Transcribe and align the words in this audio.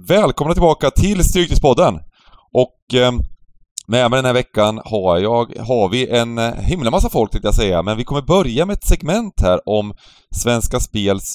Välkomna 0.00 0.54
tillbaka 0.54 0.90
till 0.90 1.24
Stryktipspodden! 1.24 1.94
Och 2.52 2.94
eh, 2.94 3.12
med 3.86 4.10
mig 4.10 4.18
den 4.18 4.24
här 4.24 4.32
veckan 4.32 4.80
har, 4.84 5.18
jag, 5.18 5.56
har 5.58 5.88
vi 5.88 6.08
en 6.08 6.38
eh, 6.38 6.54
himla 6.54 6.90
massa 6.90 7.08
folk 7.08 7.30
tänkte 7.30 7.48
jag 7.48 7.54
säga, 7.54 7.82
men 7.82 7.96
vi 7.96 8.04
kommer 8.04 8.22
börja 8.22 8.66
med 8.66 8.74
ett 8.74 8.86
segment 8.86 9.40
här 9.40 9.68
om 9.68 9.94
Svenska 10.34 10.80
Spels 10.80 11.34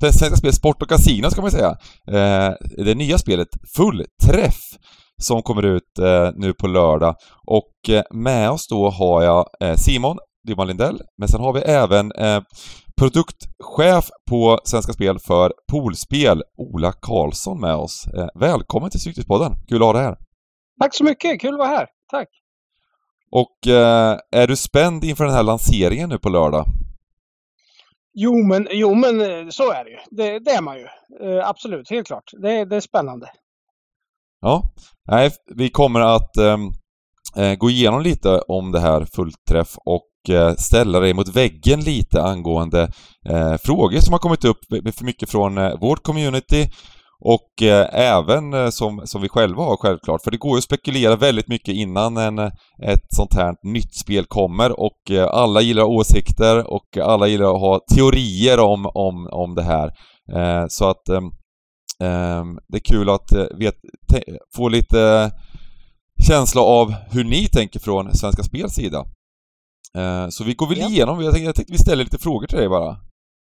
Svenska 0.00 0.36
Spels 0.36 0.56
Sport 0.56 0.82
och 0.82 0.88
Casino 0.88 1.30
ska 1.30 1.42
man 1.42 1.50
säga. 1.50 1.76
Eh, 2.08 2.54
det 2.84 2.94
nya 2.94 3.18
spelet 3.18 3.48
Fullträff 3.76 4.60
som 5.22 5.42
kommer 5.42 5.62
ut 5.62 5.98
eh, 5.98 6.30
nu 6.34 6.52
på 6.52 6.66
lördag. 6.66 7.14
Och 7.46 7.94
eh, 7.94 8.02
med 8.10 8.50
oss 8.50 8.68
då 8.68 8.90
har 8.90 9.22
jag 9.22 9.46
eh, 9.60 9.76
Simon 9.76 10.18
Dymman 10.46 10.66
Lindell, 10.66 11.02
men 11.18 11.28
sen 11.28 11.40
har 11.40 11.52
vi 11.52 11.60
även 11.60 12.12
eh, 12.12 12.42
produktchef 12.96 14.10
på 14.30 14.60
Svenska 14.64 14.92
Spel 14.92 15.18
för 15.18 15.52
poolspel, 15.72 16.42
Ola 16.56 16.92
Karlsson 16.92 17.60
med 17.60 17.74
oss. 17.74 18.06
Eh, 18.06 18.28
välkommen 18.34 18.90
till 18.90 19.00
Stryktipspodden! 19.00 19.52
Kul 19.68 19.82
att 19.82 19.86
ha 19.86 19.92
dig 19.92 20.02
här! 20.02 20.16
Tack 20.80 20.94
så 20.94 21.04
mycket, 21.04 21.40
kul 21.40 21.54
att 21.54 21.58
vara 21.58 21.68
här. 21.68 21.86
Tack! 22.10 22.28
Och 23.30 23.72
eh, 23.72 24.18
är 24.32 24.46
du 24.46 24.56
spänd 24.56 25.04
inför 25.04 25.24
den 25.24 25.34
här 25.34 25.42
lanseringen 25.42 26.08
nu 26.08 26.18
på 26.18 26.28
lördag? 26.28 26.64
Jo 28.14 28.42
men, 28.46 28.68
jo, 28.70 28.94
men 28.94 29.20
eh, 29.20 29.48
så 29.48 29.72
är 29.72 29.84
det 29.84 29.90
ju. 29.90 29.98
Det, 30.10 30.38
det 30.38 30.50
är 30.50 30.62
man 30.62 30.76
ju. 30.78 30.86
Eh, 31.22 31.48
absolut, 31.48 31.90
helt 31.90 32.06
klart. 32.06 32.30
Det, 32.42 32.64
det 32.64 32.76
är 32.76 32.80
spännande. 32.80 33.30
Ja, 34.40 34.62
nej, 35.08 35.30
vi 35.54 35.70
kommer 35.70 36.00
att 36.00 36.36
ehm, 36.36 36.70
eh, 37.36 37.54
gå 37.54 37.70
igenom 37.70 38.02
lite 38.02 38.40
om 38.40 38.72
det 38.72 38.80
här 38.80 39.04
fullträff 39.04 39.78
och 39.84 40.09
Eh, 40.28 40.54
ställa 40.54 41.00
dig 41.00 41.14
mot 41.14 41.36
väggen 41.36 41.80
lite 41.80 42.22
angående 42.22 42.92
eh, 43.28 43.56
frågor 43.56 43.98
som 44.00 44.12
har 44.12 44.18
kommit 44.18 44.44
upp 44.44 44.58
för 44.68 45.04
mycket 45.04 45.30
från 45.30 45.58
eh, 45.58 45.80
vårt 45.80 46.02
community 46.02 46.68
och 47.24 47.62
eh, 47.62 47.88
även 47.92 48.54
eh, 48.54 48.70
som, 48.70 49.02
som 49.04 49.22
vi 49.22 49.28
själva 49.28 49.62
har 49.62 49.76
självklart, 49.76 50.22
för 50.22 50.30
det 50.30 50.36
går 50.36 50.50
ju 50.50 50.58
att 50.58 50.64
spekulera 50.64 51.16
väldigt 51.16 51.48
mycket 51.48 51.74
innan 51.74 52.16
en, 52.16 52.38
eh, 52.38 52.50
ett 52.82 53.06
sånt 53.08 53.34
här 53.34 53.54
nytt 53.62 53.94
spel 53.94 54.24
kommer 54.24 54.80
och 54.80 55.10
eh, 55.10 55.26
alla 55.26 55.60
gillar 55.60 55.82
åsikter 55.82 56.70
och 56.72 56.96
alla 57.02 57.26
gillar 57.26 57.54
att 57.54 57.60
ha 57.60 57.80
teorier 57.94 58.60
om, 58.60 58.86
om, 58.86 59.28
om 59.32 59.54
det 59.54 59.62
här. 59.62 59.86
Eh, 60.32 60.64
så 60.68 60.90
att 60.90 61.08
ehm, 61.08 61.24
ehm, 62.02 62.58
det 62.68 62.78
är 62.78 62.92
kul 62.92 63.10
att 63.10 63.32
vet, 63.58 63.74
få 64.56 64.68
lite 64.68 65.30
känsla 66.28 66.60
av 66.60 66.94
hur 67.10 67.24
ni 67.24 67.46
tänker 67.46 67.80
från 67.80 68.14
Svenska 68.14 68.42
Spels 68.42 68.74
sida. 68.74 69.04
Eh, 69.98 70.28
så 70.28 70.44
vi 70.44 70.54
går 70.54 70.66
väl 70.68 70.78
Ja. 70.78 70.88
igenom, 70.88 71.20
jag 71.20 71.32
tänkte, 71.32 71.46
jag 71.46 71.54
tänkte 71.54 71.72
vi 71.72 71.78
ställer 71.78 72.04
lite 72.04 72.18
frågor 72.18 72.46
till 72.46 72.58
dig 72.58 72.68
bara. 72.68 72.96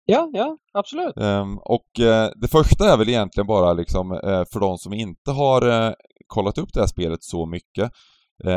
Ja, 0.05 0.31
ja, 0.33 0.57
absolut. 0.73 1.17
Ehm, 1.17 1.59
och 1.59 2.01
eh, 2.01 2.31
det 2.37 2.49
första 2.49 2.93
är 2.93 2.97
väl 2.97 3.09
egentligen 3.09 3.47
bara 3.47 3.73
liksom 3.73 4.13
eh, 4.13 4.45
för 4.53 4.61
de 4.61 4.79
som 4.79 4.93
inte 4.93 5.31
har 5.31 5.95
kollat 6.27 6.59
upp 6.59 6.69
det 6.73 6.81
här 6.81 6.87
spelet 6.87 7.23
så 7.23 7.47
mycket. 7.47 7.93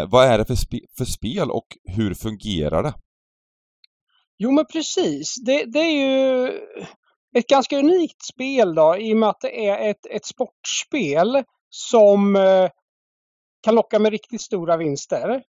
Vad 0.08 0.26
är 0.26 0.38
det 0.38 0.46
för, 0.46 0.56
spe 0.56 0.80
för 0.98 1.06
spel 1.06 1.52
och 1.52 1.66
hur 1.84 2.14
fungerar 2.14 2.84
det? 2.84 2.94
Jo 4.38 4.52
men 4.52 4.66
precis. 4.66 5.36
Det, 5.46 5.66
det 5.66 5.80
är 5.80 5.92
ju 5.92 6.48
ett 7.38 7.48
ganska 7.48 7.80
unikt 7.80 8.26
spel 8.34 8.76
då 8.76 8.98
i 8.98 9.14
och 9.14 9.18
med 9.18 9.30
att 9.30 9.42
det 9.42 9.68
är 9.68 9.90
ett, 9.90 10.06
ett 10.06 10.26
sportspel 10.26 11.44
som 11.70 12.38
kan 13.64 13.76
locka 13.76 14.00
med 14.00 14.12
riktigt 14.12 14.42
stora 14.42 14.78
vinster. 14.78 15.44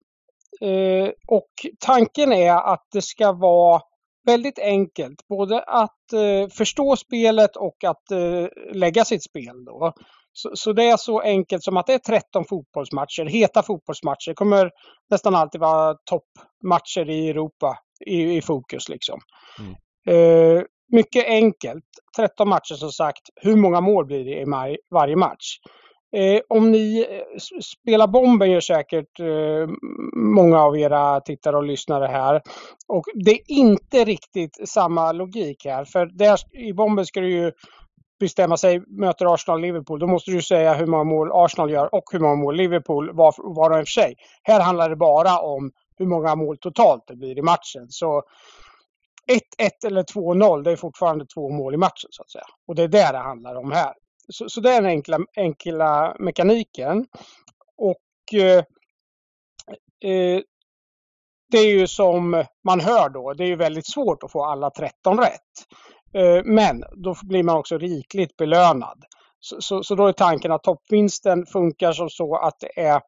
Eh, 0.60 1.10
och 1.28 1.50
tanken 1.78 2.32
är 2.32 2.72
att 2.72 2.86
det 2.92 3.02
ska 3.02 3.32
vara 3.32 3.82
väldigt 4.26 4.58
enkelt 4.58 5.28
både 5.28 5.62
att 5.62 6.12
eh, 6.12 6.48
förstå 6.48 6.96
spelet 6.96 7.56
och 7.56 7.84
att 7.84 8.10
eh, 8.10 8.46
lägga 8.72 9.04
sitt 9.04 9.24
spel 9.24 9.64
då. 9.64 9.92
Så, 10.32 10.50
så 10.54 10.72
det 10.72 10.84
är 10.84 10.96
så 10.96 11.20
enkelt 11.20 11.64
som 11.64 11.76
att 11.76 11.86
det 11.86 11.94
är 11.94 11.98
13 11.98 12.44
fotbollsmatcher, 12.48 13.24
heta 13.24 13.62
fotbollsmatcher. 13.62 14.30
Det 14.30 14.34
kommer 14.34 14.70
nästan 15.10 15.34
alltid 15.34 15.60
vara 15.60 15.94
toppmatcher 15.94 17.10
i 17.10 17.28
Europa 17.28 17.78
i, 18.06 18.36
i 18.36 18.42
fokus 18.42 18.88
liksom. 18.88 19.20
Mm. 19.58 19.74
Eh, 20.08 20.62
mycket 20.92 21.26
enkelt. 21.26 21.84
13 22.16 22.48
matcher 22.48 22.74
som 22.74 22.92
sagt. 22.92 23.22
Hur 23.34 23.56
många 23.56 23.80
mål 23.80 24.06
blir 24.06 24.24
det 24.24 24.40
i 24.40 24.76
varje 24.90 25.16
match? 25.16 25.58
Eh, 26.16 26.40
om 26.48 26.70
ni 26.70 27.06
eh, 27.10 27.38
spelar 27.62 28.06
bomben 28.06 28.50
gör 28.50 28.60
säkert 28.60 29.20
eh, 29.20 29.68
många 30.16 30.62
av 30.62 30.78
era 30.78 31.20
tittare 31.20 31.56
och 31.56 31.64
lyssnare 31.64 32.06
här. 32.06 32.42
Och 32.88 33.04
det 33.14 33.30
är 33.30 33.40
inte 33.46 34.04
riktigt 34.04 34.68
samma 34.68 35.12
logik 35.12 35.64
här. 35.64 35.84
För 35.84 36.06
där, 36.06 36.38
i 36.52 36.72
bomben 36.72 37.06
ska 37.06 37.20
du 37.20 37.30
ju 37.30 37.52
bestämma 38.20 38.56
sig, 38.56 38.82
möter 38.86 39.34
Arsenal 39.34 39.60
Liverpool, 39.60 39.98
då 39.98 40.06
måste 40.06 40.30
du 40.30 40.42
säga 40.42 40.74
hur 40.74 40.86
många 40.86 41.04
mål 41.04 41.30
Arsenal 41.32 41.70
gör 41.70 41.94
och 41.94 42.04
hur 42.12 42.18
många 42.20 42.34
mål 42.34 42.56
Liverpool 42.56 43.12
var, 43.12 43.34
var 43.54 43.70
och 43.70 43.78
en 43.78 43.84
för 43.84 43.90
sig. 43.90 44.14
Här 44.42 44.60
handlar 44.60 44.90
det 44.90 44.96
bara 44.96 45.38
om 45.38 45.70
hur 45.98 46.06
många 46.06 46.34
mål 46.34 46.58
totalt 46.58 47.02
det 47.06 47.16
blir 47.16 47.38
i 47.38 47.42
matchen. 47.42 47.86
Så 47.88 48.22
1-1 49.58 49.86
eller 49.86 50.02
2-0, 50.02 50.62
det 50.62 50.72
är 50.72 50.76
fortfarande 50.76 51.26
två 51.26 51.48
mål 51.48 51.74
i 51.74 51.76
matchen 51.76 52.08
så 52.10 52.22
att 52.22 52.30
säga. 52.30 52.44
Och 52.68 52.74
det 52.74 52.82
är 52.82 52.88
det 52.88 53.12
det 53.12 53.18
handlar 53.18 53.54
om 53.54 53.72
här. 53.72 53.92
Så, 54.28 54.48
så 54.48 54.60
det 54.60 54.70
är 54.70 54.82
den 54.82 54.90
enkla, 54.90 55.18
enkla 55.36 56.16
mekaniken. 56.18 57.06
Och 57.76 58.34
eh, 58.34 58.58
eh, 60.10 60.40
det 61.50 61.58
är 61.58 61.70
ju 61.70 61.86
som 61.86 62.44
man 62.64 62.80
hör 62.80 63.08
då, 63.08 63.32
det 63.32 63.44
är 63.44 63.48
ju 63.48 63.56
väldigt 63.56 63.86
svårt 63.86 64.22
att 64.22 64.32
få 64.32 64.44
alla 64.44 64.70
13 64.70 65.18
rätt. 65.18 65.40
Eh, 66.14 66.44
men 66.44 66.84
då 66.96 67.14
blir 67.22 67.42
man 67.42 67.56
också 67.56 67.78
rikligt 67.78 68.36
belönad. 68.36 69.04
Så, 69.40 69.60
så, 69.60 69.82
så 69.82 69.94
då 69.94 70.06
är 70.06 70.12
tanken 70.12 70.52
att 70.52 70.62
toppvinsten 70.62 71.46
funkar 71.46 71.92
som 71.92 72.10
så 72.10 72.36
att 72.36 72.60
det 72.60 72.80
är 72.80 73.00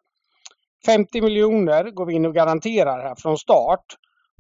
50 0.86 1.20
miljoner 1.20 1.90
går 1.90 2.06
vi 2.06 2.14
in 2.14 2.26
och 2.26 2.34
garanterar 2.34 3.02
här 3.02 3.14
från 3.18 3.38
start. 3.38 3.84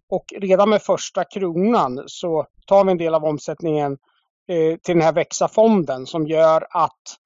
Och 0.08 0.24
redan 0.36 0.70
med 0.70 0.82
första 0.82 1.24
kronan 1.24 2.02
så 2.06 2.46
tar 2.66 2.84
vi 2.84 2.90
en 2.90 2.98
del 2.98 3.14
av 3.14 3.24
omsättningen 3.24 3.98
Eh, 4.48 4.76
till 4.76 4.94
den 4.94 5.02
här 5.02 5.12
växa-fonden 5.12 6.06
som 6.06 6.26
gör 6.26 6.66
att 6.70 7.16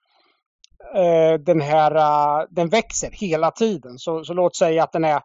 eh, 0.94 1.40
den 1.40 1.60
här 1.60 1.94
eh, 2.40 2.46
den 2.50 2.68
växer 2.68 3.10
hela 3.12 3.50
tiden. 3.50 3.98
Så, 3.98 4.24
så 4.24 4.34
låt 4.34 4.56
säga 4.56 4.82
att 4.84 4.92
den 4.92 5.04
är 5.04 5.20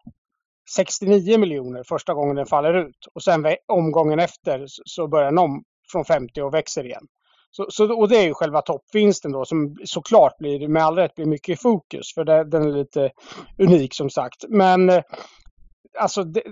69 0.75 1.37
miljoner 1.37 1.83
första 1.83 2.13
gången 2.13 2.35
den 2.35 2.45
faller 2.45 2.73
ut 2.73 3.07
och 3.13 3.23
sen 3.23 3.45
omgången 3.67 4.19
efter 4.19 4.67
så- 4.67 4.83
så 4.85 5.07
börjar 5.07 5.25
den 5.25 5.37
om 5.37 5.63
från 5.91 6.05
50 6.05 6.41
och 6.41 6.53
växer 6.53 6.85
igen. 6.85 7.07
Så, 7.51 7.65
så, 7.69 7.99
och 7.99 8.09
det 8.09 8.17
är 8.17 8.23
ju 8.23 8.33
själva 8.33 8.61
toppvinsten 8.61 9.31
då 9.31 9.45
som 9.45 9.77
såklart 9.85 10.37
blir 10.37 10.67
med 10.67 10.83
all 10.83 10.95
rätt 10.95 11.15
blir 11.15 11.25
mycket 11.25 11.53
i 11.59 11.61
fokus 11.61 12.13
för 12.13 12.23
det, 12.23 12.43
den 12.43 12.63
är 12.63 12.71
lite 12.77 13.11
unik 13.59 13.93
som 13.95 14.09
sagt. 14.09 14.45
Men 14.49 14.89
eh, 14.89 15.03
alltså 15.99 16.23
det, 16.23 16.43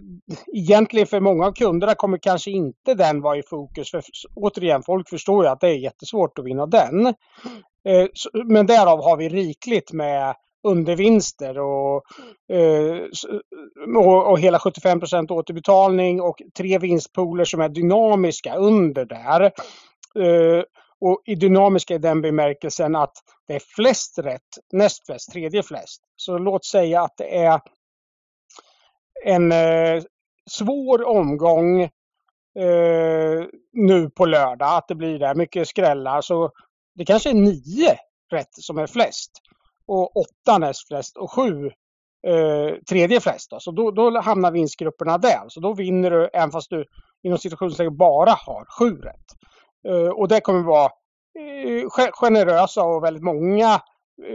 egentligen 0.54 1.08
för 1.08 1.20
många 1.20 1.46
av 1.46 1.52
kunderna 1.52 1.96
kommer 1.96 2.18
kanske 2.18 2.52
inte 2.52 2.94
den 2.94 3.22
vara 3.22 3.38
i 3.38 3.44
fokus. 3.44 3.92
För 3.92 4.04
återigen, 4.36 4.84
folk 4.84 5.10
förstår 5.10 5.44
ju 5.44 5.50
att 5.50 5.60
det 5.60 5.68
är 5.68 5.78
jättesvårt 5.78 6.40
att 6.40 6.46
vinna 6.46 6.66
den. 6.66 7.06
Eh, 7.88 8.08
så, 8.14 8.30
men 8.46 8.66
därav 8.66 9.04
har 9.04 9.18
vi 9.18 9.30
rikligt 9.30 9.94
med 9.94 10.36
undervinster 10.64 11.60
och, 11.60 12.04
eh, 12.54 12.98
och, 13.98 14.32
och 14.32 14.40
hela 14.40 14.58
75% 14.58 15.32
återbetalning 15.32 16.22
och 16.22 16.42
tre 16.58 16.78
vinstpooler 16.78 17.46
som 17.46 17.62
är 17.62 17.70
dynamiska 17.70 18.56
under 18.56 19.06
där. 19.06 19.42
Eh, 20.16 20.64
och 21.02 21.22
i 21.26 21.36
dynamiska 21.36 21.96
i 21.96 21.98
den 21.98 22.22
bemärkelsen 22.22 22.96
att 22.96 23.14
det 23.48 23.56
är 23.56 23.62
flest 23.76 24.20
rätt, 24.20 24.42
näst 24.74 25.06
flest, 25.06 25.32
tredje 25.32 25.64
flest. 25.64 26.02
Så 26.16 26.38
låt 26.38 26.66
säga 26.66 27.02
att 27.02 27.18
det 27.18 27.38
är 27.38 27.60
en 29.26 29.52
eh, 29.52 30.04
svår 30.50 31.08
omgång 31.08 31.82
eh, 31.82 33.46
nu 33.74 34.10
på 34.10 34.26
lördag, 34.26 34.78
att 34.78 34.88
det 34.88 34.96
blir 34.96 35.20
där 35.20 35.36
mycket 35.36 35.68
skrällar. 35.68 36.22
Så 36.22 36.52
det 36.96 37.06
kanske 37.06 37.30
är 37.30 37.34
nio 37.34 37.98
rätt 38.32 38.50
som 38.52 38.78
är 38.78 38.88
flest 38.88 39.32
och 39.88 40.18
åtta 40.18 40.58
näst 40.58 40.88
flest 40.88 41.18
och 41.18 41.32
sju 41.32 41.66
eh, 42.28 42.76
tredje 42.90 43.20
flest. 43.20 43.50
Då. 43.50 43.60
Så 43.60 43.72
då, 43.72 43.92
då 43.92 44.20
hamnar 44.20 44.52
vinstgrupperna 44.52 45.18
där. 45.18 45.46
Så 45.48 45.60
då 45.60 45.74
vinner 45.74 46.12
du 46.12 46.30
även 46.34 46.52
fast 46.52 46.70
du 46.70 46.86
inom 47.24 47.38
situationstecken 47.38 47.98
bara 47.98 48.32
har 48.32 48.66
sju 48.80 49.02
rätt. 49.02 49.26
Eh, 49.88 50.10
och 50.10 50.28
det 50.28 50.42
kommer 50.42 50.64
vara 50.64 50.92
eh, 51.40 52.12
generösa 52.12 52.84
och 52.84 53.04
väldigt 53.04 53.24
många. 53.24 53.82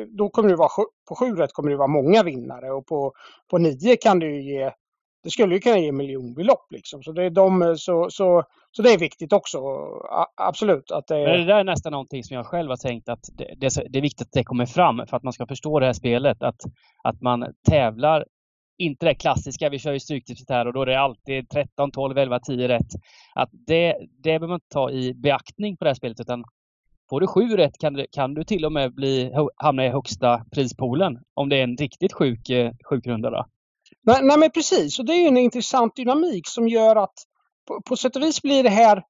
Då 0.08 0.28
kommer 0.30 0.48
det 0.48 0.56
vara 0.56 0.68
sju- 0.68 0.92
på 1.08 1.14
sju 1.14 1.36
rätt 1.36 1.52
kommer 1.52 1.70
det 1.70 1.76
vara 1.76 1.88
många 1.88 2.22
vinnare 2.22 2.72
och 2.72 2.86
på, 2.86 3.12
på 3.50 3.58
nio 3.58 3.96
kan 3.96 4.18
det 4.18 4.26
ju 4.26 4.42
ge 4.42 4.72
det 5.26 5.30
skulle 5.30 5.54
ju 5.54 5.60
kunna 5.60 5.78
ge 5.78 5.92
miljonbelopp 5.92 6.66
liksom. 6.70 7.02
Så 7.02 7.12
det 7.12 7.24
är 7.24 7.30
de, 7.30 7.74
så, 7.78 8.10
så, 8.10 8.42
så 8.70 8.82
det 8.82 8.92
är 8.92 8.98
viktigt 8.98 9.32
också. 9.32 9.58
A- 10.10 10.32
Absolut 10.36 10.90
att 10.90 11.06
det 11.06 11.14
Men 11.14 11.40
det 11.40 11.44
där 11.44 11.58
är 11.58 11.64
nästan 11.64 11.92
någonting 11.92 12.24
som 12.24 12.36
jag 12.36 12.46
själv 12.46 12.70
har 12.70 12.76
tänkt 12.76 13.08
att 13.08 13.28
det, 13.32 13.54
det, 13.56 13.66
är 13.66 13.88
det 13.88 13.98
är 13.98 14.02
viktigt 14.02 14.26
att 14.26 14.32
det 14.32 14.44
kommer 14.44 14.66
fram 14.66 15.06
för 15.08 15.16
att 15.16 15.22
man 15.22 15.32
ska 15.32 15.46
förstå 15.46 15.80
det 15.80 15.86
här 15.86 15.92
spelet. 15.92 16.42
Att, 16.42 16.60
att 17.04 17.20
man 17.20 17.46
tävlar, 17.68 18.24
inte 18.78 19.06
det 19.06 19.14
klassiska, 19.14 19.68
vi 19.68 19.78
kör 19.78 19.92
ju 19.92 20.00
stryktipset 20.00 20.50
här 20.50 20.66
och 20.66 20.72
då 20.72 20.82
är 20.82 20.86
det 20.86 21.00
alltid 21.00 21.48
13, 21.50 21.90
12, 21.90 22.18
11, 22.18 22.40
10 22.40 22.68
rätt. 22.68 22.90
Att 23.34 23.50
det, 23.52 23.96
det 24.10 24.22
behöver 24.22 24.46
man 24.46 24.54
inte 24.54 24.68
ta 24.68 24.90
i 24.90 25.14
beaktning 25.14 25.76
på 25.76 25.84
det 25.84 25.90
här 25.90 25.94
spelet 25.94 26.20
utan 26.20 26.44
Får 27.10 27.20
du 27.20 27.26
sju 27.26 27.56
rätt 27.56 27.78
kan 27.78 27.92
du, 27.92 28.06
kan 28.12 28.34
du 28.34 28.44
till 28.44 28.64
och 28.64 28.72
med 28.72 28.94
bli, 28.94 29.32
hamna 29.56 29.86
i 29.86 29.88
högsta 29.88 30.44
prispoolen 30.50 31.18
om 31.34 31.48
det 31.48 31.56
är 31.56 31.62
en 31.62 31.76
riktigt 31.76 32.12
sjuk, 32.12 32.50
eh, 32.50 32.72
sjukrunda. 32.84 32.88
sjuk 32.90 33.06
runda. 33.06 33.30
Då. 33.30 33.46
Nej, 34.02 34.20
nej, 34.22 34.38
men 34.38 34.50
precis. 34.50 34.98
Och 34.98 35.04
det 35.04 35.12
är 35.12 35.20
ju 35.20 35.28
en 35.28 35.36
intressant 35.36 35.96
dynamik 35.96 36.48
som 36.48 36.68
gör 36.68 36.96
att 36.96 37.14
på, 37.68 37.82
på 37.82 37.96
sätt 37.96 38.16
och 38.16 38.22
vis 38.22 38.42
blir 38.42 38.62
det 38.62 38.70
här 38.70 39.02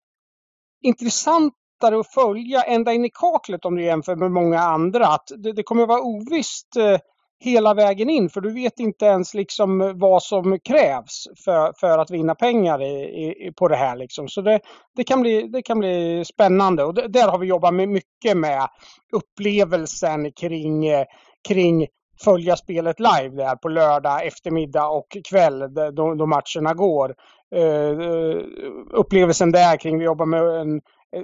intressantare 0.82 2.00
att 2.00 2.14
följa 2.14 2.62
ända 2.62 2.93
in 2.93 3.04
i 3.04 3.10
kaklet 3.10 3.64
om 3.64 3.75
du 3.75 3.84
jämför 3.84 4.16
med 4.16 4.31
många 4.31 4.60
andra. 4.60 5.06
Att 5.06 5.28
det, 5.37 5.52
det 5.52 5.62
kommer 5.62 5.82
att 5.82 5.88
vara 5.88 6.02
ovisst 6.02 6.76
eh, 6.76 6.98
hela 7.38 7.75
vägen 7.75 8.11
in 8.11 8.29
för 8.31 8.41
du 8.41 8.53
vet 8.53 8.81
inte 8.81 9.05
ens 9.05 9.35
liksom 9.35 9.81
eh, 9.81 9.93
vad 9.94 10.23
som 10.23 10.59
krävs 10.61 11.29
för, 11.44 11.73
för 11.81 11.99
att 11.99 12.11
vinna 12.11 12.35
pengar 12.35 12.83
i, 12.83 13.05
i, 13.47 13.53
på 13.53 13.69
det 13.69 13.77
här. 13.77 13.97
Liksom. 13.97 14.29
Så 14.29 14.41
det, 14.41 14.61
det, 14.97 15.05
kan 15.05 15.21
bli, 15.21 15.49
det 15.49 15.62
kan 15.62 15.79
bli 15.79 16.25
spännande 16.25 16.85
och 16.85 16.94
det, 16.94 17.09
där 17.09 17.29
har 17.29 17.38
vi 17.38 17.47
jobbat 17.47 17.75
med 17.75 17.88
mycket 17.88 18.37
med 18.37 18.69
upplevelsen 19.12 20.33
kring, 20.33 20.87
eh, 20.87 21.05
kring 21.49 21.87
följa 22.25 22.56
spelet 22.56 23.00
live 23.00 23.37
där 23.37 23.56
på 23.56 23.69
lördag 23.69 24.27
eftermiddag 24.27 24.89
och 24.89 25.06
kväll 25.31 25.75
då, 25.94 26.15
då 26.15 26.27
matcherna 26.27 26.75
går. 26.75 27.15
Uh, 27.56 28.43
upplevelsen 28.91 29.53
där 29.53 29.77
kring, 29.77 29.99
vi 29.99 30.05
jobbar 30.05 30.27
med 30.27 30.43
en 30.43 30.81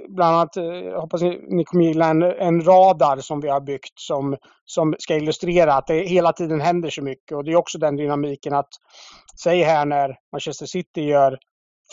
bland 0.09 0.35
annat, 0.35 0.55
jag 0.55 0.87
eh, 0.87 1.01
hoppas 1.01 1.21
ni 1.21 1.63
kommer 1.65 1.83
gilla 1.83 2.09
en, 2.09 2.23
en 2.23 2.61
radar 2.61 3.17
som 3.17 3.41
vi 3.41 3.49
har 3.49 3.61
byggt 3.61 3.99
som, 3.99 4.37
som 4.65 4.95
ska 4.99 5.15
illustrera 5.15 5.73
att 5.73 5.87
det 5.87 6.07
hela 6.07 6.33
tiden 6.33 6.61
händer 6.61 6.89
så 6.89 7.01
mycket. 7.01 7.37
Och 7.37 7.43
det 7.43 7.51
är 7.51 7.55
också 7.55 7.77
den 7.77 7.95
dynamiken 7.95 8.53
att, 8.53 8.69
säg 9.43 9.63
här 9.63 9.85
när 9.85 10.15
Manchester 10.31 10.65
City 10.65 11.01
gör 11.01 11.37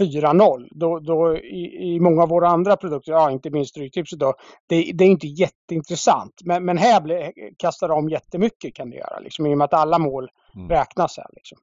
4-0, 0.01 0.69
då, 0.71 0.99
då 0.99 1.37
i, 1.37 1.95
i, 1.95 2.01
många 2.01 2.23
av 2.23 2.29
våra 2.29 2.49
andra 2.49 2.77
produkter, 2.77 3.13
ja 3.13 3.31
inte 3.31 3.51
minst 3.51 3.71
Stryktipset 3.71 4.19
då, 4.19 4.35
det, 4.69 4.93
det, 4.95 5.05
är 5.05 5.09
inte 5.09 5.27
jätteintressant. 5.27 6.33
Men, 6.45 6.65
men 6.65 6.79
här 6.79 7.01
blir, 7.01 7.33
kastar 7.59 7.89
de 7.89 7.99
om 7.99 8.09
jättemycket 8.09 8.75
kan 8.75 8.91
det 8.91 8.97
göra, 8.97 9.19
liksom, 9.21 9.47
i 9.47 9.55
och 9.55 9.59
med 9.59 9.65
att 9.65 9.75
alla 9.75 9.99
mål 9.99 10.29
mm. 10.57 10.69
räknas 10.69 11.17
här. 11.17 11.31
Liksom. 11.33 11.59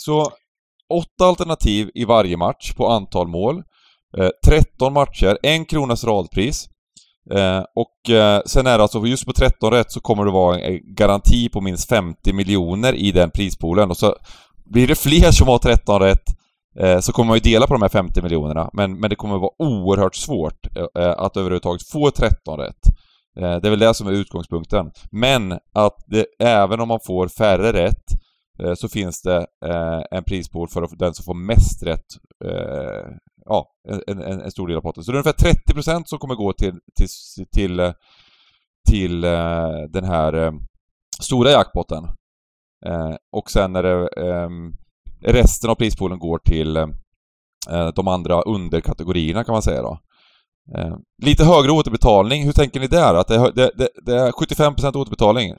Så 0.00 0.32
åtta 0.88 1.24
alternativ 1.24 1.90
i 1.94 2.04
varje 2.04 2.36
match 2.36 2.74
på 2.74 2.86
antal 2.86 3.28
mål. 3.28 3.62
Eh, 4.18 4.30
13 4.46 4.92
matcher, 4.92 5.38
en 5.42 5.64
kronas 5.64 6.04
radpris. 6.04 6.68
Eh, 7.34 7.62
och 7.74 8.10
eh, 8.10 8.40
sen 8.46 8.66
är 8.66 8.78
det 8.78 8.82
alltså, 8.82 9.06
just 9.06 9.26
på 9.26 9.32
13 9.32 9.70
rätt 9.70 9.92
så 9.92 10.00
kommer 10.00 10.24
det 10.24 10.30
vara 10.30 10.60
en 10.60 10.80
garanti 10.94 11.48
på 11.48 11.60
minst 11.60 11.88
50 11.88 12.32
miljoner 12.32 12.92
i 12.92 13.12
den 13.12 13.30
prispoolen. 13.30 13.90
Och 13.90 13.96
så 13.96 14.16
blir 14.64 14.88
det 14.88 14.94
fler 14.94 15.30
som 15.30 15.48
har 15.48 15.58
13 15.58 16.00
rätt 16.00 16.24
eh, 16.80 17.00
så 17.00 17.12
kommer 17.12 17.28
man 17.28 17.36
ju 17.36 17.52
dela 17.52 17.66
på 17.66 17.74
de 17.74 17.82
här 17.82 17.88
50 17.88 18.22
miljonerna. 18.22 18.70
Men, 18.72 19.00
men 19.00 19.10
det 19.10 19.16
kommer 19.16 19.38
vara 19.38 19.50
oerhört 19.58 20.14
svårt 20.14 20.76
eh, 20.76 21.14
att 21.16 21.36
överhuvudtaget 21.36 21.88
få 21.92 22.10
13 22.10 22.58
rätt. 22.58 22.80
Det 23.38 23.66
är 23.66 23.70
väl 23.70 23.78
det 23.78 23.94
som 23.94 24.06
är 24.06 24.12
utgångspunkten. 24.12 24.90
Men 25.10 25.52
att 25.52 25.96
det, 26.06 26.26
även 26.38 26.80
om 26.80 26.88
man 26.88 27.00
får 27.06 27.28
färre 27.28 27.72
rätt 27.72 28.04
så 28.76 28.88
finns 28.88 29.22
det 29.22 29.46
en 30.10 30.24
prispool 30.24 30.68
för 30.68 30.88
den 30.98 31.14
som 31.14 31.24
får 31.24 31.34
mest 31.34 31.82
rätt 31.82 32.06
ja, 33.46 33.74
en, 33.88 34.22
en, 34.22 34.40
en, 34.40 34.50
stor 34.50 34.68
del 34.68 34.76
av 34.76 34.80
potten. 34.80 35.04
Så 35.04 35.12
det 35.12 35.18
är 35.18 35.22
ungefär 35.22 35.98
30% 35.98 36.04
som 36.04 36.18
kommer 36.18 36.34
gå 36.34 36.52
till, 36.52 36.74
till, 36.96 37.08
till, 37.54 37.92
till 38.90 39.24
uh, 39.24 39.82
den 39.90 40.04
här 40.04 40.34
uh, 40.34 40.52
stora 41.20 41.50
jackpotten. 41.50 42.04
Uh, 42.86 43.16
och 43.32 43.50
sen 43.50 43.76
är 43.76 43.82
det 43.82 44.08
um, 44.20 44.76
resten 45.20 45.70
av 45.70 45.74
prispoolen 45.74 46.18
går 46.18 46.38
till 46.38 46.74
de 47.94 48.08
andra 48.08 48.42
underkategorierna 48.42 49.44
kan 49.44 49.52
man 49.52 49.62
säga 49.62 49.82
då. 49.82 49.98
lite 51.22 51.44
högre 51.44 51.72
återbetalning, 51.72 52.44
hur 52.44 52.52
tänker 52.52 52.80
ni 52.80 52.86
där? 52.86 53.14
Att 53.14 53.28
det, 53.28 53.34
är, 53.34 53.52
det, 53.52 53.70
det, 53.76 53.88
det 54.02 54.14
är 54.14 54.32
75% 54.32 54.96
återbetalning? 54.96 55.54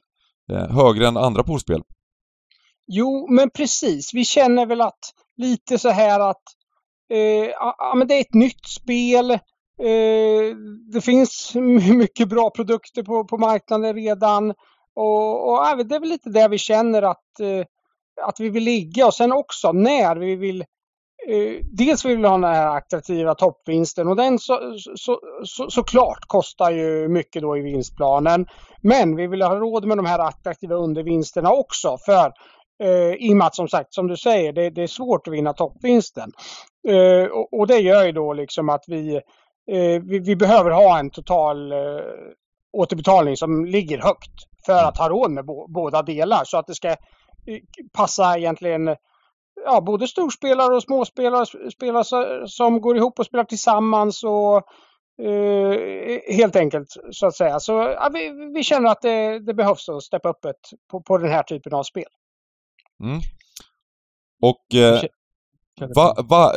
högre 0.70 1.08
än 1.08 1.18
andra 1.18 1.44
poolspel? 1.44 1.82
Jo, 2.88 3.28
men 3.30 3.50
precis. 3.50 4.14
Vi 4.14 4.26
känner 4.26 4.66
väl 4.66 4.82
att 4.82 5.00
lite 5.38 5.78
så 5.80 5.90
här 5.90 6.20
att 6.20 6.44
Eh, 7.10 7.50
ja, 7.60 7.94
men 7.96 8.08
det 8.08 8.14
är 8.14 8.22
ett 8.22 8.34
nytt 8.34 8.68
spel. 8.68 9.32
Eh, 9.82 10.56
det 10.94 11.02
finns 11.02 11.56
mycket 11.94 12.30
bra 12.30 12.50
produkter 12.50 13.04
på, 13.04 13.24
på 13.24 13.38
marknaden 13.38 13.96
redan. 13.96 14.54
Och, 14.96 15.52
och 15.52 15.88
det 15.88 15.96
är 15.96 16.00
väl 16.00 16.10
lite 16.10 16.30
det 16.30 16.48
vi 16.48 16.58
känner 16.58 17.02
att, 17.02 17.40
eh, 17.40 17.66
att 18.22 18.40
vi 18.40 18.50
vill 18.50 18.64
ligga 18.64 19.06
och 19.06 19.14
sen 19.14 19.32
också 19.32 19.72
när 19.72 20.16
vi 20.16 20.36
vill 20.36 20.62
eh, 21.28 21.66
Dels 21.78 22.06
vill 22.06 22.18
vi 22.18 22.28
ha 22.28 22.32
den 22.32 22.44
här 22.44 22.78
attraktiva 22.78 23.36
toppvinsten 23.36 24.08
och 24.08 24.16
den 24.16 24.40
så, 24.40 24.78
så, 24.96 25.20
så, 25.44 25.70
såklart 25.70 26.28
kostar 26.28 26.72
ju 26.72 27.08
mycket 27.08 27.42
då 27.42 27.58
i 27.58 27.62
vinstplanen. 27.62 28.48
Men 28.82 29.16
vi 29.16 29.28
vill 29.28 29.42
ha 29.42 29.56
råd 29.56 29.86
med 29.86 29.98
de 29.98 30.06
här 30.06 30.20
attraktiva 30.20 30.76
undervinsterna 30.76 31.52
också 31.52 31.98
för 32.06 32.32
Eh, 32.84 33.14
I 33.28 33.34
och 33.34 33.38
med 33.38 33.48
att 33.48 33.56
som 33.56 33.68
sagt, 33.68 33.94
som 33.94 34.08
du 34.08 34.18
säger, 34.18 34.54
det, 34.54 34.70
det 34.70 34.84
är 34.84 34.88
svårt 34.88 35.28
att 35.28 35.34
vinna 35.34 35.54
toppvinsten. 35.54 36.32
Eh, 36.88 37.26
och, 37.52 37.68
det 37.68 37.80
gör 37.80 38.06
ju 38.06 38.12
då 38.12 38.34
liksom 38.34 38.70
att 38.70 38.84
vi, 38.88 39.16
eh, 39.72 40.02
vi, 40.04 40.20
vi, 40.20 40.36
behöver 40.36 40.72
ha 40.72 41.00
en 41.00 41.10
total 41.10 41.72
eh, 41.72 41.78
återbetalning 42.72 43.38
som 43.38 43.66
ligger 43.66 43.98
högt 43.98 44.32
för 44.66 44.84
att 44.84 44.98
ha 44.98 45.10
råd 45.10 45.32
med 45.32 45.46
bo, 45.46 45.68
båda 45.68 46.02
delar 46.02 46.44
så 46.46 46.58
att 46.58 46.68
det 46.68 46.76
ska 46.76 46.90
eh, 46.90 46.96
passa 47.94 48.38
egentligen 48.38 48.96
ja, 49.66 49.82
både 49.82 50.08
storspelare 50.08 50.76
och 50.76 50.84
småspelare, 50.84 51.72
spelare 51.72 52.48
som 52.48 52.82
går 52.82 52.98
ihop 52.98 53.20
och 53.20 53.26
spelar 53.26 53.44
tillsammans 53.44 54.24
och 54.24 54.64
Uh, 55.22 56.34
helt 56.36 56.56
enkelt 56.56 56.88
så 57.12 57.28
att 57.28 57.36
säga. 57.36 57.60
Så 57.60 57.72
ja, 57.72 58.10
vi, 58.14 58.52
vi, 58.56 58.64
känner 58.64 58.90
att 58.90 59.02
det, 59.02 59.40
det 59.40 59.54
behövs 59.54 59.90
att 59.90 60.04
steppa 60.04 60.30
upp 60.30 60.46
ett 60.46 60.70
på, 60.92 61.02
på 61.02 61.18
den 61.18 61.32
här 61.32 61.44
typen 61.44 61.74
av 61.74 61.84
spel. 61.84 62.10
Mm. 63.04 63.20
Och... 64.42 64.76
Eh, 64.76 65.04
va, 65.96 66.16
va, 66.30 66.54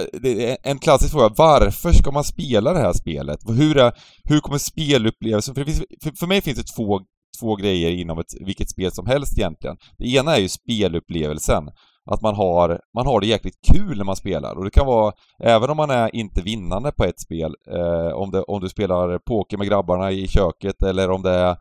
en 0.63 0.79
klassisk 0.79 1.13
fråga, 1.13 1.35
varför 1.37 1.93
ska 1.93 2.11
man 2.11 2.25
spela 2.25 2.73
det 2.73 2.79
här 2.79 2.93
spelet? 2.93 3.39
Hur, 3.49 3.77
är, 3.77 3.93
hur 4.25 4.41
kommer 4.41 4.59
spelupplevelsen... 4.59 5.55
För, 5.55 5.65
för, 6.03 6.17
för 6.19 6.27
mig 6.27 6.41
finns 6.41 6.59
det 6.59 6.77
två, 6.77 7.01
två 7.41 7.57
grejer 7.57 7.91
inom 7.91 8.19
ett, 8.19 8.35
vilket 8.41 8.71
spel 8.71 8.93
som 8.93 9.07
helst 9.07 9.39
egentligen. 9.39 9.77
Det 9.99 10.09
ena 10.09 10.37
är 10.37 10.41
ju 10.41 10.49
spelupplevelsen. 10.49 11.69
Att 12.11 12.23
man 12.23 12.35
har, 12.35 12.81
man 12.95 13.07
har 13.07 13.21
det 13.21 13.27
jäkligt 13.27 13.59
kul 13.73 13.97
när 13.97 14.05
man 14.05 14.17
spelar 14.17 14.55
och 14.55 14.65
det 14.65 14.71
kan 14.71 14.87
vara, 14.87 15.13
även 15.43 15.71
om 15.71 15.77
man 15.77 15.91
är 15.91 16.17
inte 16.17 16.43
vinnande 16.43 16.93
på 16.93 17.05
ett 17.05 17.21
spel, 17.21 17.55
eh, 17.71 18.15
om, 18.15 18.31
det, 18.31 18.43
om 18.43 18.61
du 18.61 18.69
spelar 18.69 19.19
poker 19.19 19.59
med 19.59 19.69
grabbarna 19.69 20.11
i 20.11 20.29
köket 20.29 20.83
eller 20.83 21.11
om 21.11 21.23
det 21.23 21.31
är 21.31 21.57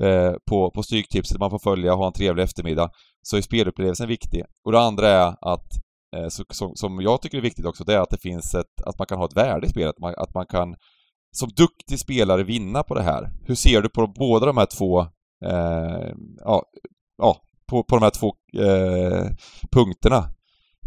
eh, 0.00 0.32
på, 0.50 0.70
på 0.70 0.82
Stryktipset 0.82 1.38
man 1.38 1.50
får 1.50 1.58
följa 1.58 1.92
och 1.92 1.98
ha 1.98 2.06
en 2.06 2.12
trevlig 2.12 2.42
eftermiddag, 2.42 2.90
så 3.22 3.36
är 3.36 3.40
spelupplevelsen 3.40 4.08
viktig. 4.08 4.44
Och 4.64 4.72
det 4.72 4.80
andra 4.80 5.08
är 5.08 5.34
att, 5.40 5.68
Eh, 6.16 6.28
så, 6.28 6.44
som, 6.50 6.76
som 6.76 7.00
jag 7.00 7.22
tycker 7.22 7.38
är 7.38 7.42
viktigt 7.42 7.66
också, 7.66 7.84
det 7.84 7.94
är 7.94 8.00
att 8.00 8.10
det 8.10 8.22
finns 8.22 8.54
ett, 8.54 8.82
att 8.86 8.98
man 8.98 9.06
kan 9.06 9.18
ha 9.18 9.24
ett 9.24 9.36
värde 9.36 9.66
i 9.66 9.70
spelet, 9.70 9.90
att 9.90 9.98
man, 9.98 10.14
att 10.16 10.34
man 10.34 10.46
kan 10.46 10.74
som 11.30 11.48
duktig 11.48 11.98
spelare 11.98 12.42
vinna 12.42 12.82
på 12.82 12.94
det 12.94 13.02
här. 13.02 13.30
Hur 13.46 13.54
ser 13.54 13.82
du 13.82 13.88
på 13.88 14.06
båda 14.06 14.46
de 14.46 14.56
här 14.56 14.66
två, 14.78 15.00
eh, 15.44 16.12
ja, 16.44 16.62
ja, 17.18 17.36
på, 17.70 17.84
på 17.84 17.96
de 17.96 18.02
här 18.02 18.10
två 18.10 18.34
eh, 18.62 19.26
punkterna? 19.72 20.24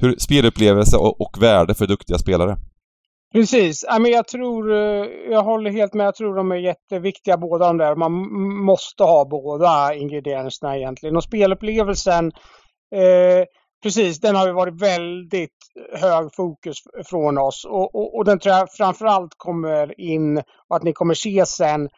Hur, 0.01 0.15
spelupplevelse 0.17 0.97
och, 0.97 1.21
och 1.21 1.41
värde 1.41 1.73
för 1.73 1.87
duktiga 1.87 2.17
spelare? 2.17 2.57
Precis. 3.33 3.85
jag 4.07 4.27
tror, 4.27 4.73
eh, 4.73 5.05
jag 5.29 5.43
håller 5.43 5.71
helt 5.71 5.93
med. 5.93 6.05
Jag 6.05 6.15
tror 6.15 6.35
de 6.35 6.51
är 6.51 6.55
jätteviktiga 6.55 7.37
båda 7.37 7.67
de 7.67 7.77
där. 7.77 7.95
Man 7.95 8.11
måste 8.65 9.03
ha 9.03 9.25
båda 9.25 9.95
ingredienserna 9.95 10.77
egentligen. 10.77 11.15
Och 11.15 11.23
spelupplevelsen, 11.23 12.31
eh, 12.95 13.45
precis, 13.85 14.19
den 14.19 14.35
har 14.35 14.47
ju 14.47 14.53
varit 14.53 14.81
väldigt 14.81 15.51
hög 15.93 16.35
fokus 16.35 16.77
från 17.05 17.37
oss. 17.37 17.65
Och, 17.65 17.95
och, 17.95 18.17
och 18.17 18.25
den 18.25 18.39
tror 18.39 18.55
jag 18.55 18.71
framförallt 18.71 19.31
kommer 19.37 20.01
in 20.01 20.37
och 20.69 20.75
att 20.75 20.83
ni 20.83 20.93
kommer 20.93 21.13
se 21.13 21.45
sen 21.45 21.89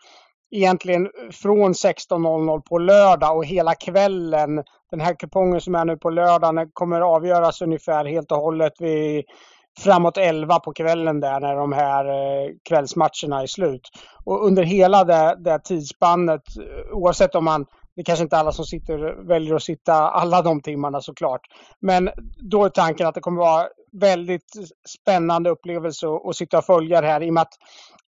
egentligen 0.56 1.10
från 1.32 1.74
16.00 1.74 2.62
på 2.62 2.78
lördag 2.78 3.38
och 3.38 3.46
hela 3.46 3.76
kvällen. 3.76 4.64
Den 4.92 5.00
här 5.00 5.14
kupongen 5.14 5.62
som 5.62 5.76
är 5.76 5.86
nu 5.86 5.98
på 5.98 6.10
lördagen 6.10 6.70
kommer 6.74 7.02
avgöras 7.02 7.62
ungefär 7.62 8.06
helt 8.06 8.32
och 8.32 8.38
hållet 8.38 8.74
vid 8.80 9.26
framåt 9.80 10.18
11 10.18 10.60
på 10.60 10.74
kvällen 10.74 11.20
där 11.20 11.40
när 11.40 11.56
de 11.56 11.74
här 11.74 12.06
eh, 12.06 12.50
kvällsmatcherna 12.70 13.42
är 13.42 13.48
slut. 13.48 13.90
Och 14.26 14.46
under 14.46 14.64
hela 14.64 15.04
det, 15.04 15.36
det 15.40 15.60
tidsspannet, 15.60 16.42
eh, 16.58 16.98
oavsett 16.98 17.36
om 17.36 17.46
man 17.46 17.66
det 17.98 18.02
är 18.02 18.06
kanske 18.06 18.24
inte 18.24 18.38
alla 18.38 18.52
som 18.52 18.66
sitter, 18.66 19.28
väljer 19.28 19.56
att 19.56 19.64
sitta 19.64 19.94
alla 19.94 20.42
de 20.42 20.62
timmarna 20.62 21.02
såklart. 21.02 21.42
Men 21.80 22.10
då 22.52 22.66
är 22.66 22.70
tanken 22.70 23.08
att 23.08 23.16
det 23.16 23.22
kommer 23.22 23.42
vara 23.42 23.68
väldigt 23.92 24.54
spännande 25.00 25.50
upplevelse 25.50 26.08
att, 26.08 26.26
att 26.26 26.36
sitta 26.36 26.58
och 26.58 26.66
följa 26.66 27.02
det 27.02 27.08
här 27.08 27.24
i 27.24 27.30
och 27.30 27.34
med 27.34 27.42
att 27.42 27.54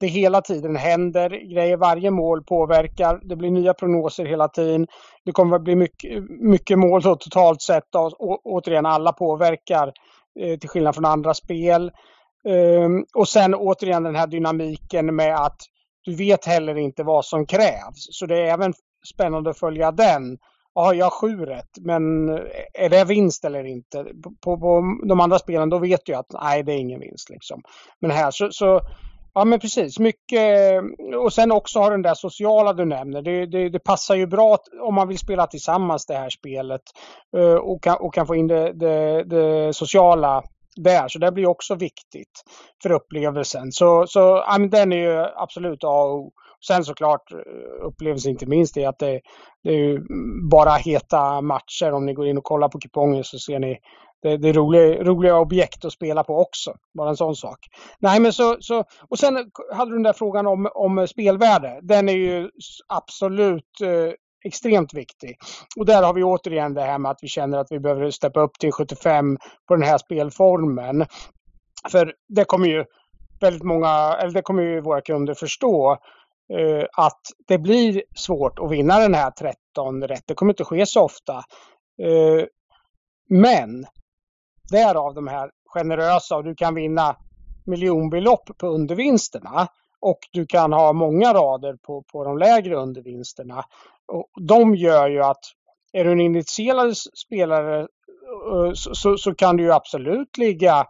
det 0.00 0.06
hela 0.06 0.40
tiden 0.40 0.76
händer 0.76 1.30
grejer. 1.54 1.76
Varje 1.76 2.10
mål 2.10 2.44
påverkar. 2.44 3.20
Det 3.22 3.36
blir 3.36 3.50
nya 3.50 3.74
prognoser 3.74 4.24
hela 4.24 4.48
tiden. 4.48 4.86
Det 5.24 5.32
kommer 5.32 5.56
att 5.56 5.62
bli 5.62 5.76
mycket, 5.76 6.24
mycket 6.28 6.78
mål 6.78 7.02
totalt 7.02 7.62
sett. 7.62 7.94
Och, 7.94 8.20
och, 8.20 8.40
återigen, 8.44 8.86
alla 8.86 9.12
påverkar 9.12 9.92
Eh, 10.40 10.58
till 10.58 10.68
skillnad 10.68 10.94
från 10.94 11.04
andra 11.04 11.34
spel. 11.34 11.92
Um, 12.44 13.04
och 13.14 13.28
sen 13.28 13.54
återigen 13.54 14.02
den 14.02 14.16
här 14.16 14.26
dynamiken 14.26 15.16
med 15.16 15.36
att 15.36 15.56
du 16.04 16.14
vet 16.14 16.44
heller 16.44 16.78
inte 16.78 17.02
vad 17.02 17.24
som 17.24 17.46
krävs. 17.46 18.06
Så 18.10 18.26
det 18.26 18.36
är 18.36 18.52
även 18.52 18.72
spännande 19.06 19.50
att 19.50 19.58
följa 19.58 19.92
den. 19.92 20.38
Ja, 20.74 20.94
jag 20.94 21.06
har 21.06 21.10
sju 21.10 21.46
rätt, 21.46 21.70
men 21.80 22.28
är 22.74 22.88
det 22.88 23.04
vinst 23.04 23.44
eller 23.44 23.64
inte? 23.64 24.06
På, 24.44 24.58
på, 24.58 24.82
de 25.08 25.20
andra 25.20 25.38
spelen 25.38 25.70
då 25.70 25.78
vet 25.78 26.08
jag 26.08 26.18
att 26.18 26.42
nej, 26.42 26.62
det 26.62 26.72
är 26.72 26.78
ingen 26.78 27.00
vinst. 27.00 27.30
Liksom. 27.30 27.62
Men 28.00 28.10
här 28.10 28.30
så, 28.30 28.48
så 28.50 28.80
Ja 29.36 29.44
men 29.44 29.60
precis, 29.60 29.98
mycket 29.98 30.82
och 31.16 31.32
sen 31.32 31.52
också 31.52 31.80
har 31.80 31.90
den 31.90 32.02
där 32.02 32.14
sociala 32.14 32.72
du 32.72 32.84
nämner. 32.84 33.22
Det, 33.22 33.46
det, 33.46 33.68
det 33.68 33.78
passar 33.78 34.14
ju 34.14 34.26
bra 34.26 34.58
om 34.80 34.94
man 34.94 35.08
vill 35.08 35.18
spela 35.18 35.46
tillsammans 35.46 36.06
det 36.06 36.14
här 36.14 36.30
spelet 36.30 36.80
eh, 37.36 37.54
och 37.54 37.82
kan, 37.82 37.96
och 37.96 38.14
kan 38.14 38.26
få 38.26 38.34
in 38.34 38.46
det, 38.46 38.72
det, 38.72 39.24
det 39.24 39.72
sociala 39.72 40.42
där. 40.76 41.08
Så 41.08 41.18
det 41.18 41.32
blir 41.32 41.46
också 41.46 41.74
viktigt 41.74 42.42
för 42.82 42.92
upplevelsen. 42.92 43.72
Så, 43.72 44.06
så 44.06 44.44
ja, 44.46 44.56
men 44.58 44.70
den 44.70 44.92
är 44.92 44.96
ju 44.96 45.26
absolut 45.36 45.84
A 45.84 46.02
och 46.02 46.18
O. 46.18 46.32
Sen 46.66 46.84
såklart 46.84 47.32
eh, 47.32 47.86
upplevelsen 47.86 48.30
inte 48.30 48.46
minst 48.46 48.76
är 48.76 48.88
att 48.88 48.98
det, 48.98 49.20
det 49.62 49.70
är 49.70 50.00
bara 50.50 50.70
heta 50.70 51.40
matcher. 51.40 51.92
Om 51.92 52.06
ni 52.06 52.14
går 52.14 52.26
in 52.26 52.38
och 52.38 52.44
kollar 52.44 52.68
på 52.68 52.78
kupongen 52.78 53.24
så 53.24 53.38
ser 53.38 53.58
ni 53.58 53.78
det, 54.22 54.36
det 54.36 54.48
är 54.48 54.52
roliga, 54.52 55.04
roliga 55.04 55.38
objekt 55.38 55.84
att 55.84 55.92
spela 55.92 56.24
på 56.24 56.40
också. 56.40 56.74
Bara 56.94 57.08
en 57.08 57.16
sån 57.16 57.36
sak. 57.36 57.58
Nej, 57.98 58.20
men 58.20 58.32
så, 58.32 58.56
så, 58.60 58.84
och 59.08 59.18
sen 59.18 59.50
hade 59.72 59.90
du 59.90 59.94
den 59.94 60.02
där 60.02 60.12
frågan 60.12 60.46
om, 60.46 60.68
om 60.74 61.06
spelvärde. 61.08 61.80
Den 61.82 62.08
är 62.08 62.16
ju 62.16 62.50
absolut 62.88 63.80
eh, 63.82 64.12
extremt 64.44 64.94
viktig. 64.94 65.36
Och 65.76 65.86
där 65.86 66.02
har 66.02 66.14
vi 66.14 66.22
återigen 66.22 66.74
det 66.74 66.82
här 66.82 66.98
med 66.98 67.10
att 67.10 67.18
vi 67.22 67.28
känner 67.28 67.58
att 67.58 67.66
vi 67.72 67.80
behöver 67.80 68.10
steppa 68.10 68.40
upp 68.40 68.58
till 68.58 68.72
75 68.72 69.38
på 69.68 69.74
den 69.74 69.82
här 69.82 69.98
spelformen. 69.98 71.06
För 71.90 72.14
det 72.28 72.44
kommer 72.44 72.68
ju 72.68 72.84
väldigt 73.40 73.62
många, 73.62 74.16
eller 74.20 74.32
det 74.32 74.42
kommer 74.42 74.62
ju 74.62 74.80
våra 74.80 75.00
kunder 75.00 75.34
förstå 75.34 75.98
Eh, 76.48 76.84
att 76.92 77.20
det 77.46 77.58
blir 77.58 78.02
svårt 78.16 78.58
att 78.58 78.70
vinna 78.70 78.98
den 78.98 79.14
här 79.14 79.30
13 79.30 80.02
rätt. 80.02 80.22
Det 80.26 80.34
kommer 80.34 80.52
inte 80.52 80.64
ske 80.64 80.86
så 80.86 81.02
ofta. 81.02 81.34
Eh, 82.02 82.44
men 83.28 83.86
Därav 84.70 85.14
de 85.14 85.28
här 85.28 85.50
generösa 85.66 86.36
och 86.36 86.44
du 86.44 86.54
kan 86.54 86.74
vinna 86.74 87.16
miljonbelopp 87.66 88.50
på 88.58 88.66
undervinsterna. 88.66 89.68
Och 90.00 90.18
du 90.32 90.46
kan 90.46 90.72
ha 90.72 90.92
många 90.92 91.34
rader 91.34 91.76
på, 91.82 92.02
på 92.02 92.24
de 92.24 92.38
lägre 92.38 92.76
undervinsterna. 92.76 93.64
Och 94.06 94.42
de 94.42 94.74
gör 94.74 95.08
ju 95.08 95.22
att 95.22 95.44
är 95.92 96.04
du 96.04 96.12
en 96.12 96.20
initierad 96.20 96.96
spelare 96.96 97.80
eh, 97.80 98.72
så, 98.74 98.94
så, 98.94 99.16
så, 99.16 99.34
kan 99.34 99.56
du 99.56 99.62
ju 99.62 99.72
absolut 99.72 100.36
ligga 100.38 100.86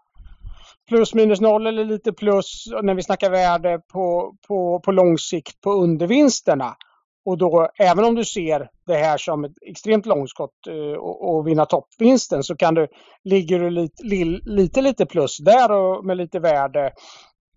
plus 0.89 1.15
minus 1.15 1.41
noll 1.41 1.67
eller 1.67 1.85
lite 1.85 2.13
plus 2.13 2.65
när 2.83 2.95
vi 2.95 3.03
snackar 3.03 3.31
värde 3.31 3.81
på, 3.93 4.35
på, 4.49 4.81
på 4.81 4.93
lång 4.93 5.19
sikt 5.19 5.61
på 5.61 5.73
undervinsterna. 5.73 6.77
Och 7.25 7.39
då, 7.39 7.69
även 7.79 8.05
om 8.05 8.15
du 8.15 8.25
ser 8.25 8.71
det 8.87 8.95
här 8.95 9.19
som 9.19 9.45
ett 9.45 9.53
extremt 9.67 10.07
långskott 10.07 10.67
eh, 10.69 10.99
och, 10.99 11.37
och 11.37 11.47
vinna 11.47 11.67
toppvinsten 11.67 12.43
så 12.43 12.57
kan 12.57 12.75
du, 12.75 12.89
ligger 13.25 13.59
du 13.59 13.71
lite, 13.71 14.03
lite, 14.45 14.81
lite 14.81 15.07
plus 15.07 15.39
där 15.39 15.73
och 15.73 16.05
med 16.05 16.17
lite 16.17 16.39
värde 16.39 16.93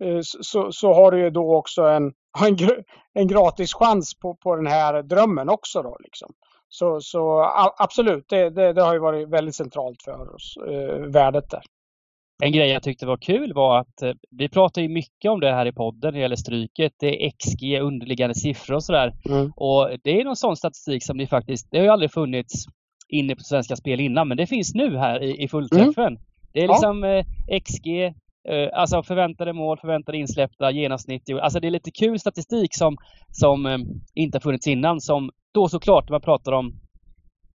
eh, 0.04 0.20
så, 0.22 0.72
så 0.72 0.94
har 0.94 1.12
du 1.12 1.20
ju 1.20 1.30
då 1.30 1.56
också 1.56 1.82
en, 1.82 2.04
en, 2.48 2.84
en 3.14 3.28
gratis 3.28 3.74
chans 3.74 4.20
på, 4.20 4.36
på 4.36 4.56
den 4.56 4.68
här 4.68 5.04
drömmen 5.04 5.50
också 5.50 5.82
då 5.82 5.98
liksom. 6.00 6.34
Så, 6.70 7.02
så 7.02 7.52
absolut, 7.78 8.26
det, 8.30 8.50
det, 8.50 8.74
det 8.74 8.82
har 8.82 8.94
ju 8.94 9.00
varit 9.00 9.30
väldigt 9.30 9.56
centralt 9.56 10.02
för 10.04 10.36
oss, 10.36 10.58
eh, 10.68 11.00
värdet 11.00 11.50
där. 11.50 11.64
En 12.44 12.52
grej 12.52 12.70
jag 12.70 12.84
tyckte 12.84 13.06
var 13.06 13.18
kul 13.18 13.54
var 13.54 13.80
att 13.80 14.02
eh, 14.02 14.14
vi 14.30 14.50
pratar 14.50 14.82
ju 14.82 14.90
mycket 14.90 15.32
om 15.32 15.40
det 15.40 15.52
här 15.52 15.66
i 15.66 15.72
podden 15.72 16.00
när 16.08 16.12
det 16.12 16.20
gäller 16.20 16.36
Stryket. 16.36 16.94
Det 17.00 17.26
är 17.26 17.32
XG, 17.32 17.80
underliggande 17.82 18.36
siffror 18.36 18.76
och 18.76 18.84
sådär. 18.84 19.14
Mm. 19.30 19.52
Och 19.56 19.90
det 20.04 20.22
är 20.22 20.26
någon 20.26 20.36
sån 20.36 20.56
statistik 20.56 21.04
som 21.04 21.18
det 21.18 21.28
faktiskt, 21.28 21.68
det 21.72 21.78
har 21.78 21.86
ju 21.86 21.92
aldrig 21.92 22.12
funnits 22.12 22.66
inne 23.10 23.36
på 23.36 23.42
Svenska 23.44 23.76
Spel 23.76 24.00
innan, 24.00 24.28
men 24.28 24.38
det 24.38 24.48
finns 24.48 24.74
nu 24.74 24.98
här 24.98 25.24
i, 25.24 25.44
i 25.44 25.48
fullträffen. 25.48 26.08
Mm. 26.08 26.20
Det 26.54 26.64
är 26.64 26.68
liksom 26.68 27.04
ja. 27.04 27.18
eh, 27.18 27.60
XG, 27.62 27.88
eh, 28.50 28.70
alltså 28.74 29.04
förväntade 29.04 29.54
mål, 29.54 29.78
förväntade 29.78 30.18
insläppta, 30.18 30.72
genomsnitt. 30.72 31.30
Alltså 31.42 31.60
det 31.60 31.68
är 31.68 31.72
lite 31.72 31.92
kul 31.92 32.20
statistik 32.20 32.76
som, 32.76 32.98
som 33.32 33.66
eh, 33.66 33.78
inte 34.14 34.36
har 34.36 34.42
funnits 34.42 34.68
innan, 34.68 35.02
som 35.02 35.32
då 35.54 35.70
såklart, 35.70 36.10
när 36.10 36.12
man 36.12 36.22
pratar 36.22 36.52
om 36.52 36.68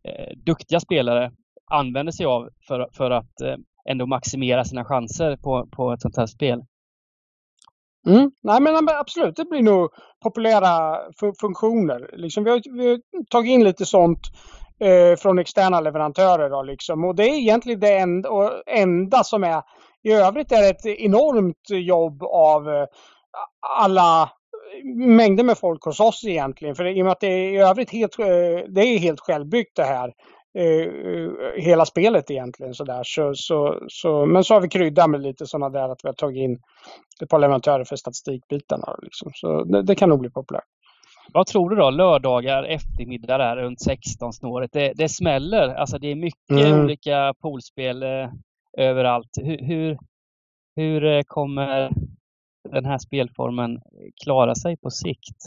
eh, 0.04 0.36
duktiga 0.46 0.80
spelare, 0.80 1.30
använder 1.70 2.12
sig 2.12 2.26
av 2.26 2.48
för, 2.68 2.88
för 2.92 3.10
att 3.10 3.40
eh, 3.40 3.56
ändå 3.90 4.06
maximera 4.06 4.64
sina 4.64 4.84
chanser 4.84 5.36
på, 5.36 5.66
på 5.66 5.92
ett 5.92 6.00
sånt 6.00 6.16
här 6.16 6.26
spel. 6.26 6.62
Mm. 8.06 8.30
Nej 8.42 8.60
men 8.60 8.88
absolut, 8.88 9.36
det 9.36 9.44
blir 9.44 9.62
nog 9.62 9.90
populära 10.22 10.98
funktioner. 11.40 12.10
Liksom, 12.12 12.44
vi, 12.44 12.50
har, 12.50 12.76
vi 12.76 12.88
har 12.88 13.00
tagit 13.30 13.50
in 13.50 13.64
lite 13.64 13.86
sånt 13.86 14.20
eh, 14.80 15.16
från 15.16 15.38
externa 15.38 15.80
leverantörer. 15.80 16.50
Då, 16.50 16.62
liksom. 16.62 17.04
Och 17.04 17.14
det 17.14 17.22
är 17.22 17.38
egentligen 17.38 17.80
det 17.80 17.98
enda, 17.98 18.62
enda 18.66 19.24
som 19.24 19.44
är. 19.44 19.62
I 20.02 20.12
övrigt 20.12 20.52
är 20.52 20.62
det 20.62 20.68
ett 20.68 20.86
enormt 20.86 21.70
jobb 21.70 22.22
av 22.22 22.68
eh, 22.68 22.86
alla 23.78 24.22
eh, 24.22 25.06
mängder 25.06 25.44
med 25.44 25.58
folk 25.58 25.84
hos 25.84 26.00
oss 26.00 26.24
egentligen. 26.24 26.74
För 26.74 26.86
i 26.86 27.02
och 27.02 27.04
med 27.04 27.12
att 27.12 27.20
det 27.20 27.26
är 27.26 27.52
i 27.52 27.58
övrigt 27.58 27.90
helt, 27.90 28.18
eh, 28.18 28.26
det 28.68 28.80
är 28.80 28.98
helt 28.98 29.20
självbyggt 29.20 29.76
det 29.76 29.84
här 29.84 30.12
hela 31.56 31.86
spelet 31.86 32.30
egentligen. 32.30 32.74
Så 32.74 32.84
där. 32.84 33.02
Så, 33.04 33.34
så, 33.34 33.82
så, 33.88 34.26
men 34.26 34.44
så 34.44 34.54
har 34.54 34.60
vi 34.60 34.68
kryddat 34.68 35.10
med 35.10 35.22
lite 35.22 35.46
sådana 35.46 35.68
där 35.68 35.88
att 35.88 36.04
vi 36.04 36.08
har 36.08 36.14
tagit 36.14 36.40
in 36.40 36.58
ett 37.22 37.28
par 37.28 37.38
leverantörer 37.38 37.84
för 37.84 37.96
statistikbitarna. 37.96 38.96
Liksom. 39.02 39.30
Så 39.34 39.64
det, 39.64 39.82
det, 39.82 39.94
kan 39.94 40.08
nog 40.08 40.20
bli 40.20 40.30
populärt. 40.30 40.64
Vad 41.32 41.46
tror 41.46 41.70
du 41.70 41.76
då? 41.76 41.90
Lördagar 41.90 42.62
eftermiddag 42.62 43.38
där 43.38 43.56
runt 43.56 43.80
16 43.80 44.32
snåret. 44.32 44.72
Det, 44.72 44.92
det 44.92 45.08
smäller. 45.08 45.68
Alltså 45.68 45.98
det 45.98 46.08
är 46.08 46.14
mycket 46.14 46.66
mm. 46.66 46.84
olika 46.84 47.34
poolspel 47.42 48.02
eh, 48.02 48.28
överallt. 48.78 49.30
Hur, 49.42 49.58
hur, 49.58 49.98
hur 50.76 51.04
eh, 51.04 51.22
kommer 51.26 51.92
den 52.70 52.84
här 52.84 52.98
spelformen 52.98 53.80
klara 54.24 54.54
sig 54.54 54.76
på 54.76 54.90
sikt? 54.90 55.38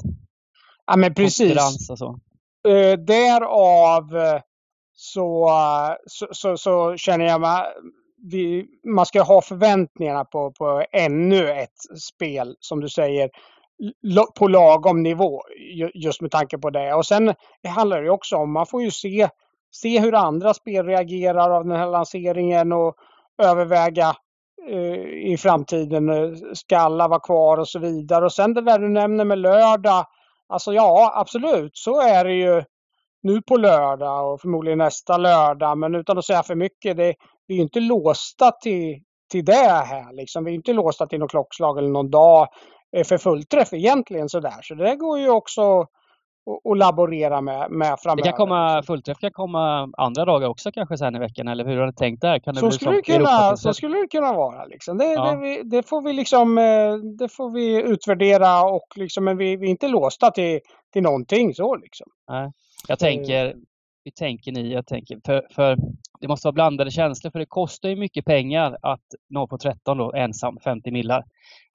Ja 0.86 0.98
men 0.98 1.14
precis. 1.14 1.90
Och 1.90 1.98
så. 1.98 2.20
Uh, 2.68 2.98
därav 2.98 4.16
så, 5.04 5.50
så, 6.06 6.28
så, 6.32 6.58
så 6.58 6.98
känner 6.98 7.26
jag 7.26 7.42
mig 7.42 7.64
vi, 8.32 8.66
man 8.84 9.06
ska 9.06 9.22
ha 9.22 9.42
förväntningarna 9.42 10.26
på, 10.26 10.52
på 10.52 10.84
ännu 10.92 11.52
ett 11.52 12.02
spel, 12.02 12.56
som 12.60 12.80
du 12.80 12.90
säger, 12.90 13.30
på 14.36 14.48
lagom 14.48 15.04
nivå. 15.04 15.42
Just 15.94 16.22
med 16.22 16.32
tanke 16.32 16.58
på 16.58 16.70
det. 16.70 16.94
Och 16.94 17.06
sen 17.06 17.34
det 17.62 17.70
handlar 17.70 18.02
det 18.02 18.10
också 18.10 18.36
om, 18.36 18.54
man 18.54 18.66
får 18.66 18.84
ju 18.84 18.92
se, 18.92 19.30
se 19.72 20.00
hur 20.00 20.16
andra 20.16 20.54
spel 20.54 20.86
reagerar 20.86 21.50
av 21.50 21.66
den 21.66 21.78
här 21.78 21.88
lanseringen 21.88 22.72
och 22.72 22.96
överväga 23.44 24.16
eh, 24.70 25.32
i 25.32 25.38
framtiden, 25.40 26.10
eh, 26.10 26.32
ska 26.54 26.78
alla 26.78 27.08
vara 27.08 27.20
kvar 27.20 27.58
och 27.58 27.68
så 27.68 27.80
vidare. 27.80 28.26
Och 28.26 28.34
sen 28.34 28.54
det 28.54 28.62
där 28.62 28.80
du 28.80 28.90
nämner 28.90 29.26
med 29.26 29.40
lördag, 29.40 30.06
alltså 30.48 30.74
ja 30.74 31.14
absolut, 31.16 31.78
så 31.78 32.02
är 32.02 32.26
det 32.26 32.34
ju 32.34 32.64
nu 33.24 33.42
på 33.42 33.58
lördag 33.58 34.34
och 34.34 34.42
förmodligen 34.42 34.78
nästa 34.78 35.18
lördag. 35.18 35.78
Men 35.78 35.96
utan 35.96 36.18
att 36.18 36.26
säga 36.26 36.44
för 36.44 36.56
mycket, 36.56 36.98
det, 36.98 37.16
vi 37.48 37.58
är 37.58 37.62
inte 37.62 37.80
låsta 37.80 38.52
till, 38.52 39.02
till 39.32 39.46
det 39.46 39.86
här. 39.86 40.14
Liksom. 40.14 40.44
Vi 40.44 40.52
är 40.52 40.56
inte 40.56 40.74
låsta 40.74 41.08
till 41.08 41.20
något 41.20 41.32
klockslag 41.32 41.78
eller 41.78 41.90
någon 41.90 42.10
dag 42.10 42.48
eh, 42.98 43.04
för 43.04 43.18
fullträff 43.18 43.74
egentligen 43.74 44.30
sådär. 44.30 44.60
Så 44.62 44.76
det 44.76 44.96
går 44.96 45.20
ju 45.20 45.30
också 45.30 45.88
att 46.72 46.78
laborera 46.78 47.42
med, 47.42 47.72
med 47.72 48.00
framöver. 48.00 48.24
Det 48.24 48.30
kan 48.30 48.38
komma, 48.38 48.84
fullträff 48.84 49.18
kan 49.18 49.32
komma 49.32 49.90
andra 49.98 50.26
dagar 50.26 50.48
också 50.48 50.72
kanske 50.72 50.98
sen 50.98 51.16
i 51.16 51.20
veckan, 51.20 51.48
eller 51.48 51.66
hur 51.66 51.78
har 51.78 51.86
du 51.86 51.92
tänkt 51.92 52.22
där? 52.22 52.40
Kan 52.40 52.54
det 52.54 52.60
så, 52.60 52.72
skulle 52.72 52.92
det 52.92 53.02
kunna, 53.02 53.58
så 53.58 53.74
skulle 53.74 53.98
det 53.98 54.08
kunna 54.08 54.34
vara. 54.34 54.66
Liksom. 54.66 54.98
Det, 54.98 55.06
ja. 55.06 55.36
det, 55.36 55.64
det, 55.64 55.90
får 55.90 56.02
vi 56.02 56.14
liksom, 56.14 56.58
eh, 56.58 56.96
det 57.20 57.30
får 57.30 57.50
vi 57.50 57.82
utvärdera 57.82 58.64
och 58.64 58.88
liksom, 58.96 59.24
men 59.24 59.38
vi, 59.38 59.56
vi 59.58 59.68
är 59.68 59.72
inte 59.72 59.88
låsta 59.88 60.32
till, 60.32 60.60
till 60.94 61.04
någonting 61.04 61.54
så 61.54 61.76
liksom. 61.76 62.08
Nej. 62.30 62.52
Jag 62.88 63.00
tänker, 63.00 63.56
hur 64.06 64.12
tänker 64.12 64.52
ni? 64.52 64.74
Jag 64.74 64.88
tänker, 64.88 65.20
för, 65.26 65.48
för 65.56 65.78
det 66.22 66.28
måste 66.28 66.48
vara 66.48 66.54
blandade 66.54 66.92
känslor 66.92 67.32
för 67.32 67.40
det 67.40 67.46
kostar 67.46 67.90
ju 67.90 67.96
mycket 67.96 68.26
pengar 68.26 68.78
att 68.82 69.06
nå 69.30 69.48
på 69.48 69.58
13 69.58 69.98
då, 69.98 70.14
ensam, 70.14 70.58
50 70.64 70.92
millar. 70.92 71.24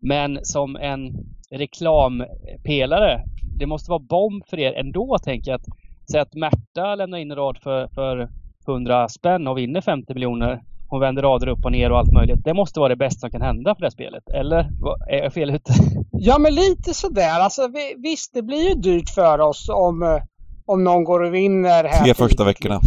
Men 0.00 0.38
som 0.43 0.77
en 0.77 1.12
reklampelare, 1.50 3.21
det 3.59 3.67
måste 3.67 3.91
vara 3.91 4.00
bomb 4.00 4.47
för 4.47 4.59
er 4.59 4.73
ändå, 4.73 5.19
tänker 5.19 5.50
jag. 5.50 5.61
Att, 5.61 5.67
säg 6.11 6.21
att 6.21 6.35
Märta 6.35 6.95
lämnar 6.95 7.19
in 7.19 7.31
en 7.31 7.37
rad 7.37 7.59
för, 7.62 7.88
för 7.88 8.29
100 8.69 9.09
spänn 9.09 9.47
och 9.47 9.59
vinner 9.59 9.81
50 9.81 10.15
miljoner. 10.15 10.62
Hon 10.88 11.00
vänder 11.00 11.23
rader 11.23 11.49
upp 11.49 11.65
och 11.65 11.73
ner 11.73 11.93
och 11.93 11.99
allt 11.99 12.12
möjligt. 12.12 12.45
Det 12.45 12.55
måste 12.55 12.81
vara 12.81 12.88
det 12.88 12.97
bästa 12.97 13.21
som 13.21 13.31
kan 13.31 13.43
hända 13.43 13.75
för 13.75 13.81
det 13.81 13.87
här 13.87 13.91
spelet. 13.91 14.29
Eller 14.35 14.71
är 15.09 15.23
jag 15.23 15.33
fel 15.33 15.50
ute? 15.50 15.73
Ja, 16.12 16.38
men 16.38 16.55
lite 16.55 16.95
sådär. 16.95 17.41
Alltså, 17.41 17.69
visst, 17.97 18.35
det 18.35 18.43
blir 18.43 18.69
ju 18.69 18.75
dyrt 18.75 19.09
för 19.09 19.41
oss 19.41 19.69
om 19.69 20.03
eh, 20.03 20.23
om 20.69 20.85
någon 20.85 21.05
går 21.05 21.21
och 21.21 21.35
vinner 21.35 21.85
här. 21.85 22.05
Tre 22.05 22.15
första 22.15 22.45
veckorna. 22.45 22.81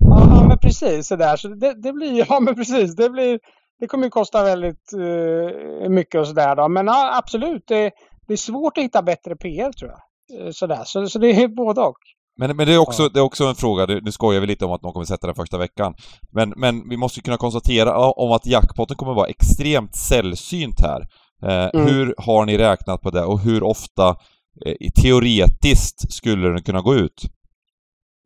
Ja, 0.00 0.44
men 0.48 0.58
precis 0.58 1.06
sådär. 1.06 1.36
Så 1.36 1.48
det, 1.48 1.82
det 1.82 1.92
blir, 1.92 2.26
ja 2.28 2.40
men 2.40 2.54
precis, 2.54 2.96
det 2.96 3.10
blir, 3.10 3.38
det 3.80 3.86
kommer 3.86 4.04
ju 4.04 4.10
kosta 4.10 4.44
väldigt 4.44 4.92
uh, 4.96 5.88
mycket 5.88 6.20
och 6.20 6.26
sådär 6.26 6.56
då. 6.56 6.68
Men 6.68 6.88
uh, 6.88 7.16
absolut, 7.18 7.64
det, 7.66 7.90
det, 8.26 8.32
är 8.32 8.36
svårt 8.36 8.78
att 8.78 8.84
hitta 8.84 9.02
bättre 9.02 9.36
PR 9.36 9.72
tror 9.72 9.90
jag. 9.90 10.46
Uh, 10.46 10.50
sådär. 10.52 10.82
Så, 10.84 11.06
så 11.06 11.18
det 11.18 11.42
är 11.42 11.48
både 11.48 11.80
och. 11.80 11.96
Men, 12.36 12.56
men 12.56 12.66
det, 12.66 12.74
är 12.74 12.78
också, 12.78 13.08
det 13.08 13.18
är 13.20 13.24
också 13.24 13.44
en 13.44 13.54
fråga, 13.54 13.86
nu 13.86 14.12
skojar 14.12 14.40
vi 14.40 14.46
lite 14.46 14.64
om 14.64 14.72
att 14.72 14.82
de 14.82 14.92
kommer 14.92 15.06
sätta 15.06 15.26
den 15.26 15.36
första 15.36 15.58
veckan. 15.58 15.94
Men, 16.30 16.52
men 16.56 16.88
vi 16.88 16.96
måste 16.96 17.20
kunna 17.20 17.36
konstatera 17.36 17.96
om 17.96 18.32
att 18.32 18.46
jackpotten 18.46 18.96
kommer 18.96 19.14
vara 19.14 19.26
extremt 19.26 19.96
sällsynt 19.96 20.80
här. 20.80 21.06
Eh, 21.42 21.70
mm. 21.74 21.86
Hur 21.86 22.14
har 22.18 22.46
ni 22.46 22.58
räknat 22.58 23.00
på 23.00 23.10
det 23.10 23.24
och 23.24 23.40
hur 23.40 23.62
ofta 23.62 24.16
eh, 24.66 24.90
teoretiskt 25.02 26.12
skulle 26.12 26.48
den 26.48 26.62
kunna 26.62 26.80
gå 26.80 26.94
ut? 26.94 27.22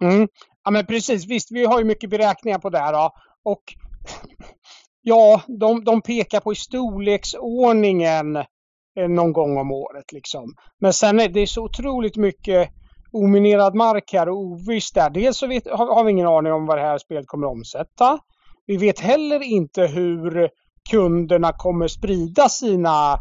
Mm. 0.02 0.28
Ja 0.64 0.70
men 0.70 0.86
precis, 0.86 1.26
visst 1.26 1.52
vi 1.52 1.64
har 1.64 1.78
ju 1.78 1.84
mycket 1.84 2.10
beräkningar 2.10 2.58
på 2.58 2.70
det 2.70 2.78
här 2.78 2.92
då. 2.92 3.10
Och 3.44 3.62
ja, 5.02 5.42
de, 5.46 5.84
de 5.84 6.02
pekar 6.02 6.40
på 6.40 6.52
i 6.52 6.56
storleksordningen 6.56 8.36
eh, 8.36 9.08
någon 9.08 9.32
gång 9.32 9.56
om 9.56 9.72
året 9.72 10.12
liksom. 10.12 10.54
Men 10.80 10.92
sen 10.92 11.20
är 11.20 11.28
det 11.28 11.46
så 11.46 11.64
otroligt 11.64 12.16
mycket 12.16 12.70
ominerad 13.12 13.74
mark 13.74 14.12
här 14.12 14.28
och 14.28 14.36
ovisst 14.36 14.94
där. 14.94 15.10
Dels 15.10 15.36
så 15.36 15.46
vet, 15.46 15.70
har, 15.70 15.94
har, 15.94 16.04
vi 16.04 16.10
ingen 16.10 16.26
aning 16.26 16.52
om 16.52 16.66
vad 16.66 16.78
det 16.78 16.82
här 16.82 16.98
spelet 16.98 17.26
kommer 17.26 17.46
att 17.46 17.52
omsätta. 17.52 18.18
Vi 18.66 18.76
vet 18.76 19.00
heller 19.00 19.42
inte 19.42 19.86
hur 19.86 20.50
kunderna 20.90 21.52
kommer 21.52 21.88
sprida 21.88 22.48
sina 22.48 23.18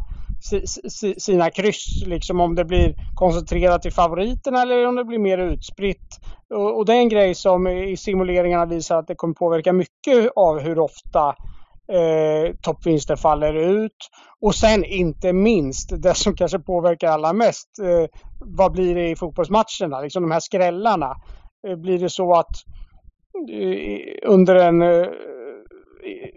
sina 1.18 1.50
kryss, 1.50 2.02
liksom 2.06 2.40
om 2.40 2.54
det 2.54 2.64
blir 2.64 2.94
koncentrerat 3.14 3.82
till 3.82 3.92
favoriterna 3.92 4.62
eller 4.62 4.86
om 4.86 4.94
det 4.96 5.04
blir 5.04 5.18
mer 5.18 5.38
utspritt. 5.38 6.20
Och, 6.54 6.76
och 6.76 6.86
det 6.86 6.92
är 6.92 6.98
en 6.98 7.08
grej 7.08 7.34
som 7.34 7.66
i 7.66 7.96
simuleringarna 7.96 8.66
visar 8.66 8.98
att 8.98 9.06
det 9.06 9.14
kommer 9.14 9.34
påverka 9.34 9.72
mycket 9.72 10.32
av 10.36 10.58
hur 10.60 10.78
ofta 10.78 11.34
eh, 11.92 12.54
toppvinster 12.60 13.16
faller 13.16 13.54
ut. 13.54 13.96
Och 14.40 14.54
sen 14.54 14.84
inte 14.84 15.32
minst 15.32 16.02
det 16.02 16.14
som 16.14 16.36
kanske 16.36 16.58
påverkar 16.58 17.08
allra 17.08 17.32
mest. 17.32 17.78
Eh, 17.78 18.18
vad 18.40 18.72
blir 18.72 18.94
det 18.94 19.10
i 19.10 19.16
fotbollsmatcherna? 19.16 20.00
Liksom 20.00 20.22
de 20.22 20.30
här 20.30 20.40
skrällarna. 20.40 21.14
Eh, 21.68 21.76
blir 21.76 21.98
det 21.98 22.10
så 22.10 22.34
att 22.34 22.52
eh, 23.50 24.30
under 24.30 24.54
en 24.54 24.82
eh, 24.82 25.06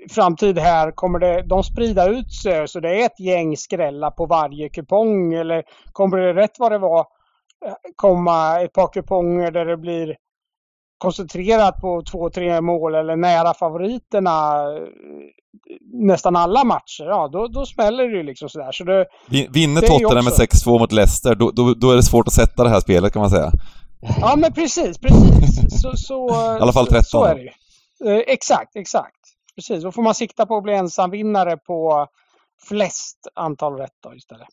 framtid 0.10 0.60
här 0.60 0.92
kommer 0.92 1.20
det, 1.20 1.42
de 1.42 1.64
sprida 1.64 2.08
ut 2.08 2.34
sig 2.34 2.68
så 2.68 2.80
det 2.80 3.02
är 3.02 3.06
ett 3.06 3.20
gäng 3.20 3.58
skrälla 3.58 4.12
på 4.12 4.26
varje 4.26 4.70
kupong 4.70 5.34
eller 5.34 5.64
kommer 5.92 6.18
det 6.18 6.34
rätt 6.34 6.60
vad 6.60 6.72
det 6.72 6.78
var 6.78 7.00
eh, 7.66 7.74
komma 7.96 8.62
ett 8.62 8.74
par 8.74 8.88
kuponger 8.94 9.52
där 9.52 9.66
det 9.66 9.78
blir 9.78 10.16
koncentrerat 10.98 11.82
på 11.82 12.04
två, 12.12 12.30
tre 12.30 12.62
mål 12.62 12.96
eller 12.96 13.16
nära 13.16 13.54
favoriterna 13.54 14.64
eh, 14.76 14.84
nästan 15.94 16.36
alla 16.36 16.64
matcher, 16.64 17.04
ja 17.06 17.28
då, 17.28 17.48
då 17.48 17.66
smäller 17.66 18.08
det 18.08 18.18
ju 18.18 18.24
liksom 18.24 18.50
sådär. 18.50 18.72
Så 18.72 18.84
det, 18.84 19.06
Vinner 19.30 19.82
Tottenham 19.82 20.26
med 20.26 20.34
6-2 20.34 20.80
mot 20.80 20.92
Leicester, 20.92 21.36
då, 21.36 21.52
då, 21.52 21.74
då, 21.74 21.92
är 21.92 21.96
det 21.96 22.04
svårt 22.04 22.28
att 22.28 22.34
sätta 22.34 22.64
det 22.64 22.70
här 22.70 22.80
spelet 22.80 23.14
kan 23.14 23.20
man 23.20 23.30
säga. 23.30 23.52
Ja 24.22 24.36
men 24.38 24.54
precis, 24.54 24.98
precis. 24.98 25.82
Så, 25.82 25.92
så, 25.98 26.30
I 26.60 26.62
alla 26.62 26.74
fall 26.74 26.88
13. 26.88 27.04
Så, 27.04 27.10
så 27.10 27.26
är 27.26 27.36
det 27.36 27.42
ju. 27.42 27.50
Eh, 28.06 28.24
exakt, 28.28 28.76
exakt. 28.76 29.19
Precis, 29.60 29.84
då 29.84 29.92
får 29.92 30.02
man 30.02 30.16
sikta 30.16 30.46
på 30.46 30.58
att 30.58 30.64
bli 30.64 30.74
ensamvinnare 30.74 31.58
på 31.58 32.08
flest 32.68 33.28
antal 33.36 33.78
rätt 33.78 33.94
då 34.04 34.16
istället. 34.16 34.48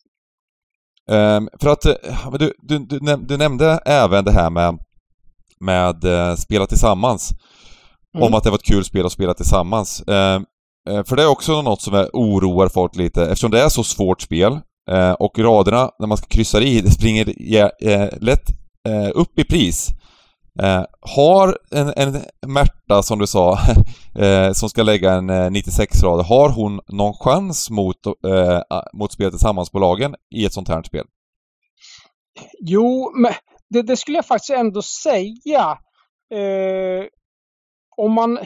Um, 1.11 1.49
för 1.61 1.69
att 1.69 1.85
eh, 1.85 2.31
du, 2.39 2.53
du, 2.57 2.79
du, 2.79 3.17
du, 3.17 3.37
nämnde 3.37 3.79
även 3.85 4.25
det 4.25 4.31
här 4.31 4.49
med, 4.49 4.79
med 5.59 6.05
uh, 6.05 6.35
spela 6.35 6.65
tillsammans. 6.65 7.31
Mm. 8.15 8.27
Om 8.27 8.33
att 8.33 8.43
det 8.43 8.49
var 8.49 8.57
ett 8.57 8.63
kul 8.63 8.83
spel 8.83 9.05
att 9.05 9.11
spela 9.11 9.33
tillsammans. 9.33 10.03
Uh, 10.09 10.15
uh, 10.89 11.03
för 11.03 11.15
det 11.15 11.23
är 11.23 11.27
också 11.27 11.61
något 11.61 11.81
som 11.81 11.93
är, 11.93 12.09
oroar 12.13 12.69
folk 12.69 12.95
lite 12.95 13.23
eftersom 13.23 13.51
det 13.51 13.61
är 13.61 13.69
så 13.69 13.83
svårt 13.83 14.21
spel 14.21 14.59
och 15.19 15.39
raderna 15.39 15.91
när 15.99 16.07
man 16.07 16.17
ska 16.17 16.27
kryssa 16.27 16.61
i, 16.61 16.81
det 16.81 16.91
springer 16.91 17.25
lätt 18.23 18.49
upp 19.13 19.39
i 19.39 19.43
pris. 19.43 19.89
Eh, 20.63 20.85
har 21.01 21.57
en, 21.71 21.93
en 21.95 22.21
Märta, 22.47 23.03
som 23.03 23.19
du 23.19 23.27
sa, 23.27 23.57
eh, 24.19 24.51
som 24.51 24.69
ska 24.69 24.83
lägga 24.83 25.13
en 25.13 25.29
eh, 25.29 25.51
96 25.51 26.03
rader, 26.03 26.23
har 26.23 26.49
hon 26.49 26.81
någon 26.87 27.13
chans 27.13 27.69
mot, 27.69 28.05
eh, 28.05 28.61
mot 28.93 29.13
spelet 29.13 29.33
tillsammansbolagen 29.33 30.15
i 30.35 30.45
ett 30.45 30.53
sånt 30.53 30.69
här 30.69 30.83
spel? 30.83 31.05
Jo, 32.59 33.11
men 33.15 33.33
det, 33.69 33.81
det 33.81 33.97
skulle 33.97 34.17
jag 34.17 34.25
faktiskt 34.25 34.49
ändå 34.49 34.81
säga. 34.81 35.77
Eh, 36.33 37.05
om 37.97 38.13
man... 38.13 38.39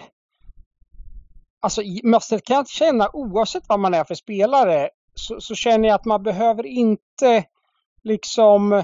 Alltså, 1.63 1.81
man 2.03 2.13
alltså, 2.13 2.39
kan 2.39 2.55
jag 2.55 2.69
känna 2.69 3.09
oavsett 3.13 3.63
vad 3.67 3.79
man 3.79 3.93
är 3.93 4.03
för 4.03 4.15
spelare 4.15 4.89
så, 5.15 5.41
så 5.41 5.55
känner 5.55 5.87
jag 5.87 5.95
att 5.95 6.05
man 6.05 6.23
behöver 6.23 6.65
inte 6.65 7.45
liksom 8.03 8.83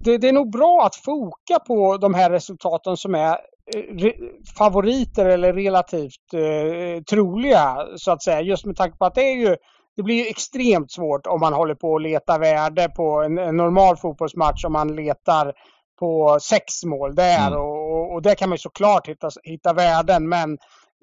det, 0.00 0.18
det, 0.18 0.28
är 0.28 0.32
nog 0.32 0.52
bra 0.52 0.86
att 0.86 0.96
foka 0.96 1.58
på 1.66 1.96
de 1.96 2.14
här 2.14 2.30
resultaten 2.30 2.96
som 2.96 3.14
är 3.14 3.38
eh, 3.76 4.12
favoriter 4.58 5.26
eller 5.26 5.52
relativt 5.52 6.34
eh, 6.34 7.02
troliga 7.02 7.86
så 7.96 8.10
att 8.10 8.22
säga. 8.22 8.40
Just 8.40 8.64
med 8.64 8.76
tanke 8.76 8.98
på 8.98 9.04
att 9.04 9.14
det 9.14 9.22
är 9.22 9.36
ju 9.36 9.56
det 9.96 10.02
blir 10.02 10.14
ju 10.14 10.26
extremt 10.26 10.92
svårt 10.92 11.26
om 11.26 11.40
man 11.40 11.52
håller 11.52 11.74
på 11.74 11.96
att 11.96 12.02
leta 12.02 12.38
värde 12.38 12.88
på 12.88 13.22
en, 13.22 13.38
en 13.38 13.56
normal 13.56 13.96
fotbollsmatch 13.96 14.64
om 14.64 14.72
man 14.72 14.96
letar 14.96 15.52
på 15.98 16.38
sex 16.40 16.84
mål 16.84 17.14
där 17.14 17.46
mm. 17.46 17.58
och, 17.58 18.14
och 18.14 18.22
där 18.22 18.34
kan 18.34 18.48
man 18.48 18.58
såklart 18.58 19.08
hitta, 19.08 19.30
hitta 19.42 19.72
värden 19.72 20.28
men 20.28 20.52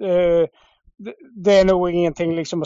eh, 0.03 0.47
det 1.43 1.59
är 1.59 1.65
nog 1.65 1.89
ingenting 1.89 2.35
liksom, 2.35 2.63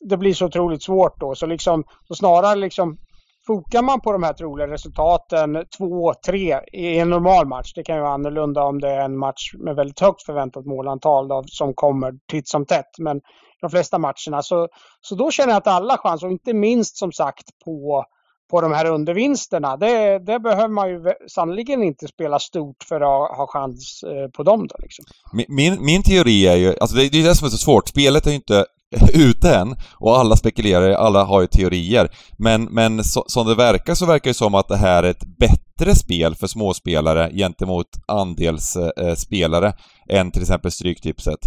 det 0.00 0.16
blir 0.16 0.34
så 0.34 0.46
otroligt 0.46 0.82
svårt 0.82 1.20
då 1.20 1.34
så 1.34 1.46
liksom, 1.46 1.84
så 2.08 2.14
snarare 2.14 2.54
liksom 2.54 2.98
Fokar 3.46 3.82
man 3.82 4.00
på 4.00 4.12
de 4.12 4.22
här 4.22 4.32
troliga 4.32 4.66
resultaten 4.66 5.56
2-3 5.56 6.60
i 6.72 6.98
en 6.98 7.10
normal 7.10 7.46
match, 7.46 7.72
det 7.74 7.82
kan 7.82 7.96
ju 7.96 8.02
vara 8.02 8.12
annorlunda 8.12 8.62
om 8.62 8.80
det 8.80 8.90
är 8.90 9.04
en 9.04 9.18
match 9.18 9.54
med 9.54 9.76
väldigt 9.76 10.00
högt 10.00 10.22
förväntat 10.22 10.66
målantal 10.66 11.28
då, 11.28 11.44
som 11.46 11.74
kommer 11.74 12.12
titt 12.30 12.48
som 12.48 12.66
tätt. 12.66 12.98
Men 12.98 13.20
de 13.60 13.70
flesta 13.70 13.98
matcherna 13.98 14.42
så, 14.42 14.68
så 15.00 15.14
då 15.14 15.30
känner 15.30 15.52
jag 15.52 15.58
att 15.58 15.66
alla 15.66 15.98
chanser, 15.98 16.26
och 16.26 16.32
inte 16.32 16.54
minst 16.54 16.96
som 16.96 17.12
sagt 17.12 17.44
på 17.64 18.04
på 18.50 18.60
de 18.60 18.72
här 18.72 18.86
undervinsterna. 18.86 19.76
Det, 19.76 20.18
det 20.18 20.40
behöver 20.40 20.68
man 20.68 20.88
ju 20.88 21.00
sannoliken 21.28 21.82
inte 21.82 22.08
spela 22.08 22.38
stort 22.38 22.84
för 22.88 22.96
att 22.96 23.36
ha 23.36 23.46
chans 23.46 24.02
eh, 24.02 24.30
på 24.30 24.42
dem. 24.42 24.66
Då, 24.66 24.76
liksom. 24.78 25.04
min, 25.48 25.84
min 25.84 26.02
teori 26.02 26.46
är 26.46 26.56
ju, 26.56 26.74
alltså 26.80 26.96
det 26.96 27.04
är 27.04 27.24
det 27.24 27.34
som 27.34 27.46
är 27.46 27.50
så 27.50 27.56
svårt, 27.56 27.88
spelet 27.88 28.26
är 28.26 28.30
ju 28.30 28.36
inte 28.36 28.66
ute 29.12 29.54
än 29.56 29.76
och 30.00 30.18
alla 30.18 30.36
spekulerar, 30.36 30.90
alla 30.90 31.24
har 31.24 31.40
ju 31.40 31.46
teorier. 31.46 32.08
Men, 32.38 32.64
men 32.64 33.04
så, 33.04 33.24
som 33.26 33.46
det 33.46 33.54
verkar 33.54 33.94
så 33.94 34.06
verkar 34.06 34.30
det 34.30 34.34
som 34.34 34.54
att 34.54 34.68
det 34.68 34.76
här 34.76 35.02
är 35.02 35.10
ett 35.10 35.24
bättre 35.38 35.94
spel 35.94 36.34
för 36.34 36.46
småspelare 36.46 37.30
gentemot 37.34 37.86
andelsspelare 38.08 39.72
eh, 40.10 40.20
än 40.20 40.30
till 40.30 40.42
exempel 40.42 40.70
Stryktipset. 40.70 41.40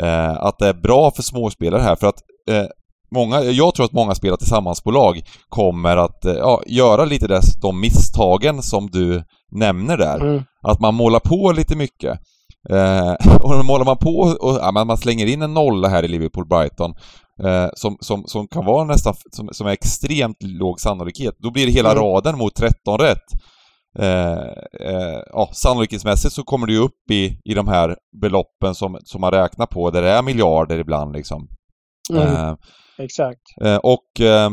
Eh, 0.00 0.32
att 0.32 0.58
det 0.58 0.68
är 0.68 0.74
bra 0.74 1.10
för 1.10 1.22
småspelare 1.22 1.82
här 1.82 1.96
för 1.96 2.06
att 2.06 2.18
eh, 2.50 2.66
många, 3.14 3.42
jag 3.42 3.74
tror 3.74 3.86
att 3.86 3.92
många 3.92 4.14
spelare 4.14 4.38
tillsammansbolag 4.38 5.22
kommer 5.48 5.96
att 5.96 6.24
eh, 6.24 6.34
ja, 6.34 6.62
göra 6.66 7.04
lite 7.04 7.26
dess, 7.26 7.60
de 7.60 7.80
misstagen 7.80 8.62
som 8.62 8.90
du 8.90 9.24
nämner 9.50 9.96
där. 9.96 10.20
Mm. 10.20 10.42
Att 10.62 10.80
man 10.80 10.94
målar 10.94 11.20
på 11.20 11.52
lite 11.52 11.76
mycket. 11.76 12.18
Eh, 12.70 13.12
och 13.42 13.64
målar 13.64 13.84
man 13.84 13.98
på 13.98 14.18
och 14.18 14.58
ja, 14.60 14.72
man 14.72 14.98
slänger 14.98 15.26
in 15.26 15.42
en 15.42 15.54
nolla 15.54 15.88
här 15.88 16.02
i 16.02 16.08
Liverpool-Brighton 16.08 16.94
eh, 17.42 17.68
som, 17.74 17.96
som, 18.00 18.24
som 18.26 18.48
kan 18.48 18.64
vara 18.64 18.84
nästan, 18.84 19.14
som, 19.32 19.48
som 19.52 19.66
är 19.66 19.70
extremt 19.70 20.42
låg 20.42 20.80
sannolikhet, 20.80 21.34
då 21.38 21.50
blir 21.50 21.66
det 21.66 21.72
hela 21.72 21.92
mm. 21.92 22.02
raden 22.02 22.38
mot 22.38 22.54
13 22.54 22.98
rätt. 22.98 23.26
Eh, 23.98 24.32
eh, 24.80 25.20
ja, 25.32 25.50
sannolikhetsmässigt 25.52 26.34
så 26.34 26.42
kommer 26.42 26.66
du 26.66 26.78
upp 26.78 27.10
i, 27.10 27.40
i 27.44 27.54
de 27.54 27.68
här 27.68 27.96
beloppen 28.20 28.74
som, 28.74 28.98
som 29.04 29.20
man 29.20 29.30
räknar 29.30 29.66
på, 29.66 29.90
där 29.90 30.02
det 30.02 30.10
är 30.10 30.22
miljarder 30.22 30.78
ibland 30.78 31.12
liksom. 31.12 31.48
Mm. 32.10 32.26
Eh, 32.26 32.54
Exakt. 32.98 33.42
Eh, 33.64 33.76
och 33.76 34.20
eh, 34.20 34.50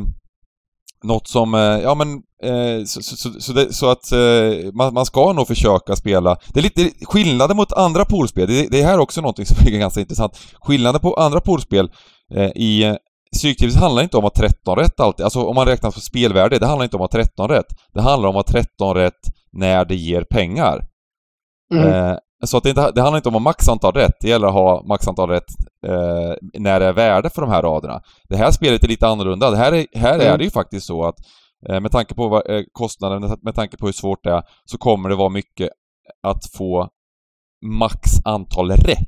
något 1.03 1.27
som, 1.27 1.53
ja 1.83 1.95
men, 1.95 2.21
eh, 2.43 2.83
så, 2.85 3.01
så, 3.01 3.41
så, 3.41 3.53
det, 3.53 3.73
så, 3.73 3.89
att 3.89 4.11
eh, 4.11 4.73
man, 4.73 4.93
man, 4.93 5.05
ska 5.05 5.33
nog 5.33 5.47
försöka 5.47 5.95
spela. 5.95 6.37
Det 6.53 6.59
är 6.59 6.63
lite 6.63 7.05
skillnaden 7.05 7.57
mot 7.57 7.73
andra 7.73 8.05
poolspel, 8.05 8.47
det, 8.47 8.67
det 8.71 8.81
är 8.81 8.85
här 8.85 8.99
också 8.99 9.21
någonting 9.21 9.45
som 9.45 9.67
är 9.67 9.71
ganska 9.79 9.99
intressant. 9.99 10.39
Skillnaden 10.61 11.01
på 11.01 11.13
andra 11.13 11.41
poolspel 11.41 11.91
eh, 12.35 12.49
i 12.55 12.97
Stryktipset 13.35 13.81
handlar 13.81 14.03
inte 14.03 14.17
om 14.17 14.25
att 14.25 14.35
13 14.35 14.75
rätt 14.75 14.99
alltid, 14.99 15.23
alltså 15.23 15.43
om 15.43 15.55
man 15.55 15.65
räknar 15.65 15.91
på 15.91 15.99
spelvärde, 15.99 16.59
det 16.59 16.65
handlar 16.65 16.83
inte 16.83 16.95
om 16.95 17.01
att 17.01 17.11
13 17.11 17.49
rätt. 17.49 17.65
Det 17.93 18.01
handlar 18.01 18.29
om 18.29 18.37
att 18.37 18.47
13 18.47 18.95
rätt 18.95 19.19
när 19.51 19.85
det 19.85 19.95
ger 19.95 20.23
pengar. 20.23 20.85
Mm. 21.73 21.87
Eh, 21.87 22.17
så 22.45 22.57
att 22.57 22.63
det, 22.63 22.69
inte, 22.69 22.91
det 22.91 23.01
handlar 23.01 23.17
inte 23.17 23.29
om 23.29 23.35
att 23.35 23.41
max 23.41 23.69
antal 23.69 23.93
rätt, 23.93 24.13
det 24.21 24.29
gäller 24.29 24.47
att 24.47 24.53
ha 24.53 24.83
max 24.87 25.07
antal 25.07 25.29
rätt 25.29 25.49
eh, 25.87 26.33
när 26.53 26.79
det 26.79 26.85
är 26.85 26.93
värde 26.93 27.29
för 27.29 27.41
de 27.41 27.51
här 27.51 27.61
raderna. 27.61 28.01
Det 28.29 28.37
här 28.37 28.51
spelet 28.51 28.83
är 28.83 28.87
lite 28.87 29.07
annorlunda. 29.07 29.51
Det 29.51 29.57
här 29.57 29.71
är, 29.71 29.85
här 29.93 30.15
mm. 30.15 30.33
är 30.33 30.37
det 30.37 30.43
ju 30.43 30.49
faktiskt 30.49 30.87
så 30.87 31.03
att 31.03 31.15
eh, 31.19 31.25
med 31.67 31.91
tanke 31.91 32.15
på 32.15 32.27
vad, 32.27 32.49
eh, 32.49 32.63
kostnaden, 32.71 33.37
med 33.41 33.55
tanke 33.55 33.77
på 33.77 33.85
hur 33.85 33.93
svårt 33.93 34.23
det 34.23 34.31
är, 34.31 34.43
så 34.65 34.77
kommer 34.77 35.09
det 35.09 35.15
vara 35.15 35.29
mycket 35.29 35.69
att 36.23 36.51
få 36.57 36.89
max 37.65 38.01
antal 38.25 38.71
rätt. 38.71 39.05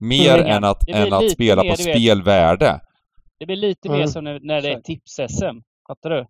Mer 0.00 0.38
än 0.38 0.64
att, 0.64 0.88
än 0.88 1.12
att 1.12 1.30
spela 1.30 1.62
mer, 1.62 1.70
på 1.70 1.76
spelvärde. 1.76 2.80
Det 3.38 3.46
blir 3.46 3.56
lite 3.56 3.88
mm. 3.88 4.00
mer 4.00 4.06
som 4.06 4.24
när, 4.24 4.40
när 4.42 4.62
det 4.62 4.72
är 4.72 4.80
tips-SM. 4.80 5.62
Fattar 5.88 6.10
du? 6.10 6.26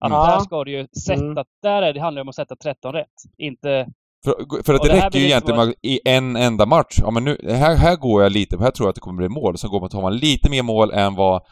Att 0.00 0.10
mm. 0.10 0.20
där 0.20 0.40
ska 0.40 0.64
du 0.64 0.72
ju 0.72 0.86
sätta, 1.06 1.24
mm. 1.24 1.44
där 1.62 1.82
är 1.82 1.92
det, 1.92 2.00
handlar 2.00 2.20
det 2.20 2.22
om 2.22 2.28
att 2.28 2.34
sätta 2.34 2.56
13 2.56 2.92
rätt. 2.92 3.06
Inte... 3.38 3.86
För, 4.24 4.62
för 4.62 4.74
att 4.74 4.82
det, 4.82 4.88
det 4.88 5.06
räcker 5.06 5.18
ju 5.18 5.24
egentligen 5.24 5.66
med 5.66 5.74
i 5.82 6.00
en 6.04 6.36
enda 6.36 6.66
match. 6.66 6.98
Ja 7.02 7.10
men 7.10 7.24
nu, 7.24 7.38
här, 7.42 7.76
här 7.76 7.96
går 7.96 8.22
jag 8.22 8.32
lite, 8.32 8.58
här 8.58 8.70
tror 8.70 8.86
jag 8.86 8.88
att 8.88 8.94
det 8.94 9.00
kommer 9.00 9.18
bli 9.18 9.28
mål. 9.28 9.58
Så 9.58 9.68
går 9.68 9.80
man, 9.80 9.88
tar 9.88 10.02
man 10.02 10.16
lite 10.16 10.50
mer 10.50 10.62
mål 10.62 10.90
än 10.90 11.14
vad 11.14 11.34
eh, 11.36 11.42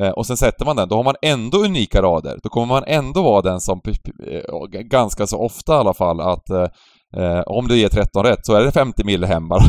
Eh, 0.00 0.10
och 0.10 0.26
sen 0.26 0.36
sätter 0.36 0.64
man 0.64 0.76
den, 0.76 0.88
då 0.88 0.96
har 0.96 1.04
man 1.04 1.14
ändå 1.22 1.58
unika 1.58 2.02
rader. 2.02 2.38
Då 2.42 2.48
kommer 2.48 2.66
man 2.66 2.84
ändå 2.86 3.22
vara 3.22 3.42
den 3.42 3.60
som 3.60 3.80
eh, 4.26 4.66
ganska 4.68 5.26
så 5.26 5.38
ofta 5.38 5.72
i 5.72 5.76
alla 5.76 5.94
fall 5.94 6.20
att 6.20 6.50
eh, 6.50 6.68
eh 7.16 7.42
om 7.46 7.68
du 7.68 7.78
ger 7.78 7.88
13 7.88 8.24
rätt 8.24 8.46
så 8.46 8.54
är 8.54 8.64
det 8.64 8.72
50 8.72 9.04
mil 9.04 9.24
hem 9.24 9.48
bara. 9.48 9.62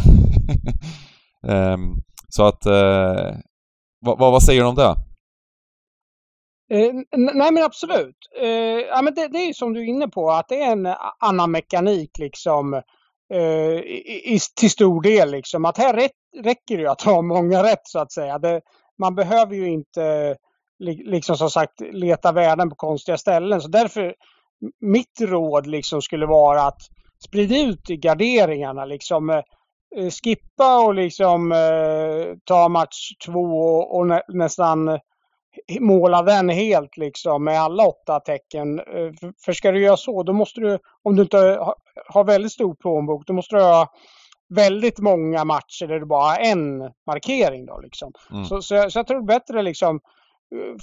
um, 1.73 1.95
så 2.29 2.43
att... 2.43 2.65
Eh, 2.65 3.35
vad, 4.05 4.19
vad 4.19 4.43
säger 4.43 4.61
du 4.61 4.67
om 4.67 4.75
det? 4.75 4.95
Eh, 6.71 6.93
nej 7.17 7.51
men 7.51 7.63
absolut. 7.63 8.17
Eh, 8.41 8.47
ja, 8.89 9.01
men 9.01 9.13
det, 9.13 9.27
det, 9.27 9.37
är 9.37 9.53
som 9.53 9.73
du 9.73 9.81
är 9.81 9.85
inne 9.85 10.07
på 10.07 10.31
att 10.31 10.47
det 10.49 10.61
är 10.61 10.71
en 10.71 10.87
annan 11.19 11.51
mekanik 11.51 12.17
liksom 12.17 12.73
eh, 13.33 13.79
i, 14.33 14.39
till 14.55 14.69
stor 14.69 15.01
del. 15.01 15.31
Liksom. 15.31 15.65
Att 15.65 15.77
här 15.77 15.93
rätt, 15.93 16.11
räcker 16.43 16.77
det 16.77 16.91
att 16.91 17.01
ha 17.01 17.21
många 17.21 17.63
rätt 17.63 17.81
så 17.83 17.99
att 17.99 18.11
säga. 18.11 18.39
Det, 18.39 18.61
man 18.99 19.15
behöver 19.15 19.55
ju 19.55 19.69
inte 19.69 20.35
liksom 20.79 21.37
som 21.37 21.49
sagt 21.49 21.81
leta 21.81 22.31
värden 22.31 22.69
på 22.69 22.75
konstiga 22.75 23.17
ställen. 23.17 23.61
Så 23.61 23.67
därför 23.67 24.15
mitt 24.81 25.21
råd 25.21 25.67
liksom 25.67 26.01
skulle 26.01 26.25
vara 26.25 26.61
att 26.61 26.81
sprida 27.25 27.57
ut 27.57 27.87
garderingarna. 27.87 28.85
Liksom, 28.85 29.29
eh, 29.29 29.41
eh, 29.95 30.09
skippa 30.09 30.85
och 30.85 30.93
liksom 30.93 31.51
eh, 31.51 32.35
ta 32.43 32.69
match 32.69 33.11
två 33.25 33.39
och, 33.39 33.97
och 33.97 34.07
nä, 34.07 34.21
nästan 34.27 34.99
måla 35.79 36.21
den 36.21 36.49
helt 36.49 36.97
liksom 36.97 37.43
med 37.43 37.61
alla 37.61 37.87
åtta 37.87 38.19
tecken. 38.19 38.79
Eh, 38.79 39.29
för 39.45 39.53
ska 39.53 39.71
du 39.71 39.81
göra 39.81 39.97
så, 39.97 40.23
då 40.23 40.33
måste 40.33 40.61
du, 40.61 40.79
om 41.03 41.15
du 41.15 41.21
inte 41.21 41.59
har 42.07 42.23
väldigt 42.23 42.51
stor 42.51 42.75
plånbok, 42.75 43.27
då 43.27 43.33
måste 43.33 43.55
du 43.55 43.61
ha 43.61 43.87
väldigt 44.49 44.99
många 44.99 45.45
matcher 45.45 45.87
där 45.87 45.99
du 45.99 46.05
bara 46.05 46.29
har 46.29 46.39
en 46.39 46.79
markering. 47.07 47.65
Då, 47.65 47.79
liksom. 47.79 48.11
Mm. 48.31 48.45
Så, 48.45 48.61
så, 48.61 48.89
så, 48.89 48.99
jag 48.99 49.07
tror 49.07 49.19
det 49.19 49.33
är 49.33 49.39
bättre 49.39 49.61
liksom 49.61 49.99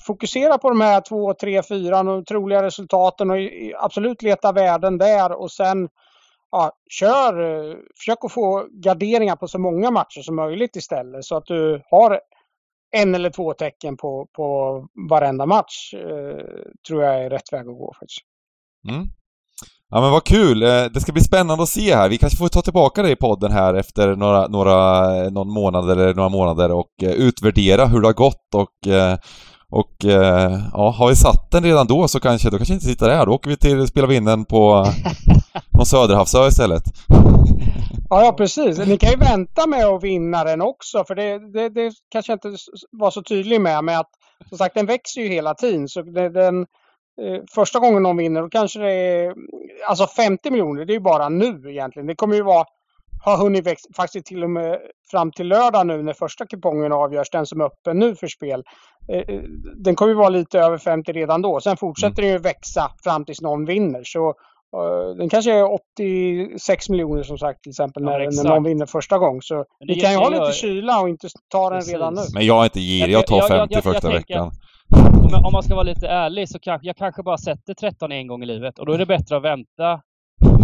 fokusera 0.07 0.59
på 0.59 0.69
de 0.69 0.81
här 0.81 1.01
två, 1.01 1.35
tre, 1.35 1.63
fyra 1.63 2.03
de 2.03 2.25
troliga 2.25 2.63
resultaten 2.63 3.31
och 3.31 3.37
absolut 3.79 4.23
leta 4.23 4.53
värden 4.53 4.99
där 4.99 5.33
och 5.33 5.53
sen 5.53 5.89
ja, 6.51 6.73
kör, 6.91 7.35
försök 7.99 8.19
att 8.25 8.33
få 8.33 8.67
garderingar 8.71 9.37
på 9.37 9.49
så 9.49 9.59
många 9.59 9.91
matcher 9.91 10.21
som 10.21 10.37
möjligt 10.37 10.77
istället 10.77 11.25
så 11.25 11.37
att 11.37 11.47
du 11.47 11.83
har 11.91 12.21
en 12.97 13.15
eller 13.15 13.31
två 13.31 13.53
tecken 13.53 13.97
på, 13.97 14.29
på 14.33 14.89
varenda 15.11 15.47
match 15.47 15.95
eh, 15.95 16.45
tror 16.89 17.03
jag 17.03 17.25
är 17.25 17.31
rätt 17.31 17.53
väg 17.53 17.61
att 17.61 17.79
gå 17.79 17.95
faktiskt. 18.01 18.21
Mm. 18.89 19.07
Ja 19.91 20.01
men 20.01 20.11
vad 20.11 20.25
kul! 20.25 20.63
Eh, 20.63 20.85
det 20.95 21.01
ska 21.01 21.13
bli 21.13 21.23
spännande 21.23 21.63
att 21.63 21.69
se 21.69 21.95
här. 21.95 22.09
Vi 22.09 22.19
kanske 22.19 22.37
får 22.37 22.49
ta 22.49 22.63
tillbaka 22.63 23.03
dig 23.03 23.13
i 23.13 23.17
podden 23.17 23.53
här 23.53 23.75
efter 23.75 24.17
några, 24.17 24.47
några, 24.49 25.09
någon 25.31 25.53
månad 25.53 25.91
eller 25.91 26.15
några 26.15 26.29
månader 26.29 26.73
och 26.73 27.03
eh, 27.03 27.11
utvärdera 27.11 27.87
hur 27.87 28.01
det 28.01 28.09
har 28.09 28.13
gått 28.13 28.55
och 28.55 28.71
och 29.71 30.05
ja, 30.73 30.91
har 30.91 31.09
vi 31.09 31.17
satt 31.17 31.51
den 31.51 31.65
redan 31.65 31.87
då 31.87 32.09
så 32.09 32.21
kanske, 32.21 32.51
då 32.51 32.57
kanske 32.57 32.75
inte 32.75 32.87
sitter 32.87 33.09
där. 33.09 33.27
Då 33.27 33.33
åker 33.33 33.51
vi 33.51 33.57
till, 33.57 33.87
spelar 33.87 34.09
vi 34.09 34.17
in 34.17 34.25
den 34.25 34.45
på 34.45 34.87
någon 35.71 35.87
söderhavsö 35.87 36.49
istället. 36.49 36.83
Ja, 38.11 38.25
ja, 38.25 38.33
precis. 38.33 38.79
Ni 38.79 38.99
kan 38.99 39.11
ju 39.11 39.17
vänta 39.17 39.67
med 39.67 39.85
att 39.85 40.03
vinna 40.03 40.45
den 40.45 40.61
också 40.61 41.05
för 41.05 41.15
det, 41.15 41.53
det, 41.53 41.69
det 41.69 41.93
kanske 42.11 42.33
jag 42.33 42.37
inte 42.37 42.63
var 42.91 43.11
så 43.11 43.23
tydlig 43.23 43.61
med. 43.61 43.85
med 43.85 43.99
att 43.99 44.11
som 44.49 44.59
sagt, 44.59 44.75
den 44.75 44.87
växer 44.87 45.21
ju 45.21 45.29
hela 45.29 45.55
tiden. 45.55 45.89
Så 45.89 46.03
det, 46.03 46.29
den, 46.29 46.61
eh, 46.61 46.67
första 47.55 47.79
gången 47.79 48.03
någon 48.03 48.17
vinner 48.17 48.43
då 48.43 48.49
kanske 48.49 48.79
det 48.79 48.93
är 48.93 49.35
alltså 49.89 50.07
50 50.07 50.51
miljoner. 50.51 50.85
Det 50.85 50.93
är 50.93 50.95
ju 50.95 51.01
bara 51.01 51.29
nu 51.29 51.71
egentligen. 51.71 52.07
Det 52.07 52.15
kommer 52.15 52.35
ju 52.35 52.43
vara 52.43 52.65
har 53.25 53.37
hunnit 53.37 53.67
växa 53.67 53.89
faktiskt 53.97 54.27
till 54.27 54.45
och 54.45 54.51
med 54.51 54.79
fram 55.11 55.33
till 55.33 55.49
lördag 55.49 55.87
nu 55.87 56.03
när 56.03 56.13
första 56.13 56.47
kupongen 56.47 56.93
avgörs, 56.93 57.31
den 57.31 57.47
som 57.47 57.61
är 57.61 57.65
öppen 57.65 57.99
nu 57.99 58.17
för 58.17 58.27
spel. 58.27 58.63
Eh, 59.13 59.19
eh, 59.19 59.41
den 59.75 59.95
kommer 59.95 60.13
ju 60.13 60.17
vara 60.17 60.29
lite 60.29 60.59
över 60.59 60.79
50 60.79 61.13
redan 61.13 61.43
då. 61.43 61.61
Sen 61.61 61.77
fortsätter 61.77 62.23
mm. 62.23 62.25
den 62.25 62.33
ju 62.33 62.39
växa 62.39 62.91
fram 63.05 63.25
tills 63.25 63.41
någon 63.41 63.65
vinner. 63.65 64.03
Så 64.05 64.35
den 65.17 65.29
kanske 65.29 65.53
är 65.53 65.73
86 65.99 66.89
miljoner 66.89 67.23
som 67.23 67.39
sagt 67.39 67.63
till 67.63 67.71
exempel 67.71 68.03
när, 68.03 68.21
ja, 68.21 68.31
när 68.31 68.45
någon 68.45 68.65
vinner 68.65 68.87
första 68.87 69.19
gången. 69.19 69.43
Så 69.43 69.65
ni 69.81 70.01
kan 70.01 70.13
ju 70.13 70.19
ha 70.19 70.29
lite 70.29 70.53
kyla 70.53 71.01
och 71.01 71.09
inte 71.09 71.29
ta 71.49 71.71
den 71.71 71.79
Precis. 71.79 71.93
redan 71.93 72.15
nu. 72.15 72.21
Men 72.35 72.47
jag 72.47 72.61
är 72.61 72.65
inte 72.65 72.81
girig, 72.81 73.15
jag 73.15 73.27
tar 73.27 73.41
50 73.41 73.55
jag, 73.55 73.69
jag, 73.71 73.83
första 73.85 74.09
jag 74.09 74.19
veckan. 74.19 74.51
Om 75.45 75.53
man 75.53 75.63
ska 75.63 75.75
vara 75.75 75.83
lite 75.83 76.09
ärlig 76.09 76.49
så 76.49 76.59
kanske 76.59 76.87
jag 76.87 76.97
kanske 76.97 77.23
bara 77.23 77.39
sätter 77.39 77.75
13 77.75 78.13
en 78.13 78.27
gång 78.27 78.43
i 78.43 78.47
livet 78.47 78.79
och 78.79 78.87
då 78.87 78.93
är 78.93 78.99
det 78.99 79.07
bättre 79.07 79.37
att 79.37 79.43
vänta 79.43 80.01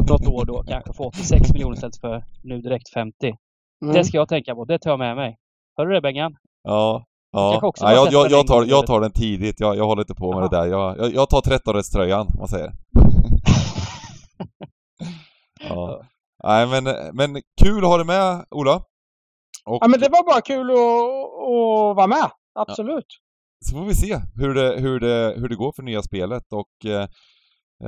något 0.09 0.27
år 0.27 0.45
då 0.45 0.63
kanske 0.63 0.93
få 0.93 1.05
86 1.05 1.53
miljoner 1.53 1.75
istället 1.75 2.01
för 2.01 2.25
nu 2.43 2.61
direkt 2.61 2.89
50. 2.89 3.35
Mm. 3.83 3.95
Det 3.95 4.05
ska 4.05 4.17
jag 4.17 4.29
tänka 4.29 4.55
på, 4.55 4.65
det 4.65 4.79
tar 4.79 4.91
jag 4.91 4.99
med 4.99 5.17
mig. 5.17 5.37
Hör 5.77 5.87
du 5.87 5.95
det 5.95 6.01
Bengan? 6.01 6.37
Ja, 6.63 7.05
Ja, 7.33 7.73
ja 7.81 7.93
jag, 7.93 8.13
jag, 8.13 8.31
jag, 8.31 8.47
tar, 8.47 8.65
jag 8.65 8.87
tar 8.87 9.01
den 9.01 9.13
tidigt. 9.13 9.61
Jag, 9.61 9.77
jag 9.77 9.87
håller 9.87 10.03
inte 10.03 10.15
på 10.15 10.33
med 10.33 10.39
Aha. 10.39 10.49
det 10.49 10.57
där. 10.57 10.67
Jag, 10.67 10.99
jag, 10.99 11.15
jag 11.15 11.31
tar 11.31 11.41
13-rättströjan, 11.41 12.21
om 12.21 12.39
man 12.39 12.49
säger. 12.49 12.73
ja. 15.69 16.03
Nej 16.45 16.67
men, 16.67 16.85
men 17.17 17.43
kul 17.63 17.85
att 17.85 17.91
ha 17.91 17.97
dig 17.97 18.07
med 18.07 18.45
Ola. 18.51 18.77
Och... 19.65 19.79
Ja 19.81 19.89
men 19.89 20.01
det 20.01 20.09
var 20.09 20.27
bara 20.27 20.41
kul 20.41 20.71
att, 20.71 20.77
att 20.77 21.97
vara 21.97 22.07
med. 22.07 22.31
Absolut. 22.55 23.07
Så 23.65 23.77
får 23.77 23.85
vi 23.85 23.95
se 23.95 24.21
hur 24.35 24.55
det, 24.55 24.81
hur 24.81 25.01
det, 25.01 25.35
hur 25.37 25.49
det 25.49 25.57
går 25.57 25.73
för 25.73 25.83
nya 25.83 26.03
spelet 26.03 26.53
och 26.53 26.91
eh, 26.91 27.03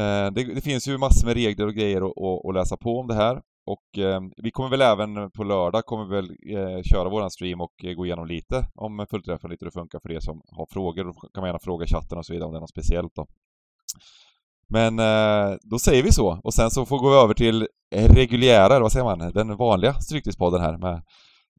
eh 0.03 0.33
det, 0.33 0.55
det, 0.55 0.61
finns 0.61 0.89
ju 0.89 0.99
massor 0.99 1.27
med 1.27 1.35
regler 1.35 1.67
och 1.67 1.75
grejer 1.75 2.03
att, 2.07 2.47
att 2.49 2.55
läsa 2.55 2.77
på 2.77 3.01
om 3.01 3.07
det 3.07 3.15
här. 3.15 3.43
Och 3.67 3.99
eh, 3.99 4.21
vi 4.37 4.51
kommer 4.51 4.71
väl 4.71 4.83
även 4.83 5.31
på 5.31 5.45
lördag 5.45 5.87
kommer 5.87 6.05
vi 6.05 6.15
väl 6.15 6.31
eh, 6.31 6.83
köra 6.83 7.09
våran 7.09 7.31
stream 7.31 7.61
och 7.61 7.85
eh, 7.85 7.95
gå 7.95 8.07
igenom 8.07 8.27
lite 8.27 8.67
om 8.75 9.07
fullträffen, 9.11 9.51
lite 9.51 9.65
hur 9.65 9.71
det 9.71 9.81
funkar 9.81 10.01
för 10.01 10.13
er 10.13 10.21
som 10.21 10.43
har 10.51 10.67
frågor. 10.71 11.05
Då 11.05 11.13
kan 11.13 11.41
man 11.41 11.49
gärna 11.49 11.59
fråga 11.59 11.87
chatten 11.87 12.19
och 12.19 12.27
så 12.27 12.33
vidare 12.33 12.47
om 12.47 12.53
det 12.53 12.59
är 12.59 12.61
något 12.61 12.71
speciellt 12.71 13.15
då. 13.15 13.27
Men 14.69 14.99
eh, 14.99 15.57
då 15.63 15.79
säger 15.79 16.03
vi 16.03 16.13
så 16.13 16.41
och 16.45 16.55
sen 16.55 16.71
så 16.71 16.87
får 16.87 16.99
vi 16.99 17.03
gå 17.03 17.15
över 17.15 17.35
till 17.35 17.69
reguljära, 17.91 18.81
vad 18.81 18.93
säger 18.93 19.05
man, 19.05 19.33
den 19.33 19.57
vanliga 19.57 19.95
Stryktipspodden 19.95 20.61
här 20.61 20.79
med 20.79 21.03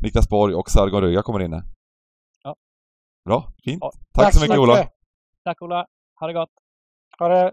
Niklas 0.04 0.30
Borg 0.30 0.56
och 0.56 0.70
Sargon 0.70 1.02
Röja 1.02 1.22
kommer 1.22 1.40
in 1.40 1.62
Bra, 3.26 3.54
fint. 3.64 3.78
Ja. 3.82 3.92
Tack, 3.92 4.26
Tack, 4.26 4.34
så 4.34 4.42
mycket 4.42 4.58
Ola. 4.58 4.88
Tack 5.44 5.62
Ola. 5.62 5.86
Ha 6.20 6.28
det 6.28 6.34
gott. 6.34 6.50
Ha 7.20 7.28
det. 7.28 7.52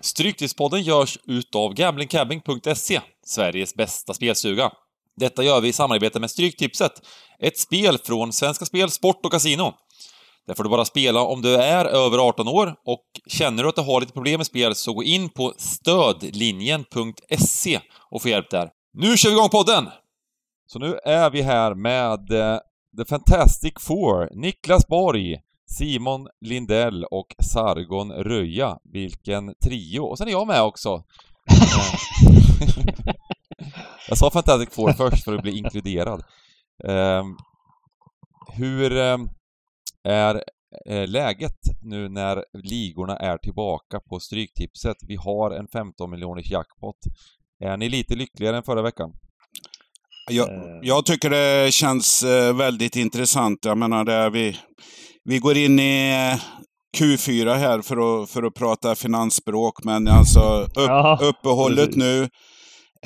Stryktipspodden 0.00 0.82
görs 0.82 1.18
utav 1.24 1.74
gamblingcabbing.se, 1.74 3.00
Sveriges 3.26 3.74
bästa 3.74 4.14
spelstuga. 4.14 4.70
Detta 5.16 5.42
gör 5.42 5.60
vi 5.60 5.68
i 5.68 5.72
samarbete 5.72 6.20
med 6.20 6.30
Stryktipset, 6.30 6.92
ett 7.38 7.58
spel 7.58 7.98
från 7.98 8.32
Svenska 8.32 8.64
Spel, 8.64 8.90
Sport 8.90 9.24
och 9.24 9.32
Casino. 9.32 9.74
Där 10.48 10.54
får 10.54 10.64
du 10.64 10.70
bara 10.70 10.84
spela 10.84 11.22
om 11.22 11.42
du 11.42 11.56
är 11.56 11.84
över 11.84 12.18
18 12.18 12.48
år 12.48 12.74
och 12.84 13.04
känner 13.26 13.62
du 13.62 13.68
att 13.68 13.74
du 13.74 13.82
har 13.82 14.00
lite 14.00 14.12
problem 14.12 14.38
med 14.38 14.46
spel 14.46 14.74
så 14.74 14.92
gå 14.92 15.02
in 15.02 15.28
på 15.28 15.54
stödlinjen.se 15.56 17.80
och 18.10 18.22
få 18.22 18.28
hjälp 18.28 18.50
där. 18.50 18.70
Nu 18.92 19.16
kör 19.16 19.30
vi 19.30 19.36
igång 19.36 19.48
podden! 19.48 19.88
Så 20.66 20.78
nu 20.78 20.98
är 21.04 21.30
vi 21.30 21.42
här 21.42 21.74
med 21.74 22.30
eh, 22.30 22.58
The 22.98 23.04
Fantastic 23.08 23.72
Four, 23.80 24.28
Niklas 24.42 24.86
Borg, 24.86 25.36
Simon 25.78 26.28
Lindell 26.40 27.04
och 27.04 27.34
Sargon 27.42 28.12
Röja. 28.12 28.78
Vilken 28.92 29.54
trio! 29.64 30.00
Och 30.00 30.18
sen 30.18 30.28
är 30.28 30.32
jag 30.32 30.46
med 30.46 30.62
också. 30.62 31.04
Eh, 31.50 31.56
jag 34.08 34.18
sa 34.18 34.30
Fantastic 34.30 34.74
Four 34.74 34.92
först 34.92 35.24
för 35.24 35.34
att 35.34 35.42
bli 35.42 35.58
inkluderad. 35.58 36.22
Um, 36.84 37.36
hur 38.56 38.92
um, 38.92 39.30
är 40.08 40.34
uh, 40.90 41.06
läget 41.06 41.58
nu 41.82 42.08
när 42.08 42.44
ligorna 42.52 43.16
är 43.16 43.38
tillbaka 43.38 44.00
på 44.00 44.20
Stryktipset? 44.20 44.96
Vi 45.08 45.16
har 45.16 45.50
en 45.50 45.68
15 45.68 46.10
miljoners 46.10 46.50
jackpot. 46.50 46.96
Är 47.64 47.76
ni 47.76 47.88
lite 47.88 48.14
lyckligare 48.14 48.56
än 48.56 48.62
förra 48.62 48.82
veckan? 48.82 49.12
Jag, 50.30 50.48
jag 50.82 51.06
tycker 51.06 51.30
det 51.30 51.72
känns 51.72 52.24
uh, 52.24 52.56
väldigt 52.56 52.96
intressant. 52.96 53.64
Jag 53.64 53.78
menar, 53.78 54.04
det 54.04 54.12
är 54.12 54.30
vi 54.30 54.56
vi 55.28 55.38
går 55.38 55.56
in 55.56 55.78
i 55.78 56.10
eh, 56.10 56.40
Q4 56.98 57.54
här 57.54 57.82
för 57.82 58.22
att, 58.22 58.30
för 58.30 58.42
att 58.42 58.54
prata 58.54 58.94
finansspråk, 58.94 59.84
men 59.84 60.08
alltså 60.08 60.62
upp, 60.62 61.22
uppehållet 61.22 61.96
nu. 61.96 62.22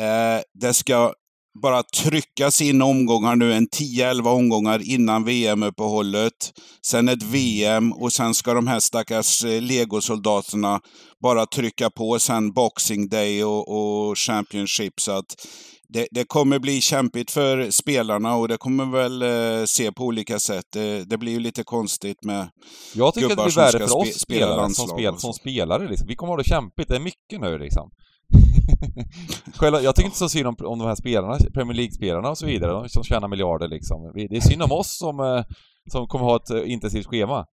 Eh, 0.01 0.41
det 0.61 0.75
ska 0.75 1.13
bara 1.55 1.83
tryckas 1.83 2.61
in 2.61 2.83
omgångar 2.83 3.37
nu, 3.37 3.53
en 3.53 3.69
10-11 3.69 4.29
omgångar 4.29 4.83
innan 4.91 5.25
VM-uppehållet. 5.25 6.53
Sen 6.87 7.09
ett 7.09 7.23
VM 7.23 7.93
och 7.93 8.13
sen 8.13 8.35
ska 8.35 8.55
de 8.55 8.67
här 8.67 8.81
stackars 8.81 9.45
eh, 9.45 9.63
legosoldaterna 9.63 10.81
bara 11.23 11.47
trycka 11.47 11.91
på 11.91 12.19
sen 12.19 12.53
Boxing 12.53 13.09
Day 13.09 13.45
och, 13.45 13.69
och 13.69 14.19
Championship. 14.19 15.01
Så 15.01 15.13
att 15.13 15.47
det, 15.89 16.09
det, 16.11 16.25
kommer 16.25 16.59
bli 16.59 16.81
kämpigt 16.81 17.31
för 17.31 17.71
spelarna 17.71 18.37
och 18.37 18.49
det 18.49 18.57
kommer 18.57 18.85
väl 18.85 19.23
eh, 19.23 19.65
se 19.65 19.93
på 19.93 20.05
olika 20.05 20.39
sätt. 20.39 20.65
Det, 20.73 21.05
det, 21.05 21.19
blir 21.19 21.33
ju 21.33 21.41
lite 21.41 21.65
konstigt 21.65 22.25
med 22.25 22.49
Jag 22.95 23.15
tycker 23.15 23.27
att 23.27 23.37
det 23.37 23.45
blir 23.45 23.55
värre 23.55 23.89
för 23.89 23.97
oss 23.97 24.21
spelare 24.21 24.71
som, 24.71 24.89
spel, 24.89 25.19
som 25.19 25.33
spelare. 25.33 25.89
Liksom. 25.89 26.07
Vi 26.09 26.17
kommer 26.17 26.33
ha 26.33 26.37
det 26.37 26.49
kämpigt. 26.49 26.89
Det 26.89 26.97
är 26.97 27.01
mycket 27.01 27.41
nu 27.41 27.59
liksom. 27.59 27.91
Själva, 29.57 29.81
jag 29.81 29.97
tycker 29.97 30.07
inte 30.07 30.19
så 30.19 30.29
synd 30.29 30.47
om, 30.47 30.57
om 30.65 30.79
de 30.79 30.89
här 30.89 30.95
spelarna, 30.95 31.37
Premier 31.55 31.77
League-spelarna 31.77 32.31
och 32.31 32.39
så 32.39 32.47
vidare, 32.47 32.73
de 32.73 32.89
som 32.89 33.05
tjänar 33.05 33.29
miljarder 33.29 33.69
liksom. 33.69 34.13
Det 34.15 34.37
är 34.37 34.41
synd 34.41 34.63
om 34.63 34.73
oss 34.73 34.99
som, 34.99 35.21
eh, 35.21 35.45
som 35.93 36.07
kommer 36.07 36.25
ha 36.25 36.37
ett 36.37 36.51
eh, 36.51 36.73
intensivt 36.73 37.07
schema. 37.07 37.47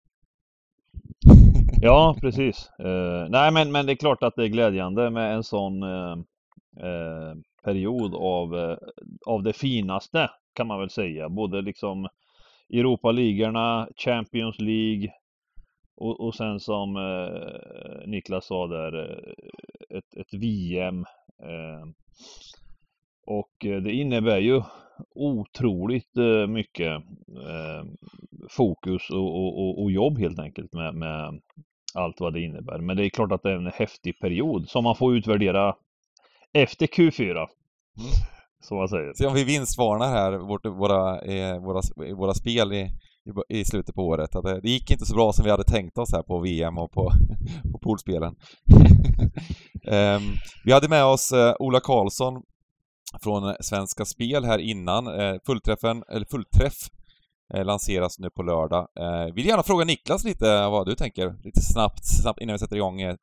ja, 1.82 2.16
precis. 2.20 2.70
Uh, 2.84 3.30
nej, 3.30 3.52
men, 3.52 3.72
men 3.72 3.86
det 3.86 3.92
är 3.92 3.96
klart 3.96 4.22
att 4.22 4.36
det 4.36 4.44
är 4.44 4.48
glädjande 4.48 5.10
med 5.10 5.34
en 5.34 5.44
sån 5.44 5.82
uh, 5.82 6.16
uh, 6.82 7.34
period 7.64 8.14
av, 8.14 8.76
av 9.26 9.42
det 9.42 9.52
finaste, 9.52 10.30
kan 10.54 10.66
man 10.66 10.80
väl 10.80 10.90
säga. 10.90 11.28
Både 11.28 11.62
liksom 11.62 12.08
Europa-ligorna, 12.72 13.88
Champions 13.96 14.58
League, 14.58 15.12
och, 16.00 16.20
och 16.20 16.34
sen 16.34 16.60
som 16.60 16.96
eh, 16.96 18.08
Niklas 18.08 18.46
sa 18.46 18.66
där, 18.66 19.04
eh, 19.04 19.98
ett, 19.98 20.16
ett 20.16 20.34
VM. 20.34 21.04
Eh, 21.42 21.86
och 23.26 23.52
det 23.60 23.92
innebär 23.92 24.38
ju 24.38 24.62
otroligt 25.14 26.16
eh, 26.16 26.46
mycket 26.46 26.92
eh, 27.46 27.84
fokus 28.50 29.10
och, 29.10 29.58
och, 29.58 29.82
och, 29.82 29.90
jobb 29.90 30.18
helt 30.18 30.38
enkelt 30.38 30.72
med, 30.72 30.94
med 30.94 31.40
allt 31.94 32.20
vad 32.20 32.32
det 32.32 32.40
innebär. 32.40 32.78
Men 32.78 32.96
det 32.96 33.04
är 33.04 33.10
klart 33.10 33.32
att 33.32 33.42
det 33.42 33.50
är 33.50 33.56
en 33.56 33.72
häftig 33.74 34.18
period 34.20 34.68
som 34.68 34.84
man 34.84 34.96
får 34.96 35.16
utvärdera 35.16 35.74
efter 36.52 36.86
Q4. 36.86 37.30
Mm. 37.30 37.48
Som 38.60 38.76
man 38.76 38.88
säger. 38.88 39.12
Se 39.14 39.26
om 39.26 39.34
vi 39.34 39.44
vinstvarnar 39.44 40.08
här, 40.08 40.38
vårt, 40.38 40.66
våra, 40.66 41.20
eh, 41.20 41.58
våra, 41.60 41.80
våra 42.16 42.34
spel 42.34 42.72
i, 42.72 42.88
i, 43.48 43.64
slutet 43.64 43.94
på 43.94 44.02
året. 44.02 44.36
Att 44.36 44.44
det, 44.44 44.60
det, 44.60 44.70
gick 44.70 44.90
inte 44.90 45.06
så 45.06 45.14
bra 45.14 45.32
som 45.32 45.44
vi 45.44 45.50
hade 45.50 45.64
tänkt 45.64 45.98
oss 45.98 46.12
här 46.12 46.22
på 46.22 46.40
VM 46.40 46.78
och 46.78 46.92
på, 46.92 47.12
på 47.72 47.78
poolspelen. 47.78 48.34
um, 49.86 50.34
vi 50.64 50.72
hade 50.72 50.88
med 50.88 51.04
oss 51.04 51.32
uh, 51.32 51.52
Ola 51.58 51.80
Karlsson 51.80 52.42
från 53.22 53.48
eh, 53.48 53.54
Svenska 53.60 54.04
Spel 54.04 54.44
här 54.44 54.58
innan. 54.58 55.06
Uh, 55.08 55.36
fullträffen, 55.46 56.02
eller 56.08 56.26
fullträff 56.30 56.76
uh, 57.54 57.64
lanseras 57.64 58.18
nu 58.18 58.30
på 58.30 58.42
lördag. 58.42 58.88
Uh, 59.00 59.34
vill 59.34 59.46
gärna 59.46 59.62
fråga 59.62 59.84
Niklas 59.84 60.24
lite 60.24 60.68
vad 60.68 60.86
du 60.86 60.94
tänker, 60.94 61.36
lite 61.44 61.60
snabbt, 61.60 62.04
snabbt 62.04 62.40
innan 62.40 62.54
vi 62.54 62.58
sätter 62.58 62.76
igång 62.76 63.04
uh, 63.04 63.14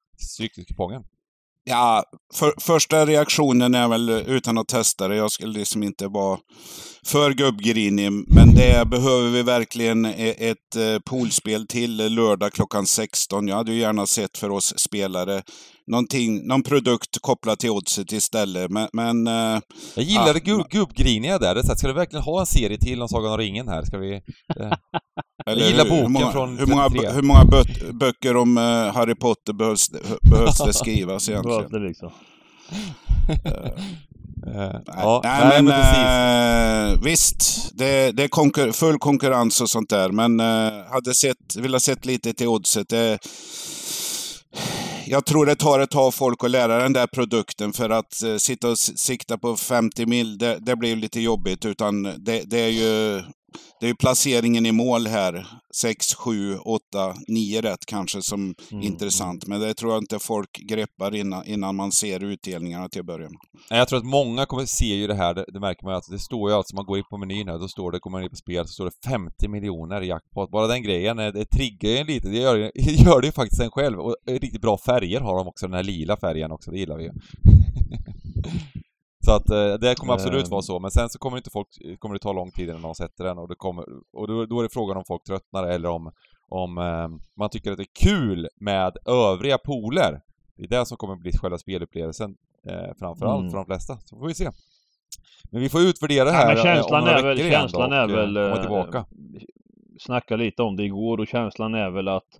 Ja, 1.67 2.03
för, 2.33 2.53
första 2.61 3.05
reaktionen 3.05 3.75
är 3.75 3.87
väl 3.87 4.09
utan 4.09 4.57
att 4.57 4.67
testa 4.67 5.07
det. 5.07 5.15
Jag 5.15 5.31
skulle 5.31 5.59
liksom 5.59 5.83
inte 5.83 6.07
vara 6.07 6.39
för 7.05 7.31
gubbgrinig. 7.31 8.11
Men 8.11 8.55
det 8.55 8.87
behöver 8.87 9.29
vi 9.29 9.43
verkligen 9.43 10.05
e-, 10.05 10.35
ett 10.37 10.75
eh, 10.75 10.99
poolspel 11.05 11.67
till 11.67 12.15
lördag 12.15 12.53
klockan 12.53 12.85
16. 12.85 13.47
Jag 13.47 13.55
hade 13.55 13.71
ju 13.71 13.79
gärna 13.79 14.05
sett 14.05 14.37
för 14.37 14.49
oss 14.49 14.79
spelare 14.79 15.43
någonting, 15.87 16.47
någon 16.47 16.63
produkt 16.63 17.17
kopplad 17.21 17.59
till 17.59 17.69
oddset 17.69 18.11
istället. 18.11 18.71
Men... 18.71 18.87
men 18.93 19.27
uh, 19.27 19.61
jag 19.95 20.05
gillar 20.05 20.33
det 20.33 20.39
gubb, 20.39 20.69
gubbgriniga 20.69 21.39
där. 21.39 21.55
Det 21.55 21.63
så 21.63 21.75
ska 21.75 21.87
du 21.87 21.93
verkligen 21.93 22.23
ha 22.23 22.39
en 22.39 22.45
serie 22.45 22.77
till 22.77 23.01
om 23.01 23.07
Sagan 23.07 23.31
om 23.31 23.37
ringen 23.37 23.67
här? 23.67 23.83
Ska 23.83 23.97
vi... 23.97 24.21
Uh, 25.49 25.53
jag 25.57 25.69
gillar 25.69 25.83
boken 25.85 26.01
hur 26.01 26.09
många, 26.09 26.31
från 26.31 26.57
hur 26.57 26.65
många, 26.65 27.11
hur 27.11 27.21
många 27.21 27.45
böcker 27.93 28.35
om 28.35 28.57
uh, 28.57 28.63
Harry 28.93 29.15
Potter 29.15 29.53
behövs, 29.53 29.91
behövs 30.31 30.57
det 30.65 30.73
skrivas 30.73 31.29
egentligen? 31.29 31.71
det 31.71 31.79
liksom. 31.79 32.11
Uh, 34.47 34.79
ja, 34.85 35.21
nej, 35.23 35.39
nej, 35.49 35.63
men, 35.63 35.65
men 35.65 37.01
visst, 37.01 37.71
det, 37.73 38.11
det 38.11 38.23
är 38.23 38.27
konkur 38.27 38.71
full 38.71 38.97
konkurrens 38.97 39.61
och 39.61 39.69
sånt 39.69 39.89
där. 39.89 40.09
Men 40.09 40.39
uh, 40.39 40.85
hade 40.91 41.15
sett, 41.15 41.55
velat 41.55 41.81
sett 41.81 42.05
lite 42.05 42.33
till 42.33 42.47
oddset. 42.47 42.89
Det, 42.89 43.19
jag 45.07 45.25
tror 45.25 45.45
det 45.45 45.55
tar 45.55 45.79
ett 45.79 45.89
tag 45.89 46.13
folk 46.13 46.43
att 46.43 46.51
lära 46.51 46.77
den 46.77 46.93
där 46.93 47.07
produkten 47.07 47.73
för 47.73 47.89
att 47.89 48.23
eh, 48.23 48.35
sitta 48.35 48.69
och 48.69 48.77
sikta 48.77 49.37
på 49.37 49.55
50 49.55 50.05
mil, 50.05 50.37
det, 50.37 50.57
det 50.61 50.75
blir 50.75 50.95
lite 50.95 51.19
jobbigt. 51.19 51.65
Utan 51.65 52.03
det, 52.03 52.41
det 52.45 52.59
är 52.59 52.69
ju 52.69 53.23
det 53.79 53.85
är 53.85 53.87
ju 53.87 53.95
placeringen 53.95 54.65
i 54.65 54.71
mål 54.71 55.07
här. 55.07 55.47
6, 55.81 56.15
7, 56.15 56.57
8, 56.57 56.81
9 57.27 57.61
rätt 57.61 57.85
kanske 57.87 58.21
som 58.21 58.41
mm, 58.41 58.55
mm. 58.71 58.83
intressant. 58.83 59.47
Men 59.47 59.59
det 59.59 59.73
tror 59.73 59.91
jag 59.91 60.03
inte 60.03 60.19
folk 60.19 60.49
greppar 60.69 61.15
innan, 61.15 61.45
innan 61.45 61.75
man 61.75 61.91
ser 61.91 62.23
utdelningarna 62.23 62.89
till 62.89 62.99
att 62.99 63.05
börja 63.05 63.29
med. 63.29 63.39
Jag 63.69 63.87
tror 63.87 63.99
att 63.99 64.05
många 64.05 64.45
kommer 64.45 64.65
se 64.65 64.95
ju 64.95 65.07
det 65.07 65.15
här, 65.15 65.33
det, 65.33 65.45
det 65.47 65.59
märker 65.59 65.85
man 65.85 65.95
att 65.95 66.11
det 66.11 66.19
står 66.19 66.49
ju 66.49 66.55
alltså, 66.55 66.75
man 66.75 66.85
går 66.85 66.97
in 66.97 67.03
på 67.09 67.17
menyn 67.17 67.47
här, 67.47 67.59
då 67.59 67.67
står 67.67 67.91
det, 67.91 67.99
kommer 67.99 68.17
man 68.17 68.23
in 68.23 68.29
på 68.29 68.35
spel, 68.35 68.67
så 68.67 68.73
står 68.73 68.85
det 68.85 69.09
50 69.09 69.47
miljoner 69.47 70.01
i 70.01 70.07
jackpot. 70.07 70.51
Bara 70.51 70.67
den 70.67 70.83
grejen, 70.83 71.17
det 71.17 71.45
triggar 71.45 71.89
ju 71.89 71.97
en 71.97 72.07
lite, 72.07 72.29
det 72.29 72.37
gör, 72.37 72.57
gör 72.75 73.21
det 73.21 73.27
ju 73.27 73.33
faktiskt 73.33 73.61
en 73.61 73.71
själv. 73.71 73.99
Och 73.99 74.15
riktigt 74.27 74.61
bra 74.61 74.77
färger 74.85 75.21
har 75.21 75.37
de 75.37 75.47
också, 75.47 75.67
den 75.67 75.75
här 75.75 75.83
lila 75.83 76.17
färgen 76.17 76.51
också, 76.51 76.71
det 76.71 76.79
gillar 76.79 76.97
vi 76.97 77.03
ju. 77.03 77.11
Så 79.25 79.31
att 79.31 79.49
eh, 79.49 79.73
det 79.73 79.95
kommer 79.95 80.13
absolut 80.13 80.47
vara 80.47 80.61
så, 80.61 80.79
men 80.79 80.91
sen 80.91 81.09
så 81.09 81.19
kommer 81.19 81.37
inte 81.37 81.49
folk, 81.49 81.67
kommer 81.99 82.15
det 82.15 82.19
ta 82.19 82.33
lång 82.33 82.51
tid 82.51 82.69
innan 82.69 82.81
de 82.81 82.95
sätter 82.95 83.23
den 83.23 83.37
och, 83.37 83.47
det 83.47 83.55
kommer, 83.55 83.85
och 84.13 84.27
då, 84.27 84.45
då 84.45 84.59
är 84.59 84.63
det 84.63 84.69
frågan 84.73 84.97
om 84.97 85.03
folk 85.07 85.23
tröttnar 85.23 85.67
eller 85.67 85.89
om, 85.89 86.11
om 86.49 86.77
eh, 86.77 87.07
man 87.39 87.49
tycker 87.49 87.71
att 87.71 87.77
det 87.77 87.83
är 87.83 88.09
kul 88.09 88.47
med 88.59 88.97
övriga 89.05 89.57
poler. 89.57 90.21
Det 90.57 90.63
är 90.63 90.79
det 90.79 90.85
som 90.85 90.97
kommer 90.97 91.15
bli 91.15 91.31
själva 91.31 91.57
spelupplevelsen 91.57 92.35
eh, 92.69 92.95
framförallt 92.99 93.39
mm. 93.39 93.51
för 93.51 93.57
de 93.57 93.65
flesta. 93.65 93.97
Så 94.05 94.17
får 94.17 94.27
vi 94.27 94.33
se. 94.33 94.49
Men 95.51 95.61
vi 95.61 95.69
får 95.69 95.81
utvärdera 95.81 96.25
det 96.25 96.31
här 96.31 96.49
ja, 96.49 96.53
men 96.53 96.63
känslan 96.63 97.03
om 97.03 97.09
är 97.09 97.23
väl, 97.23 97.37
känslan 97.37 97.93
är 97.93 98.07
väl, 98.07 98.33
komma 98.33 98.61
tillbaka. 98.61 99.05
Snacka 99.99 100.35
lite 100.35 100.63
om 100.63 100.75
det 100.75 100.83
igår 100.83 101.19
och 101.19 101.27
känslan 101.27 101.73
är 101.73 101.89
väl 101.89 102.07
att 102.07 102.39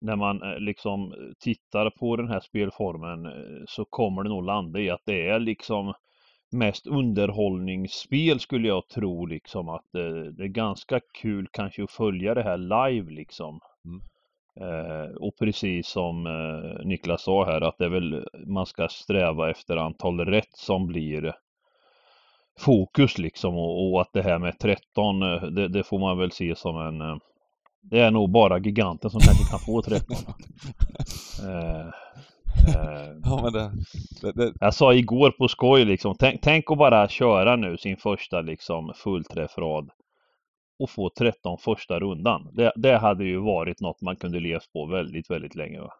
när 0.00 0.16
man 0.16 0.40
liksom 0.58 1.14
tittar 1.40 1.90
på 1.90 2.16
den 2.16 2.28
här 2.28 2.40
spelformen 2.40 3.18
så 3.66 3.84
kommer 3.84 4.22
det 4.22 4.28
nog 4.28 4.44
landa 4.44 4.80
i 4.80 4.90
att 4.90 5.02
det 5.04 5.28
är 5.28 5.38
liksom 5.38 5.94
mest 6.52 6.86
underhållningsspel 6.86 8.40
skulle 8.40 8.68
jag 8.68 8.88
tro 8.88 9.26
liksom 9.26 9.68
att 9.68 9.84
det, 9.92 10.32
det 10.32 10.42
är 10.42 10.48
ganska 10.48 11.00
kul 11.22 11.48
kanske 11.52 11.84
att 11.84 11.90
följa 11.90 12.34
det 12.34 12.42
här 12.42 12.56
live 12.56 13.10
liksom. 13.10 13.60
Mm. 13.84 14.00
Eh, 14.60 15.10
och 15.16 15.38
precis 15.38 15.88
som 15.88 16.26
eh, 16.26 16.86
Niklas 16.86 17.22
sa 17.22 17.44
här 17.44 17.60
att 17.60 17.78
det 17.78 17.84
är 17.84 17.88
väl 17.88 18.24
man 18.46 18.66
ska 18.66 18.88
sträva 18.88 19.50
efter 19.50 19.76
antal 19.76 20.20
rätt 20.20 20.56
som 20.56 20.86
blir 20.86 21.34
fokus 22.58 23.18
liksom 23.18 23.54
och, 23.54 23.92
och 23.92 24.00
att 24.00 24.12
det 24.12 24.22
här 24.22 24.38
med 24.38 24.58
13 24.58 25.22
eh, 25.22 25.42
det, 25.42 25.68
det, 25.68 25.82
får 25.82 25.98
man 25.98 26.18
väl 26.18 26.32
se 26.32 26.56
som 26.56 26.76
en 26.76 27.00
eh, 27.00 27.16
det 27.82 28.00
är 28.00 28.10
nog 28.10 28.30
bara 28.30 28.58
giganten 28.58 29.10
som 29.10 29.20
kanske 29.20 29.50
kan 29.50 29.58
få 29.58 29.82
13. 29.82 30.16
eh, 32.68 33.12
ja, 33.24 33.40
men 33.42 33.52
det, 33.52 33.72
det, 34.20 34.32
det, 34.32 34.52
Jag 34.60 34.74
sa 34.74 34.94
igår 34.94 35.30
på 35.30 35.48
skoj 35.48 35.84
liksom, 35.84 36.14
tänk, 36.18 36.40
tänk 36.42 36.70
att 36.70 36.78
bara 36.78 37.08
köra 37.08 37.56
nu 37.56 37.76
sin 37.76 37.96
första 37.96 38.40
liksom 38.40 38.92
fullträffrad 38.96 39.90
och 40.78 40.90
få 40.90 41.10
13 41.18 41.58
första 41.58 42.00
rundan. 42.00 42.50
Det, 42.52 42.72
det 42.76 42.98
hade 42.98 43.24
ju 43.24 43.38
varit 43.40 43.80
något 43.80 44.00
man 44.00 44.16
kunde 44.16 44.40
levt 44.40 44.72
på 44.72 44.86
väldigt, 44.86 45.30
väldigt 45.30 45.54
länge. 45.54 45.80
Va? 45.80 45.90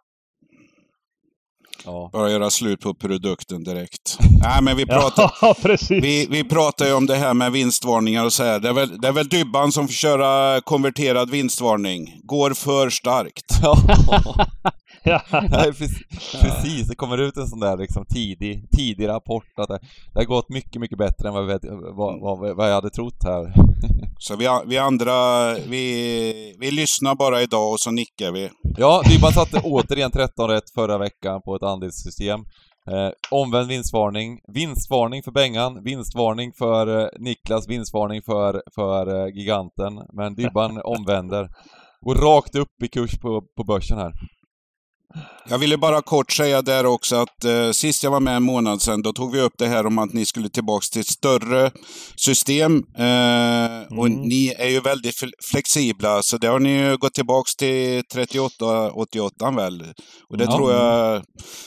Ja. 1.84 2.10
Bara 2.12 2.30
göra 2.30 2.50
slut 2.50 2.80
på 2.80 2.94
produkten 2.94 3.64
direkt. 3.64 4.18
Nej, 4.42 4.62
men 4.62 4.76
vi 4.76 4.86
pratar, 4.86 5.32
ja, 5.40 5.54
vi, 5.90 6.26
vi 6.30 6.44
pratar 6.44 6.86
ju 6.86 6.92
om 6.92 7.06
det 7.06 7.16
här 7.16 7.34
med 7.34 7.52
vinstvarningar 7.52 8.24
och 8.24 8.32
så 8.32 8.42
här. 8.42 8.60
Det 8.60 8.68
är 8.68 8.72
väl, 8.72 9.00
det 9.00 9.08
är 9.08 9.12
väl 9.12 9.28
Dybban 9.28 9.72
som 9.72 9.88
får 9.88 9.92
köra 9.92 10.60
konverterad 10.60 11.30
vinstvarning. 11.30 12.20
Går 12.22 12.50
för 12.50 12.90
starkt. 12.90 13.46
Nej, 15.50 15.72
precis, 16.42 16.88
det 16.88 16.94
kommer 16.96 17.18
ut 17.18 17.36
en 17.36 17.48
sån 17.48 17.60
där 17.60 17.76
liksom 17.76 18.04
tidig, 18.06 18.70
tidig 18.76 19.08
rapport 19.08 19.44
att 19.56 19.68
det, 19.68 19.78
det 20.12 20.20
har 20.20 20.24
gått 20.24 20.48
mycket, 20.48 20.80
mycket 20.80 20.98
bättre 20.98 21.28
än 21.28 21.34
vad, 21.34 21.46
vi, 21.46 21.58
vad, 21.92 22.20
vad, 22.20 22.56
vad 22.56 22.68
jag 22.68 22.74
hade 22.74 22.90
trott 22.90 23.24
här. 23.24 23.52
Så 24.18 24.36
vi, 24.36 24.48
vi 24.66 24.78
andra, 24.78 25.54
vi, 25.54 26.56
vi 26.60 26.70
lyssnar 26.70 27.14
bara 27.14 27.42
idag 27.42 27.72
och 27.72 27.80
så 27.80 27.90
nickar 27.90 28.32
vi. 28.32 28.50
Ja, 28.76 29.02
Dybban 29.08 29.32
satte 29.32 29.60
återigen 29.64 30.10
13 30.10 30.50
rätt 30.50 30.70
förra 30.74 30.98
veckan 30.98 31.42
på 31.42 31.56
ett 31.56 31.62
andelssystem. 31.62 32.40
Eh, 32.90 33.10
omvänd 33.30 33.68
vinstvarning. 33.68 34.38
Vinstvarning 34.54 35.22
för 35.22 35.30
Bengan, 35.30 35.84
vinstvarning 35.84 36.52
för 36.58 37.00
eh, 37.00 37.08
Niklas, 37.18 37.68
vinstvarning 37.68 38.22
för, 38.22 38.62
för 38.74 39.26
eh, 39.26 39.34
Giganten. 39.34 40.00
Men 40.12 40.34
Dybban 40.34 40.80
omvänder. 40.84 41.48
Och 42.06 42.16
rakt 42.16 42.54
upp 42.54 42.82
i 42.84 42.88
kurs 42.88 43.18
på, 43.18 43.42
på 43.56 43.64
börsen 43.64 43.98
här. 43.98 44.12
Jag 45.48 45.58
ville 45.58 45.76
bara 45.76 46.02
kort 46.02 46.32
säga 46.32 46.62
där 46.62 46.86
också 46.86 47.16
att 47.16 47.44
eh, 47.44 47.70
sist 47.70 48.02
jag 48.04 48.10
var 48.10 48.20
med 48.20 48.36
en 48.36 48.42
månad 48.42 48.82
sedan, 48.82 49.02
då 49.02 49.12
tog 49.12 49.32
vi 49.32 49.40
upp 49.40 49.52
det 49.58 49.66
här 49.66 49.86
om 49.86 49.98
att 49.98 50.12
ni 50.12 50.24
skulle 50.26 50.48
tillbaka 50.48 50.84
till 50.92 51.00
ett 51.00 51.06
större 51.06 51.70
system. 52.16 52.76
Eh, 52.76 53.98
och 53.98 54.06
Mm. 54.06 54.20
ni 54.22 54.54
är 54.58 54.68
ju 54.68 54.80
väldigt 54.80 55.14
fl- 55.22 55.32
flexibla, 55.50 56.22
så 56.22 56.36
det 56.38 56.46
har 56.46 56.58
ni 56.58 56.70
ju 56.78 56.96
gått 56.96 57.14
tillbaka 57.14 57.48
till 57.58 58.02
38-88 58.14 59.56
väl. 59.56 59.84
Och 60.30 60.38
det 60.38 60.44
Ja. 60.44 60.56
tror 60.56 60.72
jag, 60.72 61.22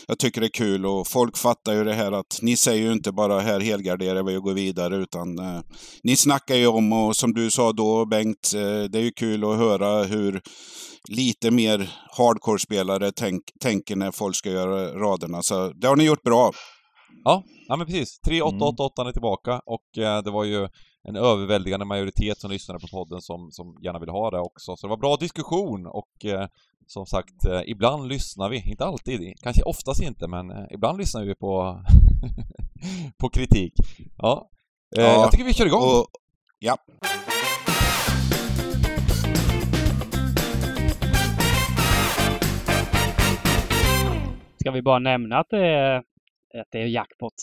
jag 0.08 0.20
tycker 0.20 0.42
är 0.42 0.48
kul 0.48 0.86
och 0.86 1.08
folk 1.08 1.38
fattar 1.38 1.74
ju 1.74 1.84
det 1.84 1.94
här 1.94 2.12
att 2.12 2.40
ni 2.42 2.58
säger 2.58 2.84
ju 2.84 2.92
inte 2.92 3.12
bara 3.12 3.40
här 3.40 3.60
helgarderar 3.60 4.24
vi 4.24 4.38
och 4.38 4.44
går 4.44 4.54
vidare 4.54 4.96
utan 4.96 5.40
eh, 5.40 5.62
ni 6.04 6.16
snackar 6.16 6.56
ju 6.56 6.68
om 6.68 6.94
och 6.94 7.16
som 7.16 7.34
du 7.34 7.52
sa 7.52 7.72
då 7.72 8.06
Bengt, 8.06 8.52
eh, 8.56 8.84
det 8.90 8.98
är 9.00 9.04
ju 9.04 9.12
kul 9.12 9.44
att 9.44 9.58
höra 9.58 10.04
hur 10.04 10.42
lite 11.10 11.52
mer 11.52 11.90
hardcore-spelare 12.18 13.12
tänk, 13.12 13.42
tänker 13.60 13.96
när 13.96 14.12
folk 14.12 14.36
ska 14.36 14.50
göra 14.50 14.94
raderna. 15.00 15.42
Så 15.42 15.70
det 15.70 15.88
har 15.88 15.96
ni 15.96 16.04
gjort 16.04 16.24
bra. 16.24 16.52
Ja, 17.24 17.44
ja 17.68 17.76
men 17.76 17.88
precis. 17.88 18.20
3888 18.20 19.02
Mm. 19.02 19.08
är 19.10 19.12
tillbaka 19.14 19.62
och 19.66 19.98
eh, 19.98 20.24
det 20.24 20.32
var 20.32 20.44
ju 20.44 20.68
en 21.08 21.16
överväldigande 21.16 21.86
majoritet 21.86 22.40
som 22.40 22.52
lyssnade 22.52 22.80
på 22.80 22.88
podden 22.88 23.22
som, 23.22 23.52
som 23.52 23.78
gärna 23.84 24.00
vill 24.00 24.10
ha 24.10 24.32
det 24.32 24.40
också. 24.40 24.76
Så 24.76 24.88
det 24.88 24.90
var 24.90 24.98
bra 24.98 25.16
diskussion 25.16 25.88
och 25.88 26.26
eh, 26.26 26.48
som 26.88 27.06
sagt, 27.06 27.46
eh, 27.46 27.62
ibland 27.68 28.08
lyssnar 28.08 28.50
vi, 28.50 28.70
inte 28.72 28.86
alltid, 28.86 29.34
kanske 29.44 29.64
oftast 29.64 30.02
inte, 30.02 30.28
men 30.28 30.52
eh, 30.52 30.66
ibland 30.72 30.98
lyssnar 30.98 31.26
vi 31.26 31.36
på, 31.36 31.84
på 33.18 33.30
kritik. 33.30 33.74
Ja. 34.18 34.50
Eh, 34.98 35.04
Ja, 35.04 35.12
jag 35.12 35.32
tycker 35.32 35.44
vi 35.44 35.54
kör 35.54 35.66
igång. 35.66 35.82
Och, 35.84 36.08
ja. 36.60 36.78
Ska 44.64 44.72
vi 44.72 44.82
bara 44.82 45.00
nämna 45.00 45.38
att 45.40 45.48
det 45.50 45.66
är, 45.68 45.98
att 45.98 46.68
det 46.72 46.80
är 46.82 46.86
jackpot? 46.86 47.34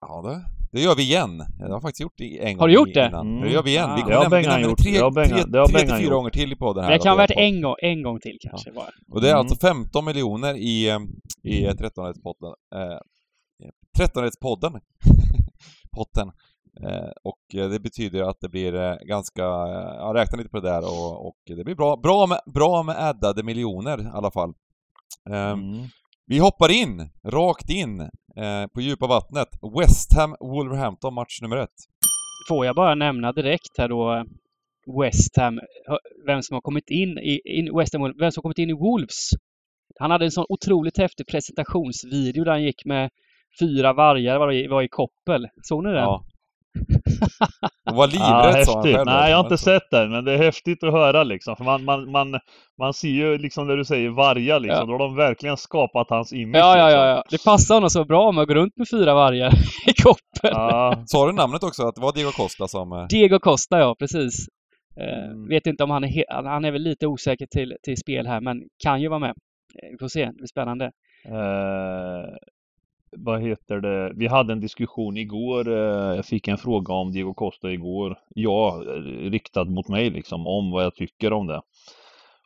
Ja, 0.00 0.22
det, 0.22 0.44
det 0.72 0.80
gör 0.84 0.94
vi 0.96 1.02
igen. 1.02 1.38
Det 1.38 1.62
har 1.64 1.70
jag 1.70 1.82
faktiskt 1.82 2.00
gjort 2.00 2.12
det 2.16 2.44
en 2.44 2.52
gång 2.54 2.60
Har 2.60 2.68
du 2.68 2.74
gjort 2.74 2.94
det? 2.94 3.06
innan. 3.06 3.28
Mm. 3.28 3.40
Det 3.42 3.50
gör 3.50 3.62
vi 3.62 3.70
igen. 3.70 3.90
Vi 3.96 4.02
kommer 4.02 4.14
nämna- 4.14 4.24
vi 4.24 4.30
Bengan 4.30 4.52
nämner 4.52 4.68
gjort. 4.68 4.78
tre, 4.78 4.92
Det 4.92 4.98
har 5.04 5.10
Bengan- 5.10 5.28
tre, 5.42 5.44
det 5.52 5.58
har 5.58 5.66
tre 5.66 5.78
till 5.80 5.96
fyra 5.96 6.14
gånger 6.14 6.30
till 6.30 6.52
i 6.52 6.56
podden 6.56 6.84
här. 6.84 6.90
Det 6.92 6.98
kan 6.98 7.08
ha 7.10 7.16
varit 7.16 7.30
en 7.36 7.62
gång, 7.62 7.74
en 7.82 8.02
gång 8.02 8.20
till 8.20 8.36
kanske 8.40 8.72
bara. 8.72 8.90
Och 9.12 9.20
det 9.20 9.26
är 9.28 9.32
Mm. 9.32 9.40
alltså 9.40 9.66
15 9.66 10.04
miljoner 10.04 10.54
i, 10.54 10.88
i 11.42 11.66
13-rättspodden. 11.66 12.54
Eh, 12.74 12.98
13-rättspodden. 13.98 14.80
Potten. 15.96 16.28
Eh, 16.86 17.10
och 17.24 17.38
det 17.70 17.80
betyder 17.82 18.22
att 18.22 18.40
det 18.40 18.48
blir 18.48 18.74
eh, 18.74 18.94
ganska, 19.06 19.42
jag 19.42 20.16
räknar 20.16 20.38
lite 20.38 20.50
på 20.50 20.60
det 20.60 20.68
där 20.70 20.82
och, 20.84 21.26
och 21.26 21.36
det 21.46 21.64
blir 21.64 21.74
bra, 21.74 21.96
bra 21.96 22.26
med, 22.26 22.38
bra 22.54 22.82
med 22.82 22.96
addade 22.98 23.42
miljoner 23.42 24.02
i 24.02 24.06
alla 24.12 24.30
fall. 24.30 24.54
Eh, 25.30 25.52
Mm. 25.52 25.88
Vi 26.26 26.38
hoppar 26.38 26.70
in, 26.70 27.10
rakt 27.24 27.70
in 27.70 28.00
eh, 28.00 28.66
på 28.74 28.80
djupa 28.80 29.06
vattnet. 29.06 29.48
West 29.78 30.14
Ham 30.16 30.36
Wolverhampton 30.40 31.14
match 31.14 31.40
nummer 31.42 31.56
ett. 31.56 31.78
Får 32.48 32.66
jag 32.66 32.76
bara 32.76 32.94
nämna 32.94 33.32
direkt 33.32 33.78
här 33.78 33.88
då 33.88 34.24
West 35.02 35.36
Ham, 35.36 35.60
vem 36.26 36.42
som 36.42 36.54
har 36.54 36.60
kommit 36.60 36.90
in 36.90 37.18
i 37.18 37.40
in 37.44 37.78
West 37.78 37.94
Ham, 37.94 38.02
vem 38.18 38.32
som 38.32 38.40
har 38.40 38.42
kommit 38.42 38.58
in 38.58 38.70
i 38.70 38.72
Wolves. 38.72 39.28
Han 39.98 40.10
hade 40.10 40.24
en 40.24 40.30
sån 40.30 40.46
otroligt 40.48 40.98
häftig 40.98 41.26
presentationsvideo 41.26 42.44
där 42.44 42.50
han 42.50 42.62
gick 42.62 42.84
med 42.84 43.10
fyra 43.60 43.92
vargar 43.92 44.38
var 44.38 44.52
i, 44.52 44.66
var 44.66 44.82
i 44.82 44.88
koppel. 44.88 45.48
Såg 45.62 45.84
ni 45.84 45.90
den? 45.90 45.98
Ja. 45.98 46.24
Hon 47.84 47.96
var 47.96 48.08
Ja, 48.12 48.46
livrädd 48.50 48.66
sa 48.66 48.74
han 48.74 48.82
själv. 48.82 49.06
Nej, 49.06 49.30
jag 49.30 49.36
har 49.36 49.44
inte 49.44 49.58
sett 49.58 49.90
den, 49.90 50.10
men 50.10 50.24
det 50.24 50.32
är 50.32 50.36
häftigt 50.38 50.84
att 50.84 50.92
höra 50.92 51.22
liksom. 51.24 51.56
För 51.56 51.64
man, 51.64 51.84
man, 51.84 52.10
man, 52.10 52.40
man 52.78 52.94
ser 52.94 53.08
ju 53.08 53.38
liksom 53.38 53.66
när 53.66 53.76
du 53.76 53.84
säger 53.84 54.08
vargar 54.10 54.60
liksom, 54.60 54.78
Ja. 54.80 54.84
då 54.86 54.92
har 54.92 54.98
de 54.98 55.16
verkligen 55.16 55.56
skapat 55.56 56.10
hans 56.10 56.32
image. 56.32 56.56
Ja, 56.62 56.78
ja, 56.78 56.86
liksom. 56.86 57.00
ja, 57.00 57.06
ja. 57.06 57.22
Det 57.30 57.44
passar 57.44 57.74
honom 57.74 57.90
så 57.90 58.04
bra 58.04 58.32
med 58.32 58.42
att 58.42 58.48
gå 58.48 58.54
runt 58.54 58.76
med 58.76 58.88
fyra 58.90 59.14
vargar 59.14 59.52
i 59.86 59.92
koppel. 60.02 60.50
Ja, 60.52 61.02
Sa 61.06 61.26
du 61.26 61.32
namnet 61.32 61.62
också? 61.62 61.82
Att 61.82 61.94
det 61.94 62.00
var 62.00 62.12
Diego 62.12 62.30
Costa 62.30 62.68
som... 62.68 62.92
eh, 62.92 63.06
Diego 63.06 63.38
Costa, 63.38 63.78
ja 63.78 63.96
precis. 63.98 64.46
Eh, 65.00 65.30
Mm. 65.32 65.48
Vet 65.48 65.66
inte 65.66 65.84
om 65.84 65.90
han 65.90 66.04
är, 66.04 66.44
han 66.44 66.64
är 66.64 66.70
väl 66.72 66.82
lite 66.82 67.06
osäker 67.06 67.46
till, 67.46 67.76
till 67.82 67.96
spel 67.96 68.26
här, 68.26 68.40
men 68.40 68.56
kan 68.84 69.00
ju 69.00 69.08
vara 69.08 69.18
med. 69.18 69.30
Eh, 69.30 69.88
Vi 69.90 69.96
får 70.00 70.08
se, 70.08 70.24
det 70.26 70.32
blir 70.32 70.46
spännande. 70.46 70.90
Vad 73.16 73.42
heter 73.42 73.80
det? 73.80 74.12
Vi 74.16 74.26
hade 74.26 74.52
en 74.52 74.60
diskussion 74.60 75.16
igår. 75.16 75.68
Eh, 75.68 76.16
jag 76.16 76.24
fick 76.24 76.48
en 76.48 76.58
fråga 76.58 76.94
om 76.94 77.12
Diego 77.12 77.34
Costa 77.34 77.70
igår. 77.72 78.18
Ja, 78.28 78.82
eh, 78.82 79.30
riktad 79.30 79.64
mot 79.64 79.88
mig 79.88 80.10
liksom, 80.10 80.46
om 80.46 80.70
vad 80.70 80.84
jag 80.84 80.94
tycker 80.94 81.32
om 81.32 81.46
det. 81.46 81.62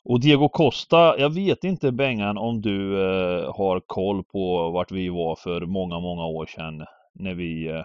Och 0.04 0.20
Diego 0.20 0.48
Costa, 0.48 1.18
jag 1.18 1.34
vet 1.34 1.64
inte 1.64 1.92
Bengan 1.92 2.38
om 2.38 2.60
du 2.60 3.02
eh, 3.02 3.54
har 3.56 3.80
koll 3.86 4.24
på 4.24 4.70
vart 4.70 4.92
vi 4.92 5.08
var 5.08 5.36
för 5.36 5.66
många, 5.66 6.00
många 6.00 6.26
år 6.26 6.46
sedan 6.46 6.84
när 7.14 7.34
vi 7.34 7.82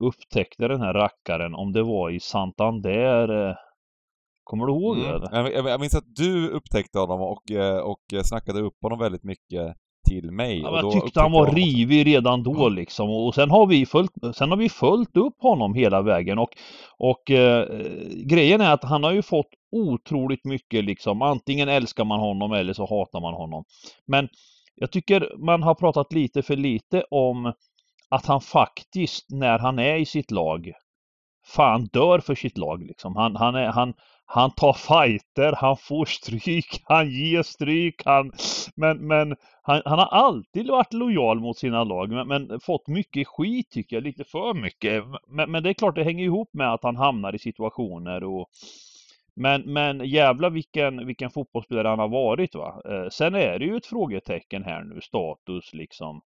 upptäckte 0.00 0.68
den 0.68 0.80
här 0.80 0.94
rackaren, 0.94 1.54
om 1.54 1.72
det 1.72 1.82
var 1.82 2.10
i 2.10 2.20
Santander. 2.20 3.56
Kommer 4.44 4.66
du 4.66 4.72
ihåg 4.72 4.96
det? 4.96 5.08
Mm. 5.08 5.46
eller? 5.46 5.68
Jag, 5.68 5.80
minns 5.80 5.94
att 5.94 6.16
du 6.16 6.48
upptäckte 6.48 6.98
honom 6.98 7.20
och, 7.20 7.42
och 7.84 8.24
snackade 8.24 8.60
upp 8.60 8.76
honom 8.82 8.98
väldigt 8.98 9.24
mycket 9.24 9.76
till 10.08 10.30
mig. 10.30 10.60
Ja, 10.60 10.80
jag 10.82 10.92
tyckte 10.92 11.20
han 11.20 11.32
var 11.32 11.52
rivig 11.52 12.06
redan 12.06 12.42
då 12.42 12.68
liksom 12.68 13.10
och 13.10 13.34
sen 13.34 13.50
har 13.50 13.66
vi 13.66 13.86
följt, 13.86 14.10
sen 14.34 14.50
har 14.50 14.56
vi 14.56 14.68
följt 14.68 15.16
upp 15.16 15.36
honom 15.42 15.74
hela 15.74 16.02
vägen 16.02 16.38
och, 16.38 16.50
och 16.98 17.30
eh, 17.30 17.66
grejen 18.24 18.60
är 18.60 18.72
att 18.72 18.84
han 18.84 19.04
har 19.04 19.12
ju 19.12 19.22
fått 19.22 19.50
otroligt 19.72 20.44
mycket 20.44 20.84
liksom, 20.84 21.22
antingen 21.22 21.68
älskar 21.68 22.04
man 22.04 22.20
honom 22.20 22.52
eller 22.52 22.72
så 22.72 22.86
hatar 22.86 23.20
man 23.20 23.34
honom. 23.34 23.64
Men 24.06 24.28
jag 24.74 24.92
tycker 24.92 25.32
man 25.38 25.62
har 25.62 25.74
pratat 25.74 26.12
lite 26.12 26.42
för 26.42 26.56
lite 26.56 27.04
om 27.10 27.52
att 28.08 28.26
han 28.26 28.40
faktiskt, 28.40 29.26
när 29.30 29.58
han 29.58 29.78
är 29.78 29.96
i 29.96 30.06
sitt 30.06 30.30
lag, 30.30 30.72
fan 31.46 31.84
dör 31.92 32.20
för 32.20 32.34
sitt 32.34 32.58
lag 32.58 32.82
liksom. 32.82 33.16
Han, 33.16 33.36
han, 33.36 33.54
är, 33.54 33.66
han, 33.66 33.94
han 34.30 34.50
tar 34.50 34.72
fighter, 34.72 35.52
han 35.56 35.76
får 35.76 36.04
stryk, 36.04 36.82
han 36.84 37.10
ger 37.10 37.42
stryk, 37.42 38.02
han, 38.04 38.32
men, 38.74 39.06
men 39.06 39.36
han, 39.62 39.82
han 39.84 39.98
har 39.98 40.06
alltid 40.06 40.68
varit 40.68 40.92
lojal 40.92 41.40
mot 41.40 41.58
sina 41.58 41.84
lag, 41.84 42.10
men, 42.10 42.28
men 42.28 42.60
fått 42.60 42.88
mycket 42.88 43.28
skit 43.28 43.70
tycker 43.70 43.96
jag, 43.96 44.02
lite 44.02 44.24
för 44.24 44.54
mycket. 44.54 45.04
Men, 45.28 45.50
men 45.50 45.62
det 45.62 45.68
är 45.68 45.74
klart, 45.74 45.94
det 45.94 46.04
hänger 46.04 46.24
ihop 46.24 46.50
med 46.52 46.72
att 46.72 46.82
han 46.82 46.96
hamnar 46.96 47.34
i 47.34 47.38
situationer 47.38 48.24
och 48.24 48.48
men, 49.34 49.62
men 49.72 50.04
jävla 50.04 50.48
vilken, 50.48 51.06
vilken 51.06 51.30
fotbollsspelare 51.30 51.88
han 51.88 51.98
har 51.98 52.08
varit 52.08 52.54
va. 52.54 52.82
Eh, 52.84 53.08
sen 53.10 53.34
är 53.34 53.58
det 53.58 53.64
ju 53.64 53.76
ett 53.76 53.86
frågetecken 53.86 54.64
här 54.64 54.82
nu, 54.82 55.00
status 55.00 55.74
liksom. 55.74 56.20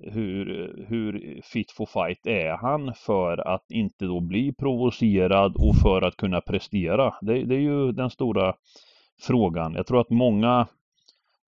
Hur, 0.00 0.74
hur 0.88 1.40
fit 1.44 1.70
for 1.70 1.86
fight 1.86 2.26
är 2.26 2.56
han 2.56 2.94
för 2.94 3.48
att 3.54 3.70
inte 3.70 4.04
då 4.04 4.20
bli 4.20 4.52
provocerad 4.52 5.56
och 5.56 5.76
för 5.76 6.02
att 6.02 6.16
kunna 6.16 6.40
prestera? 6.40 7.14
Det, 7.20 7.44
det 7.44 7.54
är 7.54 7.60
ju 7.60 7.92
den 7.92 8.10
stora 8.10 8.54
frågan. 9.20 9.74
Jag 9.74 9.86
tror 9.86 10.00
att 10.00 10.10
många 10.10 10.66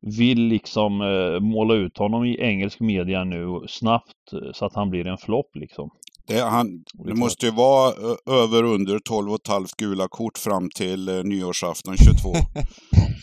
vill 0.00 0.40
liksom 0.40 1.00
eh, 1.00 1.40
måla 1.40 1.74
ut 1.74 1.98
honom 1.98 2.24
i 2.24 2.40
engelsk 2.40 2.80
media 2.80 3.24
nu 3.24 3.60
snabbt 3.68 4.32
eh, 4.32 4.52
så 4.52 4.64
att 4.66 4.74
han 4.74 4.90
blir 4.90 5.06
en 5.06 5.18
flopp 5.18 5.56
liksom. 5.56 5.90
Det, 6.30 6.40
han, 6.40 6.84
det 6.92 7.14
måste 7.14 7.46
ju 7.46 7.52
vara 7.52 7.94
över 8.26 8.62
under 8.62 8.98
12 8.98 9.30
och 9.30 9.40
ett 9.40 9.48
halvt 9.48 9.76
gula 9.76 10.08
kort 10.08 10.38
fram 10.38 10.68
till 10.76 11.08
eh, 11.08 11.24
nyårsafton 11.24 11.96
22. 11.96 12.34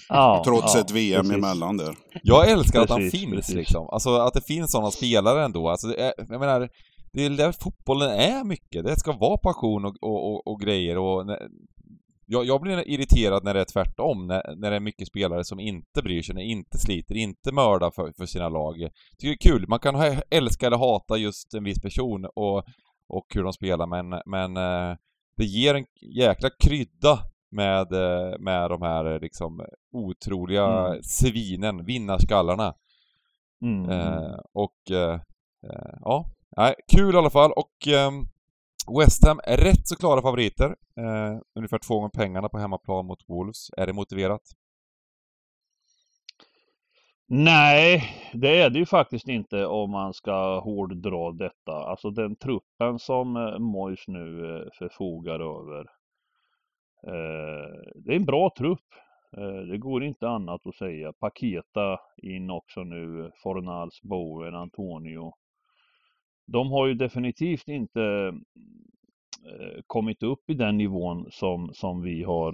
Ja, 0.10 0.44
trots 0.46 0.76
ja, 0.76 0.82
ett 0.82 0.92
VM 0.92 1.22
precis. 1.22 1.38
emellan 1.38 1.78
där. 1.78 1.96
Jag 2.24 2.52
älskar 2.52 2.82
att 2.82 2.90
han 2.90 3.00
Precis, 3.00 3.22
finns 3.22 3.34
precis. 3.34 3.56
liksom. 3.56 3.90
Alltså 3.90 4.16
att 4.16 4.34
det 4.34 4.42
finns 4.48 4.72
sådana 4.72 4.92
spelare 4.92 5.46
ändå. 5.46 5.70
Alltså, 5.70 5.88
det 5.88 6.02
är, 6.02 6.14
jag 6.18 6.40
menar, 6.40 6.70
det 7.14 7.26
är 7.26 7.30
där 7.30 7.52
fotbollen 7.52 8.10
är 8.10 8.44
mycket. 8.44 8.86
Det 8.86 9.00
ska 9.00 9.12
vara 9.12 9.38
passion 9.38 9.86
och, 9.86 9.96
och, 10.02 10.32
och, 10.32 10.48
och 10.48 10.62
grejer 10.62 10.98
och 10.98 11.26
när, 11.26 11.38
jag, 12.26 12.46
jag 12.46 12.62
blir 12.62 12.90
irriterad 12.90 13.44
när 13.44 13.54
det 13.54 13.62
är 13.62 13.66
tvärtom, 13.66 14.28
när, 14.28 14.56
när 14.56 14.70
det 14.70 14.76
är 14.76 14.80
mycket 14.80 15.08
spelare 15.08 15.44
som 15.44 15.60
inte 15.60 16.02
bryr 16.04 16.22
sig, 16.22 16.36
när 16.36 16.42
inte 16.42 16.78
sliter, 16.78 17.16
inte 17.16 17.52
mördar 17.52 17.92
för, 17.92 18.14
för 18.18 18.26
sina 18.26 18.50
lag. 18.50 18.78
Jag 18.78 18.92
tycker 19.18 19.28
det 19.28 19.50
är 19.50 19.52
kul, 19.52 19.68
man 19.68 19.80
kan 19.80 19.96
ha, 19.96 20.22
älska 20.30 20.68
eller 20.68 20.78
hata 20.78 21.18
just 21.18 21.54
en 21.54 21.64
viss 21.64 21.82
person 21.82 22.26
och, 22.36 22.64
och 23.10 23.26
hur 23.30 23.44
de 23.44 23.54
spelar 23.54 23.88
men, 23.88 24.22
men 24.26 24.58
eh, 24.58 24.98
det 25.38 25.46
ger 25.46 25.76
en 25.76 25.86
jäkla 26.02 26.50
krydda 26.60 27.20
med, 27.52 27.94
eh, 27.94 28.40
med 28.40 28.70
de 28.70 28.82
här 28.82 29.06
eh, 29.14 29.20
liksom 29.20 29.66
otroliga 29.92 30.66
Mm. 30.88 31.04
svinen, 31.04 31.86
vinnarskallarna. 31.86 32.74
Mm. 33.62 33.90
Eh, 33.90 34.40
och 34.54 34.92
eh, 34.92 35.14
eh, 35.64 35.96
ja, 36.02 36.32
nej, 36.58 36.76
kul 36.96 37.16
i 37.16 37.18
alla 37.18 37.30
fall 37.30 37.52
och 37.52 37.88
ehm, 37.88 38.28
West 39.00 39.26
Ham 39.28 39.40
är 39.44 39.58
rätt 39.58 39.88
så 39.88 39.96
klara 39.96 40.22
favoriter. 40.22 40.76
Eh, 40.98 41.40
ungefär 41.56 41.80
två 41.80 41.96
gånger 41.96 42.10
pengarna 42.10 42.50
på 42.50 42.58
hemmaplan 42.58 43.06
mot 43.06 43.24
Wolves. 43.30 43.70
Är 43.78 43.88
det 43.88 43.94
motiverat? 43.94 44.42
Nej, 47.30 48.04
det 48.34 48.62
är 48.62 48.70
det 48.70 48.80
ju 48.80 48.86
faktiskt 48.86 49.28
inte 49.28 49.66
om 49.66 49.92
man 49.92 50.14
ska 50.14 50.60
hårddra 50.60 51.32
detta. 51.32 51.72
Alltså 51.72 52.10
den 52.10 52.36
truppen 52.36 53.00
som 53.00 53.36
eh, 53.36 53.60
Mois 53.60 54.08
nu 54.08 54.56
eh, 54.56 54.68
förfogar 54.74 55.40
över. 55.40 55.80
Eh, 57.08 57.92
det 57.96 58.12
är 58.12 58.16
en 58.16 58.26
bra 58.26 58.54
trupp. 58.58 58.86
Det 59.70 59.78
går 59.78 60.04
inte 60.04 60.30
annat 60.30 60.68
att 60.68 60.76
säga. 60.76 61.14
Paketa 61.14 62.00
in 62.18 62.50
också 62.50 62.84
nu, 62.84 63.32
Fornals, 63.44 64.02
Bowen, 64.02 64.56
Antonio. 64.56 65.34
De 66.46 66.72
har 66.72 66.88
ju 66.88 66.94
definitivt 66.94 67.68
inte 67.68 68.34
kommit 69.88 70.24
upp 70.24 70.50
i 70.50 70.54
den 70.54 70.78
nivån 70.78 71.28
som, 71.32 71.74
som 71.74 72.02
vi 72.02 72.24
har 72.24 72.52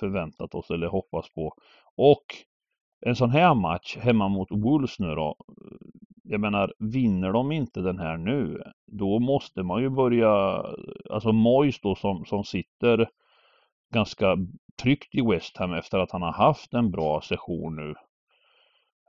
förväntat 0.00 0.54
oss 0.54 0.70
eller 0.70 0.86
hoppats 0.86 1.34
på. 1.34 1.54
Och 1.96 2.24
en 3.06 3.16
sån 3.16 3.30
här 3.30 3.54
match 3.54 3.96
hemma 3.96 4.28
mot 4.28 4.48
Wolves 4.50 4.98
nu 4.98 5.14
då. 5.14 5.36
Jag 6.22 6.40
menar, 6.40 6.72
vinner 6.78 7.32
de 7.32 7.52
inte 7.52 7.80
den 7.80 7.98
här 7.98 8.16
nu, 8.16 8.62
då 8.86 9.18
måste 9.18 9.62
man 9.62 9.82
ju 9.82 9.90
börja, 9.90 10.62
alltså 11.10 11.32
Moyes 11.32 11.80
då 11.80 11.94
som, 11.94 12.24
som 12.24 12.44
sitter 12.44 13.08
ganska 13.94 14.36
tryggt 14.82 15.14
i 15.14 15.20
West 15.20 15.56
Ham 15.56 15.72
efter 15.72 15.98
att 15.98 16.12
han 16.12 16.22
har 16.22 16.32
haft 16.32 16.74
en 16.74 16.90
bra 16.90 17.20
session 17.20 17.76
nu. 17.76 17.94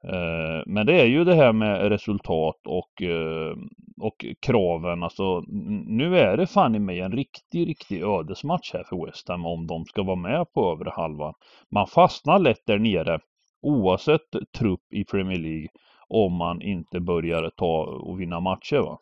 Eh, 0.07 0.63
men 0.65 0.85
det 0.85 1.01
är 1.01 1.05
ju 1.05 1.23
det 1.23 1.35
här 1.35 1.53
med 1.53 1.89
resultat 1.89 2.59
och, 2.65 3.01
eh, 3.01 3.55
och 4.01 4.25
kraven. 4.41 5.03
Alltså, 5.03 5.43
nu 5.87 6.17
är 6.19 6.37
det 6.37 6.47
fan 6.47 6.75
i 6.75 6.79
mig 6.79 6.99
en 6.99 7.11
riktig, 7.11 7.67
riktig 7.67 8.01
ödesmatch 8.01 8.73
här 8.73 8.83
för 8.83 9.05
West 9.05 9.29
Ham 9.29 9.45
om 9.45 9.67
de 9.67 9.85
ska 9.85 10.03
vara 10.03 10.15
med 10.15 10.53
på 10.53 10.71
övre 10.71 10.89
halvan. 10.89 11.33
Man 11.71 11.87
fastnar 11.87 12.39
lätt 12.39 12.65
där 12.65 12.79
nere 12.79 13.19
oavsett 13.65 14.29
trupp 14.57 14.93
i 14.93 15.03
Premier 15.03 15.39
League 15.39 15.67
om 16.09 16.33
man 16.37 16.61
inte 16.61 16.99
börjar 16.99 17.49
ta 17.57 17.99
och 18.09 18.21
vinna 18.21 18.39
matcher. 18.39 18.77
Va? 18.77 18.99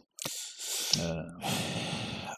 Eh. 1.00 1.50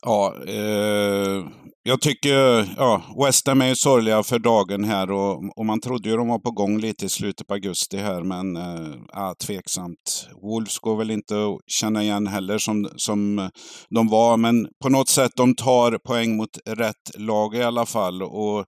Ja, 0.02 0.34
eh, 0.48 1.46
jag 1.84 2.02
tycker, 2.02 2.70
ja, 2.78 3.02
West 3.26 3.48
Ham 3.48 3.62
är 3.62 3.68
ju 3.68 3.76
sorgliga 3.76 4.24
för 4.24 4.40
dagen 4.40 4.84
här 4.84 5.12
och, 5.12 5.58
och 5.58 5.66
man 5.66 5.82
trodde 5.82 6.10
ju 6.10 6.18
de 6.18 6.28
var 6.28 6.40
på 6.40 6.52
gång 6.52 6.78
lite 6.78 7.06
i 7.06 7.10
slutet 7.10 7.48
på 7.48 7.54
augusti 7.54 7.98
här, 7.98 8.24
men 8.24 8.58
eh, 8.58 8.96
ja, 9.14 9.36
tveksamt. 9.46 10.30
Wolves 10.42 10.80
går 10.80 10.96
väl 10.98 11.12
inte 11.12 11.36
att 11.36 11.60
känna 11.68 12.04
igen 12.04 12.28
heller 12.28 12.58
som, 12.58 12.90
som 12.96 13.50
de 13.90 14.08
var, 14.08 14.38
men 14.38 14.68
på 14.84 14.90
något 14.90 15.10
sätt 15.10 15.32
de 15.36 15.56
tar 15.56 15.98
poäng 15.98 16.38
mot 16.38 16.58
rätt 16.66 17.18
lag 17.18 17.56
i 17.56 17.64
alla 17.64 17.86
fall. 17.86 18.24
Och 18.24 18.66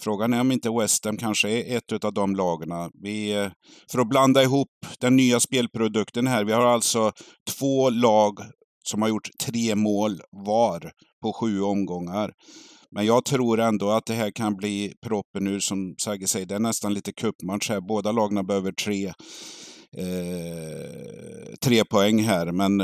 Frågan 0.00 0.32
är 0.32 0.40
om 0.40 0.52
inte 0.52 0.70
West 0.70 1.04
Ham 1.04 1.16
kanske 1.16 1.48
är 1.48 1.76
ett 1.76 2.04
av 2.04 2.12
de 2.12 2.36
lagarna. 2.36 2.90
Vi, 3.02 3.32
eh, 3.32 3.50
för 3.90 3.98
att 3.98 4.08
blanda 4.08 4.42
ihop 4.42 4.68
den 5.00 5.16
nya 5.16 5.40
spelprodukten 5.40 6.26
här. 6.26 6.44
Vi 6.44 6.52
har 6.52 6.66
alltså 6.66 7.12
två 7.58 7.90
lag 7.90 8.38
som 8.84 9.02
har 9.02 9.08
gjort 9.08 9.28
tre 9.38 9.74
mål 9.74 10.20
var 10.30 10.92
på 11.22 11.32
sju 11.32 11.60
omgångar. 11.60 12.32
Men 12.90 13.06
jag 13.06 13.24
tror 13.24 13.60
ändå 13.60 13.90
att 13.90 14.06
det 14.06 14.14
här 14.14 14.30
kan 14.30 14.56
bli 14.56 14.94
proppen 15.06 15.46
ur, 15.46 15.60
som 15.60 15.94
Sagge 15.98 16.26
säger, 16.26 16.46
det 16.46 16.54
är 16.54 16.58
nästan 16.58 16.94
lite 16.94 17.12
cupmatch 17.12 17.68
här. 17.70 17.80
Båda 17.80 18.12
lagen 18.12 18.46
behöver 18.46 18.72
tre, 18.72 19.06
eh, 19.96 21.54
tre 21.64 21.84
poäng 21.84 22.22
här. 22.22 22.52
Men 22.52 22.80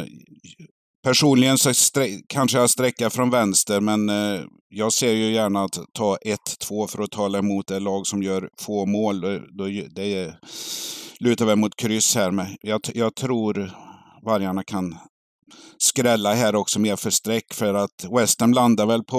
personligen 1.03 1.59
så 1.59 1.73
kanske 2.29 2.59
jag 2.59 2.71
sträcker 2.71 3.09
från 3.09 3.31
vänster, 3.31 3.81
men 3.81 4.09
eh, 4.09 4.41
jag 4.69 4.93
ser 4.93 5.13
ju 5.13 5.33
gärna 5.33 5.65
att 5.65 5.79
ta 5.93 6.17
1-2 6.17 6.87
för 6.87 7.03
att 7.03 7.11
tala 7.11 7.39
emot 7.39 7.67
det 7.67 7.81
lag 7.81 8.07
som 8.07 8.23
gör 8.23 8.49
få 8.61 8.87
mål. 8.87 9.25
Eh, 9.25 9.31
då, 9.31 9.65
då, 9.65 9.65
det 9.91 10.35
lutar 11.21 11.47
väl 11.47 11.57
mot 11.57 11.77
kryss 11.77 12.15
här. 12.15 12.31
Men 12.31 12.47
jag, 12.63 12.81
jag 12.95 13.15
tror 13.15 13.71
vargarna 14.23 14.63
kan 14.63 14.97
skrälla 15.79 16.35
här 16.35 16.55
också 16.55 16.81
mer 16.81 16.97
för 16.97 17.11
streck 17.11 17.55
för 17.55 17.75
att 17.75 18.07
West 18.19 18.41
Ham 18.41 18.53
landar 18.53 18.87
väl 18.87 19.05
på 19.05 19.17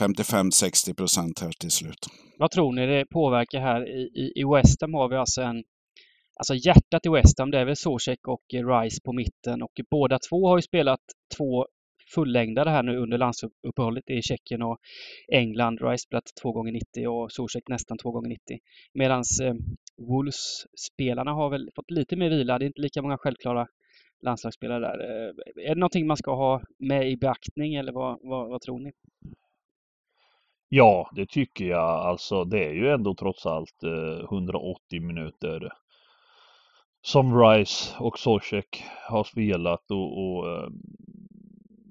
55-60 0.00 0.94
procent 0.94 1.40
här 1.40 1.52
till 1.60 1.70
slut. 1.70 2.06
Vad 2.38 2.50
tror 2.50 2.72
ni 2.72 2.86
det 2.86 3.06
påverkar 3.06 3.60
här? 3.60 3.88
I, 3.88 4.02
i, 4.02 4.40
i 4.40 4.44
West 4.44 4.80
Ham 4.80 4.94
har 4.94 5.08
vi 5.08 5.16
alltså 5.16 5.42
en 5.42 5.62
Alltså 6.36 6.54
hjärtat 6.54 7.06
i 7.06 7.08
West 7.08 7.38
Ham 7.38 7.50
det 7.50 7.58
är 7.58 7.64
väl 7.64 7.76
Zuzek 7.76 8.28
och 8.28 8.42
Rice 8.52 9.00
på 9.04 9.12
mitten 9.12 9.62
och 9.62 9.72
båda 9.90 10.18
två 10.30 10.48
har 10.48 10.58
ju 10.58 10.62
spelat 10.62 11.00
två 11.36 11.66
fullängdare 12.14 12.70
här 12.70 12.82
nu 12.82 12.96
under 12.96 13.18
landsuppehållet 13.18 14.10
i 14.10 14.22
Tjeckien 14.22 14.62
och 14.62 14.78
England. 15.32 15.78
Rice 15.82 16.02
spelat 16.02 16.24
två 16.42 16.52
gånger 16.52 16.72
90 16.72 17.08
och 17.08 17.32
Zuzek 17.32 17.68
nästan 17.68 17.98
två 17.98 18.10
gånger 18.10 18.28
90. 18.28 18.58
Medan 18.94 19.22
eh, 19.42 19.54
Wolves-spelarna 19.96 21.32
har 21.32 21.50
väl 21.50 21.70
fått 21.76 21.90
lite 21.90 22.16
mer 22.16 22.30
vila. 22.30 22.58
Det 22.58 22.64
är 22.64 22.66
inte 22.66 22.80
lika 22.80 23.02
många 23.02 23.18
självklara 23.18 23.66
landslagsspelare 24.22 24.80
där. 24.80 24.98
Eh, 25.00 25.64
är 25.64 25.74
det 25.74 25.80
någonting 25.80 26.06
man 26.06 26.16
ska 26.16 26.34
ha 26.34 26.62
med 26.78 27.10
i 27.10 27.16
beaktning 27.16 27.74
eller 27.74 27.92
vad, 27.92 28.18
vad, 28.22 28.48
vad 28.48 28.60
tror 28.60 28.78
ni? 28.78 28.92
Ja, 30.68 31.10
det 31.16 31.26
tycker 31.28 31.64
jag. 31.64 32.06
Alltså 32.06 32.44
det 32.44 32.64
är 32.64 32.72
ju 32.72 32.88
ändå 32.88 33.14
trots 33.14 33.46
allt 33.46 33.82
eh, 33.82 34.24
180 34.24 35.00
minuter 35.00 35.72
som 37.02 37.40
Rice 37.40 37.94
och 37.98 38.18
Zozek 38.18 38.84
har 39.08 39.24
spelat 39.24 39.90
och, 39.90 40.18
och 40.18 40.50
ehm, 40.50 40.72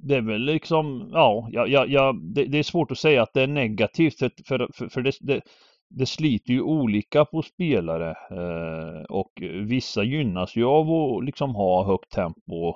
det 0.03 0.15
är 0.15 0.21
väl 0.21 0.41
liksom, 0.41 1.09
ja, 1.13 1.49
ja, 1.51 1.67
ja 1.67 2.15
det, 2.21 2.45
det, 2.45 2.59
är 2.59 2.63
svårt 2.63 2.91
att 2.91 2.97
säga 2.97 3.23
att 3.23 3.33
det 3.33 3.41
är 3.41 3.47
negativt 3.47 4.17
för, 4.19 4.69
för, 4.73 4.89
för, 4.89 5.01
det, 5.01 5.13
det, 5.21 5.41
det 5.89 6.05
sliter 6.05 6.53
ju 6.53 6.61
olika 6.61 7.25
på 7.25 7.41
spelare 7.41 8.09
eh, 8.09 9.03
och 9.03 9.31
vissa 9.61 10.03
gynnas 10.03 10.55
ju 10.55 10.65
av 10.65 10.91
att 10.91 11.25
liksom 11.25 11.55
ha 11.55 11.85
högt 11.85 12.11
tempo 12.11 12.73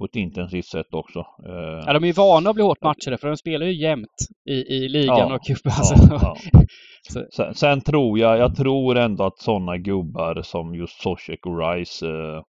på 0.00 0.04
ett 0.04 0.16
intensivt 0.16 0.66
sätt 0.66 0.94
också. 0.94 1.18
Eh, 1.18 1.84
ja, 1.86 1.92
de 1.92 2.02
är 2.02 2.06
ju 2.06 2.12
vana 2.12 2.50
att 2.50 2.54
bli 2.54 2.64
hårt 2.64 2.82
matchade 2.82 3.18
för 3.18 3.28
de 3.28 3.36
spelar 3.36 3.66
ju 3.66 3.72
jämt 3.72 4.16
i, 4.50 4.52
i 4.52 4.88
ligan 4.88 5.18
ja, 5.18 5.34
och 5.34 5.44
cupen. 5.46 5.72
Alltså. 5.78 5.94
Ja, 6.10 6.36
ja. 6.52 7.24
sen, 7.32 7.54
sen, 7.54 7.80
tror 7.80 8.18
jag, 8.18 8.38
jag 8.38 8.56
tror 8.56 8.96
ändå 8.96 9.24
att 9.24 9.38
sådana 9.38 9.78
gubbar 9.78 10.42
som 10.42 10.74
just 10.74 11.02
Zozek 11.02 11.46
och 11.46 11.58
Rice 11.58 12.06
eh, 12.06 12.42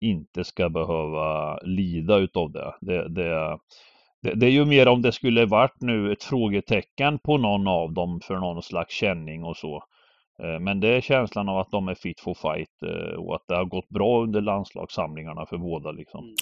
inte 0.00 0.44
ska 0.44 0.68
behöva 0.68 1.58
lida 1.62 2.16
utav 2.16 2.52
det. 2.52 2.74
Det, 2.80 3.08
det, 3.08 3.58
det. 4.22 4.34
det, 4.34 4.46
är 4.46 4.50
ju 4.50 4.64
mer 4.64 4.88
om 4.88 5.02
det 5.02 5.12
skulle 5.12 5.46
varit 5.46 5.80
nu 5.80 6.12
ett 6.12 6.22
frågetecken 6.22 7.18
på 7.18 7.38
någon 7.38 7.68
av 7.68 7.92
dem 7.92 8.20
för 8.24 8.34
någon 8.34 8.62
slags 8.62 8.94
känning 8.94 9.44
och 9.44 9.56
så. 9.56 9.82
Eh, 10.42 10.60
men 10.60 10.80
det 10.80 10.88
är 10.88 11.00
känslan 11.00 11.48
av 11.48 11.58
att 11.58 11.70
de 11.70 11.88
är 11.88 11.94
fit 11.94 12.20
for 12.20 12.34
fight 12.34 12.82
eh, 12.82 13.18
och 13.18 13.34
att 13.34 13.44
det 13.48 13.56
har 13.56 13.64
gått 13.64 13.88
bra 13.88 14.22
under 14.22 14.40
landslagssamlingarna 14.40 15.46
för 15.46 15.58
båda 15.58 15.92
liksom. 15.92 16.34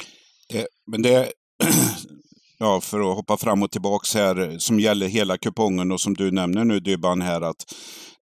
Det, 0.50 0.66
men 0.86 1.02
det, 1.02 1.32
ja, 2.58 2.80
för 2.80 3.00
att 3.00 3.16
hoppa 3.16 3.36
fram 3.36 3.62
och 3.62 3.70
tillbaks 3.70 4.14
här, 4.14 4.50
eh, 4.50 4.58
som 4.58 4.80
gäller 4.80 5.06
hela 5.06 5.38
kupongen 5.38 5.92
och 5.92 6.00
som 6.00 6.14
du 6.14 6.30
nämner 6.30 6.64
nu 6.64 6.80
Dybban 6.80 7.22
här, 7.22 7.40
att 7.40 7.74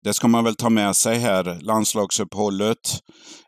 det 0.06 0.14
ska 0.14 0.28
man 0.28 0.44
väl 0.44 0.54
ta 0.56 0.70
med 0.70 0.96
sig 0.96 1.18
här, 1.18 1.58
landslagsuppehållet. 1.60 3.02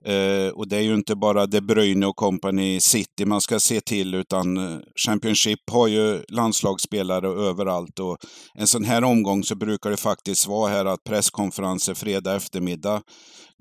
Eh, 0.05 0.49
och 0.55 0.69
det 0.69 0.77
är 0.77 0.81
ju 0.81 0.95
inte 0.95 1.17
bara 1.17 1.47
De 1.47 1.61
Bruyne 1.61 2.07
och 2.07 2.17
company 2.17 2.81
City 2.81 3.25
man 3.25 3.41
ska 3.41 3.61
se 3.61 3.81
till, 3.81 4.15
utan 4.15 4.57
eh, 4.57 4.79
Championship 5.07 5.71
har 5.71 5.87
ju 5.87 6.25
landslagsspelare 6.29 7.29
överallt. 7.29 7.99
Och 7.99 8.19
en 8.55 8.67
sån 8.67 8.85
här 8.85 9.05
omgång 9.05 9.45
så 9.45 9.55
brukar 9.55 9.91
det 9.91 9.97
faktiskt 9.97 10.47
vara 10.47 10.71
här 10.71 10.85
att 10.85 11.05
presskonferenser 11.05 11.95
fredag 11.95 12.37
eftermiddag, 12.37 13.03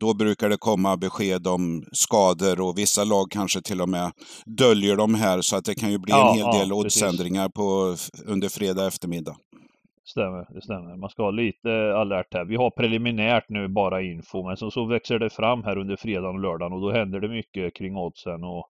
då 0.02 0.14
brukar 0.14 0.50
det 0.50 0.58
komma 0.58 0.98
besked 0.98 1.48
om 1.48 1.86
skador 1.92 2.62
och 2.62 2.78
vissa 2.78 3.04
lag 3.04 3.32
kanske 3.32 3.62
till 3.62 3.82
och 3.82 3.90
med 3.90 4.12
döljer 4.46 4.96
de 4.96 5.16
här, 5.16 5.42
så 5.42 5.56
att 5.56 5.66
det 5.66 5.76
kan 5.76 5.92
ju 5.92 5.98
bli 5.98 6.12
ja, 6.12 6.30
en 6.30 6.38
hel 6.38 6.60
del 6.60 6.70
ja, 6.70 6.76
oddsändringar 6.76 7.50
på, 7.50 7.96
under 8.26 8.50
fredag 8.50 8.88
eftermiddag. 8.88 9.36
Stämmer, 10.08 10.48
det 10.50 10.62
stämmer. 10.62 10.96
Man 10.96 11.10
ska 11.10 11.24
ha 11.24 11.32
lite 11.32 11.94
alert 11.96 12.34
här. 12.34 12.46
Vi 12.46 12.56
har 12.56 12.70
preliminärt 12.70 13.50
nu 13.50 13.68
bara 13.68 14.02
info, 14.02 14.48
men 14.48 14.58
så, 14.58 14.72
så 14.72 14.86
växer 14.86 15.20
det 15.20 15.30
fram 15.30 15.64
här 15.64 15.78
under 15.78 15.96
fredagen 15.96 16.36
och 16.36 16.42
lördagen 16.42 16.74
och 16.74 16.82
då 16.82 16.92
händer 16.92 17.20
det 17.20 17.28
mycket 17.28 17.76
kring 17.76 17.98
oddsen. 17.98 18.44
Och, 18.44 18.70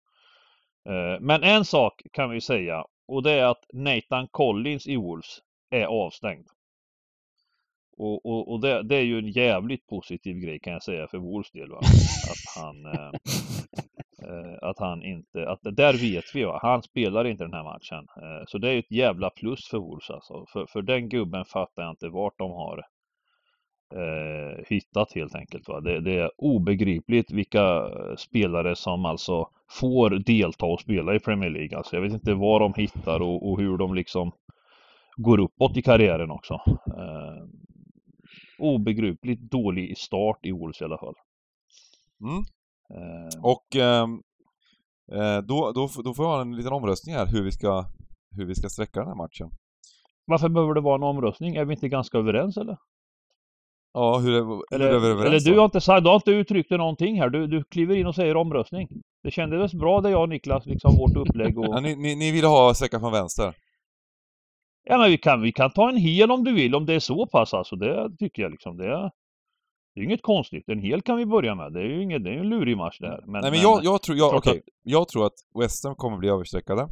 eh, 0.89 1.19
men 1.19 1.43
en 1.43 1.65
sak 1.65 2.01
kan 2.13 2.29
vi 2.29 2.41
säga 2.41 2.85
och 3.07 3.23
det 3.23 3.31
är 3.31 3.45
att 3.45 3.65
Nathan 3.73 4.27
Collins 4.31 4.87
i 4.87 4.95
Wolves 4.95 5.39
är 5.69 5.85
avstängd. 5.85 6.47
Och, 7.97 8.25
och, 8.25 8.51
och 8.51 8.59
det, 8.61 8.83
det, 8.83 8.95
är 8.95 9.01
ju 9.01 9.17
en 9.19 9.31
jävligt 9.31 9.87
positiv 9.87 10.37
grej 10.37 10.59
kan 10.59 10.73
jag 10.73 10.83
säga 10.83 11.07
för 11.07 11.17
Wolfs 11.17 11.51
del. 11.51 11.69
Va? 11.69 11.79
Att 12.31 12.63
han 12.63 12.85
eh, 12.85 13.11
eh 14.23 14.57
att 14.61 14.79
han 14.79 15.03
inte, 15.03 15.49
att 15.49 15.59
där 15.63 15.93
vet 15.93 16.25
vi 16.35 16.43
va, 16.43 16.59
han 16.61 16.83
spelar 16.83 17.27
inte 17.27 17.43
den 17.43 17.53
här 17.53 17.63
matchen. 17.63 18.07
Eh, 18.17 18.45
så 18.47 18.57
det 18.57 18.69
är 18.69 18.79
ett 18.79 18.91
jävla 18.91 19.29
plus 19.29 19.67
för 19.67 19.77
Wolves 19.77 20.09
alltså. 20.09 20.45
För, 20.53 20.65
för 20.65 20.81
den 20.81 21.09
gubben 21.09 21.45
fattar 21.45 21.83
jag 21.83 21.91
inte 21.91 22.09
vart 22.09 22.37
de 22.37 22.51
har 22.51 22.77
eh, 23.95 24.65
hittat 24.67 25.13
helt 25.13 25.35
enkelt. 25.35 25.67
Va? 25.67 25.81
Det, 25.81 25.99
det, 25.99 26.17
är 26.17 26.31
obegripligt 26.37 27.31
vilka 27.31 27.89
spelare 28.17 28.75
som 28.75 29.05
alltså 29.05 29.49
får 29.69 30.09
delta 30.09 30.65
och 30.65 30.81
spela 30.81 31.15
i 31.15 31.19
Premier 31.19 31.49
League. 31.49 31.77
Alltså 31.77 31.95
jag 31.95 32.03
vet 32.03 32.13
inte 32.13 32.33
vad 32.33 32.61
de 32.61 32.73
hittar 32.73 33.21
och, 33.21 33.49
och 33.49 33.59
hur 33.59 33.77
de 33.77 33.95
liksom 33.95 34.31
går 35.15 35.39
uppåt 35.39 35.77
i 35.77 35.81
karriären 35.81 36.31
också. 36.31 36.53
Eh, 36.97 37.43
obegripligt 38.59 39.41
dålig 39.41 39.97
start 39.97 40.39
i 40.41 40.51
Wolves 40.51 40.81
i 40.81 40.83
alla 40.83 40.97
fall. 40.97 41.13
Mm. 42.21 42.43
Eh, 42.95 43.43
och 43.43 43.75
ehm, 43.75 44.21
eh, 45.11 45.37
då, 45.37 45.71
då, 45.71 45.89
då 46.03 46.13
får 46.13 46.23
vi 46.23 46.27
ha 46.27 46.41
en 46.41 46.55
liten 46.55 46.73
omröstning 46.73 47.15
här 47.15 47.25
hur 47.25 47.43
vi 47.43 47.51
ska, 47.51 47.85
hur 48.35 48.45
vi 48.45 48.55
ska 48.55 48.69
sträcka 48.69 48.99
den 48.99 49.09
här 49.09 49.15
matchen. 49.15 49.49
Varför 50.25 50.49
behöver 50.49 50.73
det 50.73 50.81
vara 50.81 50.95
en 50.95 51.03
omröstning? 51.03 51.55
Är 51.55 51.65
vi 51.65 51.73
inte 51.73 51.89
ganska 51.89 52.17
överens 52.17 52.57
eller? 52.57 52.77
Ja, 53.93 54.17
hur 54.17 54.33
är, 54.33 54.75
eller, 54.75 54.85
hur 54.85 54.95
är 54.95 54.99
vi 54.99 55.07
överens 55.07 55.45
eller 55.45 55.53
du 55.53 55.59
har 55.59 55.65
inte 55.65 55.81
sagt, 55.81 56.03
du 56.03 56.09
har 56.09 56.15
inte 56.15 56.31
uttryckt 56.31 56.69
någonting 56.69 57.21
här. 57.21 57.29
Du, 57.29 57.47
du 57.47 57.63
kliver 57.63 57.95
in 57.95 58.07
och 58.07 58.15
säger 58.15 58.37
omröstning. 58.37 58.87
Det 59.23 59.31
kändes 59.31 59.73
bra 59.73 60.01
det 60.01 60.09
jag 60.09 60.21
och 60.21 60.29
Niklas, 60.29 60.65
liksom 60.65 60.95
vårt 60.95 61.17
upplägg 61.17 61.57
och... 61.57 61.65
Ja, 61.65 61.79
ni, 61.79 61.95
ni, 61.95 62.15
ni 62.15 62.31
vill 62.31 62.45
ha 62.45 62.73
sträcka 62.73 62.99
från 62.99 63.11
vänster? 63.11 63.53
Ja 64.89 64.97
men 64.97 65.11
vi 65.11 65.17
kan, 65.17 65.41
vi 65.41 65.51
kan 65.51 65.71
ta 65.71 65.89
en 65.89 65.97
hel 65.97 66.31
om 66.31 66.43
du 66.43 66.53
vill, 66.53 66.75
om 66.75 66.85
det 66.85 66.93
är 66.93 66.99
så 66.99 67.27
pass 67.27 67.53
alltså. 67.53 67.75
Det 67.75 68.17
tycker 68.19 68.41
jag 68.41 68.51
liksom. 68.51 68.77
Det 68.77 68.85
är, 68.85 69.11
det 69.95 70.01
är 70.01 70.03
inget 70.03 70.21
konstigt. 70.21 70.69
En 70.69 70.79
hel 70.79 71.01
kan 71.01 71.17
vi 71.17 71.25
börja 71.25 71.55
med. 71.55 71.73
Det 71.73 71.79
är 71.79 71.85
ju 71.85 72.03
inget, 72.03 72.23
det 72.23 72.29
är 72.29 72.33
ju 72.33 72.39
en 72.39 72.49
lurig 72.49 72.77
match 72.77 72.97
det 72.99 73.07
här. 73.07 73.23
Men, 73.25 73.41
Nej 73.41 73.51
men 73.51 73.61
jag, 73.61 73.83
jag, 73.83 74.01
tror, 74.01 74.17
jag, 74.17 74.31
klart 74.31 74.47
okej, 74.47 74.61
jag 74.83 75.07
tror 75.07 75.25
att 75.25 75.33
West 75.59 75.83
Ham 75.83 75.95
kommer 75.95 76.17
bli 76.17 76.29
överstreckade. 76.29 76.87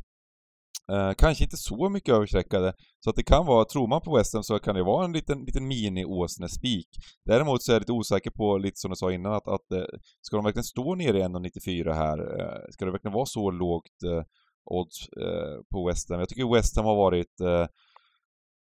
Eh, 0.91 1.11
kanske 1.17 1.43
inte 1.43 1.57
så 1.57 1.89
mycket 1.89 2.13
överstreckade, 2.13 2.73
så 2.99 3.09
att 3.09 3.15
det 3.15 3.23
kan 3.23 3.45
vara, 3.45 3.65
tror 3.65 3.87
man 3.87 4.01
på 4.01 4.17
West 4.17 4.33
Ham 4.33 4.43
så 4.43 4.59
kan 4.59 4.75
det 4.75 4.83
vara 4.83 5.05
en 5.05 5.13
liten, 5.13 5.39
liten 5.45 5.67
mini-Åsne-spik. 5.67 6.87
Däremot 7.25 7.63
så 7.63 7.71
är 7.71 7.73
jag 7.73 7.81
lite 7.81 7.91
osäker 7.91 8.31
på, 8.31 8.57
lite 8.57 8.79
som 8.79 8.89
du 8.89 8.95
sa 8.95 9.11
innan, 9.11 9.33
att, 9.33 9.47
att 9.47 9.71
eh, 9.71 9.83
ska 10.21 10.35
de 10.35 10.45
verkligen 10.45 10.63
stå 10.63 10.95
nere 10.95 11.19
i 11.19 11.21
1,94 11.21 11.93
här? 11.93 12.39
Eh, 12.39 12.59
ska 12.69 12.85
det 12.85 12.91
verkligen 12.91 13.13
vara 13.13 13.25
så 13.25 13.51
lågt 13.51 14.03
eh, 14.05 14.23
odds 14.65 15.09
eh, 15.09 15.61
på 15.71 15.87
West 15.87 16.09
Ham? 16.09 16.19
Jag 16.19 16.29
tycker 16.29 16.53
West 16.53 16.75
Ham 16.75 16.85
har 16.85 16.95
varit 16.95 17.41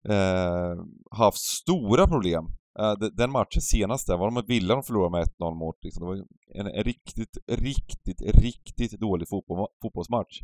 eh, 0.08 0.74
haft 1.10 1.38
stora 1.38 2.06
problem. 2.06 2.44
Eh, 2.80 2.92
de- 3.00 3.10
den 3.16 3.30
matchen 3.30 3.60
senast 3.62 4.06
där, 4.06 4.16
var 4.16 4.26
de 4.26 4.34
mot 4.34 4.48
Villa 4.48 4.74
de 4.74 4.82
förlorade 4.82 5.10
med 5.10 5.20
1-0 5.26 5.54
mot. 5.54 5.76
Liksom. 5.84 6.00
Det 6.00 6.06
var 6.06 6.16
en, 6.60 6.66
en 6.78 6.84
riktigt, 6.84 7.38
riktigt, 7.48 8.20
riktigt 8.42 9.00
dålig 9.00 9.28
fotboll, 9.28 9.66
fotbollsmatch. 9.82 10.40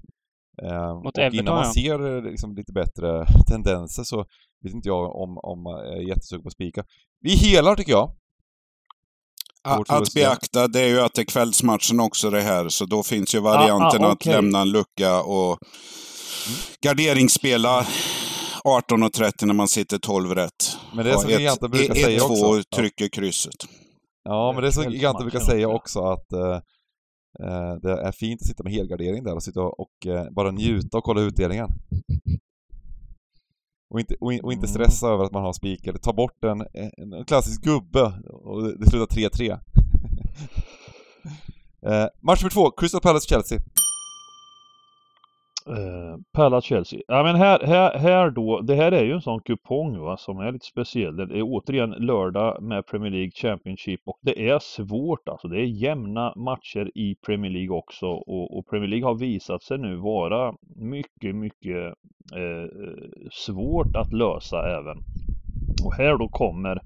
Eh, 0.62 0.94
Mot 1.04 1.18
och 1.18 1.22
Everton, 1.22 1.40
innan 1.40 1.54
man 1.54 1.64
ja. 1.64 1.72
ser 1.72 2.16
eh, 2.16 2.22
liksom, 2.22 2.54
lite 2.56 2.72
bättre 2.72 3.26
tendenser 3.48 4.02
så 4.04 4.16
vet 4.64 4.74
inte 4.74 4.88
jag 4.88 5.16
om, 5.16 5.38
om 5.38 5.62
jag 5.66 5.98
är 5.98 6.08
jättesugen 6.08 6.42
på 6.42 6.46
att 6.48 6.52
spika. 6.52 6.84
Vi 7.20 7.30
helar 7.30 7.76
tycker 7.76 7.92
jag. 7.92 8.16
Att 9.68 9.88
förlustiga. 9.88 10.28
beakta 10.28 10.68
det 10.68 10.80
är 10.80 10.88
ju 10.88 11.00
att 11.00 11.14
det 11.14 11.20
är 11.22 11.24
kvällsmatchen 11.24 12.00
också 12.00 12.30
det 12.30 12.40
här, 12.40 12.68
så 12.68 12.84
då 12.86 13.02
finns 13.02 13.34
ju 13.34 13.40
varianten 13.40 14.02
Ah, 14.04 14.06
ah, 14.06 14.10
att 14.10 14.14
okej. 14.16 14.32
lämna 14.32 14.60
en 14.60 14.70
lucka 14.70 15.22
och 15.22 15.58
garderingsspela 16.84 17.86
18.30 18.64 19.46
när 19.46 19.54
man 19.54 19.68
sitter 19.68 19.98
12 19.98 20.34
rätt. 20.34 20.76
Men 20.94 21.04
det 21.04 21.10
är 21.12 21.16
som 21.16 21.30
giganten 21.30 21.70
brukar 21.70 21.94
säga 21.94 22.24
också. 22.24 22.44
1-2 22.44 22.56
Ja. 22.70 22.76
trycker 22.76 23.08
krysset. 23.08 23.54
Ja, 24.24 24.52
men 24.52 24.62
det 24.62 24.68
är 24.68 24.72
som 24.72 24.92
giganten 24.92 25.26
brukar 25.26 25.40
säga 25.46 25.68
också 25.68 26.00
att 26.00 26.32
eh, 26.32 26.54
eh, 27.46 27.74
det 27.82 27.92
är 28.02 28.12
fint 28.12 28.40
att 28.42 28.46
sitta 28.46 28.62
med 28.62 28.72
helgardering 28.72 29.24
där 29.24 29.34
och 29.34 29.42
sitta 29.42 29.60
och 29.62 30.06
eh, 30.06 30.24
bara 30.30 30.50
njuta 30.50 30.98
och 30.98 31.04
kolla 31.04 31.20
utdelningen. 31.20 31.68
Och 33.94 34.00
inte, 34.00 34.14
och, 34.20 34.26
och 34.42 34.52
inte 34.52 34.66
Mm. 34.66 34.74
stressa 34.74 35.08
över 35.08 35.24
att 35.24 35.32
man 35.32 35.42
har 35.42 35.52
spik 35.52 35.86
eller 35.86 35.98
ta 35.98 36.12
bort 36.12 36.44
en, 36.44 36.60
en, 36.60 37.12
en 37.12 37.24
klassisk 37.24 37.62
gubbe 37.62 38.12
och 38.30 38.62
det, 38.62 38.76
det 38.78 38.90
slutar 38.90 39.16
3-3. 39.16 39.50
eh, 41.86 42.06
match 42.22 42.42
nummer 42.42 42.50
två, 42.50 42.70
Crystal 42.70 43.00
Palace-Chelsea. 43.00 43.58
Eh, 45.70 46.16
Palace-Chelsea. 46.32 47.00
Ja 47.08 47.22
men 47.22 47.36
här, 47.36 47.66
här, 47.66 47.98
här 47.98 48.30
då, 48.30 48.60
det 48.60 48.74
här 48.74 48.92
är 48.92 49.04
ju 49.04 49.12
en 49.12 49.20
sån 49.20 49.40
kupong 49.40 49.98
va, 49.98 50.16
som 50.16 50.38
är 50.38 50.52
lite 50.52 50.66
speciell. 50.66 51.16
Det 51.16 51.22
är 51.22 51.42
återigen 51.42 51.90
lördag 51.90 52.62
med 52.62 52.86
Premier 52.86 53.10
League 53.10 53.30
Championship 53.30 54.00
och 54.04 54.18
det 54.20 54.48
är 54.48 54.58
svårt 54.58 55.28
alltså. 55.28 55.48
Det 55.48 55.60
är 55.60 55.64
jämna 55.64 56.32
matcher 56.36 56.90
i 56.94 57.14
Premier 57.26 57.50
League 57.50 57.76
också 57.76 58.06
och, 58.06 58.58
och 58.58 58.66
Premier 58.70 58.88
League 58.88 59.06
har 59.06 59.14
visat 59.14 59.62
sig 59.62 59.78
nu 59.78 59.96
vara 59.96 60.54
mycket, 60.76 61.34
mycket 61.34 61.94
eh, 62.34 62.70
svårt 63.32 63.96
att 63.96 64.12
lösa 64.12 64.78
även. 64.78 64.98
Och 65.84 65.94
här 65.94 66.18
då 66.18 66.28
kommer 66.28 66.80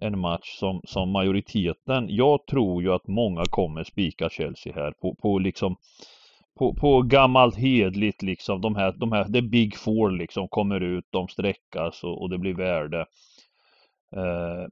en 0.00 0.18
match 0.18 0.58
som, 0.58 0.80
som 0.84 1.10
majoriteten, 1.10 2.06
jag 2.08 2.46
tror 2.46 2.82
ju 2.82 2.92
att 2.92 3.06
många 3.06 3.42
kommer 3.50 3.84
spika 3.84 4.28
Chelsea 4.28 4.72
här 4.74 4.92
på, 5.00 5.14
på 5.14 5.38
liksom 5.38 5.76
på, 6.58 6.74
på 6.74 7.02
gammalt 7.02 7.56
hedligt 7.56 8.22
liksom, 8.22 8.60
de 8.60 8.76
här, 8.76 8.92
de 8.92 9.12
här, 9.12 9.24
the 9.24 9.42
big 9.42 9.76
four 9.76 10.10
liksom 10.10 10.48
kommer 10.48 10.80
ut, 10.80 11.04
de 11.10 11.28
sträckas 11.28 12.04
och, 12.04 12.22
och 12.22 12.30
det 12.30 12.38
blir 12.38 12.54
värde. 12.54 13.06
Eh, 14.16 14.66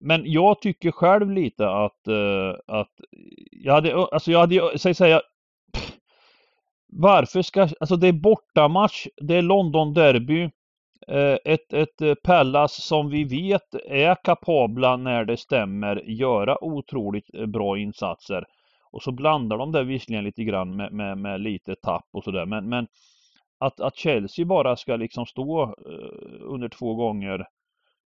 men 0.00 0.22
jag 0.24 0.60
tycker 0.60 0.90
själv 0.90 1.30
lite 1.30 1.70
att, 1.70 2.08
eh, 2.08 2.54
att 2.66 2.90
jag 3.50 3.72
hade, 3.72 3.94
alltså 3.94 4.32
jag 4.32 4.38
hade, 4.38 4.78
säg 4.78 4.94
säga, 4.94 5.20
varför 6.92 7.42
ska, 7.42 7.68
alltså 7.80 7.96
det 7.96 8.08
är 8.08 8.12
bortamatch, 8.12 9.06
det 9.16 9.36
är 9.36 9.42
London 9.42 9.94
Derby, 9.94 10.50
eh, 11.08 11.36
ett, 11.44 11.72
ett 11.72 12.00
eh, 12.00 12.14
Pallas 12.14 12.84
som 12.84 13.10
vi 13.10 13.24
vet 13.24 13.74
är 13.88 14.14
kapabla 14.24 14.96
när 14.96 15.24
det 15.24 15.36
stämmer 15.36 16.02
göra 16.06 16.64
otroligt 16.64 17.34
eh, 17.34 17.46
bra 17.46 17.78
insatser. 17.78 18.44
Och 18.92 19.02
så 19.02 19.12
blandar 19.12 19.58
de 19.58 19.72
det 19.72 19.84
visserligen 19.84 20.24
lite 20.24 20.44
grann 20.44 20.76
med, 20.76 20.92
med, 20.92 21.18
med 21.18 21.40
lite 21.40 21.74
tapp 21.74 22.06
och 22.12 22.24
sådär 22.24 22.46
men, 22.46 22.68
men 22.68 22.86
att, 23.58 23.80
att 23.80 23.96
Chelsea 23.96 24.44
bara 24.46 24.76
ska 24.76 24.96
liksom 24.96 25.26
stå 25.26 25.62
eh, 25.62 26.40
under 26.40 26.68
två 26.68 26.94
gånger 26.94 27.46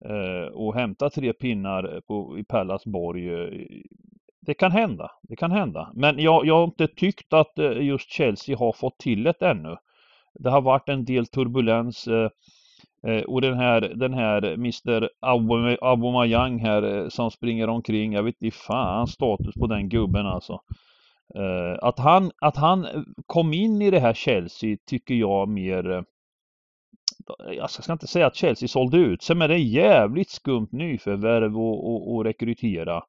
eh, 0.06 0.54
och 0.54 0.76
hämta 0.76 1.10
tre 1.10 1.34
pinnar 1.34 2.02
på, 2.08 2.40
i 2.40 2.44
Pallas 2.44 2.86
borg. 2.86 3.34
eh, 3.34 3.50
Det 4.42 4.54
kan 4.54 4.72
hända, 4.72 5.12
det 5.22 5.36
kan 5.36 5.52
hända. 5.52 5.92
Men 5.96 6.20
jag, 6.20 6.46
jag 6.46 6.56
har 6.56 6.64
inte 6.64 6.88
tyckt 6.88 7.34
att 7.34 7.60
eh, 7.60 7.82
just 7.82 8.12
Chelsea 8.12 8.58
har 8.58 8.74
fått 8.74 8.98
till 9.00 9.24
det 9.24 9.42
ännu. 9.42 9.76
Det 10.40 10.50
har 10.50 10.62
varit 10.62 10.90
en 10.90 11.06
del 11.06 11.28
turbulens 11.28 12.08
eh, 12.08 12.30
Eh, 13.08 13.22
och 13.24 13.42
den 13.42 13.54
här, 13.58 13.82
den 13.82 14.14
här 14.14 14.44
Mr 14.54 15.10
Aubame- 15.22 15.78
Aubameyang 15.82 16.60
här 16.60 16.84
eh, 16.84 17.10
som 17.10 17.32
springer 17.32 17.70
omkring, 17.70 18.14
jag 18.14 18.24
vet 18.24 18.42
inte 18.42 18.58
fan 18.58 19.08
status 19.08 19.56
på 19.56 19.68
den 19.68 19.90
gubben 19.90 20.26
alltså. 20.26 20.54
Eh, 21.36 21.78
Att 21.82 22.00
han, 22.00 22.32
att 22.42 22.58
han 22.58 22.86
eh, 22.86 23.02
kom 23.26 23.54
in 23.54 23.82
i 23.82 23.92
det 23.92 24.00
här 24.00 24.14
Chelsea 24.14 24.78
tycker 24.88 25.16
jag 25.16 25.50
mer 25.50 25.92
eh, 25.92 26.04
eh, 27.48 27.54
jag 27.58 27.70
ska 27.70 27.94
inte 27.94 28.08
säga 28.08 28.28
att 28.28 28.36
Chelsea 28.36 28.68
sålde 28.68 28.98
ut 28.98 29.22
sig, 29.24 29.36
men 29.36 29.50
det 29.50 29.56
är 29.56 29.60
jävligt 29.60 30.30
skumt 30.30 30.70
nyförvärv 30.72 31.58
och, 31.58 31.94
och, 31.94 32.16
och 32.16 32.24
rekrytera. 32.24 33.04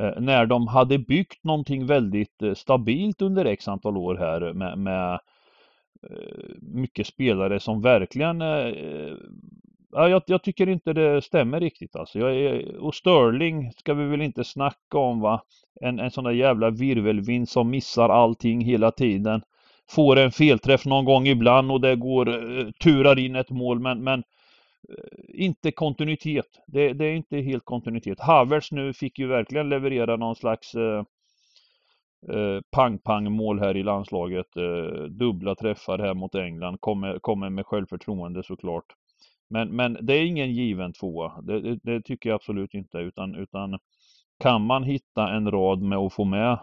Eh, 0.00 0.20
när 0.20 0.46
de 0.46 0.66
hade 0.68 0.98
byggt 0.98 1.44
någonting 1.44 1.86
väldigt 1.86 2.42
eh, 2.42 2.54
stabilt 2.54 3.22
under 3.22 3.44
x 3.44 3.68
antal 3.68 3.96
år 3.96 4.14
här 4.16 4.52
med, 4.52 4.78
med 4.78 5.20
Eh, 6.10 6.54
mycket 6.60 7.06
spelare 7.06 7.60
som 7.60 7.82
verkligen 7.82 8.42
eh, 8.42 8.74
ja, 9.92 10.08
jag, 10.08 10.22
jag 10.26 10.42
tycker 10.42 10.68
inte 10.68 10.92
det 10.92 11.22
stämmer 11.22 11.60
riktigt 11.60 11.96
alltså. 11.96 12.18
Jag 12.18 12.36
är, 12.36 12.76
och 12.76 12.94
Sterling 12.94 13.72
ska 13.72 13.94
vi 13.94 14.04
väl 14.04 14.22
inte 14.22 14.44
snacka 14.44 14.98
om 14.98 15.20
va. 15.20 15.42
En, 15.80 15.98
en 15.98 16.10
sån 16.10 16.24
där 16.24 16.30
jävla 16.30 16.70
virvelvind 16.70 17.48
som 17.48 17.70
missar 17.70 18.08
allting 18.08 18.60
hela 18.60 18.90
tiden. 18.90 19.42
Får 19.90 20.18
en 20.18 20.32
felträff 20.32 20.84
någon 20.84 21.04
gång 21.04 21.26
ibland 21.26 21.72
och 21.72 21.80
det 21.80 21.96
går, 21.96 22.28
eh, 22.28 22.70
turar 22.70 23.18
in 23.18 23.36
ett 23.36 23.50
mål 23.50 23.80
men, 23.80 24.04
men 24.04 24.22
eh, 24.88 25.44
inte 25.44 25.72
kontinuitet. 25.72 26.46
Det, 26.66 26.92
det 26.92 27.04
är 27.04 27.14
inte 27.14 27.36
helt 27.36 27.64
kontinuitet. 27.64 28.20
Havertz 28.20 28.72
nu 28.72 28.92
fick 28.92 29.18
ju 29.18 29.26
verkligen 29.26 29.68
leverera 29.68 30.16
någon 30.16 30.36
slags 30.36 30.74
eh, 30.74 31.02
Eh, 32.28 32.60
pang-pang 32.70 33.32
mål 33.32 33.60
här 33.60 33.76
i 33.76 33.82
landslaget. 33.82 34.56
Eh, 34.56 35.02
dubbla 35.02 35.54
träffar 35.54 35.98
här 35.98 36.14
mot 36.14 36.34
England. 36.34 36.80
Kommer, 36.80 37.18
kommer 37.18 37.50
med 37.50 37.66
självförtroende 37.66 38.42
såklart. 38.42 38.84
Men, 39.50 39.68
men 39.76 39.98
det 40.02 40.14
är 40.14 40.24
ingen 40.24 40.52
given 40.52 40.92
tvåa. 40.92 41.40
Det, 41.42 41.60
det, 41.60 41.78
det 41.82 42.02
tycker 42.02 42.28
jag 42.28 42.34
absolut 42.34 42.74
inte. 42.74 42.98
Utan, 42.98 43.34
utan 43.34 43.78
kan 44.38 44.66
man 44.66 44.84
hitta 44.84 45.28
en 45.32 45.50
rad 45.50 45.82
med 45.82 45.98
att 45.98 46.12
få 46.12 46.24
med 46.24 46.58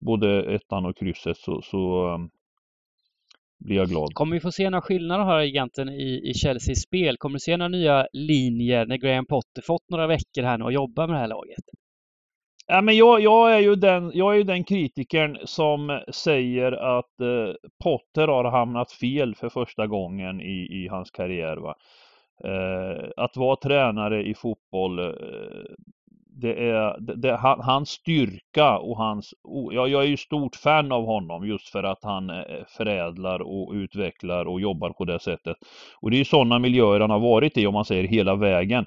både 0.00 0.54
ettan 0.54 0.86
och 0.86 0.96
krysset 0.96 1.36
så, 1.36 1.62
så 1.62 2.14
um, 2.14 2.30
blir 3.58 3.76
jag 3.76 3.88
glad. 3.88 4.14
Kommer 4.14 4.36
vi 4.36 4.40
få 4.40 4.52
se 4.52 4.70
några 4.70 4.82
skillnader 4.82 5.24
här 5.24 5.40
egentligen 5.40 5.88
i, 5.88 6.30
i 6.30 6.34
Chelseas 6.34 6.82
spel? 6.82 7.16
Kommer 7.16 7.34
du 7.34 7.40
se 7.40 7.56
några 7.56 7.68
nya 7.68 8.06
linjer 8.12 8.86
när 8.86 8.96
Graham 8.96 9.26
Potter 9.26 9.62
fått 9.62 9.90
några 9.90 10.06
veckor 10.06 10.42
här 10.42 10.58
nu 10.58 10.64
och 10.64 10.72
jobbar 10.72 11.06
med 11.06 11.16
det 11.16 11.20
här 11.20 11.28
laget? 11.28 11.64
Ja, 12.72 12.80
men 12.80 12.96
jag, 12.96 13.20
jag, 13.20 13.54
är 13.54 13.58
ju 13.58 13.74
den, 13.74 14.10
jag 14.14 14.32
är 14.32 14.36
ju 14.36 14.42
den 14.42 14.64
kritikern 14.64 15.38
som 15.44 16.00
säger 16.08 16.72
att 16.72 17.20
eh, 17.20 17.54
Potter 17.84 18.28
har 18.28 18.44
hamnat 18.44 18.92
fel 18.92 19.34
för 19.34 19.48
första 19.48 19.86
gången 19.86 20.40
i, 20.40 20.68
i 20.70 20.88
hans 20.88 21.10
karriär. 21.10 21.56
Va? 21.56 21.74
Eh, 22.44 23.08
att 23.16 23.36
vara 23.36 23.56
tränare 23.56 24.22
i 24.22 24.34
fotboll, 24.34 24.98
eh, 24.98 25.12
det 26.42 26.70
är 26.70 27.00
det, 27.00 27.14
det, 27.14 27.36
han, 27.36 27.60
hans 27.60 27.88
styrka 27.88 28.78
och 28.78 28.96
hans... 28.96 29.34
Oh, 29.42 29.74
jag, 29.74 29.88
jag 29.88 30.02
är 30.02 30.08
ju 30.08 30.16
stort 30.16 30.56
fan 30.56 30.92
av 30.92 31.06
honom 31.06 31.46
just 31.46 31.68
för 31.68 31.82
att 31.82 32.04
han 32.04 32.30
eh, 32.30 32.44
förädlar 32.68 33.42
och 33.42 33.72
utvecklar 33.72 34.44
och 34.44 34.60
jobbar 34.60 34.90
på 34.90 35.04
det 35.04 35.20
sättet. 35.20 35.56
Och 36.00 36.10
det 36.10 36.16
är 36.16 36.18
ju 36.18 36.24
sådana 36.24 36.58
miljöer 36.58 37.00
han 37.00 37.10
har 37.10 37.20
varit 37.20 37.58
i 37.58 37.66
om 37.66 37.74
man 37.74 37.84
säger 37.84 38.04
hela 38.04 38.34
vägen. 38.34 38.86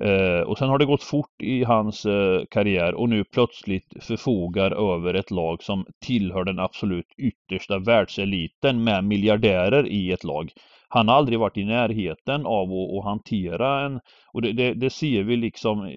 Eh, 0.00 0.40
och 0.40 0.58
sen 0.58 0.68
har 0.68 0.78
det 0.78 0.84
gått 0.84 1.02
fort 1.02 1.42
i 1.42 1.64
hans 1.64 2.06
eh, 2.06 2.44
karriär 2.50 2.94
och 2.94 3.08
nu 3.08 3.24
plötsligt 3.24 4.04
förfogar 4.04 4.94
över 4.94 5.14
ett 5.14 5.30
lag 5.30 5.62
som 5.62 5.86
tillhör 6.00 6.44
den 6.44 6.58
absolut 6.58 7.12
yttersta 7.16 7.78
världseliten 7.78 8.84
med 8.84 9.04
miljardärer 9.04 9.86
i 9.86 10.12
ett 10.12 10.24
lag. 10.24 10.52
han 10.88 11.08
har 11.08 11.14
aldrig 11.14 11.38
varit 11.38 11.56
i 11.56 11.64
närheten 11.64 12.46
av 12.46 12.72
att, 12.72 12.98
att 12.98 13.04
hantera 13.04 13.80
en, 13.80 14.00
och 14.32 14.42
det, 14.42 14.52
det, 14.52 14.74
det, 14.74 14.90
ser 14.90 15.22
vi 15.22 15.36
liksom, 15.36 15.86
eh, 15.86 15.92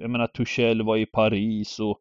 jag 0.00 0.10
menar 0.10 0.26
Tuchel 0.26 0.82
var 0.82 0.96
i 0.96 1.06
Paris 1.06 1.80
och 1.80 1.98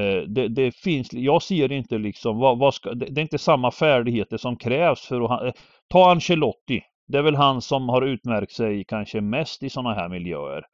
eh, 0.00 0.22
det, 0.22 0.48
det, 0.48 0.76
finns, 0.76 1.12
jag 1.12 1.42
ser 1.42 1.72
inte 1.72 1.98
liksom, 1.98 2.38
vad, 2.38 2.58
vad 2.58 2.74
ska, 2.74 2.94
det, 2.94 3.06
det, 3.06 3.20
är 3.20 3.22
inte 3.22 3.38
samma 3.38 3.70
färdigheter 3.70 4.36
som 4.36 4.56
krävs 4.56 5.00
för 5.00 5.34
att, 5.34 5.44
eh, 5.44 5.52
ta 5.88 6.10
Ancelotti, 6.10 6.82
det 7.10 7.18
är 7.18 7.22
väl 7.22 7.36
han 7.36 7.62
som 7.62 7.88
har 7.88 8.02
utmärkt 8.02 8.52
sig 8.52 8.84
kanske 8.84 9.20
mest 9.20 9.62
i 9.62 9.70
sådana 9.70 9.94
här 9.94 10.08
miljöer. 10.08 10.66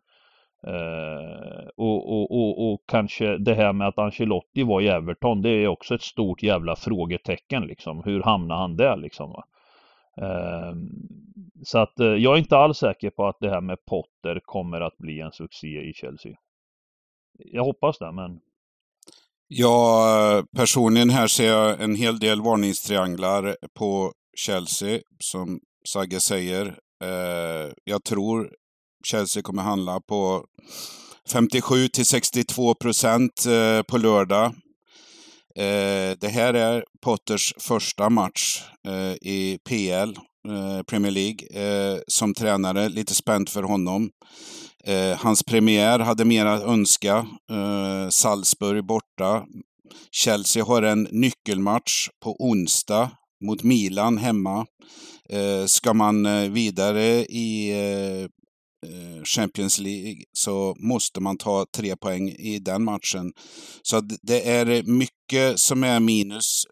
Uh, 0.67 1.69
och, 1.77 2.13
och, 2.13 2.31
och, 2.31 2.73
och, 2.73 2.81
kanske 2.89 3.39
det 3.39 3.55
här 3.55 3.73
med 3.73 3.89
att 3.89 3.99
Ancelotti 3.99 4.63
var 4.63 4.81
i 4.81 4.89
Everton, 4.89 5.43
det 5.43 5.51
är 5.51 5.69
också 5.69 5.95
ett 5.95 6.03
stort 6.03 6.43
jävla 6.43 6.77
frågetecken 6.77 7.63
liksom. 7.63 8.03
Hur 8.05 8.23
hamnade 8.23 8.61
han 8.61 8.77
där 8.77 8.97
liksom? 8.97 9.31
Uh, 10.23 10.73
så 11.65 11.79
att 11.79 12.01
uh, 12.01 12.07
jag 12.07 12.35
är 12.35 12.39
inte 12.39 12.57
alls 12.57 12.79
säker 12.79 13.11
på 13.11 13.27
att 13.27 13.37
det 13.41 13.51
här 13.51 13.61
med 13.61 13.85
Potter 13.85 14.41
kommer 14.45 14.81
att 14.81 14.99
bli 14.99 15.21
en 15.21 15.33
succé 15.33 15.83
i 15.83 15.93
Chelsea. 15.95 16.33
Jag 17.39 17.65
hoppas 17.65 17.99
det, 17.99 18.13
men... 18.13 18.41
Ja, 19.49 20.43
personligen 20.57 21.11
här 21.11 21.27
ser 21.27 21.47
jag 21.47 21.81
en 21.83 21.95
hel 21.95 22.19
del 22.19 22.43
varningstrianglar 22.43 23.57
på 23.79 24.13
Chelsea, 24.37 25.01
som 25.19 25.61
Sagge 25.87 26.21
säger. 26.21 26.67
Eh, 27.05 27.73
jag 27.85 28.05
tror 28.05 28.51
Chelsea 29.07 29.43
kommer 29.43 29.63
handla 29.63 30.01
på 30.01 30.45
57 31.29 31.89
till 31.89 32.07
62 32.07 32.75
procent 32.75 33.47
eh, 33.47 33.83
på 33.83 33.99
lördag. 33.99 34.45
Eh, 35.57 36.17
det 36.21 36.29
här 36.33 36.55
är 36.55 36.85
Potters 37.03 37.55
första 37.59 38.11
match 38.11 38.63
eh, 38.89 39.13
i 39.13 39.59
PL, 39.69 40.17
eh, 40.49 40.83
Premier 40.83 41.13
League, 41.13 41.49
eh, 41.49 41.99
som 42.09 42.35
tränare. 42.35 42.89
Lite 42.89 43.15
spänt 43.15 43.51
för 43.51 43.63
honom. 43.63 44.11
Hans 45.19 45.43
premiär 45.43 45.99
hade 45.99 46.25
mer 46.25 46.47
att 46.47 46.63
önska. 46.63 47.27
Salzburg 48.11 48.87
borta. 48.87 49.45
Chelsea 50.11 50.65
har 50.65 50.83
en 50.83 51.09
nyckelmatch 51.11 52.09
på 52.25 52.37
onsdag 52.39 53.11
mot 53.45 53.63
Milan 53.63 54.19
hemma. 54.19 54.67
Eh, 55.29 55.67
ska 55.67 55.95
man 55.95 56.27
eh, 56.27 56.51
vidare 56.51 57.25
i 57.25 57.71
eh, 57.71 58.29
Champions 59.25 59.79
League 59.79 60.23
så 60.33 60.77
måste 60.79 61.21
man 61.21 61.39
ta 61.39 61.67
tre 61.77 61.97
poäng 61.97 62.29
i 62.29 62.59
den 62.59 62.85
matchen. 62.85 63.33
Så 63.83 64.01
det 64.23 64.51
är 64.51 64.83
mycket 64.83 65.59
som 65.59 65.85
är 65.85 66.01
minus 66.01 66.65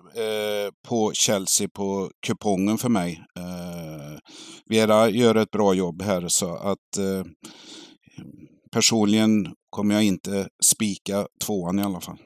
på 0.89 1.13
Chelsea 1.15 1.69
på 1.69 2.11
kupongen 2.27 2.79
för 2.79 2.89
mig. 2.89 3.25
Vera 4.67 5.11
gör 5.11 5.35
ett 5.35 5.51
bra 5.51 5.75
jobb 5.75 6.03
här 6.03 6.29
så 6.29 6.55
att 6.57 6.99
personligen 8.73 9.55
kommer 9.71 9.95
jag 9.95 10.05
inte 10.05 10.49
spika 10.65 11.27
tvåan 11.45 11.79
i 11.79 11.83
alla 11.83 12.01
fall. 12.01 12.19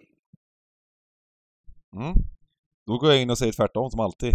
Mm. 1.97 2.15
Då 2.89 2.99
går 2.99 3.11
jag 3.11 3.23
in 3.23 3.31
och 3.31 3.39
säger 3.39 3.53
tvärtom 3.53 3.91
som 3.91 4.01
alltid. 4.01 4.35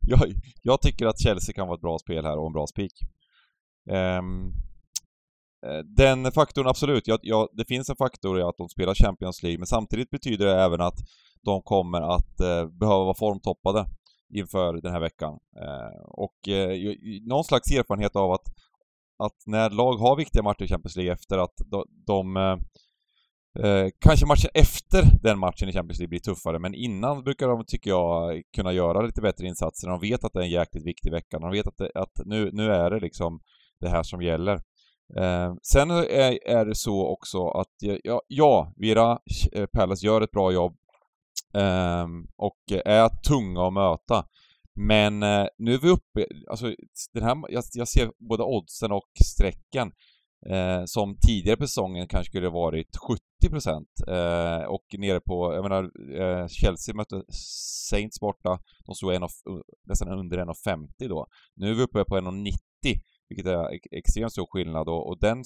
jag, 0.00 0.20
jag 0.62 0.80
tycker 0.82 1.06
att 1.06 1.22
Chelsea 1.22 1.54
kan 1.54 1.66
vara 1.66 1.74
ett 1.74 1.80
bra 1.80 1.98
spel 1.98 2.24
här 2.24 2.38
och 2.38 2.46
en 2.46 2.52
bra 2.52 2.66
spik. 2.66 2.92
Um, 3.90 4.52
den 5.96 6.32
faktorn, 6.32 6.66
absolut. 6.66 7.08
Ja, 7.08 7.18
ja, 7.22 7.48
det 7.52 7.64
finns 7.64 7.90
en 7.90 7.96
faktor 7.96 8.38
i 8.40 8.42
att 8.42 8.56
de 8.56 8.68
spelar 8.68 8.94
Champions 8.94 9.42
League, 9.42 9.58
men 9.58 9.66
samtidigt 9.66 10.10
betyder 10.10 10.46
det 10.46 10.62
även 10.62 10.80
att 10.80 10.98
de 11.42 11.62
kommer 11.62 12.00
att 12.00 12.40
eh, 12.40 12.66
behöva 12.66 13.04
vara 13.04 13.14
formtoppade 13.14 13.86
inför 14.34 14.72
den 14.72 14.92
här 14.92 15.00
veckan. 15.00 15.38
Eh, 15.60 16.00
och 16.04 16.48
eh, 16.48 16.94
någon 17.22 17.44
slags 17.44 17.70
erfarenhet 17.70 18.16
av 18.16 18.32
att, 18.32 18.46
att 19.18 19.42
när 19.46 19.70
lag 19.70 19.96
har 19.96 20.16
viktiga 20.16 20.42
matcher 20.42 20.62
i 20.62 20.68
Champions 20.68 20.96
League 20.96 21.12
efter 21.12 21.38
att 21.38 21.56
de, 21.70 21.84
de 22.06 22.36
eh, 23.62 23.88
kanske 24.00 24.26
matchen 24.26 24.50
efter 24.54 25.02
den 25.22 25.38
matchen 25.38 25.68
i 25.68 25.72
Champions 25.72 25.98
League 25.98 26.08
blir 26.08 26.20
tuffare, 26.20 26.58
men 26.58 26.74
innan 26.74 27.22
brukar 27.24 27.48
de, 27.48 27.64
tycker 27.66 27.90
jag, 27.90 28.42
kunna 28.56 28.72
göra 28.72 29.02
lite 29.02 29.20
bättre 29.20 29.46
insatser. 29.46 29.88
De 29.88 30.00
vet 30.00 30.24
att 30.24 30.32
det 30.32 30.38
är 30.38 30.44
en 30.44 30.50
jäkligt 30.50 30.86
viktig 30.86 31.10
vecka. 31.10 31.38
De 31.38 31.50
vet 31.50 31.66
att, 31.66 31.76
det, 31.76 31.90
att 31.94 32.20
nu, 32.24 32.50
nu 32.52 32.72
är 32.72 32.90
det 32.90 33.00
liksom 33.00 33.40
det 33.80 33.88
här 33.88 34.02
som 34.02 34.22
gäller. 34.22 34.54
Eh, 35.16 35.54
sen 35.62 35.90
är, 35.90 36.48
är 36.48 36.64
det 36.64 36.74
så 36.74 37.06
också 37.06 37.48
att, 37.48 37.74
ja, 38.02 38.22
ja 38.28 38.72
Vira 38.76 39.18
eh, 39.52 39.66
Palace 39.66 40.06
gör 40.06 40.20
ett 40.20 40.30
bra 40.30 40.52
jobb 40.52 40.76
eh, 41.54 42.06
och 42.36 42.58
är 42.84 43.08
tunga 43.08 43.66
att 43.66 43.72
möta. 43.72 44.26
Men 44.74 45.22
eh, 45.22 45.46
nu 45.58 45.74
är 45.74 45.78
vi 45.78 45.88
uppe, 45.88 46.26
alltså 46.50 46.74
den 47.12 47.22
här, 47.22 47.36
jag, 47.48 47.64
jag 47.72 47.88
ser 47.88 48.10
både 48.28 48.42
oddsen 48.42 48.92
och 48.92 49.10
strecken 49.24 49.92
eh, 50.50 50.82
som 50.84 51.16
tidigare 51.26 51.56
på 51.56 51.66
säsongen 51.66 52.08
kanske 52.08 52.30
skulle 52.30 52.48
varit 52.48 52.96
70% 53.42 53.84
eh, 54.08 54.64
och 54.64 54.84
nere 54.98 55.20
på, 55.20 55.54
jag 55.54 55.62
menar, 55.62 55.82
eh, 56.20 56.46
Chelsea 56.48 56.94
mötte 56.94 57.22
Saints 57.90 58.20
borta, 58.20 58.58
de 58.86 58.94
stod 58.94 59.14
en 59.14 59.22
och, 59.22 59.30
eh, 59.50 59.60
nästan 59.86 60.08
under 60.08 60.38
1,50 60.38 61.08
då. 61.08 61.26
Nu 61.56 61.70
är 61.70 61.74
vi 61.74 61.82
uppe 61.82 62.04
på 62.04 62.16
1,90 62.16 62.54
vilket 63.28 63.46
är 63.46 63.68
extremt 63.90 64.32
stor 64.32 64.46
skillnad 64.50 64.88
och, 64.88 65.08
och 65.08 65.18
den 65.20 65.42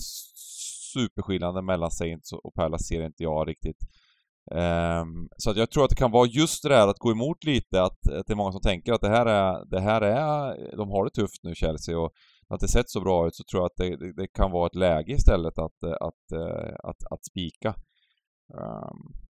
superskillnaden 0.92 1.64
mellan 1.64 1.90
Saints 1.90 2.32
och 2.32 2.54
Palace 2.54 2.84
ser 2.84 3.06
inte 3.06 3.22
jag 3.22 3.48
riktigt. 3.48 3.76
Um, 4.50 5.28
så 5.36 5.50
att 5.50 5.56
jag 5.56 5.70
tror 5.70 5.84
att 5.84 5.90
det 5.90 5.96
kan 5.96 6.10
vara 6.10 6.26
just 6.26 6.62
det 6.62 6.68
där 6.68 6.88
att 6.88 6.98
gå 6.98 7.10
emot 7.10 7.44
lite, 7.44 7.82
att, 7.82 8.10
att 8.10 8.26
det 8.26 8.32
är 8.32 8.36
många 8.36 8.52
som 8.52 8.60
tänker 8.60 8.92
att 8.92 9.00
det 9.00 9.08
här 9.08 9.26
är, 9.26 9.64
det 9.70 9.80
här 9.80 10.00
är, 10.00 10.76
de 10.76 10.90
har 10.90 11.04
det 11.04 11.10
tufft 11.10 11.42
nu 11.42 11.54
Chelsea 11.54 11.98
och 11.98 12.12
att 12.54 12.60
det 12.60 12.68
sett 12.68 12.90
så 12.90 13.00
bra 13.00 13.26
ut 13.26 13.34
så 13.34 13.44
tror 13.44 13.62
jag 13.62 13.66
att 13.66 13.76
det, 13.76 13.96
det, 13.96 14.12
det 14.22 14.28
kan 14.28 14.50
vara 14.50 14.66
ett 14.66 14.74
läge 14.74 15.12
istället 15.12 15.58
att, 15.58 15.82
att, 15.82 15.92
att, 16.00 16.32
att, 16.84 17.12
att 17.12 17.24
spika. 17.24 17.74
Um, 18.54 19.28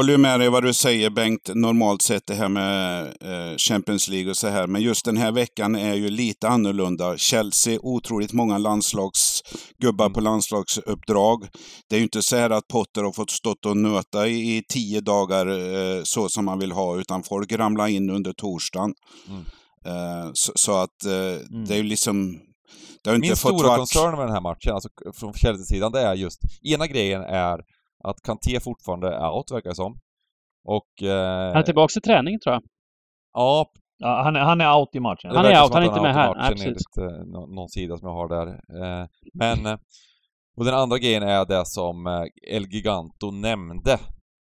håller 0.00 0.18
med 0.18 0.40
dig 0.40 0.48
vad 0.48 0.64
du 0.64 0.72
säger 0.72 1.10
Bengt, 1.10 1.50
normalt 1.54 2.02
sett 2.02 2.26
det 2.26 2.34
här 2.34 2.48
med 2.48 3.02
eh, 3.04 3.56
Champions 3.56 4.08
League 4.08 4.30
och 4.30 4.36
så 4.36 4.48
här. 4.48 4.66
Men 4.66 4.82
just 4.82 5.04
den 5.04 5.16
här 5.16 5.32
veckan 5.32 5.76
är 5.76 5.94
ju 5.94 6.10
lite 6.10 6.48
annorlunda. 6.48 7.16
Chelsea, 7.16 7.78
otroligt 7.82 8.32
många 8.32 8.58
landslagsgubbar 8.58 10.06
mm. 10.06 10.12
på 10.12 10.20
landslagsuppdrag. 10.20 11.48
Det 11.88 11.96
är 11.96 11.98
ju 11.98 12.04
inte 12.04 12.22
så 12.22 12.36
här 12.36 12.50
att 12.50 12.68
Potter 12.68 13.02
har 13.02 13.12
fått 13.12 13.30
stått 13.30 13.66
och 13.66 13.76
nöta 13.76 14.28
i, 14.28 14.56
i 14.56 14.62
tio 14.68 15.00
dagar 15.00 15.46
eh, 15.46 16.02
så 16.02 16.28
som 16.28 16.44
man 16.44 16.58
vill 16.58 16.72
ha, 16.72 16.96
utan 16.96 17.22
folk 17.22 17.52
ramlar 17.52 17.88
in 17.88 18.10
under 18.10 18.32
torsdagen. 18.32 18.94
Mm. 19.28 19.44
Eh, 19.86 20.30
så, 20.32 20.52
så, 20.54 20.72
att 20.72 21.04
eh, 21.06 21.46
mm. 21.52 21.64
det 21.66 21.74
är 21.74 21.78
ju 21.78 21.82
liksom 21.82 22.40
det 23.04 23.10
har 23.10 23.14
inte 23.16 23.28
Min 23.28 23.36
fått 23.36 23.58
stora 23.58 23.68
varit... 23.68 23.78
koncern 23.78 24.16
med 24.16 24.26
den 24.26 24.32
här 24.32 24.40
matchen, 24.40 24.72
alltså 24.74 24.88
från 25.14 25.32
Chelsea-sidan, 25.32 25.92
det 25.92 26.00
är 26.00 26.14
just, 26.14 26.40
ena 26.62 26.86
grejen 26.86 27.22
är 27.22 27.60
att 28.04 28.22
Kanté 28.22 28.60
fortfarande 28.60 29.08
är 29.14 29.30
out, 29.30 29.50
verkar 29.50 29.70
det 29.70 29.76
som. 29.76 29.98
Och... 30.64 31.02
Eh... 31.02 31.46
Han 31.46 31.56
är 31.56 31.62
tillbaka 31.62 31.92
till 31.92 32.02
träning, 32.02 32.40
tror 32.40 32.52
jag. 32.54 32.62
Ja. 33.32 33.70
ja 33.98 34.22
han, 34.22 34.36
är, 34.36 34.40
han 34.40 34.60
är 34.60 34.78
out 34.78 34.94
i 34.94 35.00
matchen. 35.00 35.30
Han 35.36 35.44
är 35.44 35.62
out, 35.62 35.74
han 35.74 35.82
är 35.82 35.86
inte 35.86 36.02
med 36.02 36.14
här. 36.14 36.34
Nej, 36.34 36.50
precis. 36.50 36.66
Enligt, 36.66 36.98
eh, 36.98 37.26
någon 37.54 37.68
sida 37.68 37.96
som 37.96 38.08
jag 38.08 38.14
har 38.14 38.28
där. 38.28 38.46
Eh, 38.48 39.06
men... 39.34 39.66
Eh, 39.66 39.78
och 40.56 40.64
den 40.64 40.74
andra 40.74 40.98
grejen 40.98 41.22
är 41.22 41.44
det 41.46 41.66
som 41.66 42.06
eh, 42.06 42.24
El 42.54 42.66
Giganto 42.66 43.30
nämnde 43.30 43.98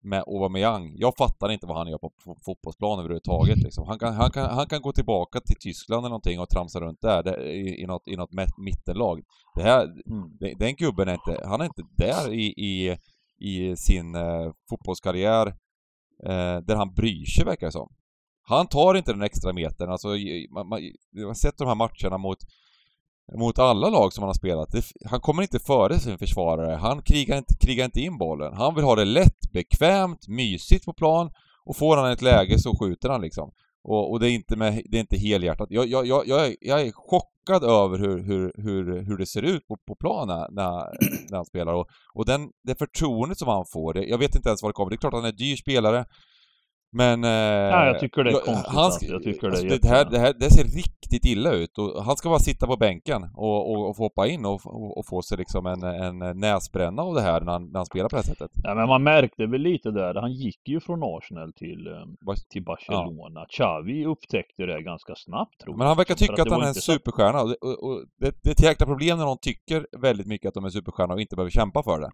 med 0.09 0.25
Aubameyang. 0.27 0.95
Jag 0.97 1.17
fattar 1.17 1.53
inte 1.53 1.67
vad 1.67 1.77
han 1.77 1.89
gör 1.89 1.99
på 1.99 2.11
fotbollsplan 2.45 2.99
överhuvudtaget 2.99 3.59
liksom. 3.59 3.87
han, 3.87 3.99
kan, 3.99 4.15
han, 4.15 4.31
kan, 4.31 4.51
han 4.51 4.67
kan 4.67 4.83
gå 4.83 4.93
tillbaka 4.93 5.41
till 5.41 5.57
Tyskland 5.61 5.99
eller 5.99 6.09
någonting 6.09 6.41
och 6.41 6.49
tramsa 6.49 6.81
runt 6.81 7.01
där, 7.01 7.23
där 7.23 7.47
i, 7.47 7.83
i, 7.83 7.87
något, 7.87 8.09
i 8.09 8.17
något 8.17 8.31
mittenlag. 8.59 9.23
Det 9.55 9.63
här, 9.63 9.83
mm. 9.83 10.59
den 10.59 10.75
gubben 10.77 11.09
är 11.09 11.15
inte, 11.15 11.43
han 11.47 11.61
är 11.61 11.65
inte 11.65 11.83
där 11.97 12.33
i, 12.33 12.47
i 12.47 12.97
i 13.39 13.77
sin 13.77 14.15
eh, 14.15 14.53
fotbollskarriär 14.69 15.47
eh, 16.25 16.59
där 16.67 16.77
han 16.77 16.95
bryr 16.95 17.25
sig 17.25 17.45
verkar 17.45 17.67
det 17.67 17.73
som. 17.73 17.93
Han 18.43 18.67
tar 18.67 18.95
inte 18.95 19.13
den 19.13 19.23
extra 19.23 19.53
metern, 19.53 19.91
alltså 19.91 20.09
man, 20.51 20.69
man, 20.69 20.81
jag 21.11 21.27
har 21.27 21.35
sett 21.35 21.59
de 21.59 21.69
här 21.69 21.75
matcherna 21.75 22.19
mot 22.19 22.39
mot 23.37 23.59
alla 23.59 23.91
lag 23.91 24.13
som 24.13 24.23
han 24.23 24.29
har 24.29 24.35
spelat. 24.35 24.73
Det, 24.73 24.83
han 25.05 25.21
kommer 25.21 25.43
inte 25.43 25.59
före 25.59 25.99
sin 25.99 26.19
försvarare. 26.19 26.77
Han 26.77 27.03
krigar 27.03 27.39
inte, 27.39 27.55
krigar 27.55 27.85
inte 27.85 28.01
in 28.01 28.19
bollen. 28.19 28.53
Han 28.53 28.75
vill 28.75 28.85
ha 28.85 28.95
det 28.95 29.05
lätt, 29.05 29.53
bekvämt, 29.53 30.29
mysigt 30.29 30.85
på 30.85 30.93
plan 30.93 31.31
och 31.65 31.77
får 31.77 31.97
han 31.97 32.11
ett 32.11 32.23
läge 32.23 32.59
så 32.59 32.77
skjuter 32.77 33.09
han 33.09 33.21
liksom. 33.21 33.53
Och, 33.85 34.11
och 34.11 34.21
det 34.21 34.31
är 34.31 34.35
inte 34.35 34.57
med, 34.57 34.83
det 34.91 34.97
är 34.97 35.01
inte 35.01 35.17
helhjärtat. 35.17 35.69
Jag, 35.71 35.87
jag, 35.87 36.07
jag, 36.07 36.27
jag, 36.27 36.47
är, 36.47 36.57
jag 36.61 36.81
är 36.81 36.93
chockad 36.93 37.65
över 37.65 37.99
hur, 37.99 38.23
hur, 38.23 38.53
hur, 38.57 39.03
hur 39.03 39.17
det 39.17 39.27
ser 39.27 39.43
ut 39.43 39.67
på, 39.69 39.77
på 39.87 39.95
planen 39.95 40.47
när, 40.51 40.73
när 41.31 41.37
han 41.37 41.45
spelar. 41.45 41.75
Och, 41.75 41.87
och 42.15 42.27
den, 42.27 42.49
det 42.63 42.79
förtroendet 42.79 43.39
som 43.39 43.49
han 43.49 43.65
får, 43.73 43.95
det, 43.95 44.05
jag 44.05 44.19
vet 44.19 44.37
inte 44.37 44.49
ens 44.49 44.63
var 44.63 44.69
det 44.71 44.75
kommer. 44.75 44.91
Det 44.91 44.97
är 44.97 44.99
klart 44.99 45.15
att 45.15 45.21
han 45.21 45.33
är 45.33 45.37
dyr 45.37 45.57
spelare. 45.57 46.05
Men... 46.91 47.25
Eh, 47.25 47.31
ja, 47.31 47.87
jag 47.87 48.01
tycker 48.01 48.25
det 48.25 48.31
är 48.31 48.35
konstigt. 48.35 48.67
Han, 48.67 48.85
alltså. 48.85 49.07
jag 49.07 49.23
tycker 49.23 49.47
alltså, 49.49 49.67
det, 49.67 49.75
är 49.75 49.79
det, 49.79 49.89
här, 49.89 50.05
det, 50.05 50.19
här, 50.19 50.35
det 50.39 50.51
ser 50.51 50.65
riktigt 50.65 51.25
illa 51.25 51.53
ut 51.53 51.79
och 51.79 52.05
han 52.05 52.17
ska 52.17 52.29
bara 52.29 52.39
sitta 52.39 52.67
på 52.67 52.77
bänken 52.77 53.23
och, 53.35 53.71
och, 53.71 53.89
och 53.89 53.97
få 53.97 54.03
hoppa 54.03 54.27
in 54.27 54.45
och, 54.45 54.67
och, 54.67 54.99
och, 54.99 55.07
få 55.07 55.23
sig 55.23 55.39
liksom 55.39 55.67
en, 55.67 55.83
en 55.83 56.41
näsbränna 56.41 57.03
av 57.03 57.15
det 57.15 57.21
här 57.21 57.41
när 57.41 57.53
han, 57.53 57.65
när 57.65 57.79
han 57.79 57.87
spelar 57.87 58.09
på 58.09 58.17
det 58.17 58.23
här 58.23 58.35
sättet. 58.35 58.51
Ja, 58.63 58.75
men 58.75 58.89
man 58.89 59.03
märkte 59.03 59.47
väl 59.47 59.61
lite 59.61 59.91
där. 59.91 60.15
Han 60.15 60.33
gick 60.33 60.69
ju 60.69 60.81
från 60.81 61.01
Arsenal 61.03 61.53
till, 61.53 61.87
eh, 61.87 62.35
till 62.51 62.65
Barcelona. 62.65 63.41
Ja. 63.41 63.47
Xavi 63.51 64.07
upptäckte 64.07 64.67
det 64.67 64.83
ganska 64.83 65.15
snabbt 65.15 65.61
tror 65.61 65.73
jag. 65.73 65.79
Men 65.79 65.87
han 65.87 65.97
verkar 65.97 66.15
tycka 66.15 66.33
att, 66.33 66.41
att 66.41 66.51
han 66.51 66.63
är 66.63 66.69
en 66.69 66.75
superstjärna 66.75 67.43
och, 67.43 67.51
och, 67.51 67.85
och 67.85 68.05
det, 68.21 68.43
det 68.43 68.51
är 68.51 68.53
ett 68.53 68.63
jäkla 68.63 68.87
problem 68.87 69.19
när 69.19 69.25
någon 69.25 69.39
tycker 69.39 69.87
väldigt 69.99 70.27
mycket 70.27 70.49
att 70.49 70.55
de 70.55 70.65
är 70.65 70.71
superstjärna 70.71 71.15
och 71.15 71.21
inte 71.21 71.37
behöver 71.37 71.51
kämpa 71.51 71.83
för 71.83 72.01
det. 72.01 72.11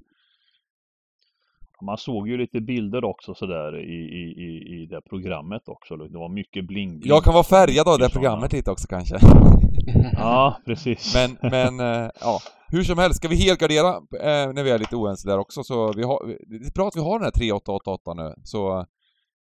Man 1.84 1.98
såg 1.98 2.28
ju 2.28 2.36
lite 2.36 2.60
bilder 2.60 3.04
också 3.04 3.34
sådär 3.34 3.78
i, 3.78 3.94
i, 3.94 4.22
i, 4.46 4.82
i 4.82 4.86
det 4.86 5.00
programmet 5.00 5.68
också. 5.68 5.96
Det 5.96 6.18
var 6.18 6.28
mycket 6.28 6.66
bling, 6.66 6.98
bling. 6.98 7.08
Jag 7.08 7.24
kan 7.24 7.32
vara 7.32 7.44
färgad 7.44 7.88
av 7.88 7.98
det 7.98 8.08
programmet 8.10 8.52
lite 8.52 8.70
också 8.70 8.86
kanske. 8.88 9.18
ja, 10.12 10.56
precis. 10.66 11.14
Men, 11.14 11.50
men 11.50 11.80
äh, 11.80 12.10
ja, 12.20 12.40
hur 12.68 12.82
som 12.82 12.98
helst, 12.98 13.16
ska 13.16 13.28
vi 13.28 13.36
helgardera 13.36 13.88
äh, 13.88 14.52
när 14.54 14.62
vi 14.62 14.70
är 14.70 14.78
lite 14.78 14.96
oense 14.96 15.28
där 15.28 15.38
också 15.38 15.64
så 15.64 15.92
vi 15.92 16.02
har, 16.02 16.26
det 16.26 16.66
är 16.66 16.74
bra 16.74 16.88
att 16.88 16.96
vi 16.96 17.00
har 17.00 17.18
den 17.18 17.24
här 17.24 17.30
3888 17.30 18.14
nu 18.14 18.34
så... 18.44 18.78
Äh, 18.78 18.84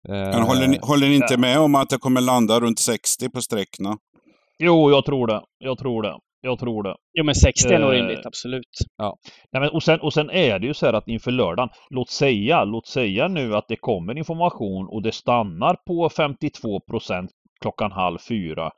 men 0.09 0.43
håller 0.43 0.69
ni, 0.69 0.79
håller 0.83 1.09
ni 1.09 1.15
inte 1.15 1.37
med 1.37 1.59
om 1.59 1.75
att 1.75 1.91
det 1.91 1.99
kommer 1.99 2.21
landa 2.21 2.61
runt 2.61 2.79
60 2.79 3.29
på 3.29 3.41
sträckorna? 3.41 3.97
Jo, 4.59 4.91
jag 4.91 5.05
tror 5.05 5.27
det. 5.27 5.41
Jag 5.59 5.79
tror 5.79 6.03
det. 6.03 6.19
Jag 6.41 6.59
tror 6.59 6.83
det. 6.83 6.97
Jo 7.15 7.25
men 7.25 7.35
60 7.35 7.75
är 7.75 7.79
nog 7.79 7.93
rimligt, 7.93 8.19
eh, 8.19 8.27
absolut. 8.27 8.79
Ja. 8.97 9.17
Nej, 9.53 9.61
men, 9.61 9.71
och, 9.71 9.83
sen, 9.83 10.01
och 10.01 10.13
sen 10.13 10.31
är 10.31 10.59
det 10.59 10.67
ju 10.67 10.75
så 10.75 10.87
här 10.87 10.93
att 10.93 11.09
inför 11.09 11.31
lördagen, 11.31 11.69
låt 11.91 12.11
säga, 12.11 12.65
låt 12.65 12.87
säga 12.87 13.29
nu 13.29 13.57
att 13.57 13.69
det 13.69 13.77
kommer 13.77 14.19
information 14.19 14.89
och 14.89 15.03
det 15.03 15.13
stannar 15.13 15.75
på 15.87 16.09
52 16.09 16.81
procent 16.81 17.31
klockan 17.61 17.93
halv 17.93 18.19
fyra. 18.19 18.71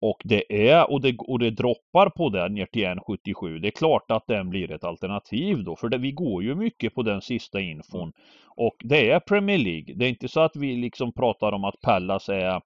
Och 0.00 0.22
det 0.24 0.68
är, 0.68 0.90
och 0.90 1.00
det, 1.00 1.16
och 1.18 1.38
det 1.38 1.50
droppar 1.50 2.10
på 2.10 2.28
den 2.28 2.54
ner 2.54 2.66
till 2.66 2.84
1,77. 2.84 3.58
Det 3.60 3.68
är 3.68 3.70
klart 3.70 4.10
att 4.10 4.26
den 4.26 4.50
blir 4.50 4.72
ett 4.72 4.84
alternativ 4.84 5.64
då, 5.64 5.76
för 5.76 5.88
det, 5.88 5.98
vi 5.98 6.12
går 6.12 6.42
ju 6.42 6.54
mycket 6.54 6.94
på 6.94 7.02
den 7.02 7.20
sista 7.20 7.60
infon. 7.60 8.12
Och 8.56 8.76
det 8.84 9.10
är 9.10 9.20
Premier 9.20 9.58
League. 9.58 9.94
Det 9.94 10.04
är 10.04 10.08
inte 10.08 10.28
så 10.28 10.40
att 10.40 10.56
vi 10.56 10.76
liksom 10.76 11.12
pratar 11.12 11.52
om 11.52 11.64
att 11.64 11.80
Pallas 11.80 12.28
är 12.28 12.60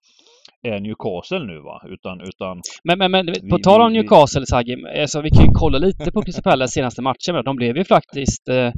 är 0.62 0.80
Newcastle 0.80 1.44
nu 1.46 1.61
va, 1.61 1.82
utan... 1.88 2.20
utan 2.20 2.61
men, 2.84 2.98
men, 2.98 3.11
men 3.11 3.26
vi, 3.26 3.48
på 3.50 3.58
tal 3.58 3.80
om 3.80 3.92
Newcastle, 3.92 4.46
Saggi, 4.46 4.76
alltså, 5.02 5.20
vi 5.20 5.30
kan 5.30 5.44
ju 5.44 5.50
kolla 5.54 5.78
lite 5.78 6.12
på 6.12 6.22
Crystal 6.22 6.42
Palace 6.42 6.72
senaste 6.72 7.02
matchen. 7.02 7.44
De 7.44 7.56
blev 7.56 7.76
ju 7.76 7.84
faktiskt 7.84 8.48
eh, 8.48 8.72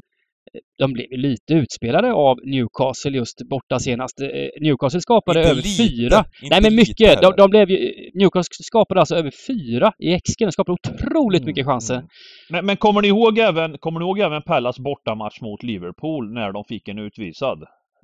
de 0.79 0.93
blev 0.93 1.07
lite 1.11 1.55
utspelade 1.55 2.13
av 2.13 2.37
Newcastle 2.45 3.11
just 3.11 3.49
borta 3.51 3.79
senast. 3.79 4.21
Eh, 4.21 4.29
Newcastle 4.61 5.01
skapade 5.01 5.41
inte 5.41 5.51
över 5.51 5.63
lite, 5.63 5.83
fyra. 5.83 6.25
Nej 6.51 6.63
men 6.63 6.75
mycket. 6.75 7.21
De, 7.23 7.35
de, 7.37 7.51
blev 7.51 7.71
ju, 7.71 7.79
Newcastle 8.15 8.65
skapade 8.65 9.01
alltså 9.01 9.15
över 9.17 9.33
fyra 9.47 9.93
i 9.99 10.21
XG. 10.21 10.39
De 10.39 10.53
skapade 10.53 10.79
otroligt 10.83 11.41
mm, 11.41 11.47
mycket 11.47 11.67
chanser. 11.67 11.95
Mm. 11.95 12.07
Men, 12.51 12.67
men, 12.67 12.77
kommer 12.77 13.03
ni 13.03 13.09
ihåg 13.09 13.39
även, 13.39 13.79
kommer 13.79 14.01
ni 14.01 14.07
ihåg 14.07 14.19
även 14.19 14.43
Pallas 14.43 14.79
bortamatch 14.79 15.41
mot 15.41 15.63
Liverpool 15.63 16.33
när 16.33 16.53
de 16.53 16.65
fick 16.65 16.89
en 16.89 16.99
utvisad? 16.99 17.59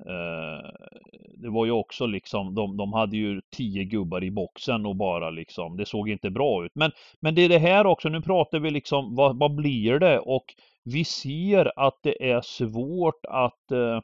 Eh, 0.05 0.69
det 1.37 1.49
var 1.49 1.65
ju 1.65 1.71
också 1.71 2.05
liksom, 2.05 2.55
de, 2.55 2.77
de 2.77 2.93
hade 2.93 3.17
ju 3.17 3.41
tio 3.55 3.83
gubbar 3.83 4.23
i 4.23 4.31
boxen 4.31 4.85
och 4.85 4.95
bara 4.95 5.29
liksom, 5.29 5.77
det 5.77 5.85
såg 5.85 6.09
inte 6.09 6.29
bra 6.29 6.65
ut. 6.65 6.71
Men, 6.75 6.91
men 7.19 7.35
det 7.35 7.41
är 7.41 7.49
det 7.49 7.59
här 7.59 7.85
också, 7.85 8.09
nu 8.09 8.21
pratar 8.21 8.59
vi 8.59 8.71
liksom, 8.71 9.15
vad, 9.15 9.39
vad 9.39 9.55
blir 9.55 9.99
det? 9.99 10.19
Och 10.19 10.45
vi 10.85 11.05
ser 11.05 11.71
att 11.75 11.99
det 12.03 12.31
är 12.31 12.41
svårt 12.41 13.25
att 13.25 13.71
eh, 13.71 13.99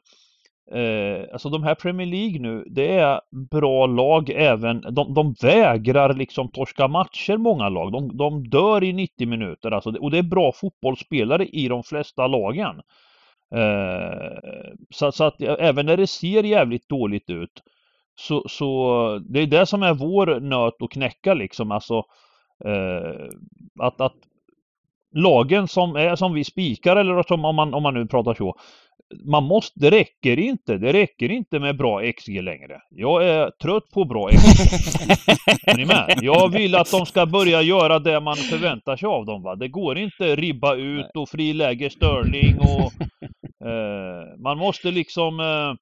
Eh, 0.72 1.24
alltså 1.32 1.48
de 1.48 1.62
här 1.62 1.74
Premier 1.74 2.06
League 2.06 2.40
nu, 2.40 2.64
det 2.70 2.98
är 2.98 3.20
bra 3.50 3.86
lag 3.86 4.30
även, 4.30 4.80
de, 4.80 5.14
de 5.14 5.34
vägrar 5.42 6.14
liksom 6.14 6.50
torska 6.50 6.88
matcher 6.88 7.36
många 7.36 7.68
lag. 7.68 7.92
De, 7.92 8.16
de 8.16 8.48
dör 8.48 8.84
i 8.84 8.92
90 8.92 9.28
minuter 9.28 9.70
alltså, 9.70 9.90
och 9.90 10.10
det 10.10 10.18
är 10.18 10.22
bra 10.22 10.52
fotbollsspelare 10.52 11.46
i 11.46 11.68
de 11.68 11.82
flesta 11.82 12.26
lagen. 12.26 12.80
Eh, 13.54 14.72
så, 14.90 15.12
så, 15.12 15.24
att 15.24 15.42
även 15.42 15.86
när 15.86 15.96
det 15.96 16.06
ser 16.06 16.42
jävligt 16.42 16.88
dåligt 16.88 17.30
ut 17.30 17.62
så, 18.14 18.44
så 18.48 19.20
det 19.28 19.40
är 19.40 19.46
det 19.46 19.66
som 19.66 19.82
är 19.82 19.94
vår 19.94 20.40
nöt 20.40 20.82
att 20.82 20.90
knäcka 20.90 21.34
liksom. 21.34 21.70
Alltså 21.72 22.02
eh, 22.64 23.28
att, 23.80 24.00
att 24.00 24.16
lagen 25.14 25.68
som 25.68 25.96
är 25.96 26.16
som 26.16 26.34
vi 26.34 26.44
spikar 26.44 26.96
eller 26.96 27.22
som 27.22 27.44
om 27.44 27.56
man, 27.56 27.74
om 27.74 27.82
man 27.82 27.94
nu 27.94 28.06
pratar 28.06 28.34
så 28.34 28.56
man 29.24 29.44
måste, 29.44 29.80
det 29.80 29.90
räcker 29.90 30.38
inte. 30.38 30.78
Det 30.78 30.92
räcker 30.92 31.30
inte 31.30 31.58
med 31.58 31.76
bra 31.76 32.12
XG 32.12 32.42
längre. 32.42 32.80
Jag 32.90 33.28
är 33.28 33.50
trött 33.50 33.90
på 33.94 34.04
bra 34.04 34.28
XG. 34.28 34.70
är 35.66 35.76
ni 35.76 35.84
med? 35.84 36.18
Jag 36.22 36.52
vill 36.52 36.74
att 36.74 36.90
de 36.90 37.06
ska 37.06 37.26
börja 37.26 37.62
göra 37.62 37.98
det 37.98 38.20
man 38.20 38.36
förväntar 38.36 38.96
sig 38.96 39.06
av 39.06 39.26
dem. 39.26 39.42
Va? 39.42 39.56
Det 39.56 39.68
går 39.68 39.98
inte 39.98 40.36
ribba 40.36 40.74
ut 40.74 41.10
och 41.16 41.28
friläge 41.28 41.90
Sterling 41.90 42.58
och 42.58 42.92
Eh, 43.66 44.38
man 44.38 44.58
måste 44.58 44.90
liksom 44.90 45.40
eh, 45.40 45.74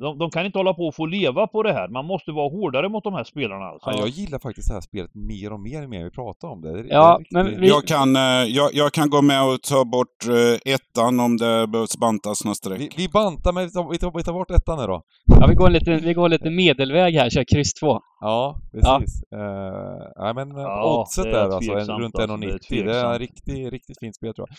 de, 0.00 0.18
de, 0.18 0.30
kan 0.30 0.46
inte 0.46 0.58
hålla 0.58 0.74
på 0.74 0.86
och 0.86 0.94
få 0.94 1.06
leva 1.06 1.46
på 1.46 1.62
det 1.62 1.72
här. 1.72 1.88
Man 1.88 2.04
måste 2.04 2.32
vara 2.32 2.48
hårdare 2.48 2.88
mot 2.88 3.04
de 3.04 3.14
här 3.14 3.24
spelarna. 3.24 3.64
Alltså. 3.64 3.90
Ja, 3.90 3.98
jag 3.98 4.08
gillar 4.08 4.38
faktiskt 4.38 4.68
det 4.68 4.74
här 4.74 4.80
spelet 4.80 5.14
mer 5.14 5.52
och 5.52 5.60
mer 5.60 5.86
ju 5.86 5.88
mer 5.88 6.04
vi 6.04 6.10
pratar 6.10 6.48
om 6.48 6.60
det. 6.60 6.82
det 6.82 6.88
ja, 6.88 7.20
det 7.30 7.42
men 7.42 7.60
vi... 7.60 7.68
jag, 7.68 7.86
kan, 7.86 8.16
eh, 8.16 8.22
jag, 8.22 8.70
jag, 8.74 8.92
kan 8.92 9.10
gå 9.10 9.22
med 9.22 9.42
och 9.42 9.62
ta 9.62 9.84
bort 9.84 10.26
eh, 10.28 10.72
ettan 10.74 11.20
om 11.20 11.36
det 11.36 11.66
behövs 11.66 11.96
bantas 11.96 12.44
några 12.44 12.54
streck. 12.54 12.80
Vi, 12.80 12.90
vi 12.96 13.08
bantar, 13.08 13.52
men 13.52 13.64
vi 13.64 13.70
tar, 13.70 13.90
vi, 13.90 13.98
tar, 13.98 14.12
vi 14.16 14.24
tar 14.24 14.32
bort 14.32 14.50
ettan 14.50 14.78
nu 14.78 14.86
då. 14.86 15.02
Ja, 15.40 15.46
vi 15.46 15.54
går 15.54 15.70
lite, 15.70 15.94
vi 15.94 16.14
går 16.14 16.28
lite 16.28 16.50
medelväg 16.50 17.14
här, 17.14 17.30
kör 17.30 17.44
kryss 17.44 17.74
två. 17.74 18.00
Ja, 18.20 18.60
precis. 18.72 19.22
Ja. 19.30 19.36
Uh, 19.36 20.34
nej, 20.34 20.34
men 20.34 20.56
ja, 20.56 21.00
oddset 21.00 21.24
där 21.24 21.48
alltså, 21.48 21.72
runt 21.72 22.14
1,90. 22.14 22.52
Alltså, 22.52 22.74
det, 22.74 22.82
det 22.82 22.98
är 22.98 23.18
riktigt, 23.18 23.72
riktigt 23.72 23.98
fint 24.00 24.16
spel 24.16 24.34
tror 24.34 24.48
jag. 24.50 24.56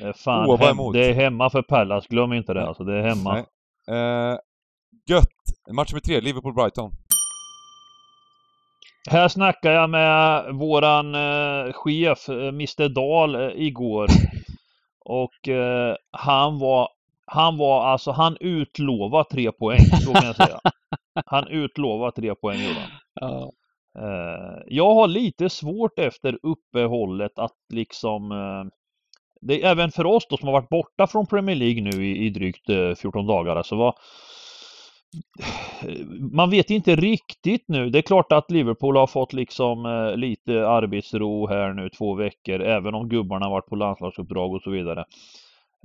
Det 0.00 0.08
är, 0.08 0.12
fan, 0.12 0.58
hem, 0.58 0.76
det 0.92 1.06
är 1.06 1.14
hemma 1.14 1.50
för 1.50 1.62
Pallas, 1.62 2.06
glöm 2.06 2.32
inte 2.32 2.54
det 2.54 2.66
alltså. 2.66 2.84
Det 2.84 2.98
är 2.98 3.02
hemma. 3.02 3.32
Nej. 3.32 3.44
Uh, 3.88 4.38
gött! 5.06 5.28
Match 5.72 5.92
nummer 5.92 6.00
tre, 6.00 6.20
Liverpool-Brighton. 6.20 6.90
Här 9.08 9.28
snackade 9.28 9.74
jag 9.74 9.90
med 9.90 10.54
våran 10.54 11.14
eh, 11.14 11.72
chef, 11.72 12.28
eh, 12.28 12.48
Mr 12.48 12.88
Dahl, 12.88 13.34
eh, 13.34 13.66
igår. 13.66 14.06
Och 15.04 15.48
eh, 15.48 15.96
han 16.10 16.58
var, 16.58 16.88
han 17.26 17.56
var 17.56 17.84
alltså, 17.84 18.10
han 18.10 18.36
utlovade 18.40 19.24
tre 19.24 19.52
poäng, 19.52 19.84
så 20.04 20.12
kan 20.12 20.26
jag 20.26 20.36
säga. 20.36 20.60
Han 21.26 21.48
utlovade 21.48 22.12
tre 22.12 22.34
poäng 22.34 22.58
gjorde 22.58 22.80
han. 22.80 22.90
Ja. 23.14 23.52
Eh, 23.98 24.62
jag 24.66 24.94
har 24.94 25.08
lite 25.08 25.50
svårt 25.50 25.98
efter 25.98 26.38
uppehållet 26.42 27.38
att 27.38 27.56
liksom 27.72 28.32
det 29.40 29.62
är 29.62 29.70
även 29.70 29.90
för 29.90 30.06
oss 30.06 30.26
då 30.30 30.36
som 30.36 30.48
har 30.48 30.52
varit 30.52 30.68
borta 30.68 31.06
från 31.06 31.26
Premier 31.26 31.56
League 31.56 31.82
nu 31.82 32.06
i, 32.06 32.26
i 32.26 32.30
drygt 32.30 32.68
eh, 32.68 32.94
14 32.94 33.26
dagar. 33.26 33.56
Alltså 33.56 33.76
vad, 33.76 33.94
man 36.32 36.50
vet 36.50 36.70
inte 36.70 36.96
riktigt 36.96 37.64
nu. 37.68 37.90
Det 37.90 37.98
är 37.98 38.02
klart 38.02 38.32
att 38.32 38.50
Liverpool 38.50 38.96
har 38.96 39.06
fått 39.06 39.32
liksom 39.32 39.86
eh, 39.86 40.16
lite 40.16 40.68
arbetsro 40.68 41.46
här 41.46 41.72
nu 41.72 41.88
två 41.88 42.14
veckor, 42.14 42.60
även 42.60 42.94
om 42.94 43.08
gubbarna 43.08 43.48
varit 43.48 43.66
på 43.66 43.76
landslagsuppdrag 43.76 44.54
och 44.54 44.62
så 44.62 44.70
vidare. 44.70 45.04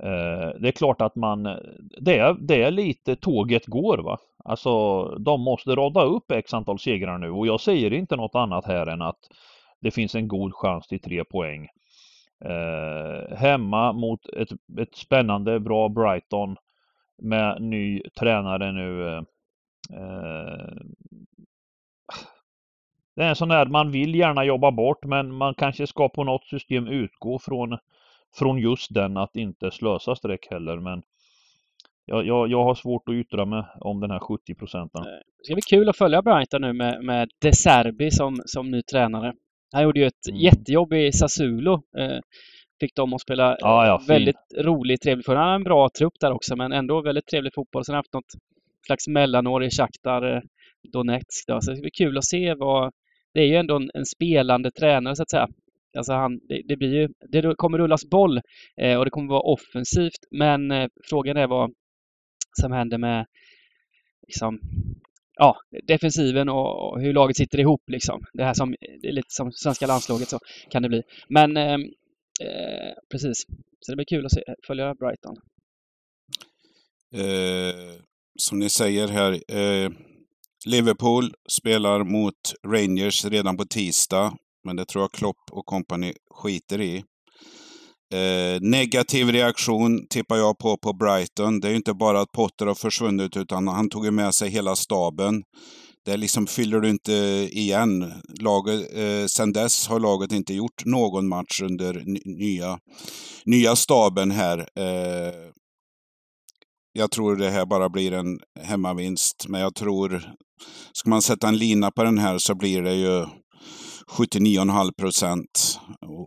Eh, 0.02 0.60
det 0.60 0.68
är 0.68 0.72
klart 0.72 1.00
att 1.00 1.16
man, 1.16 1.42
det 2.00 2.18
är, 2.18 2.36
det 2.40 2.62
är 2.62 2.70
lite 2.70 3.16
tåget 3.16 3.66
går 3.66 3.98
va. 3.98 4.18
Alltså 4.44 5.04
de 5.18 5.40
måste 5.40 5.70
rada 5.70 6.02
upp 6.02 6.30
x 6.30 6.54
antal 6.54 6.78
segrar 6.78 7.18
nu 7.18 7.30
och 7.30 7.46
jag 7.46 7.60
säger 7.60 7.92
inte 7.92 8.16
något 8.16 8.34
annat 8.34 8.64
här 8.64 8.86
än 8.86 9.02
att 9.02 9.18
det 9.80 9.90
finns 9.90 10.14
en 10.14 10.28
god 10.28 10.54
chans 10.54 10.86
till 10.86 11.00
tre 11.00 11.24
poäng. 11.24 11.68
Eh, 12.44 13.36
hemma 13.36 13.92
mot 13.92 14.28
ett, 14.28 14.48
ett 14.80 14.94
spännande, 14.94 15.60
bra 15.60 15.88
Brighton 15.88 16.56
med 17.22 17.62
ny 17.62 18.02
tränare 18.18 18.72
nu. 18.72 19.08
Eh, 19.08 19.22
eh, 19.92 20.76
det 23.16 23.22
är 23.22 23.28
en 23.28 23.36
sån 23.36 23.48
där, 23.48 23.66
man 23.66 23.90
vill 23.90 24.14
gärna 24.14 24.44
jobba 24.44 24.70
bort 24.70 25.04
men 25.04 25.34
man 25.34 25.54
kanske 25.54 25.86
ska 25.86 26.08
på 26.08 26.24
något 26.24 26.44
system 26.44 26.86
utgå 26.86 27.38
från, 27.38 27.78
från 28.38 28.58
just 28.58 28.94
den 28.94 29.16
att 29.16 29.36
inte 29.36 29.70
slösa 29.70 30.16
streck 30.16 30.46
heller. 30.50 30.76
Men 30.76 31.02
jag, 32.04 32.26
jag, 32.26 32.50
jag 32.50 32.64
har 32.64 32.74
svårt 32.74 33.08
att 33.08 33.14
yttra 33.14 33.44
mig 33.44 33.64
om 33.80 34.00
den 34.00 34.10
här 34.10 34.18
70 34.18 34.54
procenten. 34.54 35.02
Det 35.04 35.44
ska 35.44 35.54
bli 35.54 35.62
kul 35.62 35.88
att 35.88 35.96
följa 35.96 36.22
Brighton 36.22 36.60
nu 36.60 36.72
med, 36.72 37.04
med 37.04 37.28
De 37.38 37.52
Serbi 37.52 38.10
som, 38.10 38.36
som 38.44 38.70
ny 38.70 38.82
tränare. 38.82 39.34
Han 39.72 39.82
gjorde 39.82 40.00
ju 40.00 40.06
ett 40.06 40.28
mm. 40.28 40.40
jättejobb 40.40 40.92
i 40.92 41.12
Sassuolo. 41.12 41.72
Eh, 41.98 42.18
fick 42.80 42.94
dem 42.94 43.14
att 43.14 43.20
spela 43.20 43.56
ah, 43.60 43.86
ja, 43.86 44.02
väldigt 44.08 44.36
rolig, 44.58 45.00
trevlig 45.00 45.24
för 45.24 45.36
Han 45.36 45.48
har 45.48 45.54
en 45.54 45.64
bra 45.64 45.88
trupp 45.98 46.14
där 46.20 46.32
också, 46.32 46.56
men 46.56 46.72
ändå 46.72 47.02
väldigt 47.02 47.26
trevlig 47.26 47.54
fotboll. 47.54 47.84
Sen 47.84 47.92
har 47.92 47.98
haft 47.98 48.12
något 48.12 48.32
slags 48.86 49.08
mellanår 49.08 49.64
i 49.64 49.70
Shakhtar 49.70 50.36
eh, 50.36 50.40
Donetsk. 50.92 51.46
Då. 51.46 51.60
Så 51.60 51.70
det 51.70 51.76
ska 51.76 51.82
bli 51.82 51.90
kul 51.90 52.18
att 52.18 52.24
se 52.24 52.54
vad... 52.54 52.92
Det 53.34 53.40
är 53.40 53.46
ju 53.46 53.56
ändå 53.56 53.76
en, 53.76 53.90
en 53.94 54.06
spelande 54.06 54.70
tränare 54.70 55.16
så 55.16 55.22
att 55.22 55.30
säga. 55.30 55.48
Alltså 55.96 56.12
han, 56.12 56.40
det, 56.48 56.62
det 56.64 56.76
blir 56.76 56.94
ju, 56.94 57.08
det 57.28 57.54
kommer 57.56 57.78
rullas 57.78 58.10
boll 58.10 58.40
eh, 58.80 58.98
och 58.98 59.04
det 59.04 59.10
kommer 59.10 59.28
vara 59.28 59.40
offensivt, 59.40 60.20
men 60.30 60.70
eh, 60.70 60.88
frågan 61.10 61.36
är 61.36 61.46
vad 61.46 61.70
som 62.60 62.72
händer 62.72 62.98
med 62.98 63.26
liksom, 64.26 64.58
ja, 65.36 65.56
defensiven 65.86 66.48
och, 66.48 67.00
hur 67.00 67.12
laget 67.12 67.36
sitter 67.36 67.60
ihop 67.60 67.82
liksom. 67.86 68.24
Det 68.32 68.44
här 68.44 68.54
som, 68.54 68.74
det 69.02 69.08
är 69.08 69.12
lite 69.12 69.34
som 69.34 69.52
svenska 69.52 69.86
landslaget 69.86 70.28
så 70.28 70.38
kan 70.70 70.82
det 70.82 70.88
bli. 70.88 71.02
Men 71.28 71.56
eh, 71.56 71.74
eh, 72.40 72.92
precis, 73.10 73.46
så 73.80 73.92
det 73.92 73.96
blir 73.96 74.06
kul 74.06 74.26
att 74.26 74.32
se, 74.32 74.42
följa 74.66 74.94
Brighton. 74.94 75.36
Eh, 77.14 78.00
som 78.38 78.58
ni 78.58 78.68
säger 78.68 79.08
här, 79.08 79.32
eh, 79.32 79.90
Liverpool 80.66 81.34
spelar 81.48 82.04
mot 82.04 82.54
Rangers 82.66 83.24
redan 83.24 83.56
på 83.56 83.64
tisdag. 83.64 84.36
Men 84.64 84.76
det 84.76 84.84
tror 84.84 85.02
jag 85.02 85.12
Klopp 85.12 85.50
och 85.50 85.66
kompani 85.66 86.12
skiter 86.30 86.80
i. 86.80 87.04
Eh, 88.14 88.60
negativ 88.60 89.28
reaktion 89.28 90.06
tippar 90.10 90.36
jag 90.36 90.58
på 90.58 90.76
på 90.76 90.92
Brighton. 90.92 91.60
Det 91.60 91.68
är 91.68 91.74
inte 91.74 91.94
bara 91.94 92.20
att 92.20 92.32
Potter 92.32 92.66
har 92.66 92.74
försvunnit 92.74 93.36
utan 93.36 93.68
han 93.68 93.88
tog 93.88 94.12
med 94.12 94.34
sig 94.34 94.50
hela 94.50 94.76
staben. 94.76 95.42
Det 96.04 96.16
liksom 96.16 96.46
fyller 96.46 96.80
du 96.80 96.90
inte 96.90 97.12
igen. 97.52 98.12
Laget, 98.40 98.96
eh, 98.96 99.26
sen 99.26 99.52
dess 99.52 99.86
har 99.86 100.00
laget 100.00 100.32
inte 100.32 100.54
gjort 100.54 100.84
någon 100.84 101.28
match 101.28 101.62
under 101.62 102.02
nya, 102.24 102.78
nya 103.44 103.76
staben 103.76 104.30
här. 104.30 104.58
Eh, 104.58 105.34
jag 106.92 107.10
tror 107.10 107.36
det 107.36 107.50
här 107.50 107.66
bara 107.66 107.88
blir 107.88 108.12
en 108.12 108.38
hemmavinst, 108.60 109.48
men 109.48 109.60
jag 109.60 109.74
tror, 109.74 110.34
ska 110.92 111.10
man 111.10 111.22
sätta 111.22 111.48
en 111.48 111.58
lina 111.58 111.90
på 111.90 112.04
den 112.04 112.18
här 112.18 112.38
så 112.38 112.54
blir 112.54 112.82
det 112.82 112.94
ju 112.94 113.26
79,5 114.10 114.92
procent. 114.98 115.80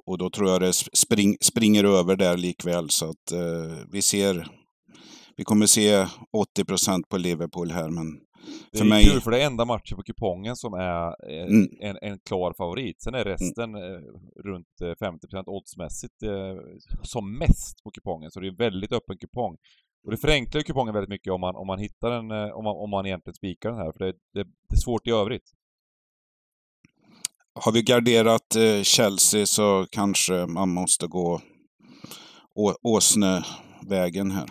Och, 0.06 0.18
då 0.18 0.30
tror 0.30 0.50
jag 0.50 0.62
det 0.62 0.74
spring, 0.74 1.38
springer 1.42 1.84
över 1.84 2.16
där 2.16 2.38
likväl. 2.38 2.90
Så 2.90 3.10
att 3.10 3.32
eh, 3.32 3.78
vi 3.92 4.02
ser, 4.02 4.48
vi 5.38 5.44
kommer 5.44 5.66
se 5.66 6.06
80 6.38 6.66
procent 6.66 7.10
på 7.10 7.18
Liverpool 7.18 7.72
här. 7.72 7.90
Men 7.90 8.06
det 8.72 8.80
är 8.80 8.86
mig... 8.86 9.04
kul 9.04 9.22
för 9.22 9.32
det 9.32 9.42
är 9.42 9.46
enda 9.46 9.66
matchen 9.66 9.98
på 9.98 10.04
kupongen 10.04 10.56
som 10.56 10.74
är 10.74 11.32
eh, 11.32 11.44
mm. 11.44 11.68
en, 11.82 11.98
en 12.02 12.20
klar 12.20 12.54
favorit. 12.58 13.02
Sen 13.02 13.16
är 13.16 13.24
resten 13.24 13.76
mm. 13.76 14.04
runt 14.46 15.00
50% 15.02 15.44
oddsmässigt 15.46 16.16
som 17.04 17.38
mest 17.38 17.84
på 17.84 17.92
kupongen. 17.92 18.32
Så 18.32 18.40
det 18.40 18.48
är 18.48 18.52
en 18.52 18.56
väldigt 18.56 18.92
öppen 18.92 19.18
kupong. 19.18 19.58
Och 20.06 20.12
det 20.12 20.18
förenklar 20.18 20.62
kupongen 20.62 20.94
väldigt 20.94 21.10
mycket 21.10 21.34
om 21.34 21.42
man, 21.42 21.56
om 21.56 21.68
man 21.68 21.80
hittar 21.80 22.12
den, 22.12 22.32
om 22.32 22.64
man, 22.64 22.76
om 22.76 22.90
man 22.90 23.06
egentligen 23.06 23.36
spikar 23.36 23.70
den 23.70 23.80
här. 23.80 23.92
För 23.92 24.00
det, 24.06 24.12
det, 24.34 24.44
det 24.44 24.76
är 24.76 24.84
svårt 24.86 25.08
i 25.08 25.12
övrigt. 25.12 25.54
Har 27.62 27.72
vi 27.72 27.82
garderat 27.82 28.56
eh, 28.56 28.84
Chelsea 28.84 29.46
så 29.46 29.86
kanske 29.92 30.34
man 30.34 30.70
måste 30.70 31.08
gå 31.08 31.42
Åsnevägen 32.84 34.32
här. 34.32 34.50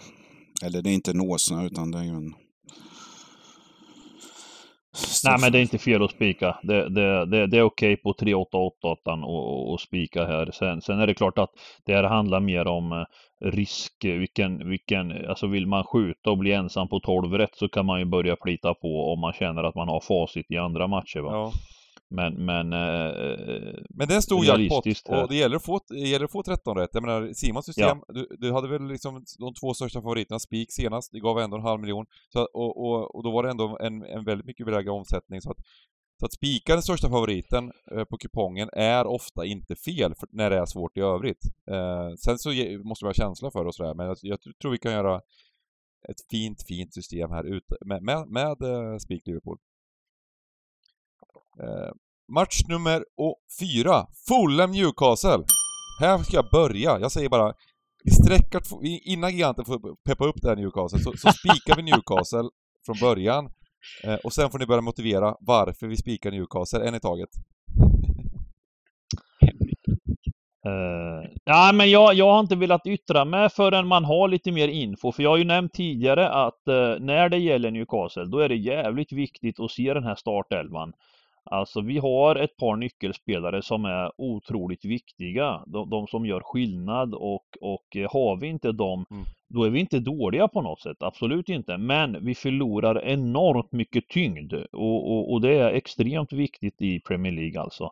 Eller 0.64 0.82
det 0.82 0.90
är 0.90 0.94
inte 0.94 1.10
en 1.10 1.20
åsna 1.20 1.64
utan 1.64 1.90
det 1.90 1.98
är 1.98 2.02
ju 2.02 2.10
en... 2.10 2.34
Nej 5.24 5.38
men 5.40 5.52
det 5.52 5.58
är 5.58 5.62
inte 5.62 5.78
fel 5.78 6.02
att 6.02 6.10
spika. 6.10 6.58
Det, 6.62 6.88
det, 6.88 7.26
det, 7.26 7.46
det 7.46 7.58
är 7.58 7.62
okej 7.62 7.96
på 7.96 8.14
3888 8.14 9.10
och, 9.10 9.72
och 9.72 9.80
spika 9.80 10.26
här. 10.26 10.50
Sen, 10.52 10.82
sen 10.82 11.00
är 11.00 11.06
det 11.06 11.14
klart 11.14 11.38
att 11.38 11.50
det 11.86 11.94
här 11.94 12.04
handlar 12.04 12.40
mer 12.40 12.66
om 12.66 12.92
eh, 12.92 13.04
risk. 13.50 13.92
Vilken, 14.02 14.68
vilken, 14.68 15.28
alltså 15.28 15.46
vill 15.46 15.66
man 15.66 15.84
skjuta 15.84 16.30
och 16.30 16.38
bli 16.38 16.52
ensam 16.52 16.88
på 16.88 17.00
12 17.00 17.32
rätt 17.32 17.56
så 17.56 17.68
kan 17.68 17.86
man 17.86 17.98
ju 17.98 18.04
börja 18.04 18.36
plita 18.36 18.74
på 18.74 19.12
om 19.12 19.20
man 19.20 19.32
känner 19.32 19.64
att 19.64 19.74
man 19.74 19.88
har 19.88 20.00
facit 20.00 20.50
i 20.50 20.56
andra 20.56 20.86
matcher. 20.86 21.20
Va? 21.20 21.32
Ja. 21.32 21.52
Men, 22.10 22.44
men... 22.44 22.72
Eh, 22.72 23.74
men 23.90 24.08
det 24.08 24.14
är 24.14 24.16
en 24.16 24.22
stor 24.22 24.44
jackpot 24.44 24.86
och 25.08 25.28
det 25.28 25.36
gäller 25.36 25.56
att 25.56 25.64
få, 25.64 25.80
det 25.88 26.08
gäller 26.08 26.24
att 26.24 26.32
få 26.32 26.42
13 26.42 26.76
rätt. 26.76 26.90
Jag 26.92 27.02
menar, 27.02 27.32
Simons 27.32 27.66
system, 27.66 27.98
ja. 28.08 28.14
du, 28.14 28.36
du, 28.38 28.52
hade 28.52 28.68
väl 28.68 28.88
liksom 28.88 29.24
de 29.38 29.54
två 29.54 29.74
största 29.74 30.02
favoriterna, 30.02 30.38
Spik 30.38 30.72
senast, 30.72 31.12
det 31.12 31.20
gav 31.20 31.38
ändå 31.38 31.56
en 31.56 31.62
halv 31.62 31.80
miljon. 31.80 32.06
Så, 32.32 32.42
och, 32.42 32.76
och, 32.76 33.14
och 33.14 33.22
då 33.22 33.30
var 33.30 33.42
det 33.42 33.50
ändå 33.50 33.78
en, 33.80 34.02
en 34.02 34.24
väldigt 34.24 34.46
mycket 34.46 34.66
lägre 34.66 34.90
omsättning. 34.90 35.40
Så 35.40 35.50
att, 35.50 35.58
så 36.20 36.26
att 36.26 36.32
spika 36.32 36.72
den 36.72 36.82
största 36.82 37.08
favoriten 37.08 37.72
eh, 37.92 38.04
på 38.04 38.16
kupongen 38.18 38.68
är 38.72 39.06
ofta 39.06 39.44
inte 39.44 39.76
fel 39.76 40.14
för, 40.14 40.28
när 40.32 40.50
det 40.50 40.56
är 40.56 40.66
svårt 40.66 40.96
i 40.96 41.00
övrigt. 41.00 41.44
Eh, 41.70 42.14
sen 42.18 42.38
så 42.38 42.50
måste 42.84 43.04
vi 43.04 43.08
ha 43.08 43.14
känsla 43.14 43.50
för 43.50 43.64
och 43.64 43.74
sådär, 43.74 43.94
men 43.94 44.06
jag, 44.06 44.16
jag, 44.22 44.38
tror 44.62 44.72
vi 44.72 44.78
kan 44.78 44.92
göra 44.92 45.20
ett 46.08 46.20
fint, 46.30 46.62
fint 46.68 46.94
system 46.94 47.30
här 47.30 47.44
ute 47.44 47.76
med, 47.80 48.02
med, 48.02 48.28
med 48.28 48.62
eh, 48.62 48.98
Spik 48.98 49.26
Liverpool. 49.26 49.58
Eh, 51.62 51.92
match 52.32 52.62
nummer 52.68 53.04
fyra. 53.60 54.06
Fulham 54.28 54.70
Newcastle. 54.70 55.44
Här 56.00 56.18
ska 56.18 56.36
jag 56.36 56.50
börja. 56.52 56.98
Jag 56.98 57.12
säger 57.12 57.28
bara, 57.28 57.54
vi 58.04 58.10
sträcker, 58.10 58.60
innan 59.08 59.32
giganten 59.32 59.64
får 59.64 60.04
peppa 60.04 60.24
upp 60.24 60.36
det 60.42 60.48
här 60.48 60.56
Newcastle, 60.56 60.98
så, 60.98 61.12
så 61.16 61.32
spikar 61.32 61.76
vi 61.76 61.82
Newcastle 61.82 62.48
från 62.86 62.96
början. 63.00 63.50
Eh, 64.04 64.14
och 64.14 64.32
sen 64.32 64.50
får 64.50 64.58
ni 64.58 64.66
börja 64.66 64.80
motivera 64.80 65.36
varför 65.40 65.86
vi 65.86 65.96
spikar 65.96 66.30
Newcastle, 66.30 66.88
en 66.88 66.94
i 66.94 67.00
taget. 67.00 67.28
Eh, 70.66 70.72
uh, 70.72 71.30
ja, 71.44 71.70
men 71.74 71.90
jag, 71.90 72.14
jag 72.14 72.32
har 72.32 72.40
inte 72.40 72.56
velat 72.56 72.86
yttra 72.86 73.24
mig 73.24 73.48
förrän 73.48 73.86
man 73.86 74.04
har 74.04 74.28
lite 74.28 74.52
mer 74.52 74.68
info. 74.68 75.12
För 75.12 75.22
jag 75.22 75.30
har 75.30 75.36
ju 75.36 75.44
nämnt 75.44 75.72
tidigare 75.72 76.28
att 76.28 76.62
uh, 76.68 77.00
när 77.00 77.28
det 77.28 77.38
gäller 77.38 77.70
Newcastle, 77.70 78.24
då 78.24 78.38
är 78.38 78.48
det 78.48 78.56
jävligt 78.56 79.12
viktigt 79.12 79.60
att 79.60 79.70
se 79.70 79.94
den 79.94 80.04
här 80.04 80.14
startelvan. 80.14 80.92
Alltså 81.50 81.80
vi 81.80 81.98
har 81.98 82.36
ett 82.36 82.56
par 82.56 82.76
nyckelspelare 82.76 83.62
som 83.62 83.84
är 83.84 84.12
otroligt 84.20 84.84
viktiga. 84.84 85.62
De, 85.66 85.90
de 85.90 86.06
som 86.06 86.26
gör 86.26 86.40
skillnad 86.40 87.14
och, 87.14 87.46
och 87.60 87.96
eh, 87.96 88.12
har 88.12 88.40
vi 88.40 88.46
inte 88.46 88.72
dem, 88.72 89.06
mm. 89.10 89.24
då 89.48 89.64
är 89.64 89.70
vi 89.70 89.80
inte 89.80 89.98
dåliga 89.98 90.48
på 90.48 90.62
något 90.62 90.80
sätt. 90.80 90.96
Absolut 91.00 91.48
inte. 91.48 91.76
Men 91.76 92.24
vi 92.24 92.34
förlorar 92.34 93.04
enormt 93.04 93.72
mycket 93.72 94.08
tyngd 94.08 94.52
och, 94.72 95.12
och, 95.12 95.32
och 95.32 95.40
det 95.40 95.58
är 95.58 95.70
extremt 95.72 96.32
viktigt 96.32 96.82
i 96.82 97.00
Premier 97.00 97.32
League 97.32 97.60
alltså. 97.60 97.90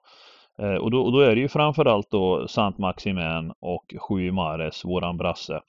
Eh, 0.58 0.74
och, 0.74 0.90
då, 0.90 1.02
och 1.02 1.12
då 1.12 1.20
är 1.20 1.34
det 1.34 1.40
ju 1.40 1.48
framförallt 1.48 2.10
då 2.10 2.48
Sant 2.48 2.78
Maximin 2.78 3.52
och 3.60 3.94
Sju 4.08 4.32
Mares, 4.32 4.84
våran 4.84 5.16
brasse. 5.16 5.60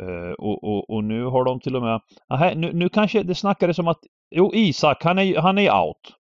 Uh, 0.00 0.32
och, 0.32 0.64
och, 0.64 0.90
och, 0.90 1.04
nu 1.04 1.24
har 1.24 1.44
de 1.44 1.60
till 1.60 1.76
och 1.76 1.82
med, 1.82 2.00
aha, 2.28 2.52
nu, 2.54 2.72
nu 2.72 2.88
kanske 2.88 3.22
det 3.22 3.34
snackades 3.34 3.78
om 3.78 3.88
att, 3.88 3.98
jo 4.30 4.50
Isak 4.54 5.04
han 5.04 5.18
är, 5.18 5.38
han 5.38 5.58
är 5.58 5.84
out. 5.84 6.14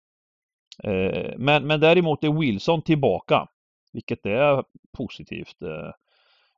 Eh, 0.84 1.34
men, 1.38 1.68
men 1.68 1.80
däremot 1.80 2.24
är 2.24 2.40
Wilson 2.40 2.82
tillbaka, 2.82 3.48
vilket 3.94 4.26
är 4.26 4.64
positivt. 4.98 5.62
Eh. 5.62 5.92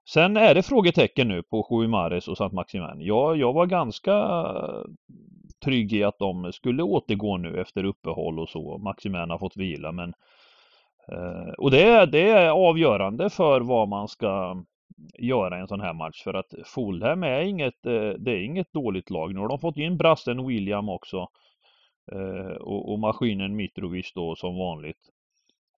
Sen 0.09 0.37
är 0.37 0.55
det 0.55 0.63
frågetecken 0.63 1.27
nu 1.27 1.43
på 1.43 1.87
Mares 1.87 2.27
och 2.27 2.37
Sant 2.37 2.53
Maximin. 2.53 2.97
Jag, 2.99 3.37
jag 3.37 3.53
var 3.53 3.65
ganska 3.65 4.45
trygg 5.63 5.93
i 5.93 6.03
att 6.03 6.19
de 6.19 6.51
skulle 6.53 6.83
återgå 6.83 7.37
nu 7.37 7.61
efter 7.61 7.83
uppehåll 7.83 8.39
och 8.39 8.49
så. 8.49 8.77
Maximin 8.77 9.29
har 9.29 9.37
fått 9.37 9.57
vila 9.57 9.91
men 9.91 10.13
eh, 11.07 11.53
och 11.57 11.71
det 11.71 11.83
är, 11.83 12.05
det 12.05 12.29
är 12.29 12.49
avgörande 12.49 13.29
för 13.29 13.61
vad 13.61 13.87
man 13.87 14.07
ska 14.07 14.63
göra 15.19 15.57
en 15.57 15.67
sån 15.67 15.81
här 15.81 15.93
match 15.93 16.23
för 16.23 16.33
att 16.33 16.53
Fulham 16.65 17.23
är 17.23 17.41
inget, 17.41 17.83
det 18.17 18.31
är 18.31 18.43
inget 18.43 18.73
dåligt 18.73 19.09
lag. 19.09 19.33
Nu 19.33 19.39
har 19.39 19.47
de 19.47 19.59
fått 19.59 19.77
in 19.77 19.97
brassen 19.97 20.47
William 20.47 20.89
också. 20.89 21.27
Eh, 22.11 22.55
och, 22.55 22.91
och, 22.91 22.99
maskinen 22.99 23.55
Mitrovic 23.55 24.11
då 24.15 24.35
som 24.35 24.57
vanligt. 24.57 25.09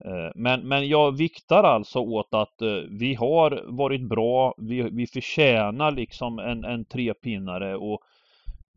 Eh, 0.05 0.31
men, 0.35 0.67
men 0.67 0.87
jag 0.87 1.17
viktar 1.17 1.63
alltså 1.63 1.99
åt 1.99 2.33
att 2.33 2.61
eh, 2.61 2.81
vi 2.89 3.13
har 3.13 3.63
varit 3.67 4.01
bra, 4.01 4.55
vi, 4.57 4.81
vi 4.81 5.07
förtjänar 5.07 5.91
liksom 5.91 6.39
en, 6.39 6.63
en 6.63 6.85
trepinnare 6.85 7.75
och 7.75 8.01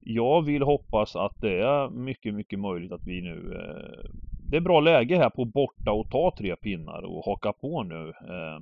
jag 0.01 0.43
vill 0.43 0.63
hoppas 0.63 1.17
att 1.17 1.41
det 1.41 1.61
är 1.61 1.91
mycket, 1.91 2.35
mycket 2.35 2.59
möjligt 2.59 2.93
att 2.93 3.07
vi 3.07 3.21
nu 3.21 3.55
eh, 3.55 4.11
Det 4.51 4.57
är 4.57 4.61
bra 4.61 4.81
läge 4.81 5.17
här 5.17 5.31
på 5.31 5.45
borta 5.45 5.93
och 5.93 6.11
ta 6.11 6.35
tre 6.39 6.57
pinnar 6.57 7.03
och 7.03 7.25
haka 7.25 7.53
på 7.53 7.83
nu. 7.83 8.09
Eh, 8.09 8.61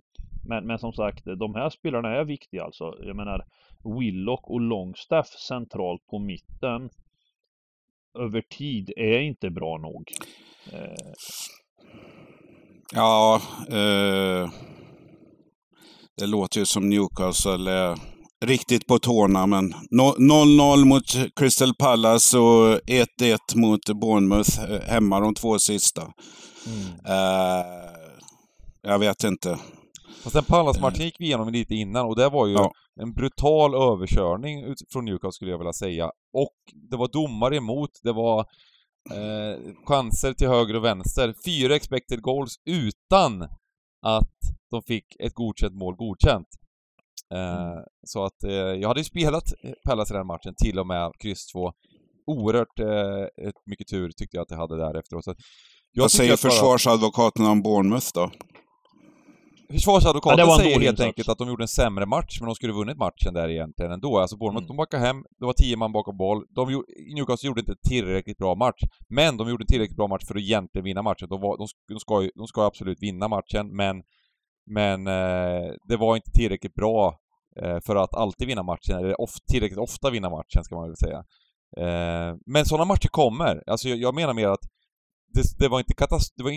men, 0.49 0.66
men 0.66 0.78
som 0.78 0.93
sagt, 0.93 1.24
de 1.24 1.55
här 1.55 1.70
spelarna 1.70 2.11
är 2.11 2.24
viktiga 2.24 2.64
alltså. 2.64 2.95
Jag 3.03 3.16
menar 3.16 3.45
Willock 4.01 4.51
och 4.51 4.61
Longstaff 4.61 5.26
centralt 5.26 6.07
på 6.07 6.18
mitten 6.18 6.91
över 8.25 8.41
tid 8.41 8.93
är 8.97 9.21
inte 9.21 9.51
bra 9.51 9.79
nog. 9.79 10.12
Eh. 10.73 11.12
Ja, 12.95 13.41
eh, 13.69 14.51
det 16.17 16.27
låter 16.27 16.61
ju 16.61 16.67
som 16.67 16.89
Newcastle 16.89 17.71
är 17.71 17.99
riktigt 18.45 18.87
på 18.87 18.99
tårna, 18.99 19.47
men 19.47 19.75
0-0 19.91 20.85
mot 20.85 21.17
Crystal 21.37 21.75
Palace 21.75 22.39
och 22.39 22.81
1-1 22.87 23.39
mot 23.55 23.85
Bournemouth 24.01 24.73
eh, 24.73 24.81
hemma 24.81 25.21
de 25.21 25.35
två 25.35 25.59
sista. 25.59 26.03
Mm. 26.67 26.89
Eh, 27.07 27.67
jag 28.83 28.99
vet 28.99 29.25
inte. 29.25 29.59
Och 30.27 30.33
sen 30.33 30.45
Pallas-matchen 30.45 31.05
gick 31.05 31.20
vi 31.20 31.24
igenom 31.24 31.49
lite 31.49 31.74
innan 31.74 32.07
och 32.07 32.16
det 32.16 32.29
var 32.29 32.47
ju 32.47 32.53
ja. 32.53 32.72
en 33.01 33.12
brutal 33.12 33.74
överkörning 33.74 34.74
från 34.93 35.05
Newcastle 35.05 35.33
skulle 35.33 35.51
jag 35.51 35.59
vilja 35.59 35.72
säga. 35.72 36.11
Och 36.33 36.57
det 36.91 36.97
var 36.97 37.09
domare 37.09 37.57
emot, 37.57 37.91
det 38.03 38.12
var 38.12 38.41
eh, 39.11 39.74
chanser 39.85 40.33
till 40.33 40.49
höger 40.49 40.77
och 40.77 40.85
vänster. 40.85 41.35
Fyra 41.45 41.77
expected 41.77 42.22
goals 42.22 42.55
utan 42.64 43.43
att 44.03 44.37
de 44.70 44.83
fick 44.83 45.16
ett 45.20 45.35
godkänt 45.35 45.74
mål 45.74 45.97
godkänt. 45.97 46.49
Eh, 47.35 47.72
mm. 47.72 47.85
Så 48.07 48.24
att 48.24 48.45
eh, 48.45 48.53
jag 48.53 48.89
hade 48.89 49.01
ju 49.01 49.05
spelat 49.05 49.53
Pallas 49.85 50.11
i 50.11 50.14
den 50.14 50.27
matchen, 50.27 50.55
till 50.57 50.79
och 50.79 50.87
med 50.87 51.12
kryss 51.18 51.47
2. 51.47 51.72
oerhört 52.27 52.79
eh, 52.79 53.51
mycket 53.66 53.89
tur 53.89 54.11
tyckte 54.11 54.37
jag 54.37 54.43
att 54.43 54.51
jag 54.51 54.59
hade 54.59 54.77
där 54.77 54.99
efteråt. 54.99 55.24
Så 55.24 55.35
jag 55.93 56.03
Vad 56.03 56.11
säger 56.11 56.31
bara- 56.31 56.51
försvarsadvokaten 56.51 57.47
om 57.47 57.62
Bournemouth 57.62 58.07
då? 58.14 58.31
Försvarsadvokaten 59.71 60.39
Ja, 60.39 60.57
säger 60.59 60.71
helt 60.71 60.83
insats. 60.83 61.01
enkelt 61.01 61.29
att 61.29 61.39
de 61.39 61.49
gjorde 61.49 61.64
en 61.64 61.69
sämre 61.69 62.07
match, 62.07 62.41
men 62.41 62.47
de 62.47 62.55
skulle 62.55 62.73
vunnit 62.73 62.97
matchen 62.97 63.35
där 63.35 63.49
egentligen 63.49 63.93
ändå. 63.93 64.19
Alltså 64.19 64.37
Bournemouth, 64.37 64.64
Mm. 64.64 64.69
de 64.69 64.77
backade 64.77 65.07
hem, 65.07 65.25
det 65.39 65.47
var 65.47 65.53
tio 65.53 65.77
man 65.77 65.93
bakom 65.93 66.17
boll. 66.17 66.45
De, 66.55 66.71
gjo- 66.71 67.14
Newcastle 67.14 67.47
gjorde 67.47 67.61
inte 67.61 67.75
tillräckligt 67.89 68.39
bra 68.39 68.55
match, 68.55 68.81
men 69.09 69.37
de 69.37 69.49
gjorde 69.49 69.62
en 69.62 69.67
tillräckligt 69.67 69.97
bra 69.97 70.07
match 70.09 70.25
för 70.27 70.35
att 70.35 70.41
egentligen 70.43 70.85
vinna 70.85 71.03
matchen. 71.03 71.29
De, 71.29 71.41
var, 71.41 71.59
de, 71.59 71.67
de, 71.89 72.01
ska, 72.01 72.23
ju, 72.23 72.31
de 72.35 72.47
ska 72.47 72.62
absolut 72.67 73.03
vinna 73.03 73.29
matchen, 73.29 73.77
men, 73.77 74.03
men 74.67 75.07
eh, 75.07 75.73
det 75.89 75.97
var 75.97 76.17
inte 76.17 76.31
tillräckligt 76.31 76.75
bra 76.75 77.19
eh, 77.62 77.79
för 77.87 77.97
att 77.97 78.14
alltid 78.14 78.47
vinna 78.49 78.62
matchen, 78.62 78.97
eller 78.99 79.21
of, 79.21 79.31
tillräckligt 79.53 79.79
ofta 79.79 80.11
vinna 80.11 80.31
matchen, 80.31 80.64
ska 80.64 80.75
man 80.75 80.89
väl 80.89 80.97
säga. 80.97 81.19
Eh, 81.79 82.37
men 82.47 82.64
sådana 82.64 82.85
matcher 82.85 83.09
kommer. 83.09 83.62
Alltså 83.67 83.89
jag, 83.89 83.99
jag 83.99 84.14
menar 84.14 84.35
mer 84.35 84.49
att 84.49 84.64
det, 85.35 85.43
det 85.59 85.69
var 85.69 85.79
inte 85.79 85.95
katas- 85.95 86.33
det 86.37 86.43
var 86.43 86.51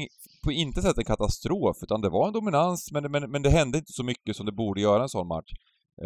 på 0.43 0.51
inte 0.51 0.81
sätt 0.81 0.97
en 0.97 1.05
katastrof, 1.05 1.77
utan 1.81 2.01
det 2.01 2.09
var 2.09 2.27
en 2.27 2.33
dominans, 2.33 2.91
men, 2.91 3.11
men, 3.11 3.31
men 3.31 3.41
det 3.41 3.49
hände 3.49 3.77
inte 3.77 3.93
så 3.93 4.03
mycket 4.03 4.35
som 4.35 4.45
det 4.45 4.51
borde 4.51 4.81
göra 4.81 5.03
en 5.03 5.09
sån 5.09 5.27
match. 5.27 5.51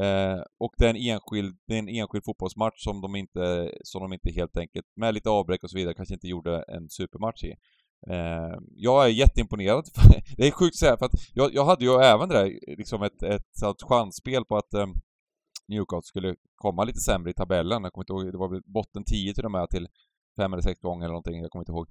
Eh, 0.01 0.41
och 0.59 0.73
det 0.77 0.85
är, 0.85 0.89
en 0.89 0.95
enskild, 0.95 1.57
det 1.67 1.75
är 1.75 1.79
en 1.79 1.89
enskild 1.89 2.23
fotbollsmatch 2.25 2.83
som 2.83 3.01
de 3.01 3.15
inte, 3.15 3.71
som 3.83 4.01
de 4.01 4.13
inte 4.13 4.31
helt 4.31 4.57
enkelt, 4.57 4.85
med 4.95 5.13
lite 5.13 5.29
avbräck 5.29 5.63
och 5.63 5.69
så 5.69 5.77
vidare, 5.77 5.93
kanske 5.93 6.13
inte 6.13 6.27
gjorde 6.27 6.63
en 6.67 6.89
supermatch 6.89 7.43
i. 7.43 7.51
Eh, 8.09 8.57
jag 8.75 9.05
är 9.05 9.09
jätteimponerad. 9.09 9.85
det 10.37 10.47
är 10.47 10.51
sjukt 10.51 10.75
att 10.75 10.79
säga, 10.79 10.97
för 10.97 11.05
att 11.05 11.29
jag, 11.33 11.53
jag 11.53 11.65
hade 11.65 11.85
ju 11.85 11.91
även 11.91 12.29
det 12.29 12.35
där, 12.35 12.77
liksom 12.77 13.03
ett, 13.03 13.23
ett, 13.23 13.63
ett 13.63 13.83
chansspel 13.89 14.45
på 14.45 14.57
att 14.57 14.73
eh, 14.73 14.87
Newcastle 15.67 16.07
skulle 16.07 16.35
komma 16.55 16.83
lite 16.83 16.99
sämre 16.99 17.31
i 17.31 17.33
tabellen. 17.33 17.83
Jag 17.83 17.93
kommer 17.93 18.03
inte 18.03 18.13
ihåg, 18.13 18.31
det 18.31 18.37
var 18.37 18.49
väl 18.49 18.61
botten 18.65 19.03
10 19.03 19.33
till 19.33 19.45
och 19.45 19.51
med 19.51 19.69
till 19.69 19.87
fem 20.37 20.53
eller 20.53 20.63
sex 20.63 20.81
gånger 20.81 21.05
eller 21.05 21.13
någonting, 21.13 21.41
jag 21.41 21.51
kommer 21.51 21.61
inte 21.61 21.71
ihåg. 21.71 21.87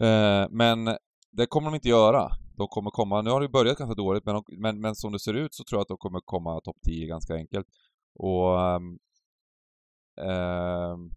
Eh, 0.00 0.46
men 0.50 0.96
det 1.36 1.46
kommer 1.46 1.70
de 1.70 1.74
inte 1.74 1.88
göra. 1.88 2.28
De 2.56 2.68
kommer 2.68 2.90
komma, 2.90 3.22
nu 3.22 3.30
har 3.30 3.40
det 3.40 3.48
börjat 3.48 3.78
ganska 3.78 3.94
dåligt, 3.94 4.24
men, 4.26 4.34
de, 4.34 4.44
men, 4.58 4.80
men 4.80 4.94
som 4.94 5.12
det 5.12 5.18
ser 5.18 5.34
ut 5.34 5.54
så 5.54 5.64
tror 5.64 5.78
jag 5.78 5.82
att 5.82 5.88
de 5.88 5.96
kommer 5.96 6.20
komma 6.24 6.60
topp 6.60 6.76
10 6.86 7.06
ganska 7.06 7.34
enkelt. 7.34 7.66
Och... 8.18 8.58
Um, 8.60 8.98
um... 10.20 11.10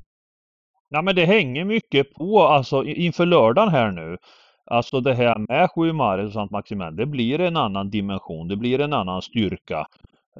Ja 0.91 1.01
men 1.01 1.15
det 1.15 1.25
hänger 1.25 1.65
mycket 1.65 2.13
på 2.13 2.41
alltså 2.41 2.83
inför 2.83 3.25
lördagen 3.25 3.69
här 3.69 3.91
nu. 3.91 4.17
Alltså 4.65 5.01
det 5.01 5.13
här 5.13 5.37
med 5.49 5.71
Sjumares 5.71 6.27
och 6.27 6.33
Sant 6.33 6.51
Maximen, 6.51 6.95
det 6.95 7.05
blir 7.05 7.39
en 7.39 7.57
annan 7.57 7.89
dimension, 7.89 8.47
det 8.47 8.55
blir 8.55 8.81
en 8.81 8.93
annan 8.93 9.21
styrka. 9.21 9.87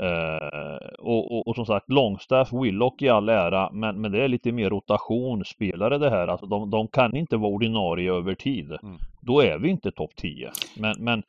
Eh, 0.02 0.88
och, 1.00 1.32
och, 1.32 1.48
och 1.48 1.56
som 1.56 1.66
sagt, 1.66 1.92
Longstaff, 1.92 2.54
Willock 2.54 3.02
i 3.02 3.10
all 3.10 3.30
ära, 3.30 3.70
men, 3.72 4.02
men 4.02 4.12
det 4.12 4.24
är 4.24 4.28
lite 4.28 4.52
mer 4.52 4.70
rotationsspelare 4.70 5.98
det 5.98 6.10
här. 6.10 6.28
Alltså 6.28 6.46
de, 6.46 6.70
de 6.70 6.88
kan 6.88 7.16
inte 7.16 7.38
vara 7.38 7.52
ordinarie 7.52 8.14
över 8.14 8.36
tid. 8.36 8.72
Mm. 8.84 8.98
Då 9.22 9.42
är 9.42 9.58
vi 9.58 9.70
inte 9.70 9.92
topp 9.92 10.12
10. 10.16 10.52
Men, 10.78 10.96
men 11.00 11.24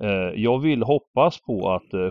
eh, 0.00 0.42
jag 0.42 0.58
vill 0.58 0.82
hoppas 0.82 1.40
på 1.40 1.72
att 1.72 1.94
eh, 1.94 2.08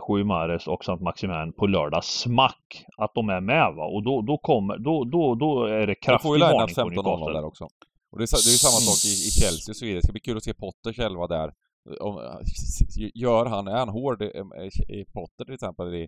och 0.68 0.86
Sant 0.86 1.02
Maximen 1.02 1.54
på 1.54 1.68
lördag 1.68 2.04
smack, 2.04 2.86
att 2.98 3.14
de 3.14 3.30
är 3.30 3.42
med 3.42 3.74
va. 3.76 3.86
Och 3.86 4.04
då, 4.04 4.22
då 4.22 4.38
kommer, 4.38 4.78
då, 4.78 5.04
då, 5.04 5.36
då 5.36 5.66
är 5.66 5.88
det 5.88 5.96
de 5.96 5.96
kraftig 5.96 6.30
varning 6.30 6.76
på 6.76 6.82
15-0 6.82 6.90
Newcastle. 6.90 7.34
där 7.34 7.46
också. 7.46 7.68
Och 8.12 8.18
det 8.18 8.24
är, 8.24 8.48
det 8.48 8.54
är 8.58 8.64
samma 8.68 8.82
sak 8.90 9.00
i, 9.06 9.14
i 9.28 9.32
Chelsea 9.42 9.72
och 9.72 9.76
så 9.76 9.86
vidare. 9.86 10.00
Det 10.00 10.04
ska 10.04 10.12
bli 10.12 10.22
kul 10.22 10.38
att 10.38 10.44
se 10.44 10.54
Potter 10.54 10.94
själva 10.94 11.28
där. 11.28 11.52
Om, 12.00 12.16
gör 13.14 13.46
han, 13.46 13.68
är 13.68 13.78
han 13.78 13.90
hård 13.90 14.22
i, 14.22 14.26
i 14.94 15.06
Potter 15.14 15.46
till 15.46 15.54
exempel, 15.54 15.96
i, 15.96 16.08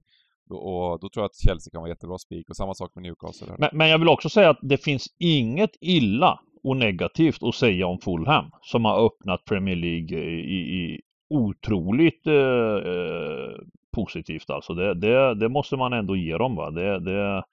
och 0.49 0.99
då 0.99 1.09
tror 1.09 1.23
jag 1.23 1.25
att 1.25 1.35
Chelsea 1.35 1.71
kan 1.71 1.81
vara 1.81 1.89
jättebra 1.89 2.17
spik. 2.17 2.49
Och 2.49 2.55
samma 2.55 2.73
sak 2.73 2.91
med 2.95 3.03
Newcastle. 3.03 3.47
Men, 3.57 3.69
men 3.73 3.89
jag 3.89 3.99
vill 3.99 4.09
också 4.09 4.29
säga 4.29 4.49
att 4.49 4.59
det 4.61 4.77
finns 4.77 5.07
inget 5.19 5.71
illa 5.81 6.39
och 6.63 6.77
negativt 6.77 7.43
att 7.43 7.55
säga 7.55 7.87
om 7.87 7.99
Fulham 7.99 8.45
som 8.61 8.85
har 8.85 9.05
öppnat 9.05 9.45
Premier 9.45 9.75
League 9.75 10.19
i, 10.19 10.57
i 10.57 11.01
otroligt 11.29 12.27
eh, 12.27 12.91
eh, 12.93 13.55
positivt 13.95 14.49
alltså. 14.49 14.73
Det, 14.73 14.93
det, 14.93 15.35
det 15.35 15.49
måste 15.49 15.75
man 15.75 15.93
ändå 15.93 16.15
ge 16.15 16.37
dem 16.37 16.55
va. 16.55 16.71
Det, 16.71 16.99
det, 16.99 17.43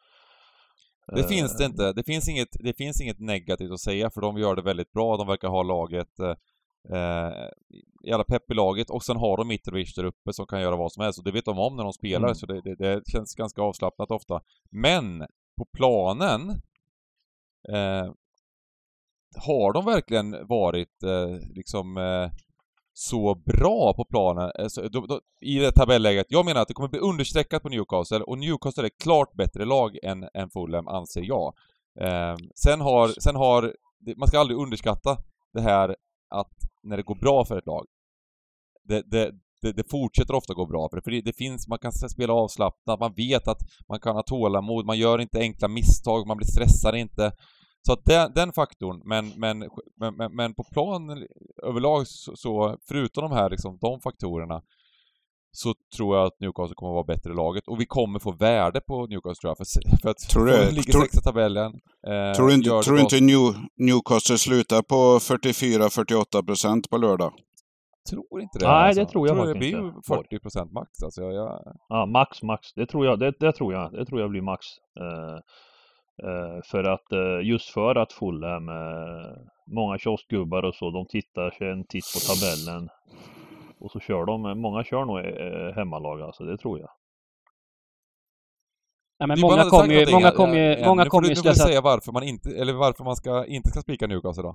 Det 1.06 1.20
eh, 1.20 1.26
finns 1.26 1.56
det 1.56 1.64
inte. 1.64 1.92
Det 1.92 2.04
finns, 2.04 2.28
inget, 2.28 2.48
det 2.52 2.76
finns 2.76 3.00
inget 3.00 3.20
negativt 3.20 3.72
att 3.72 3.80
säga 3.80 4.10
för 4.10 4.20
de 4.20 4.38
gör 4.38 4.56
det 4.56 4.62
väldigt 4.62 4.92
bra. 4.92 5.16
De 5.16 5.26
verkar 5.26 5.48
ha 5.48 5.62
laget 5.62 6.20
eh, 6.92 7.26
eh, 7.26 7.50
jävla 8.04 8.24
pepp 8.24 8.50
i 8.50 8.54
laget 8.54 8.90
och 8.90 9.02
sen 9.02 9.16
har 9.16 9.36
de 9.36 9.48
Mitrovic 9.48 9.94
där 9.94 10.04
uppe 10.04 10.32
som 10.32 10.46
kan 10.46 10.60
göra 10.60 10.76
vad 10.76 10.92
som 10.92 11.02
helst 11.04 11.18
och 11.18 11.24
det 11.24 11.32
vet 11.32 11.44
de 11.44 11.58
om 11.58 11.76
när 11.76 11.84
de 11.84 11.92
spelar 11.92 12.28
Mm. 12.28 12.34
så 12.34 12.46
det, 12.46 12.60
det, 12.60 12.74
det 12.74 13.02
känns 13.12 13.34
ganska 13.34 13.62
avslappnat 13.62 14.10
ofta. 14.10 14.40
Men 14.70 15.18
på 15.58 15.64
planen 15.76 16.50
eh, 17.68 18.12
har 19.36 19.72
de 19.72 19.84
verkligen 19.84 20.46
varit 20.46 21.02
eh, 21.02 21.48
liksom 21.54 21.96
eh, 21.96 22.30
så 22.92 23.34
bra 23.34 23.94
på 23.96 24.04
planen 24.04 24.50
alltså, 24.58 24.88
då, 24.88 25.06
då, 25.06 25.20
i 25.40 25.58
det 25.58 25.72
tabelläget. 25.72 26.26
Jag 26.28 26.44
menar 26.44 26.60
att 26.60 26.68
det 26.68 26.74
kommer 26.74 26.88
bli 26.88 26.98
understreckat 26.98 27.62
på 27.62 27.68
Newcastle 27.68 28.20
och 28.20 28.38
Newcastle 28.38 28.82
är 28.82 28.86
ett 28.86 29.02
klart 29.02 29.32
bättre 29.32 29.64
lag 29.64 29.98
än, 30.02 30.28
än 30.34 30.50
Fulham, 30.50 30.88
anser 30.88 31.22
jag. 31.22 31.54
Eh, 32.00 32.36
sen 32.64 32.80
har, 32.80 33.08
sen 33.08 33.36
har, 33.36 33.76
man 34.16 34.28
ska 34.28 34.38
aldrig 34.38 34.58
underskatta 34.58 35.18
det 35.52 35.60
här 35.60 35.96
att 36.30 36.52
när 36.84 36.96
det 36.96 37.02
går 37.02 37.14
bra 37.14 37.44
för 37.44 37.58
ett 37.58 37.66
lag, 37.66 37.86
det, 38.88 39.02
det, 39.10 39.32
det, 39.62 39.72
det 39.72 39.90
fortsätter 39.90 40.34
ofta 40.34 40.54
gå 40.54 40.66
bra 40.66 40.88
för 40.88 40.96
det. 40.96 41.02
För 41.02 41.22
det, 41.24 41.36
finns, 41.36 41.68
man 41.68 41.78
kan 41.78 41.92
spela 41.92 42.32
avslappnat, 42.32 43.00
man 43.00 43.14
vet 43.16 43.48
att 43.48 43.60
man 43.88 44.00
kan 44.00 44.16
ha 44.16 44.22
tålamod, 44.22 44.86
man 44.86 44.98
gör 44.98 45.20
inte 45.20 45.38
enkla 45.38 45.68
misstag, 45.68 46.26
man 46.26 46.36
blir 46.36 46.46
stressad 46.46 46.96
inte. 46.96 47.32
Så 47.86 47.92
att 47.92 48.04
den, 48.04 48.32
den 48.34 48.52
faktorn, 48.52 49.02
men, 49.04 49.32
men, 49.36 49.58
men, 50.00 50.16
men, 50.16 50.34
men 50.34 50.54
på 50.54 50.64
plan 50.64 51.26
överlag 51.62 52.06
så, 52.06 52.36
så, 52.36 52.78
förutom 52.88 53.22
de 53.22 53.32
här 53.32 53.50
liksom, 53.50 53.78
de 53.80 54.00
faktorerna, 54.00 54.62
så 55.56 55.74
tror 55.96 56.16
jag 56.16 56.26
att 56.26 56.40
Newcastle 56.40 56.74
kommer 56.74 56.92
att 56.92 56.94
vara 57.06 57.16
bättre 57.16 57.34
laget 57.34 57.64
och 57.68 57.80
vi 57.80 57.86
kommer 57.86 58.18
få 58.18 58.32
värde 58.32 58.80
på 58.80 59.06
Newcastle 59.06 59.40
tror 59.40 59.50
jag, 59.50 59.56
för, 59.58 59.66
för 60.02 60.08
att 60.10 60.18
Tror 60.18 60.46
du- 60.46 60.70
ligger 60.70 60.92
tror- 60.92 61.02
sexa 61.02 61.20
i 61.20 61.22
tabellen. 61.22 61.72
Eh, 62.06 62.32
Tror 62.36 62.48
du 62.48 62.54
inte, 62.54 62.70
det 62.70 62.82
tror 62.82 62.98
inte 63.00 63.20
New, 63.20 63.44
Newcastle 63.78 64.38
slutar 64.38 64.82
på 64.82 65.18
44-48 65.18 66.46
procent 66.46 66.90
på 66.90 66.96
lördag? 66.96 67.32
tror 68.10 68.40
inte 68.40 68.58
det. 68.58 68.66
Nej, 68.66 68.74
alltså. 68.74 69.00
det 69.04 69.10
tror 69.10 69.28
jag 69.28 69.36
det 69.36 69.40
faktiskt 69.40 69.58
blir 69.58 69.68
inte. 69.86 69.96
ju 70.12 70.16
40 70.16 70.38
procent 70.40 70.72
max 70.72 70.90
alltså. 71.04 71.22
Jag, 71.22 71.34
jag, 71.34 71.60
Ja, 71.88 72.06
max, 72.06 72.42
max. 72.42 72.72
Det 72.76 72.86
tror 72.86 73.06
jag. 73.06 73.18
Det, 73.18 73.32
det 73.40 73.52
tror 73.52 73.72
jag. 73.72 73.92
Det 73.92 74.06
tror 74.06 74.20
jag 74.20 74.30
blir 74.30 74.42
max. 74.42 74.60
Eh, 75.00 75.34
eh, 76.28 76.58
för 76.70 76.84
att 76.84 77.12
eh, 77.12 77.48
just 77.50 77.68
för 77.70 77.94
att 77.94 78.12
Fulham, 78.12 78.68
eh, 78.68 79.30
många 79.74 79.98
kioskgubbar 79.98 80.62
och 80.62 80.74
så, 80.74 80.90
de 80.90 81.06
tittar 81.06 81.50
sig 81.50 81.70
en 81.70 81.84
titt 81.86 82.04
på 82.14 82.20
tabellen. 82.30 82.88
Och 83.84 83.90
så 83.90 84.00
kör 84.00 84.24
de, 84.26 84.60
många 84.60 84.84
kör 84.84 85.04
nog 85.04 85.18
eh, 85.18 85.74
hemmalag 85.76 86.22
alltså, 86.22 86.44
det 86.44 86.58
tror 86.58 86.78
jag. 86.80 86.88
Ja, 89.18 89.26
men 89.26 89.40
många 89.40 89.64
kommer 89.64 89.86
ju, 89.86 89.92
någonting, 89.94 90.14
många 90.14 90.30
kommer 90.30 90.54
ju, 90.56 90.78
ja, 90.78 90.88
många 90.88 91.06
kommer 91.06 91.28
ju 91.28 91.34
Nu 91.34 91.36
får 91.40 91.48
du 91.48 91.54
säga 91.54 91.80
varför 91.80 92.12
man 92.12 92.22
inte, 92.22 92.50
eller 92.50 92.72
varför 92.72 93.04
man 93.04 93.16
ska, 93.16 93.46
inte 93.46 93.68
ska 93.70 93.80
spika 93.80 94.06
Newcastle 94.06 94.42
då. 94.42 94.54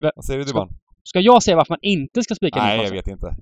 Va- 0.00 0.12
Vad 0.16 0.24
säger 0.24 0.38
du 0.38 0.44
Ska- 0.44 0.52
Dybban? 0.52 0.68
Ska 1.02 1.20
jag 1.20 1.42
säga 1.42 1.56
varför 1.56 1.72
man 1.72 1.78
inte 1.82 2.22
ska 2.22 2.34
spika 2.34 2.58
Nej, 2.58 2.84
jag 2.84 2.90
vet 2.90 3.08
inte. 3.08 3.26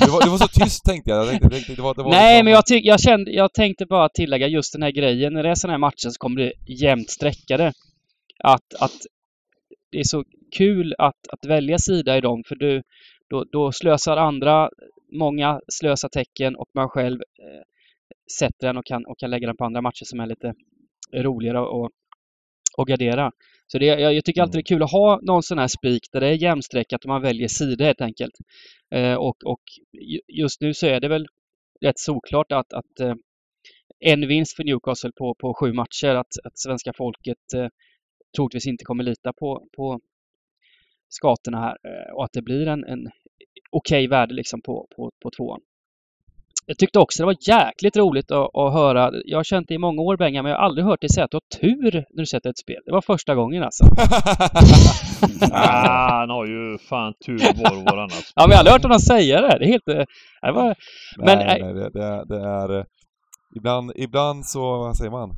Du 0.00 0.10
var, 0.10 0.20
du 0.24 0.30
var 0.30 0.38
så 0.38 0.48
tyst 0.48 0.84
tänkte 0.84 1.10
jag. 1.10 1.18
jag 1.18 1.28
tänkte, 1.50 1.74
det, 1.74 1.82
var, 1.82 1.94
det 1.94 2.02
var 2.02 2.10
Nej, 2.10 2.34
liksom- 2.34 2.44
men 2.44 2.52
jag, 2.52 2.66
tyck, 2.66 2.84
jag, 2.84 3.00
kände, 3.00 3.30
jag 3.30 3.52
tänkte 3.54 3.86
bara 3.86 4.08
tillägga 4.08 4.46
just 4.46 4.72
den 4.72 4.82
här 4.82 4.90
grejen. 4.90 5.32
När 5.32 5.42
det 5.42 5.48
är 5.50 5.54
sådana 5.54 5.72
här 5.72 5.78
matcher 5.78 6.08
så 6.10 6.18
kommer 6.18 6.40
det 6.40 6.52
jämnt 6.66 7.10
streckade. 7.10 7.72
Att, 8.44 8.74
att 8.80 8.92
det 9.90 9.98
är 9.98 10.04
så 10.04 10.24
kul 10.56 10.94
att, 10.98 11.28
att 11.32 11.50
välja 11.50 11.78
sida 11.78 12.16
i 12.18 12.20
dem 12.20 12.42
för 12.48 12.56
du, 12.56 12.82
då, 13.30 13.44
då 13.52 13.72
slösar 13.72 14.16
andra, 14.16 14.70
många 15.12 15.60
slösar 15.72 16.08
tecken 16.08 16.56
och 16.56 16.68
man 16.74 16.88
själv 16.88 17.20
eh, 17.20 17.62
sätter 18.38 18.66
den 18.66 18.76
och 18.76 18.84
kan, 18.86 19.06
och 19.06 19.18
kan 19.18 19.30
lägga 19.30 19.46
den 19.46 19.56
på 19.56 19.64
andra 19.64 19.82
matcher 19.82 20.04
som 20.04 20.20
är 20.20 20.26
lite 20.26 20.54
roligare 21.14 21.60
och, 21.60 21.90
och 22.78 22.86
gardera. 22.86 23.30
Så 23.66 23.78
det, 23.78 23.86
jag, 23.86 24.14
jag 24.14 24.24
tycker 24.24 24.42
alltid 24.42 24.54
det 24.58 24.60
är 24.60 24.74
kul 24.74 24.82
att 24.82 24.92
ha 24.92 25.20
någon 25.22 25.42
sån 25.42 25.58
här 25.58 25.68
spik 25.68 26.02
där 26.12 26.20
det 26.20 26.28
är 26.28 26.42
jämnstreckat 26.42 27.04
och 27.04 27.08
man 27.08 27.22
väljer 27.22 27.48
sida 27.48 27.84
helt 27.84 28.00
enkelt. 28.00 28.34
Eh, 28.94 29.14
och, 29.14 29.36
och 29.44 29.62
ju- 29.92 30.20
just 30.40 30.60
nu 30.60 30.74
så 30.74 30.86
är 30.86 31.00
det 31.00 31.08
väl 31.08 31.26
rätt 31.84 31.98
såklart 31.98 32.52
att, 32.52 32.72
att 32.72 33.00
eh, 33.00 33.14
en 34.00 34.28
vinst 34.28 34.56
för 34.56 34.64
Newcastle 34.64 35.10
på, 35.18 35.34
på 35.40 35.54
sju 35.54 35.72
matcher, 35.72 36.14
att, 36.14 36.32
att 36.44 36.58
svenska 36.58 36.92
folket 36.96 37.54
eh, 37.56 37.68
troligtvis 38.36 38.66
inte 38.66 38.84
kommer 38.84 39.04
lita 39.04 39.32
på, 39.32 39.62
på 39.76 40.00
skatorna 41.08 41.58
här 41.60 41.76
eh, 41.84 42.14
och 42.14 42.24
att 42.24 42.32
det 42.32 42.42
blir 42.42 42.66
en, 42.68 42.84
en 42.84 43.10
okej 43.70 44.08
värde 44.08 44.34
liksom 44.34 44.62
på, 44.62 44.86
på, 44.96 45.10
på 45.22 45.30
tvåan. 45.36 45.60
Jag 46.68 46.78
tyckte 46.78 46.98
också 46.98 47.22
det 47.22 47.26
var 47.26 47.36
jäkligt 47.48 47.96
roligt 47.96 48.30
att, 48.30 48.56
att 48.56 48.72
höra. 48.72 49.10
Jag 49.24 49.38
har 49.38 49.44
känt 49.44 49.68
det 49.68 49.74
i 49.74 49.78
många 49.78 50.02
år 50.02 50.16
Benga, 50.16 50.42
men 50.42 50.50
jag 50.52 50.58
har 50.58 50.64
aldrig 50.64 50.84
hört 50.86 51.00
dig 51.00 51.10
säga 51.10 51.24
att 51.24 51.30
du 51.30 51.36
har 51.36 51.60
tur 51.60 51.92
när 51.92 52.22
du 52.22 52.26
sätter 52.26 52.50
ett 52.50 52.58
spel. 52.58 52.82
Det 52.86 52.92
var 52.92 53.00
första 53.02 53.34
gången 53.34 53.62
alltså. 53.62 53.84
Ah, 55.52 56.18
han 56.20 56.30
har 56.30 56.46
ju 56.46 56.78
fan 56.78 57.14
tur 57.26 57.38
var 57.62 57.76
och 57.78 57.84
varannat. 57.84 58.32
Ja, 58.34 58.42
men 58.46 58.50
jag 58.50 58.56
har 58.56 58.58
aldrig 58.58 58.72
hört 58.72 58.82
honom 58.82 58.98
säga 58.98 59.40
det. 59.40 59.58
Det 59.58 59.64
är 59.64 59.68
helt... 59.68 59.88
eh, 59.88 60.04
Det 60.42 60.52
var, 60.52 60.74
men, 61.18 61.38
nej, 61.38 61.46
nej. 61.46 61.62
nej, 61.62 61.74
det, 61.74 61.90
det, 61.90 62.04
är- 62.04 62.24
det 62.24 62.40
är... 62.48 62.78
eh, 62.78 62.84
ibland, 63.56 63.92
ibland 63.96 64.46
så, 64.46 64.60
vad 64.78 64.96
säger 64.96 65.10
man? 65.10 65.30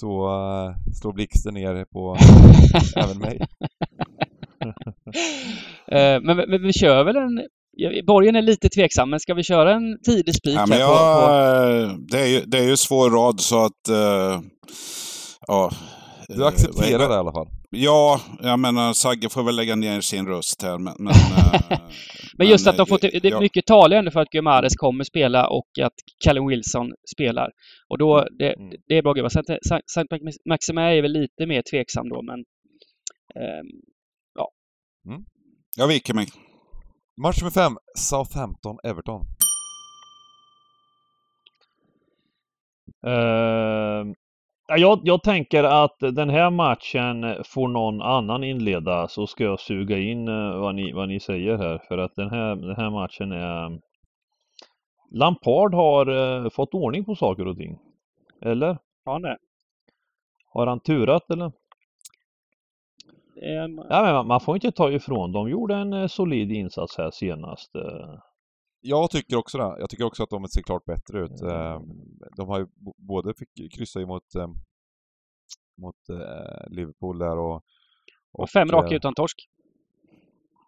Så 0.00 0.26
uh, 0.26 0.74
slår 1.00 1.12
blixten 1.12 1.54
ner 1.54 1.84
på 1.84 2.16
även 2.96 3.18
mig. 3.18 3.40
uh, 5.92 6.22
men, 6.22 6.36
men, 6.36 6.62
vi 6.62 6.72
kör 6.72 7.04
väl 7.04 7.16
en... 7.16 7.42
Borgen 8.06 8.36
är 8.36 8.42
lite 8.42 8.68
tveksam, 8.68 9.10
men 9.10 9.20
ska 9.20 9.34
vi 9.34 9.42
köra 9.42 9.74
en 9.74 9.98
tidig 10.02 10.34
spik 10.34 10.56
ja, 10.56 10.66
men 10.66 10.78
jag, 10.78 10.88
på, 10.88 11.26
på... 11.26 11.30
Det, 12.10 12.20
är 12.20 12.26
ju, 12.26 12.40
det 12.40 12.58
är 12.58 12.68
ju 12.68 12.76
svår 12.76 13.10
rad 13.10 13.40
så 13.40 13.64
att... 13.64 13.88
Uh, 13.90 14.40
ja, 15.46 15.70
du 16.28 16.46
accepterar 16.46 17.08
det 17.08 17.14
i 17.14 17.18
alla 17.18 17.32
fall? 17.32 17.48
Ja, 17.70 18.20
jag 18.40 18.58
menar 18.58 18.92
Sagge 18.92 19.28
får 19.28 19.42
väl 19.42 19.56
lägga 19.56 19.76
ner 19.76 20.00
sin 20.00 20.26
röst 20.26 20.62
här. 20.62 20.78
Men, 20.78 20.94
men, 20.98 21.14
men 22.38 22.48
just 22.48 22.64
men, 22.64 22.70
att 22.70 22.76
de 22.76 22.86
får 22.86 22.98
det 22.98 23.28
är 23.28 23.30
ja. 23.30 23.40
mycket 23.40 23.66
talar 23.66 23.96
ändå 23.96 24.10
för 24.10 24.20
att 24.20 24.30
Guimares 24.30 24.76
kommer 24.76 25.04
spela 25.04 25.48
och 25.48 25.68
att 25.82 25.92
Callum 26.24 26.46
Wilson 26.46 26.92
spelar. 27.14 27.50
Och 27.88 27.98
då, 27.98 28.26
det, 28.38 28.52
mm. 28.52 28.74
det 28.86 28.94
är 28.94 29.02
bra 29.02 29.12
gubbar. 29.12 29.28
Sankt 29.94 30.10
Maxime 30.48 30.82
är 30.82 31.02
väl 31.02 31.12
lite 31.12 31.46
mer 31.46 31.62
tveksam 31.70 32.08
då, 32.08 32.22
men 32.22 32.38
eh, 33.34 33.62
ja. 34.34 34.50
Mm. 35.06 35.24
Jag 35.76 35.88
viker 35.88 36.14
mig. 36.14 36.26
Match 37.22 37.40
nummer 37.40 37.50
fem, 37.50 37.76
Southampton-Everton. 37.98 39.20
Uh, 43.06 44.14
jag, 44.76 45.00
jag 45.02 45.22
tänker 45.22 45.64
att 45.64 45.98
den 45.98 46.30
här 46.30 46.50
matchen 46.50 47.44
får 47.44 47.68
någon 47.68 48.02
annan 48.02 48.44
inleda 48.44 49.08
så 49.08 49.26
ska 49.26 49.44
jag 49.44 49.60
suga 49.60 49.98
in 49.98 50.28
eh, 50.28 50.60
vad 50.60 50.74
ni, 50.74 50.92
vad 50.92 51.08
ni 51.08 51.20
säger 51.20 51.56
här 51.56 51.78
för 51.88 51.98
att 51.98 52.14
den 52.14 52.30
här, 52.30 52.56
den 52.56 52.76
här 52.76 52.90
matchen 52.90 53.32
är 53.32 53.80
Lampard 55.10 55.74
har 55.74 56.08
uh, 56.08 56.50
fått 56.50 56.74
ordning 56.74 57.04
på 57.04 57.14
saker 57.14 57.46
och 57.46 57.56
ting. 57.56 57.78
Eller? 58.42 58.78
Ja, 59.04 59.18
det. 59.18 59.38
Har 60.52 60.66
han 60.66 60.80
turat 60.80 61.30
eller? 61.30 61.52
Ja, 63.90 64.02
men 64.02 64.26
man 64.26 64.40
får 64.40 64.54
inte 64.54 64.72
ta 64.72 64.90
ifrån. 64.90 65.32
De 65.32 65.48
gjorde 65.48 65.74
en 65.74 65.92
uh, 65.92 66.06
solid 66.06 66.52
insats 66.52 66.98
här 66.98 67.10
senast. 67.10 67.76
Jag 68.80 69.10
tycker 69.10 69.36
också 69.36 69.58
det. 69.58 69.76
Jag 69.78 69.90
tycker 69.90 70.04
också 70.04 70.22
att 70.22 70.30
de 70.30 70.48
ser 70.48 70.62
klart 70.62 70.84
bättre 70.84 71.24
ut. 71.24 71.40
Mm. 71.40 71.82
De 72.36 72.48
har 72.48 72.58
ju 72.58 72.66
både 72.96 73.34
fick 73.34 73.72
kryssa 73.74 74.00
emot 74.00 74.34
ehm, 74.34 74.54
mot 75.78 76.08
eh, 76.08 76.68
Liverpool 76.70 77.18
där 77.18 77.38
och... 77.38 77.54
Och, 78.32 78.42
och 78.42 78.50
fem 78.50 78.68
raka 78.68 78.88
eh, 78.88 78.96
utan 78.96 79.14
torsk. 79.14 79.48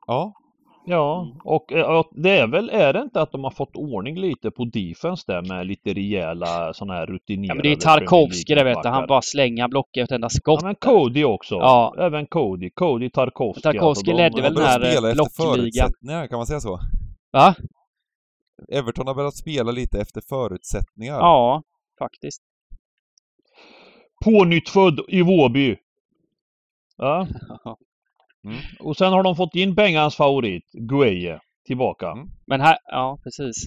Ja. 0.06 0.34
Ja, 0.86 1.22
mm. 1.22 1.36
och, 1.44 1.72
och 1.72 2.08
det 2.12 2.38
är 2.38 2.46
väl, 2.46 2.70
är 2.70 2.92
det 2.92 3.00
inte 3.00 3.22
att 3.22 3.32
de 3.32 3.44
har 3.44 3.50
fått 3.50 3.76
ordning 3.76 4.18
lite 4.20 4.50
på 4.50 4.64
defense 4.64 5.24
där 5.26 5.42
med 5.42 5.66
lite 5.66 5.94
rejäla 5.94 6.72
sådana 6.72 6.94
här 6.94 7.06
rutinerade... 7.06 7.48
Ja 7.48 7.54
men 7.54 7.62
det 7.62 7.72
är 7.72 7.76
Tarkovski 7.76 8.54
det 8.54 8.64
vet 8.64 8.82
du, 8.82 8.88
han 8.88 9.06
bara 9.06 9.22
slänger, 9.22 9.68
blockar 9.68 10.02
ett 10.02 10.10
enda 10.10 10.28
skott. 10.28 10.58
Ja 10.62 10.66
men 10.66 10.74
Cody 10.74 11.24
också. 11.24 11.54
Ja. 11.54 11.94
Även 11.98 12.26
Cody. 12.26 12.70
Cody 12.70 13.10
Tarkovski. 13.10 13.62
Tarkovski 13.62 14.10
alltså, 14.10 14.22
ledde 14.22 14.42
väl 14.42 14.54
den 14.54 14.64
här 14.64 15.14
blockligan. 15.14 16.28
kan 16.28 16.38
man 16.38 16.46
säga 16.46 16.60
så? 16.60 16.78
Va? 17.32 17.54
Everton 18.68 19.06
har 19.06 19.14
börjat 19.14 19.36
spela 19.36 19.70
lite 19.70 20.00
efter 20.00 20.20
förutsättningar. 20.28 21.14
Ja, 21.14 21.62
faktiskt. 21.98 22.42
Pånyttfödd 24.24 25.00
i 25.08 25.22
Vårby. 25.22 25.76
Ja. 26.96 27.28
Mm. 28.44 28.56
Och 28.80 28.96
sen 28.96 29.12
har 29.12 29.22
de 29.22 29.36
fått 29.36 29.54
in 29.54 29.74
Bengans 29.74 30.16
favorit, 30.16 30.70
Gueye, 30.72 31.40
tillbaka. 31.66 32.10
Mm. 32.10 32.28
Men 32.46 32.60
här, 32.60 32.78
ja 32.84 33.18
precis. 33.22 33.66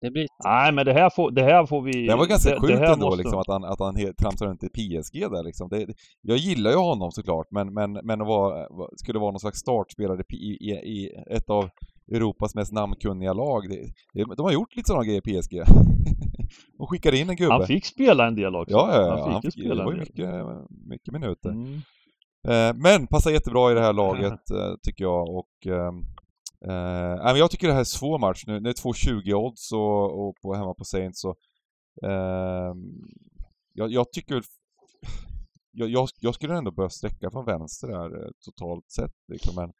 Det 0.00 0.10
blir... 0.10 0.26
Nej 0.44 0.72
men 0.72 0.86
det 0.86 0.92
här 0.92 1.10
får, 1.10 1.30
det 1.30 1.42
här 1.42 1.66
får 1.66 1.82
vi... 1.82 2.06
Det 2.06 2.16
var 2.16 2.26
ganska 2.26 2.50
det, 2.50 2.60
sjukt 2.60 2.80
det 2.80 2.86
ändå 2.86 3.06
måste... 3.06 3.22
liksom 3.22 3.40
att 3.40 3.48
han, 3.48 3.64
att 3.64 3.80
han 3.80 3.94
tramsar 3.94 4.46
runt 4.46 4.64
i 4.64 4.68
PSG 4.68 5.30
där 5.30 5.42
liksom. 5.42 5.68
Det, 5.68 5.86
jag 6.22 6.36
gillar 6.36 6.70
ju 6.70 6.76
honom 6.76 7.10
såklart 7.12 7.46
men, 7.50 7.74
men, 7.74 7.92
men 7.92 8.20
att 8.20 8.26
vara, 8.26 8.68
skulle 8.96 9.18
vara 9.18 9.30
någon 9.30 9.40
slags 9.40 9.58
startspelare 9.58 10.22
i, 10.28 10.34
i, 10.34 10.70
i 10.70 11.10
ett 11.30 11.50
av 11.50 11.70
Europas 12.12 12.54
mest 12.54 12.72
namnkunniga 12.72 13.32
lag. 13.32 13.68
Det, 13.68 14.24
de 14.36 14.40
har 14.40 14.52
gjort 14.52 14.76
lite 14.76 14.86
sådana 14.86 15.04
grejer 15.04 15.22
i 15.28 15.42
PSG. 15.42 15.62
och 16.78 16.90
skickade 16.90 17.18
in 17.18 17.30
en 17.30 17.36
gubbe. 17.36 17.52
Han 17.52 17.66
fick 17.66 17.84
spela 17.84 18.26
en 18.26 18.34
del 18.34 18.56
också. 18.56 18.72
Ja, 18.72 18.94
ja, 18.94 19.02
ja. 19.02 19.08
Han 19.08 19.24
fick, 19.24 19.32
han 19.32 19.42
fick 19.42 19.52
spela 19.52 19.74
det 19.74 19.84
var 19.84 19.92
ju 19.92 19.98
mycket, 19.98 20.30
mycket 20.88 21.12
minuter. 21.12 21.50
Mm. 21.50 21.80
Eh, 22.48 22.74
men 22.74 23.06
passar 23.06 23.30
jättebra 23.30 23.72
i 23.72 23.74
det 23.74 23.80
här 23.80 23.92
laget 23.92 24.50
eh, 24.50 24.74
tycker 24.82 25.04
jag 25.04 25.28
och 25.28 25.66
ehm, 25.66 26.04
eh, 26.68 27.36
jag 27.38 27.50
tycker 27.50 27.66
det 27.66 27.72
här 27.72 27.80
är 27.80 27.84
svår 27.84 28.18
match 28.18 28.44
nu. 28.46 28.60
Det 28.60 28.70
är 28.70 28.74
2,20 28.74 29.34
odds 29.34 29.72
och, 29.72 30.28
och 30.28 30.34
på, 30.42 30.54
hemma 30.54 30.74
på 30.74 30.84
Saints 30.84 31.20
så 31.20 31.30
eh, 32.02 32.74
jag, 33.72 33.92
jag, 33.92 34.12
tycker 34.12 34.34
jag, 35.72 35.90
jag, 35.90 36.08
jag, 36.20 36.34
skulle 36.34 36.56
ändå 36.56 36.70
börja 36.70 36.90
sträcka 36.90 37.30
från 37.30 37.44
vänster 37.44 37.88
där 37.88 38.24
eh, 38.24 38.30
totalt 38.44 38.90
sett 38.90 39.14
liksom, 39.32 39.54
men 39.54 39.72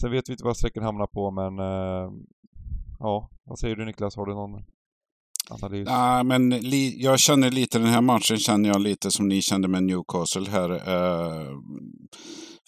sen 0.00 0.10
vet 0.10 0.28
vi 0.28 0.32
inte 0.32 0.44
vad 0.44 0.56
sträcken 0.56 0.82
hamnar 0.82 1.06
på 1.06 1.30
men 1.30 1.58
eh, 1.58 2.12
ja, 2.98 3.30
vad 3.44 3.58
säger 3.58 3.76
du 3.76 3.84
Niklas? 3.84 4.16
Har 4.16 4.26
du 4.26 4.34
någon 4.34 4.64
analys? 5.50 5.88
Ja, 5.88 6.22
men 6.22 6.50
li, 6.50 7.02
jag 7.02 7.18
känner 7.18 7.50
lite 7.50 7.78
den 7.78 7.88
här 7.88 8.00
matchen 8.00 8.38
känner 8.38 8.68
jag 8.68 8.80
lite 8.80 9.10
som 9.10 9.28
ni 9.28 9.42
kände 9.42 9.68
med 9.68 9.82
Newcastle 9.82 10.50
här. 10.50 10.70
Uh, 10.70 11.58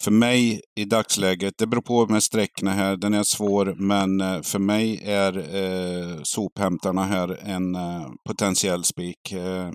för 0.01 0.11
mig 0.11 0.61
i 0.75 0.85
dagsläget, 0.85 1.53
det 1.57 1.67
beror 1.67 1.81
på 1.81 2.07
med 2.07 2.23
sträckorna 2.23 2.71
här, 2.71 2.97
den 2.97 3.13
är 3.13 3.23
svår, 3.23 3.75
men 3.77 4.21
uh, 4.21 4.41
för 4.41 4.59
mig 4.59 5.01
är 5.05 5.37
uh, 5.37 6.19
sophämtarna 6.23 7.03
här 7.03 7.39
en 7.43 7.75
uh, 7.75 8.07
potentiell 8.27 8.83
spik. 8.83 9.33
Uh, 9.33 9.71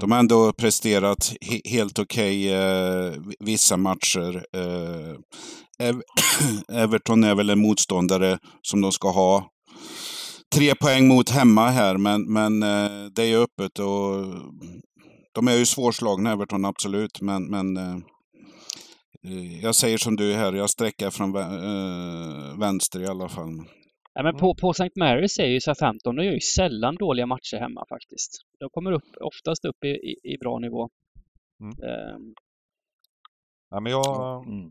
de 0.00 0.12
har 0.12 0.18
ändå 0.18 0.52
presterat 0.52 1.32
he 1.40 1.60
helt 1.64 1.98
okej 1.98 2.46
okay, 2.46 3.34
vissa 3.40 3.76
matcher. 3.76 4.44
Ev 5.82 6.02
Everton 6.72 7.24
är 7.24 7.34
väl 7.34 7.50
en 7.50 7.60
motståndare 7.60 8.38
som 8.62 8.80
de 8.80 8.92
ska 8.92 9.10
ha 9.10 9.50
tre 10.54 10.74
poäng 10.74 11.08
mot 11.08 11.30
hemma 11.30 11.68
här, 11.68 11.96
men, 11.96 12.32
men 12.32 12.62
eh, 12.62 13.04
det 13.14 13.22
är 13.22 13.26
ju 13.26 13.42
öppet 13.42 13.78
och 13.78 14.24
de 15.34 15.48
är 15.48 15.56
ju 15.58 15.66
svårslagna 15.66 16.32
Everton, 16.32 16.64
absolut. 16.64 17.20
Men, 17.20 17.50
men 17.50 17.76
eh, 17.76 17.96
eh, 19.24 19.62
jag 19.62 19.74
säger 19.74 19.98
som 19.98 20.16
du 20.16 20.34
här, 20.34 20.52
jag 20.52 20.70
sträcker 20.70 21.10
från 21.10 21.32
vänster 22.60 23.00
i 23.00 23.06
alla 23.06 23.28
fall. 23.28 23.50
Ja, 24.14 24.22
men 24.22 24.36
på, 24.36 24.54
på 24.54 24.70
St. 24.70 24.90
Mary's 25.00 25.40
är 25.40 25.46
ju 25.46 25.60
Southampton, 25.60 26.16
de 26.16 26.24
gör 26.24 26.32
ju 26.32 26.40
sällan 26.40 26.94
dåliga 26.94 27.26
matcher 27.26 27.56
hemma 27.56 27.84
faktiskt. 27.88 28.30
De 28.60 28.68
kommer 28.70 28.92
upp, 28.92 29.16
oftast 29.20 29.64
upp 29.64 29.84
i, 29.84 29.88
i, 29.88 30.16
i 30.22 30.38
bra 30.38 30.58
nivå. 30.58 30.88
Mm. 31.60 31.70
Um. 31.70 32.34
Ja, 33.70 33.80
men 33.80 33.92
jag, 33.92 34.46
mm. 34.46 34.70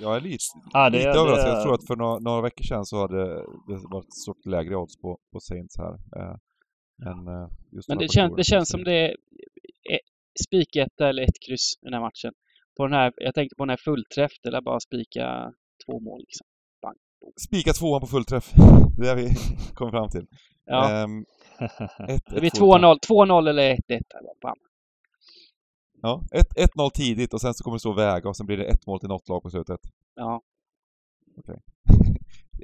Jag 0.00 0.16
är 0.16 0.20
lite, 0.20 0.44
ja, 0.72 0.90
det, 0.90 0.98
lite 0.98 1.10
det, 1.10 1.18
överraskad. 1.20 1.48
Jag 1.48 1.62
tror 1.62 1.74
att 1.74 1.86
för 1.86 1.96
några, 1.96 2.18
några, 2.18 2.42
veckor 2.42 2.64
sedan 2.64 2.86
så 2.86 3.00
hade 3.00 3.24
det 3.68 3.78
varit 3.90 4.14
stort 4.22 4.46
lägre 4.46 4.76
odds 4.76 4.96
på, 4.96 5.18
på 5.32 5.40
Saints 5.40 5.78
här. 5.78 5.94
Eh, 6.16 6.36
än, 7.10 7.28
eh, 7.28 7.48
just 7.72 7.88
Men 7.88 7.98
det, 7.98 8.08
kän, 8.08 8.36
det 8.36 8.44
känns 8.44 8.68
som 8.68 8.84
det 8.84 8.92
är 8.92 9.16
spiketta 10.44 11.08
eller 11.08 11.22
ett 11.22 11.40
kryss 11.48 11.74
i 11.82 11.84
den 11.84 11.94
här 11.94 12.00
matchen. 12.00 12.32
På 12.76 12.86
den 12.86 12.92
här, 12.92 13.12
jag 13.16 13.34
tänkte 13.34 13.56
på 13.56 13.64
den 13.64 13.70
här 13.70 13.76
fullträff, 13.84 14.32
eller 14.46 14.60
bara 14.60 14.80
spika 14.80 15.52
två 15.86 16.00
mål 16.00 16.20
liksom. 16.20 16.46
Bang. 16.82 16.96
Spika 17.48 17.72
tvåan 17.72 18.00
på 18.00 18.06
fullträff. 18.06 18.52
Det 18.98 19.08
är 19.08 19.16
vi 19.16 19.28
kom 19.74 19.90
fram 19.90 20.10
till. 20.10 20.26
Ja. 20.64 21.04
Um, 21.04 21.24
ett, 22.08 22.22
det 22.34 22.40
blir 22.40 22.50
2-0, 22.50 22.98
2-0 23.08 23.48
eller 23.48 23.74
1-1. 23.74 24.00
Bam. 24.42 24.56
Ja, 26.02 26.22
1-0 26.56 26.90
tidigt 26.94 27.34
och 27.34 27.40
sen 27.40 27.54
så 27.54 27.64
kommer 27.64 27.74
det 27.74 27.80
stå 27.80 27.92
väga 27.92 28.28
och 28.28 28.36
sen 28.36 28.46
blir 28.46 28.56
det 28.56 28.64
ett 28.64 28.86
mål 28.86 29.00
till 29.00 29.08
något 29.08 29.28
lag 29.28 29.42
på 29.42 29.50
slutet. 29.50 29.80
Ja. 30.14 30.42
Okej. 31.36 31.60
Okay. 31.84 32.14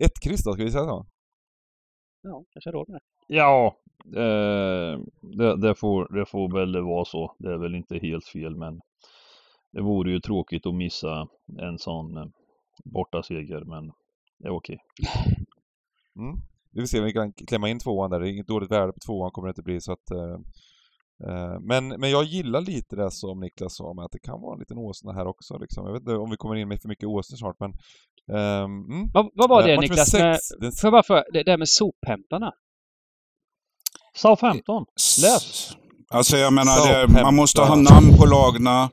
ett 0.07 0.21
kryss 0.23 0.45
då, 0.45 0.53
ska 0.53 0.65
vi 0.65 0.71
säga 0.71 0.85
så? 0.85 1.07
Ja, 2.23 2.45
kanske 2.51 2.71
råd 2.71 2.89
med 2.89 3.01
det. 3.01 3.35
Ja, 3.35 3.77
eh, 4.07 5.01
det, 5.21 5.57
det, 5.57 5.75
får, 5.75 6.15
det 6.19 6.27
får 6.27 6.53
väl 6.55 6.83
vara 6.83 7.05
så. 7.05 7.35
Det 7.39 7.53
är 7.53 7.59
väl 7.59 7.75
inte 7.75 7.99
helt 7.99 8.27
fel 8.27 8.57
men 8.57 8.81
det 9.73 9.83
vore 9.83 10.11
ju 10.11 10.21
tråkigt 10.21 10.67
att 10.67 10.75
missa 10.75 11.29
en 11.59 11.79
sån 11.79 12.17
eh, 12.17 12.27
bortaseger 12.85 13.65
men 13.65 13.93
det 14.39 14.49
är 14.49 14.57
okej. 14.57 14.79
Okay. 15.01 15.45
Mm. 16.17 16.37
Vi 16.71 16.81
får 16.81 16.87
se 16.87 16.99
om 16.99 17.05
vi 17.05 17.13
kan 17.13 17.33
klämma 17.33 17.69
in 17.69 17.79
tvåan 17.79 18.11
där. 18.11 18.21
Det 18.21 18.29
är 18.29 18.33
inget 18.33 18.47
dåligt 18.47 18.71
värde 18.71 18.93
på 18.93 19.01
tvåan 19.07 19.31
kommer 19.31 19.49
det 19.49 19.51
inte 19.51 19.63
bli 19.63 19.81
så 19.81 19.93
att 19.93 20.11
Eh, 20.11 20.39
men, 21.61 21.89
men 21.89 22.11
jag 22.11 22.25
gillar 22.25 22.61
lite 22.61 22.97
det 22.97 23.11
som 23.11 23.41
Niklas 23.41 23.77
sa 23.77 23.95
med 23.95 24.05
att 24.05 24.13
det 24.13 24.19
kan 24.19 24.41
vara 24.41 24.55
en 24.55 24.59
liten 24.59 24.79
åsna 24.79 25.13
här 25.13 25.27
också. 25.27 25.59
Liksom. 25.59 25.87
Jag 25.87 25.93
vet 25.93 26.01
inte 26.01 26.15
om 26.15 26.31
vi 26.31 26.37
kommer 26.37 26.57
in 26.57 26.69
med 26.69 26.81
för 26.83 26.89
mycket 26.89 27.09
åsnor 27.09 27.37
snart 27.37 27.57
men... 27.61 27.73
Um, 28.39 28.91
mm. 28.91 29.11
vad, 29.15 29.31
vad, 29.35 29.49
var 29.51 29.63
det 29.63 29.75
uh, 29.75 29.81
Niklas? 29.81 30.15
Med, 30.15 30.39
den... 30.61 30.73
Får 30.73 30.87
jag 30.87 30.93
bara 30.93 31.03
för, 31.03 31.25
det 31.33 31.43
där 31.43 31.59
med 31.59 31.69
sophämtarna? 31.69 32.53
Southampton. 34.17 34.85
Läs! 35.23 35.73
Alltså 36.11 36.37
jag 36.37 36.53
menar, 36.53 37.07
det, 37.07 37.23
man 37.23 37.35
måste 37.35 37.61
ha 37.61 37.77
namn 37.77 38.17
på 38.19 38.27
lagna. 38.27 38.91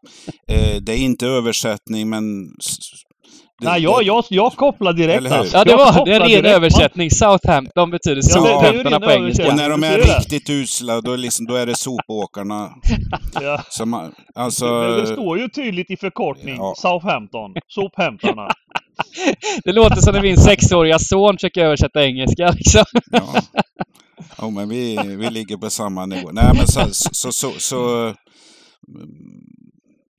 Eh, 0.47 0.75
det 0.81 0.91
är 0.91 0.97
inte 0.97 1.27
översättning 1.27 2.09
men 2.09 2.23
Nej, 3.61 3.81
jag, 3.81 4.03
jag, 4.03 4.25
jag 4.29 4.53
kopplar 4.53 4.93
direkt 4.93 5.31
alltså. 5.31 5.57
Ja, 5.57 5.63
det 5.63 5.75
var 5.75 6.05
det 6.05 6.11
är 6.11 6.15
en 6.15 6.21
ren 6.21 6.29
direkt. 6.29 6.55
Översättning. 6.55 7.11
Southampton 7.11 7.91
betyder 7.91 8.21
Ja, 8.25 8.29
sophämtarna 8.29 8.99
på 8.99 9.11
engelska. 9.11 9.47
Och 9.47 9.55
när 9.55 9.69
de 9.69 9.83
är 9.83 9.97
riktigt 9.97 10.49
usla, 10.49 11.01
då 11.01 11.13
är, 11.13 11.17
liksom, 11.17 11.45
då 11.45 11.55
är 11.55 11.65
det 11.65 11.75
sopåkarna. 11.75 12.69
Ja. 13.41 13.61
Som, 13.69 14.11
alltså, 14.35 14.65
Men 14.65 14.97
det 14.97 15.07
står 15.07 15.39
ju 15.39 15.49
tydligt 15.49 15.91
i 15.91 15.97
förkortning. 15.97 16.55
Ja. 16.55 16.73
Southampton. 16.77 17.53
Sophämtarna. 17.67 18.47
Det 19.63 19.71
låter 19.71 19.95
som 19.95 20.13
när 20.13 20.21
min 20.21 20.37
sexåriga 20.37 20.99
son 20.99 21.33
försöker 21.33 21.65
översätta 21.65 22.05
engelska 22.05 22.51
liksom. 22.51 22.83
ja. 23.11 23.41
ja, 24.37 24.49
men 24.49 24.69
vi, 24.69 24.99
vi 25.05 25.29
ligger 25.29 25.57
på 25.57 25.69
samma 25.69 26.05
nivå. 26.05 26.29
Nej, 26.31 26.51
men 26.53 26.67
så, 26.67 26.81
så, 26.91 27.31
så, 27.31 27.51
så 27.57 28.13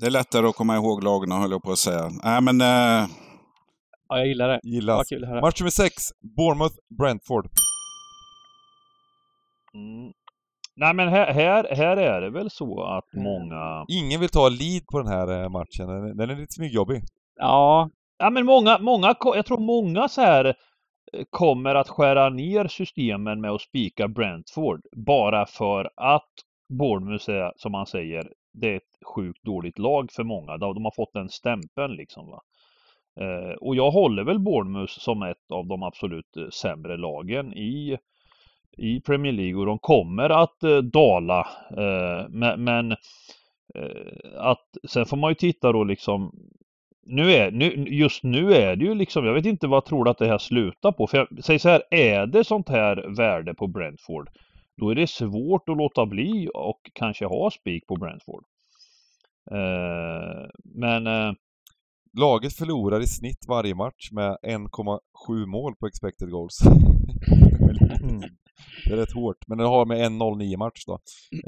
det 0.01 0.07
är 0.07 0.11
lättare 0.11 0.47
att 0.47 0.57
komma 0.57 0.77
ihåg 0.77 1.05
lagen, 1.05 1.33
höll 1.33 1.51
jag 1.51 1.63
på 1.63 1.73
att 1.73 1.79
säga. 1.79 2.11
Nej, 2.25 2.41
men 2.41 2.61
eh, 2.61 3.07
Ja, 4.11 4.19
jag 4.19 4.27
gillar 4.27 4.49
det. 4.49 4.61
Gillas. 4.63 4.97
Vad 4.97 5.09
kul 5.09 5.25
att 5.25 5.31
höra. 5.31 5.41
Match 5.41 5.61
nummer 5.61 5.71
6, 5.71 5.95
Bournemouth-Brentford. 6.39 7.49
Mm. 9.75 10.13
Nej 10.77 10.95
men 10.95 11.09
här, 11.09 11.33
här, 11.33 11.77
här 11.77 11.97
är 11.97 12.21
det 12.21 12.31
väl 12.31 12.51
så 12.51 12.83
att 12.83 13.05
många... 13.15 13.85
Ingen 13.89 14.21
vill 14.21 14.29
ta 14.29 14.49
lead 14.49 14.87
på 14.93 14.99
den 14.99 15.09
här 15.09 15.43
eh, 15.43 15.49
matchen. 15.49 15.89
Den 15.89 16.17
den 16.17 16.31
är 16.31 16.37
lite 16.37 16.53
smygjobbig. 16.53 17.03
Ja, 17.37 17.91
Ja 18.23 18.31
men 18.31 18.47
många, 18.47 18.79
många, 18.79 19.15
jag 19.25 19.47
tror 19.47 19.59
många 19.59 20.09
så 20.09 20.21
här 20.21 20.45
eh, 21.13 21.25
kommer 21.31 21.75
att 21.75 21.89
skära 21.89 22.29
ner 22.29 22.69
systemen 22.69 23.41
med 23.41 23.51
att 23.51 23.61
spika 23.61 24.09
Brentford 24.09 24.81
bara 24.97 25.47
för 25.47 25.91
att 25.97 26.31
Bournemouth 26.79 27.31
är, 27.31 27.53
som 27.57 27.73
man 27.73 27.87
säger, 27.87 28.33
det 28.53 28.73
är 28.73 28.77
ett 28.77 29.07
sjukt 29.15 29.43
dåligt 29.43 29.79
lag 29.79 30.11
för 30.13 30.25
många. 30.25 30.57
De, 30.57 30.75
de 30.75 30.85
har 30.85 30.97
fått 30.97 31.13
den 31.13 31.29
stämpeln 31.29 31.93
liksom. 31.93 32.31
Va? 32.31 32.41
Eh, 33.21 33.53
och 33.61 33.77
jag 33.77 33.91
håller 33.91 34.25
väl 34.25 34.39
Bournemouth 34.39 34.99
som 34.99 35.23
ett 35.23 35.51
av 35.53 35.67
de 35.67 35.83
absolut 35.83 36.37
eh, 36.37 36.49
sämre 36.49 36.97
lagen 36.97 37.55
i, 37.55 37.99
i 38.77 39.01
Premier 39.01 39.33
League 39.33 39.61
och 39.61 39.67
de 39.67 39.79
kommer 39.79 40.31
att 40.31 40.63
eh, 40.63 40.79
dala. 40.79 41.41
Eh, 41.71 42.29
men 42.29 42.65
men 42.65 42.93
eh, 43.75 44.37
att, 44.37 44.69
sen 44.89 45.07
får 45.07 45.17
man 45.17 45.31
ju 45.31 45.35
titta 45.35 45.73
då 45.73 45.85
liksom 45.85 46.33
nu 47.07 47.33
är, 47.33 47.51
nu, 47.51 47.87
just 47.89 48.23
nu 48.23 48.55
är 48.55 48.77
det 48.77 48.85
ju 48.85 48.95
liksom, 48.95 49.27
jag 49.27 49.35
vet 49.35 49.47
inte 49.47 49.67
vad 49.67 49.77
jag 49.77 49.85
tror 49.85 50.09
att 50.09 50.19
det 50.19 50.27
här 50.27 50.39
slutar 50.39 50.93
på. 50.93 51.07
För 51.07 51.19
jag 51.19 51.45
säger 51.45 51.59
så 51.59 51.69
här, 51.69 51.83
är 51.91 52.27
det 52.27 52.45
sånt 52.45 52.69
här 52.69 53.17
värde 53.17 53.55
på 53.55 53.67
Brentford, 53.67 54.29
då 54.77 54.91
är 54.91 54.95
det 54.95 55.07
svårt 55.07 55.69
att 55.69 55.77
låta 55.77 56.07
bli 56.07 56.51
och 56.55 56.81
kanske 56.93 57.27
ha 57.27 57.51
spik 57.51 57.87
på 57.87 57.97
Brentford. 57.97 58.45
Eh, 59.51 60.49
men 60.65 61.07
eh, 61.07 61.33
Laget 62.19 62.57
förlorar 62.57 63.01
i 63.01 63.07
snitt 63.07 63.45
varje 63.49 63.75
match 63.75 64.11
med 64.13 64.37
1,7 64.43 65.47
mål 65.47 65.75
på 65.81 65.87
expected 65.87 66.31
goals. 66.31 66.59
det 68.87 68.93
är 68.93 68.97
rätt 68.97 69.13
hårt, 69.15 69.37
men 69.47 69.59
det 69.59 69.65
har 69.65 69.87
med 69.87 69.99
1-0-9 69.99 70.57
match 70.57 70.85
då. 70.87 70.99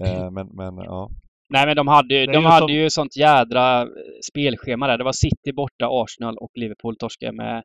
Eh, 0.07 0.31
men, 0.31 0.47
men 0.57 0.77
ja. 0.77 1.11
Nej 1.51 1.67
men 1.67 1.77
de 1.77 1.89
hade, 1.89 2.15
ju- 2.15 2.27
de 2.27 2.33
ju 2.43 2.47
hade 2.47 2.67
som- 2.67 2.73
ju 2.75 2.91
sånt 2.91 3.17
jädra 3.17 3.83
eh, 3.83 3.89
spelschema 4.31 4.87
där. 4.87 4.99
Det 4.99 5.05
var 5.05 5.13
City 5.13 5.53
borta, 5.57 5.89
Arsenal 5.91 6.37
och 6.39 6.51
Liverpool 6.55 6.97
torskade 6.97 7.33
med 7.33 7.63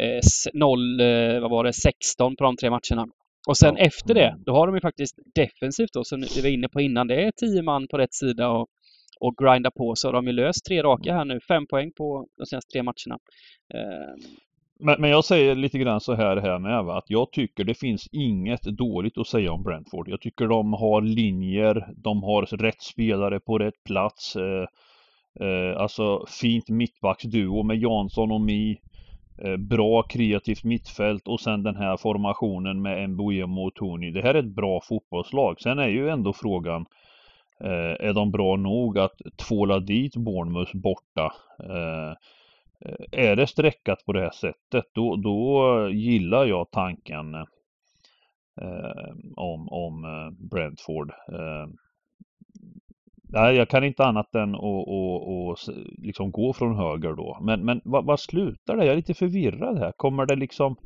eh, 0.00 0.16
s- 0.18 0.48
0, 0.54 1.00
eh, 1.00 1.40
vad 1.40 1.50
var 1.50 1.64
det, 1.64 1.72
16 1.72 2.36
på 2.36 2.44
de 2.44 2.56
tre 2.56 2.70
matcherna. 2.70 3.06
Och 3.48 3.56
sen 3.56 3.74
Ja. 3.78 3.84
efter 3.84 4.14
det, 4.14 4.36
då 4.46 4.52
har 4.52 4.66
de 4.66 4.74
ju 4.74 4.80
faktiskt 4.80 5.14
defensivt 5.34 5.92
då, 5.92 6.04
som 6.04 6.20
vi 6.36 6.40
var 6.42 6.48
inne 6.48 6.68
på 6.68 6.80
innan, 6.80 7.06
det 7.06 7.22
är 7.26 7.32
10 7.40 7.62
man 7.62 7.86
på 7.90 7.98
rätt 7.98 8.14
sida 8.14 8.48
och, 8.48 8.66
och 9.20 9.36
grinda 9.36 9.70
på. 9.70 9.94
Så 9.94 10.08
har 10.08 10.12
de 10.12 10.26
ju 10.26 10.32
löst 10.32 10.64
tre 10.64 10.82
raka 10.82 11.14
här 11.14 11.24
nu, 11.24 11.40
fem 11.48 11.66
poäng 11.66 11.92
på 11.92 12.26
de 12.38 12.46
senaste 12.46 12.72
tre 12.72 12.82
matcherna. 12.82 13.18
Ehm. 13.74 14.20
Men, 14.78 15.00
men 15.00 15.10
jag 15.10 15.24
säger 15.24 15.54
lite 15.54 15.78
grann 15.78 16.00
så 16.00 16.14
här 16.14 16.36
här 16.36 16.58
med 16.58 16.84
va, 16.84 16.98
att 16.98 17.10
jag 17.10 17.32
tycker 17.32 17.64
det 17.64 17.74
finns 17.74 18.08
inget 18.12 18.62
dåligt 18.62 19.18
att 19.18 19.26
säga 19.26 19.52
om 19.52 19.62
Brentford. 19.62 20.08
Jag 20.08 20.20
tycker 20.20 20.46
de 20.46 20.72
har 20.72 21.00
linjer, 21.00 21.86
de 21.96 22.22
har 22.22 22.42
rätt 22.42 22.82
spelare 22.82 23.40
på 23.40 23.58
rätt 23.58 23.84
plats. 23.84 24.36
Eh, 24.36 24.66
eh, 25.46 25.80
alltså 25.80 26.24
fint 26.40 26.68
mittbacksduo 26.68 27.62
med 27.62 27.76
Jansson 27.76 28.32
och 28.32 28.40
Mi. 28.40 28.80
Eh, 29.38 29.56
bra 29.56 30.02
kreativt 30.02 30.64
mittfält 30.64 31.28
och 31.28 31.40
sen 31.40 31.62
den 31.62 31.76
här 31.76 31.96
formationen 31.96 32.82
med 32.82 33.10
Mbuemo 33.10 33.66
och 33.66 33.74
Tony. 33.74 34.10
Det 34.10 34.22
här 34.22 34.34
är 34.34 34.38
ett 34.38 34.54
bra 34.54 34.80
fotbollslag. 34.80 35.60
Sen 35.60 35.78
är 35.78 35.88
ju 35.88 36.08
ändå 36.08 36.32
frågan 36.32 36.80
eh, 36.80 36.86
Eh, 37.60 38.06
är 38.08 38.12
de 38.12 38.30
bra 38.30 38.56
nog 38.56 38.98
att 38.98 39.20
tvåla 39.36 39.80
dit 39.80 40.16
Bournemouth 40.16 40.76
borta? 40.76 41.32
Eh, 41.58 42.10
eh 42.80 43.28
Är 43.28 43.36
det 43.36 43.46
streckat 43.46 44.04
på 44.06 44.12
det 44.12 44.20
här 44.20 44.30
sättet 44.30 44.84
då, 44.92 45.16
då 45.16 45.88
gillar 45.90 46.44
jag 46.44 46.70
tanken 46.70 47.34
eh, 48.60 49.14
om, 49.36 49.68
om 49.68 50.04
eh, 50.04 50.30
Brentford. 50.48 51.10
Eh, 51.10 51.68
nej, 53.28 53.56
jag 53.56 53.68
kan 53.68 53.84
inte 53.84 54.04
annat 54.04 54.34
än 54.34 54.54
att 54.54 54.60
och, 54.60 55.48
och, 55.48 55.58
liksom 55.98 56.30
gå 56.30 56.52
från 56.52 56.76
höger 56.76 57.12
då. 57.12 57.38
Men, 57.40 57.64
men 57.64 57.80
vad, 57.84 58.04
vad 58.04 58.20
slutar 58.20 58.76
det? 58.76 58.84
Jag 58.84 58.92
är 58.92 58.96
lite 58.96 59.14
förvirrad 59.14 59.78
här. 59.78 59.92
Kommer 59.92 60.26
det 60.26 60.36
liksom 60.36 60.76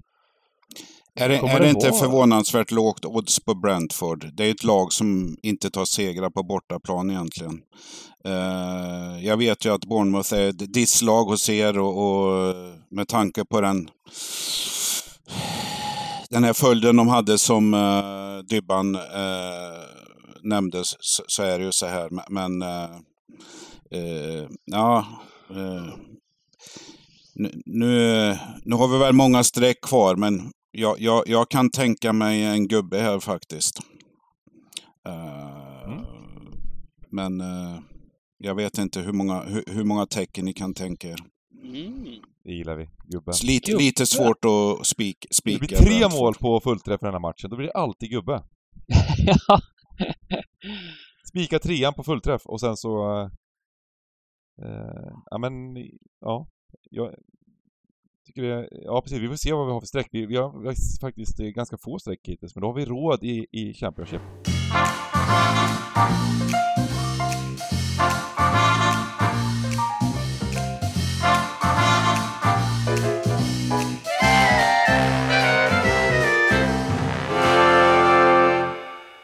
är 1.15 1.29
det, 1.29 1.37
är 1.37 1.61
det 1.61 1.65
det 1.65 1.71
inte 1.71 1.93
förvånansvärt 1.93 2.71
lågt 2.71 3.05
odds 3.05 3.41
på 3.41 3.55
Brentford? 3.55 4.31
Det 4.33 4.45
är 4.45 4.51
ett 4.51 4.65
lag 4.65 4.93
som 4.93 5.37
inte 5.43 5.71
tar 5.71 5.85
segrar 5.85 6.31
på 6.31 6.43
bortaplan 6.43 7.11
egentligen. 7.11 7.61
Eh, 8.25 9.27
jag 9.27 9.37
vet 9.37 9.65
ju 9.65 9.75
att 9.75 9.85
Bournemouth 9.85 10.35
är 10.35 10.49
ett 10.49 10.73
disslag 10.73 11.25
hos 11.25 11.49
er 11.49 11.79
och, 11.79 11.99
och 11.99 12.55
med 12.91 13.09
tanke 13.09 13.45
på 13.45 13.61
den 13.61 13.91
den 16.31 16.45
här 16.45 16.53
följden 16.53 16.97
de 16.97 17.09
hade 17.09 17.39
som 17.39 17.75
uh, 17.75 18.39
Dybban 18.49 18.97
uh, 18.97 19.01
nämnde 20.43 20.83
så, 20.85 21.23
så 21.27 21.43
är 21.43 21.59
det 21.59 21.65
ju 21.65 21.73
så 21.73 21.87
här. 21.87 22.09
Men- 22.31 22.63
eh, 22.63 22.91
eh, 23.91 24.49
ja, 24.65 25.07
eh, 25.51 25.95
nu, 27.35 27.63
nu, 27.67 28.39
nu 28.65 28.77
har 28.77 28.89
vi 28.89 28.99
väl 28.99 29.13
många 29.13 29.45
streck 29.45 29.81
kvar 29.81 30.17
men 30.17 30.53
jag, 30.71 31.01
jag, 31.01 31.29
jag 31.29 31.49
kan 31.51 31.71
tänka 31.71 32.13
mig 32.13 32.43
en 32.45 32.69
gubbe 32.69 32.99
här 33.01 33.21
faktiskt. 33.21 33.79
Eh, 35.07 35.61
Mm. 35.91 36.05
Men 37.13 37.41
eh, 37.41 37.81
jag 38.39 38.55
vet 38.55 38.79
inte 38.79 39.01
hur 39.01 39.13
många, 39.13 39.43
hur, 39.43 39.65
hur 39.67 39.85
många 39.85 40.07
tecken 40.07 40.45
ni 40.45 40.53
kan 40.53 40.75
tänka 40.75 41.09
er. 41.09 41.19
mm. 41.63 42.05
Det 42.45 42.53
gillar 42.53 42.77
vi, 42.77 42.89
gubben. 43.05 43.35
Så 43.35 43.47
Lite, 43.47 43.71
Gubbe. 43.71 43.85
lite 43.85 44.07
svårt 44.07 44.45
att 44.45 44.87
spik, 44.87 45.17
Det 45.29 45.35
spika. 45.35 45.59
blir 45.59 45.69
tre 45.79 46.09
mål 46.19 46.35
på 46.35 46.61
fullträff 46.61 47.03
i 47.03 47.05
den 47.05 47.15
här 47.15 47.21
matchen, 47.21 47.51
då 47.51 47.57
blir 47.57 47.67
det 47.67 47.73
alltid 47.73 48.11
gubbe. 48.11 48.43
ja. 49.27 49.61
Spika 51.29 51.59
trean 51.59 51.95
på 51.95 52.03
fullträff 52.03 52.43
och 52.47 52.61
sen 52.61 52.77
så... 52.77 53.21
Eh, 54.65 55.13
ja 55.31 55.39
men, 55.39 55.53
ja. 56.21 56.49
Jag 56.91 57.15
tycker 58.31 58.43
det, 58.43 58.69
ja 58.71 59.03
precis, 59.03 59.19
vi 59.19 59.29
får 59.29 59.37
se 59.37 59.53
vad 59.53 59.67
vi 59.67 59.73
har 59.73 59.81
för 59.81 59.87
streck. 59.87 60.09
Vi, 60.13 60.27
vi, 60.27 60.37
har, 60.37 61.01
faktiskt 61.01 61.41
eh, 61.41 61.47
ganska 61.47 61.77
få 61.79 61.99
streck 61.99 62.21
hittills, 62.29 62.55
men 62.55 62.63
då 62.63 62.69
har 62.69 62.75
vi 62.75 62.85
råd 62.85 63.25
i, 63.25 63.47
i 63.51 63.75
Championship. 63.75 64.21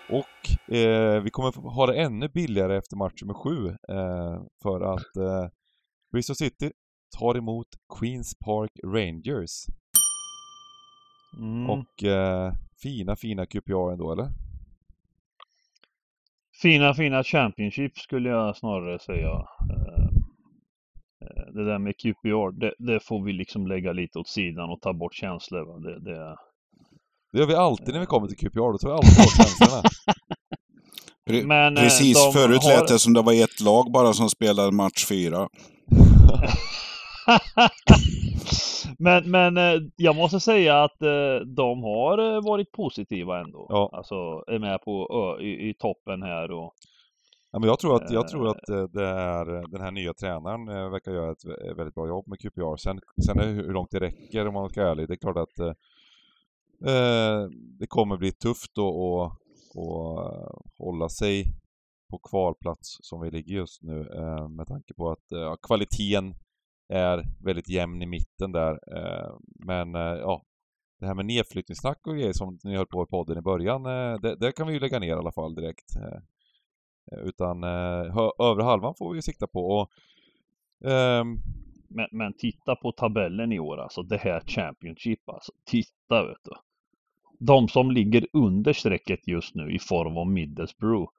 Och 0.08 0.74
eh, 0.76 1.22
vi 1.22 1.30
kommer 1.30 1.52
få 1.52 1.60
ha 1.60 1.86
det 1.86 1.94
ännu 1.94 2.28
billigare 2.28 2.76
efter 2.76 2.96
match 2.96 3.22
nummer 3.22 3.34
sju. 3.34 3.68
Eh, 3.68 4.42
för 4.62 4.80
att 4.80 5.16
eh, 5.16 5.50
Bristol 6.12 6.36
City 6.36 6.72
tar 7.18 7.36
emot 7.36 7.66
Queens 7.98 8.34
Park 8.44 8.70
Rangers. 8.84 9.50
Mm. 11.38 11.70
Och 11.70 12.04
eh, 12.04 12.52
fina, 12.82 13.16
fina 13.16 13.46
QPR 13.46 13.92
ändå, 13.92 14.12
eller? 14.12 14.28
Fina, 16.62 16.94
fina 16.94 17.24
Championship 17.24 17.98
skulle 17.98 18.28
jag 18.28 18.56
snarare 18.56 18.98
säga. 18.98 19.28
Eh, 19.70 20.04
eh, 21.22 21.52
Det 21.54 21.64
där 21.64 21.78
med 21.78 21.96
QPR, 21.98 22.60
det, 22.60 22.74
det 22.78 23.00
får 23.00 23.24
vi 23.24 23.32
liksom 23.32 23.66
lägga 23.66 23.92
lite 23.92 24.18
åt 24.18 24.28
sidan 24.28 24.70
och 24.70 24.80
ta 24.80 24.92
bort 24.92 25.14
känslor. 25.14 25.80
Det, 25.80 26.00
det, 26.00 26.36
Det 27.32 27.38
gör 27.38 27.46
vi 27.46 27.54
alltid 27.54 27.94
när 27.94 28.00
vi 28.00 28.06
kommer 28.06 28.28
till 28.28 28.36
QPR, 28.36 28.72
då 28.72 28.78
tar 28.78 28.88
vi 28.88 28.94
alltid 28.94 29.16
bort 29.16 29.36
känslorna. 29.36 29.82
Pre- 31.30 31.46
Men, 31.46 31.76
eh, 31.76 31.82
Precis, 31.82 32.24
de 32.26 32.32
förut 32.32 32.62
har- 32.62 32.70
lät 32.80 32.88
det 32.88 32.98
som 32.98 33.12
det 33.14 33.22
var 33.22 33.32
ett 33.44 33.60
lag 33.60 33.92
bara 33.92 34.12
som 34.12 34.28
spelade 34.30 34.72
match 34.72 35.06
fyra. 35.08 35.48
men, 38.98 39.30
men 39.30 39.56
eh, 39.56 39.82
jag 39.96 40.16
måste 40.16 40.40
säga 40.40 40.84
att 40.84 41.02
eh, 41.02 41.36
de 41.46 41.82
har 41.82 42.18
eh, 42.18 42.42
varit 42.42 42.72
positiva 42.72 43.40
ändå. 43.40 43.66
Ja. 43.68 43.90
Alltså 43.92 44.14
är 44.46 44.58
med 44.58 44.82
på 44.82 45.38
i, 45.40 45.68
i 45.68 45.74
toppen 45.74 46.22
här 46.22 46.50
och 46.50 46.74
Ja, 47.50 47.58
men 47.58 47.68
jag 47.68 47.78
tror 47.78 47.96
att, 47.96 48.10
jag 48.10 48.28
tror 48.28 48.48
att 48.48 48.92
det 48.92 49.04
är, 49.04 49.70
den 49.70 49.80
här 49.80 49.90
nya 49.90 50.14
tränaren 50.14 50.66
verkar 50.66 51.12
göra 51.12 51.32
ett 51.32 51.44
väldigt 51.76 51.94
bra 51.94 52.08
jobb 52.08 52.28
med 52.28 52.40
QPR. 52.40 52.76
Sen, 52.76 53.00
sen 53.26 53.40
hur 53.40 53.72
långt 53.72 53.90
det 53.90 54.00
räcker 54.00 54.48
om 54.48 54.54
man 54.54 54.70
ska 54.70 54.80
vara 54.80 54.90
ärlig. 54.90 55.08
Det 55.08 55.14
är 55.14 55.16
klart 55.16 55.36
att 55.36 55.58
eh, 56.84 57.48
det 57.78 57.86
kommer 57.86 58.16
bli 58.16 58.32
tufft 58.32 58.78
att 58.78 59.32
hålla 60.78 61.08
sig 61.08 61.44
på 62.10 62.18
kvalplats 62.18 62.98
som 63.00 63.20
vi 63.20 63.30
ligger 63.30 63.54
just 63.54 63.82
nu 63.82 64.00
eh, 64.14 64.48
med 64.48 64.66
tanke 64.66 64.94
på 64.94 65.10
att 65.10 65.32
eh, 65.32 65.54
kvaliteten 65.62 66.34
är 66.88 67.24
väldigt 67.44 67.68
jämn 67.68 68.02
i 68.02 68.06
mitten 68.06 68.52
där. 68.52 68.72
Eh, 68.96 69.36
men 69.66 69.94
eh, 69.94 70.00
ja, 70.00 70.42
det 71.00 71.06
här 71.06 71.14
med 71.14 71.26
nedflyttningssnack 71.26 72.06
och 72.06 72.14
grejer 72.14 72.32
som 72.32 72.58
ni 72.64 72.76
höll 72.76 72.86
på 72.86 73.02
i 73.02 73.06
podden 73.06 73.38
i 73.38 73.42
början, 73.42 73.86
eh, 73.86 74.20
det, 74.20 74.36
det, 74.36 74.52
kan 74.52 74.66
vi 74.66 74.72
ju 74.72 74.80
lägga 74.80 74.98
ner 74.98 75.08
i 75.08 75.12
alla 75.12 75.32
fall 75.32 75.54
direkt. 75.54 75.90
Utan 77.24 77.64
övre 78.38 78.62
halvan 78.62 78.94
får 78.98 79.14
vi 79.14 79.22
sikta 79.22 79.46
på. 79.46 79.60
Och, 79.60 79.90
um... 80.90 81.42
men, 81.88 82.08
men, 82.12 82.32
titta 82.32 82.76
på 82.76 82.92
tabellen 82.92 83.52
i 83.52 83.58
år 83.58 83.78
alltså, 83.78 84.02
det 84.02 84.16
här 84.16 84.40
Championship 84.40 85.28
alltså. 85.28 85.52
Titta 85.64 86.26
vet 86.26 86.44
du. 86.44 86.50
De 87.38 87.68
som 87.68 87.90
ligger 87.90 88.26
under 88.32 88.72
strecket 88.72 89.28
just 89.28 89.54
nu 89.54 89.70
i 89.70 89.78
form 89.78 90.16
av 90.16 90.26
Middlesbrough 90.26 91.10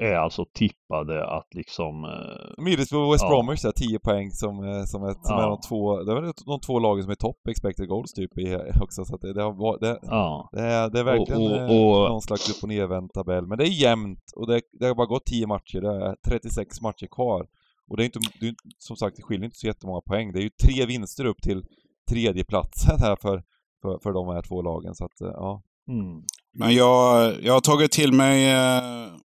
är 0.00 0.14
alltså 0.14 0.44
tippade 0.54 1.26
att 1.26 1.54
liksom... 1.54 2.04
Eh, 2.04 2.64
Middlesbrough 2.64 3.06
och 3.06 3.14
West 3.14 3.24
ja. 3.24 3.28
Bromwich 3.28 3.64
är 3.64 3.72
10 3.72 3.98
poäng 3.98 4.30
som, 4.30 4.64
eh, 4.64 4.84
som, 4.84 5.04
ett, 5.04 5.26
som 5.26 5.36
ja. 5.36 5.42
är 5.42 5.48
de 5.48 5.60
två, 5.60 6.02
det 6.02 6.12
är 6.12 6.46
de 6.46 6.60
två 6.60 6.78
lagen 6.78 7.02
som 7.02 7.10
är 7.10 7.14
topp 7.14 7.48
expected 7.48 7.88
goals 7.88 8.12
typ 8.12 8.38
i, 8.38 8.58
också 8.80 9.04
så 9.04 9.14
att 9.14 9.20
det, 9.20 9.32
det, 9.32 9.42
har, 9.42 9.80
det, 9.80 9.98
ja. 10.02 10.48
det, 10.52 10.60
är, 10.60 10.90
det 10.90 11.00
är 11.00 11.04
verkligen 11.04 11.42
och, 11.42 11.50
och, 11.50 11.56
eh, 11.56 11.64
och, 11.64 12.10
någon 12.10 12.22
slags 12.22 12.50
upp 12.50 12.62
och 12.62 12.68
nervänd 12.68 13.12
tabell. 13.12 13.46
Men 13.46 13.58
det 13.58 13.64
är 13.64 13.80
jämnt 13.80 14.32
och 14.36 14.46
det, 14.46 14.60
det 14.72 14.86
har 14.86 14.94
bara 14.94 15.06
gått 15.06 15.26
10 15.26 15.46
matcher, 15.46 15.80
det 15.80 16.06
är 16.06 16.16
36 16.26 16.80
matcher 16.80 17.06
kvar. 17.06 17.46
Och 17.88 17.96
det 17.96 18.02
är 18.02 18.04
inte, 18.04 18.20
det 18.40 18.48
är, 18.48 18.54
som 18.78 18.96
sagt, 18.96 19.16
det 19.16 19.22
skiljer 19.22 19.44
inte 19.44 19.58
så 19.58 19.66
jättemånga 19.66 20.00
poäng. 20.00 20.32
Det 20.32 20.38
är 20.38 20.42
ju 20.42 20.50
tre 20.50 20.86
vinster 20.86 21.24
upp 21.24 21.42
till 21.42 21.64
tredjeplatsen 22.10 22.98
här 23.00 23.16
för, 23.16 23.42
för, 23.82 23.98
för 24.02 24.12
de 24.12 24.28
här 24.28 24.42
två 24.42 24.62
lagen 24.62 24.94
så 24.94 25.04
att, 25.04 25.16
ja. 25.18 25.62
Mm. 25.88 26.22
Men 26.54 26.74
jag, 26.74 27.34
jag 27.42 27.52
har 27.52 27.60
tagit 27.60 27.92
till 27.92 28.12
mig 28.12 28.50
eh 28.50 29.22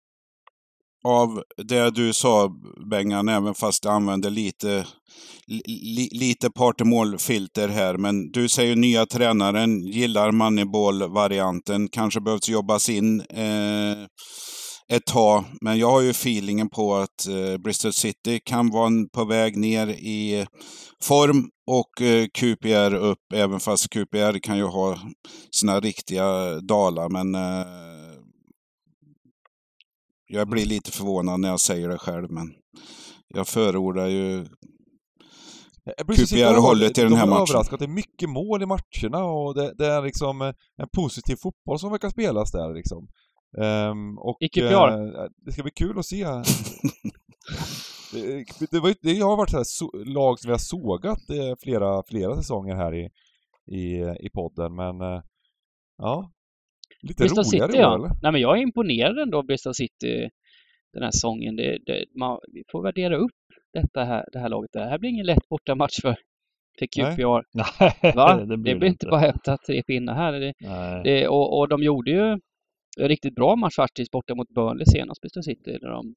av 1.06 1.44
det 1.57 1.90
du 1.90 2.14
sa 2.14 2.52
Bengan, 2.90 3.30
även 3.30 3.53
fast 3.53 3.86
jag 3.86 3.94
använder 3.94 4.30
lite, 4.30 4.86
li, 5.48 6.10
lite 6.11 6.49
partymålfilter 6.49 7.68
här. 7.68 7.98
Men 7.98 8.32
du 8.32 8.49
säger 8.49 8.76
nya 8.76 9.06
tränaren, 9.06 9.82
gillar 9.82 10.32
Moneyball-varianten, 10.32 11.88
kanske 11.88 12.22
behövs 12.22 12.49
jobbas 12.49 12.90
in 12.90 13.22
eh, 13.22 14.06
ett 14.94 15.06
tag. 15.06 15.44
Men 15.61 15.77
jag 15.77 15.91
har 15.91 16.02
ju 16.02 16.10
feelingen 16.10 16.69
på 16.69 16.95
att 16.95 17.27
eh, 17.27 17.57
Bristol 17.57 17.94
City 17.94 18.40
kan 18.45 18.69
vara 18.69 18.91
på 19.14 19.26
väg 19.26 19.57
ner 19.57 19.88
i 19.88 20.45
form 21.03 21.49
och 21.68 22.02
eh, 22.02 22.27
QPR 22.34 22.95
upp, 22.95 23.34
även 23.34 23.60
fast 23.60 23.90
QPR 23.90 24.40
kan 24.40 24.57
ju 24.57 24.65
ha 24.65 24.99
sina 25.52 25.80
riktiga 25.80 26.60
dalar. 26.61 27.10
Men 27.10 27.36
eh, 27.36 27.94
jag 30.27 30.49
blir 30.49 30.65
lite 30.65 30.91
förvånad 30.91 31.39
när 31.39 31.49
jag 31.49 31.60
säger 31.60 31.89
det 31.89 31.97
själv, 31.97 32.31
men 32.31 32.53
jag 33.27 33.47
förordar 33.47 34.07
ju 34.07 34.45
QPR-hållet 36.15 36.97
i 36.97 37.02
den 37.02 37.14
här 37.14 37.27
matchen. 37.27 37.41
Överraskat. 37.49 37.80
Det 37.80 37.85
är 37.85 37.89
mycket 37.89 38.30
mål 38.30 38.64
i 38.64 38.65
matcherna 38.65 39.23
och 39.26 39.56
det, 39.56 39.73
det, 39.77 39.88
är 39.88 40.02
liksom 40.02 40.41
eh, 40.41 40.53
en 40.77 40.88
positiv 40.95 41.35
fotboll 41.35 41.80
som 41.80 41.91
verkar 41.91 42.10
spelas 42.10 42.52
där 42.52 42.73
liksom. 42.73 43.07
Um, 43.57 44.18
och, 44.18 44.38
I 44.39 44.49
QPR? 44.49 44.89
Uh, 44.89 45.27
det 45.45 45.52
ska 45.52 45.64
bli 45.64 45.72
kul 45.72 45.99
att 45.99 46.06
se. 46.06 46.23
det, 48.11 48.45
det, 48.72 48.80
var, 48.80 48.95
det 49.02 49.19
har 49.19 49.38
varit 49.38 49.49
så 49.49 49.64
so 49.64 49.91
lag 49.93 50.39
som 50.39 50.47
vi 50.47 50.52
har 50.52 50.60
sågat 50.60 51.30
eh, 51.30 51.56
flera, 51.64 52.03
flera 52.07 52.35
säsonger 52.35 52.76
här 52.76 52.95
i, 52.95 53.10
i, 53.76 54.02
i 54.19 54.30
podden, 54.34 54.76
men 54.76 55.02
uh, 55.02 55.22
ja, 55.97 56.31
Lite 57.07 57.23
Bristol 57.23 57.44
roligare 57.44 57.68
City, 57.68 57.82
ja. 57.82 57.95
Eller? 57.95 58.10
Nej, 58.22 58.32
men 58.32 58.41
jag 58.41 58.57
är 58.57 58.61
imponerad 58.61 59.19
ändå 59.19 59.38
av 59.38 59.45
Bristol 59.45 59.73
City 59.73 60.30
den 60.94 61.03
här 61.03 61.11
säsongen. 61.11 61.56
Det, 61.56 61.77
det, 61.86 62.06
man, 62.15 62.40
vi 62.53 62.64
får 62.72 62.84
värdera 62.84 63.18
upp 63.18 63.32
detta 63.73 64.03
här, 64.03 64.26
det 64.32 64.40
här 64.40 64.49
laget. 64.49 64.72
Det 64.73 64.80
här 64.80 64.98
blir 64.98 65.10
ingen 65.10 65.26
lätt 65.26 65.49
bortamatch 65.49 66.02
för, 66.02 66.15
för 66.80 66.86
QPR. 66.86 67.44
Nej. 67.53 68.14
Va? 68.15 68.36
det 68.38 68.57
blir, 68.57 68.73
det 68.73 68.80
blir 68.80 68.90
inte 68.90 69.07
bara 69.07 69.19
hämta 69.19 69.57
tre 69.57 69.84
pinnar 69.84 70.14
här. 70.14 70.32
Det, 70.32 70.53
det, 71.03 71.27
och, 71.27 71.60
och 71.60 71.68
de 71.68 71.84
gjorde 71.84 72.11
ju 72.11 72.40
en 72.99 73.07
riktigt 73.07 73.36
bra 73.36 73.56
match 73.56 73.76
faktiskt 73.76 74.11
borta 74.11 74.36
mot 74.36 74.49
Burnley 74.49 74.86
senast, 74.86 75.22
Bristol 75.22 75.44
City, 75.44 75.77
där 75.82 75.90
de 75.90 76.15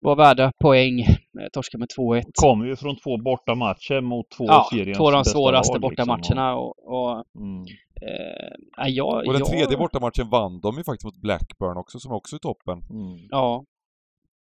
var 0.00 0.16
värda 0.16 0.52
poäng. 0.62 1.04
Torska 1.52 1.78
med 1.78 1.88
2-1. 1.98 2.22
Kommer 2.34 2.66
ju 2.66 2.76
från 2.76 2.96
två 2.96 3.16
bortamatcher 3.16 4.00
mot 4.00 4.30
två 4.30 4.44
ja, 4.46 4.68
seriens 4.70 4.98
två 4.98 5.06
av 5.06 5.12
de 5.12 5.24
svåraste 5.24 5.78
bortamatcherna. 5.78 6.16
Liksom, 6.16 6.58
och, 6.58 6.74
och 6.78 7.24
mm. 7.38 7.64
Eh, 8.02 8.88
jag, 8.88 9.26
och 9.26 9.32
den 9.32 9.44
tredje 9.44 9.70
jag... 9.70 9.78
bortamatchen 9.78 10.28
vann 10.30 10.60
de 10.60 10.76
ju 10.76 10.84
faktiskt 10.84 11.04
mot 11.04 11.22
Blackburn 11.22 11.76
också, 11.76 12.00
som 12.00 12.12
är 12.12 12.16
också 12.16 12.36
i 12.36 12.38
toppen. 12.38 12.78
Mm. 12.90 13.26
Ja. 13.30 13.64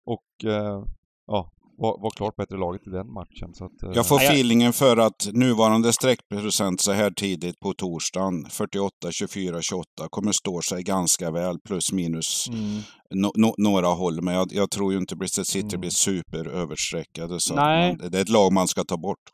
Och 0.05 0.49
eh, 0.49 0.83
ja, 1.27 1.51
var, 1.77 2.01
var 2.01 2.09
klart 2.09 2.35
bättre 2.35 2.57
laget 2.57 2.87
i 2.87 2.89
den 2.89 3.13
matchen. 3.13 3.53
Så 3.53 3.65
att, 3.65 3.83
eh... 3.83 3.89
Jag 3.93 4.07
får 4.07 4.17
feelingen 4.17 4.73
för 4.73 4.97
att 4.97 5.27
nuvarande 5.33 5.93
sträckprocent 5.93 6.81
så 6.81 6.91
här 6.91 7.11
tidigt 7.11 7.59
på 7.59 7.73
torsdagen, 7.73 8.45
48, 8.49 9.11
24, 9.11 9.61
28, 9.61 9.85
kommer 10.09 10.31
stå 10.31 10.61
sig 10.61 10.83
ganska 10.83 11.31
väl, 11.31 11.59
plus 11.59 11.91
minus 11.91 12.47
mm. 12.49 12.81
no, 13.15 13.31
no, 13.35 13.55
några 13.57 13.87
håll. 13.87 14.21
Men 14.21 14.33
jag, 14.33 14.53
jag, 14.53 14.71
tror 14.71 14.93
ju 14.93 14.99
inte 14.99 15.15
Bristol 15.15 15.45
City 15.45 15.67
mm. 15.67 15.79
blir 15.79 15.89
superöverstreckade. 15.89 17.39
Så 17.39 17.55
man, 17.55 17.97
det 17.97 18.17
är 18.17 18.21
ett 18.21 18.29
lag 18.29 18.53
man 18.53 18.67
ska 18.67 18.83
ta 18.83 18.97
bort. 18.97 19.31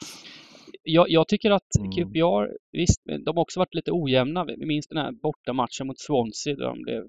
Jag, 0.84 1.10
jag, 1.10 1.28
tycker 1.28 1.52
att 1.52 1.76
mm. 1.80 1.92
QPR, 1.92 2.58
visst, 2.72 3.02
de 3.06 3.38
har 3.38 3.42
också 3.42 3.60
varit 3.60 3.76
lite 3.76 3.92
ojämna. 3.92 4.46
Vi 4.46 4.66
minns 4.66 4.88
den 4.88 4.98
här 4.98 5.12
bortamatchen 5.12 5.88
mot 5.88 6.00
Swansea 6.00 6.56
där 6.56 6.66
de 6.66 6.82
blev 6.82 7.04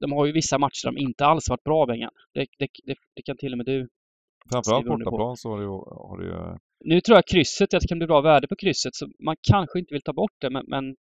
de 0.00 0.12
har 0.12 0.26
ju 0.26 0.32
vissa 0.32 0.58
matcher 0.58 0.80
som 0.80 0.98
inte 0.98 1.24
alls 1.24 1.48
varit 1.48 1.64
bra, 1.64 1.86
Bengan. 1.86 2.10
Det, 2.34 2.46
det, 2.58 2.68
det, 2.84 2.94
det, 3.14 3.22
kan 3.22 3.36
till 3.36 3.52
och 3.52 3.58
med 3.58 3.66
du 3.66 3.88
Framförallt 4.52 4.86
bortaplan 4.86 5.36
så 5.36 5.50
har 5.50 5.56
det 5.58 5.64
ju... 5.64 5.70
Har 6.08 6.18
det 6.18 6.24
ju... 6.24 6.58
Nu 6.84 7.00
tror 7.00 7.16
jag 7.16 7.26
krysset, 7.26 7.74
att 7.74 7.80
det 7.80 7.88
kan 7.88 7.98
bli 7.98 8.06
bra 8.06 8.20
värde 8.20 8.48
på 8.48 8.56
krysset, 8.56 8.94
så 8.94 9.08
man 9.18 9.36
kanske 9.42 9.78
inte 9.78 9.94
vill 9.94 10.02
ta 10.02 10.12
bort 10.12 10.34
det, 10.38 10.50
men, 10.50 10.64
men 10.68 10.96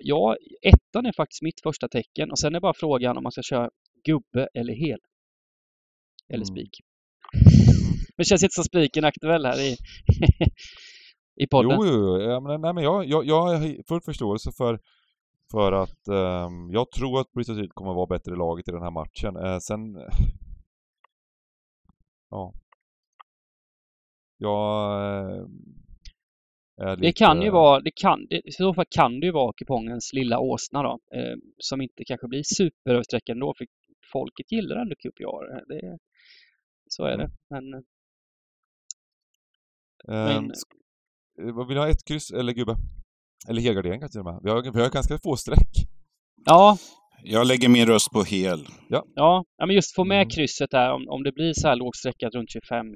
ja, 0.00 0.36
ettan 0.62 1.06
är 1.06 1.12
faktiskt 1.12 1.42
mitt 1.42 1.60
första 1.62 1.88
tecken 1.88 2.30
och 2.30 2.38
sen 2.38 2.54
är 2.54 2.60
bara 2.60 2.74
frågan 2.74 3.16
om 3.16 3.22
man 3.22 3.32
ska 3.32 3.42
köra 3.42 3.70
gubbe 4.04 4.48
eller 4.54 4.72
hel. 4.72 4.98
Eller 6.28 6.50
mm. 6.50 6.66
Men 8.20 8.24
känns 8.24 8.42
inte 8.42 8.54
som 8.54 8.64
spiken 8.64 9.04
aktuell 9.04 9.46
här 9.46 9.60
i, 9.60 9.76
i 11.44 11.46
podden. 11.46 11.78
Jo, 11.80 11.86
jo, 11.86 12.20
ja, 12.20 12.40
men, 12.40 12.60
nej, 12.60 12.74
men 12.74 12.84
jag, 12.84 13.04
jag, 13.04 13.24
jag 13.24 13.42
har 13.42 13.88
full 13.88 14.00
förståelse 14.00 14.52
för 14.56 14.78
för 15.50 15.72
att 15.72 16.08
eh, 16.08 16.50
jag 16.70 16.90
tror 16.90 17.20
att 17.20 17.32
Bristol 17.32 17.56
City 17.56 17.68
kommer 17.74 17.94
vara 17.94 18.06
bättre 18.06 18.32
i 18.32 18.36
laget 18.36 18.68
i 18.68 18.72
den 18.72 18.82
här 18.82 18.90
matchen. 18.90 19.36
Eh, 19.36 19.58
sen... 19.58 19.78
Ja. 22.30 22.54
Jag... 24.38 25.38
Eh, 26.82 26.90
lite... 26.90 27.00
Det 27.00 27.12
kan 27.12 27.42
ju 27.42 27.50
vara, 27.50 27.80
det 27.80 27.92
kan, 27.94 28.26
i 28.30 28.52
så 28.52 28.74
fall 28.74 28.84
kan 28.90 29.20
det 29.20 29.26
ju 29.26 29.32
vara 29.32 29.52
kupongens 29.52 30.12
lilla 30.12 30.38
åsna 30.38 30.82
då. 30.82 30.98
Eh, 31.14 31.36
som 31.58 31.80
inte 31.80 32.04
kanske 32.04 32.28
blir 32.28 32.42
superöversträckande 32.42 33.40
då, 33.40 33.54
för 33.58 33.66
folket 34.12 34.52
gillar 34.52 34.76
ändå 34.76 34.94
QPR. 34.94 35.68
Det, 35.68 35.98
så 36.90 37.04
är 37.04 37.16
det. 37.16 37.30
Mm. 37.56 37.84
Men... 40.08 40.28
Eh, 40.28 40.42
men... 40.42 40.52
Vill 41.66 41.74
du 41.74 41.80
ha 41.80 41.88
ett 41.88 42.04
kryss 42.04 42.30
eller 42.30 42.52
gubbe? 42.52 42.76
Eller 43.48 43.62
helgardering 43.62 44.00
kanske 44.00 44.12
till 44.12 44.20
och 44.20 44.34
med. 44.34 44.40
Vi 44.42 44.50
har, 44.50 44.72
vi 44.72 44.82
har 44.82 44.90
ganska 44.90 45.18
få 45.18 45.36
streck. 45.36 45.70
Ja. 46.44 46.78
Jag 47.22 47.46
lägger 47.46 47.68
min 47.68 47.86
röst 47.86 48.10
på 48.10 48.22
hel. 48.22 48.66
Ja. 48.88 49.04
Ja, 49.14 49.44
men 49.58 49.70
just 49.70 49.94
få 49.94 50.04
med 50.04 50.22
mm. 50.22 50.28
krysset 50.28 50.70
där 50.70 50.92
om, 50.92 51.08
om 51.08 51.22
det 51.22 51.32
blir 51.32 51.52
så 51.52 51.68
här 51.68 51.76
lågstreckat 51.76 52.34
runt 52.34 52.50
25, 52.50 52.86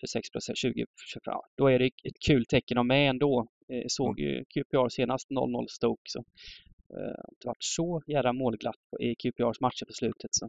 26 0.00 0.30
procent, 0.30 0.58
20, 0.58 0.84
25, 1.12 1.34
då 1.56 1.66
är 1.66 1.78
det 1.78 1.86
ett 1.86 2.20
kul 2.26 2.44
tecken 2.46 2.78
att 2.78 2.86
med 2.86 3.10
ändå. 3.10 3.46
Eh, 3.72 3.84
såg 3.88 4.20
ju 4.20 4.44
QPR 4.44 4.88
senast 4.88 5.30
0-0 5.30 5.66
Stoke 5.68 6.02
så 6.04 6.18
eh, 6.18 7.22
det 7.40 7.46
varit 7.46 7.64
så 7.64 8.02
jävla 8.06 8.32
målglatt 8.32 8.84
i 9.00 9.14
QPRs 9.14 9.60
matcher 9.60 9.84
på 9.84 9.92
slutet 9.92 10.30
så. 10.30 10.48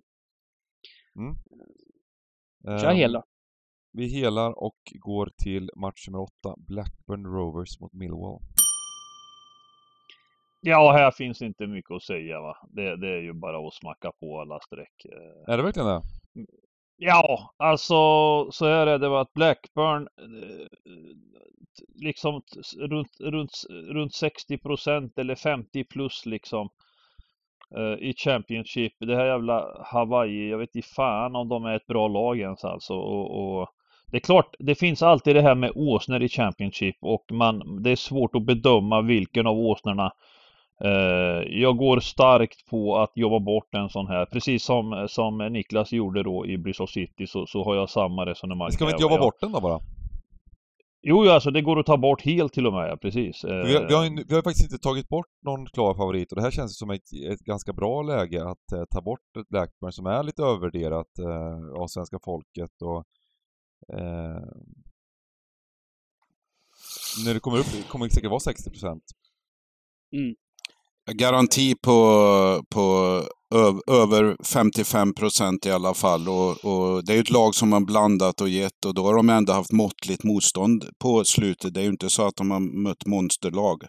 Mm. 1.20 1.36
Kör 2.80 2.94
hel 2.94 3.12
då. 3.12 3.24
Vi 3.98 4.08
helar 4.08 4.64
och 4.64 4.78
går 5.00 5.30
till 5.44 5.70
match 5.76 6.08
nummer 6.08 6.24
8, 6.24 6.56
Blackburn 6.58 7.26
Rovers 7.26 7.80
mot 7.80 7.94
Millwall. 7.94 8.40
Ja, 10.62 10.92
här 10.92 11.12
finns 11.12 11.42
inte 11.42 11.68
mycket 11.68 11.92
att 11.92 12.04
säga 12.04 12.42
va. 12.42 12.58
Det, 12.70 12.96
det 12.96 13.08
är 13.08 13.22
ju 13.22 13.34
bara 13.34 13.68
att 13.68 13.74
smacka 13.74 14.12
på 14.20 14.42
alla 14.42 14.60
streck. 14.60 15.06
Eh. 15.06 15.54
Är 15.54 15.58
det 15.58 15.64
verkligen 15.64 15.88
det? 15.88 16.02
Ja, 16.98 17.54
alltså 17.58 17.96
så 18.52 18.66
här 18.66 18.88
är 18.88 19.00
det 19.00 19.22
att 19.22 19.34
Blackburn 19.34 20.08
eh, 20.18 20.68
liksom 21.96 22.42
runt, 22.78 23.20
runt, 23.20 23.52
runt 23.70 24.14
60 24.14 24.58
procent 24.58 25.20
eller 25.20 25.36
50 25.36 25.84
plus 25.84 26.26
liksom. 26.26 26.70
i 28.00 28.14
Championship. 28.14 28.94
Det 29.00 29.16
här 29.16 29.26
jävla 29.26 29.84
Hawaii, 29.86 30.50
jag 30.50 30.58
vet 30.58 30.76
inte 30.76 30.88
fan 30.88 31.36
om 31.36 31.50
de 31.50 31.66
är 31.66 31.76
ett 31.76 31.88
bra 31.88 32.08
lag 32.08 32.40
ens 32.40 32.64
alltså. 32.64 32.94
Och, 32.94 33.60
och 33.60 33.70
det 34.12 34.18
är 34.18 34.22
klart, 34.22 34.56
det 34.60 34.76
finns 34.76 35.04
alltid 35.04 35.36
det 35.36 35.42
här 35.42 35.56
med 35.56 35.72
åsnor 35.76 36.24
i 36.24 36.30
Championship 36.30 36.96
och 37.02 37.26
man, 37.32 37.84
det 37.84 37.92
är 37.92 37.96
svårt 37.96 38.36
att 38.36 38.46
bedöma 38.46 39.02
vilken 39.02 39.48
av 39.48 39.58
åsnorna 39.58 40.12
eh, 40.84 41.60
jag 41.62 41.78
går 41.78 42.00
starkt 42.00 42.70
på 42.70 42.98
att 42.98 43.12
jobba 43.16 43.40
bort 43.40 43.76
en 43.76 43.90
sån 43.90 44.08
här. 44.08 44.26
Precis 44.26 44.64
som, 44.64 45.08
som 45.10 45.38
Niklas 45.38 45.92
gjorde 45.92 46.24
då 46.24 46.46
i 46.46 46.58
Bristol 46.58 46.88
City 46.88 47.28
så, 47.28 47.46
så 47.48 47.64
har 47.64 47.76
jag 47.76 47.90
samma 47.90 48.26
resonemang. 48.26 48.72
Ska 48.72 48.86
vi 48.86 48.92
inte 48.92 49.04
jobba 49.04 49.18
bort 49.18 49.40
den 49.42 49.52
då 49.52 49.62
bara? 49.62 49.80
Jo, 51.02 51.30
alltså 51.30 51.52
det 51.52 51.62
går 51.62 51.80
att 51.80 51.86
ta 51.86 51.98
bort 51.98 52.22
helt 52.22 52.54
till 52.54 52.68
och 52.68 52.74
med, 52.74 53.02
precis. 53.02 53.44
Vi 53.44 53.50
har, 53.50 53.88
vi, 53.88 53.94
har, 53.94 54.28
vi 54.28 54.36
har 54.36 54.42
faktiskt 54.42 54.72
inte 54.72 54.84
tagit 54.84 55.10
bort 55.10 55.28
någon 55.46 55.66
klar 55.66 55.94
favorit 55.96 56.32
och 56.32 56.36
det 56.36 56.42
här 56.42 56.52
känns 56.52 56.78
som 56.78 56.90
ett, 56.90 57.14
ett 57.32 57.40
ganska 57.40 57.74
bra 57.74 58.02
läge 58.02 58.50
att 58.50 58.72
eh, 58.74 58.84
ta 58.90 59.02
bort 59.02 59.38
ett 59.40 59.50
Blackburn 59.50 59.92
som 59.92 60.06
är 60.06 60.24
lite 60.24 60.44
övervärderat 60.44 61.20
eh, 61.20 61.82
av 61.82 61.88
svenska 61.88 62.18
folket 62.26 62.82
och 62.82 63.04
eh, 63.94 64.42
när 67.26 67.34
det 67.34 67.40
kommer 67.40 67.58
upp 67.58 67.88
kommer 67.90 68.08
det 68.08 68.14
säkert 68.14 68.30
vara 68.30 68.40
60 68.40 68.70
procent. 68.70 69.04
Mm. 70.16 70.36
Garanti 71.12 71.76
på, 71.76 72.64
på 72.70 73.24
över 73.92 74.38
55 74.44 75.14
procent 75.14 75.66
i 75.66 75.72
alla 75.72 75.94
fall. 75.94 76.30
Och, 76.30 76.66
och, 76.66 77.06
det 77.06 77.14
är 77.14 77.20
ett 77.20 77.30
lag 77.30 77.56
som 77.56 77.74
har 77.74 77.80
blandat 77.80 78.42
och 78.42 78.50
gett 78.50 78.86
och 78.86 78.94
då 78.94 79.04
har 79.04 79.16
de 79.16 79.30
ändå 79.30 79.54
haft 79.54 79.72
måttligt 79.72 80.24
motstånd 80.24 80.86
på 81.00 81.24
slutet. 81.24 81.74
Det 81.74 81.80
är 81.80 81.84
ju 81.84 81.90
inte 81.90 82.10
så 82.10 82.28
att 82.28 82.36
de 82.36 82.52
har 82.52 82.60
mött 82.60 83.06
monsterlag. 83.06 83.84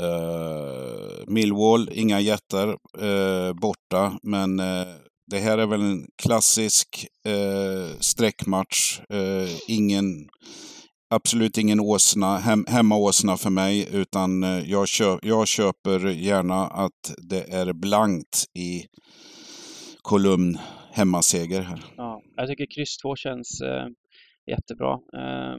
Uh, 0.00 1.24
Millwall, 1.26 1.90
inga 1.92 2.20
jättar 2.20 2.68
uh, 3.02 3.52
borta, 3.52 4.18
men 4.22 4.60
uh, 4.60 4.86
det 5.26 5.38
här 5.38 5.58
är 5.58 5.66
väl 5.66 5.80
en 5.80 6.06
klassisk 6.22 7.06
eh, 7.26 7.98
streckmatch. 8.00 9.00
Eh, 9.10 9.48
ingen 9.68 10.28
absolut 11.10 11.58
ingen 11.58 11.80
åsna, 11.80 12.36
hem, 12.36 12.64
hemmaåsna 12.68 13.36
för 13.36 13.50
mig, 13.50 13.88
utan 13.92 14.42
eh, 14.44 14.70
jag, 14.70 14.88
köp, 14.88 15.18
jag 15.22 15.48
köper 15.48 16.08
gärna 16.08 16.66
att 16.66 17.14
det 17.18 17.52
är 17.52 17.72
blankt 17.72 18.44
i 18.54 18.84
kolumn 20.02 20.58
hemmaseger 20.92 21.60
här. 21.60 21.84
Ja, 21.96 22.22
jag 22.36 22.48
tycker 22.48 22.66
kryss 22.74 22.96
2 22.98 23.16
känns 23.16 23.60
eh, 23.60 23.86
jättebra. 24.46 24.92
Eh, 24.92 25.56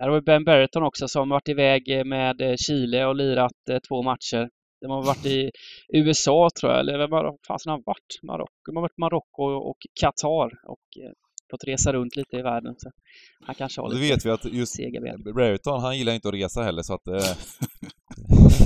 här 0.00 0.08
har 0.08 0.14
vi 0.14 0.20
Ben 0.20 0.44
Berreton 0.44 0.82
också 0.82 1.08
som 1.08 1.28
varit 1.28 1.48
iväg 1.48 1.88
eh, 1.88 2.04
med 2.04 2.40
eh, 2.40 2.56
Chile 2.56 3.06
och 3.06 3.16
lirat 3.16 3.68
eh, 3.70 3.78
två 3.88 4.02
matcher. 4.02 4.48
De 4.82 4.90
har 4.90 5.02
varit 5.02 5.26
i 5.26 5.50
USA 5.92 6.50
tror 6.60 6.72
jag, 6.72 6.80
eller 6.80 7.08
vad 7.08 7.36
fasen 7.48 7.70
har 7.70 7.82
varit? 7.86 8.12
Marocko. 8.22 8.52
De 8.66 8.76
har 8.76 8.82
varit 8.82 8.98
Marocko 8.98 9.42
och 9.42 9.78
Qatar 10.00 10.50
och 10.66 10.86
eh, 11.02 11.12
fått 11.50 11.64
resa 11.64 11.92
runt 11.92 12.16
lite 12.16 12.36
i 12.36 12.42
världen. 12.42 12.74
Så 12.78 12.90
han 13.46 13.54
kanske 13.54 13.80
har 13.80 13.88
lite 13.88 14.00
Det 14.00 14.08
vet 14.08 14.26
vi 14.26 14.30
att 14.30 14.44
just 14.44 14.76
Brereton, 15.34 15.80
han 15.80 15.98
gillar 15.98 16.12
inte 16.12 16.28
att 16.28 16.34
resa 16.34 16.62
heller 16.62 16.82
så 16.82 16.94
att... 16.94 17.08
Eh... 17.08 17.36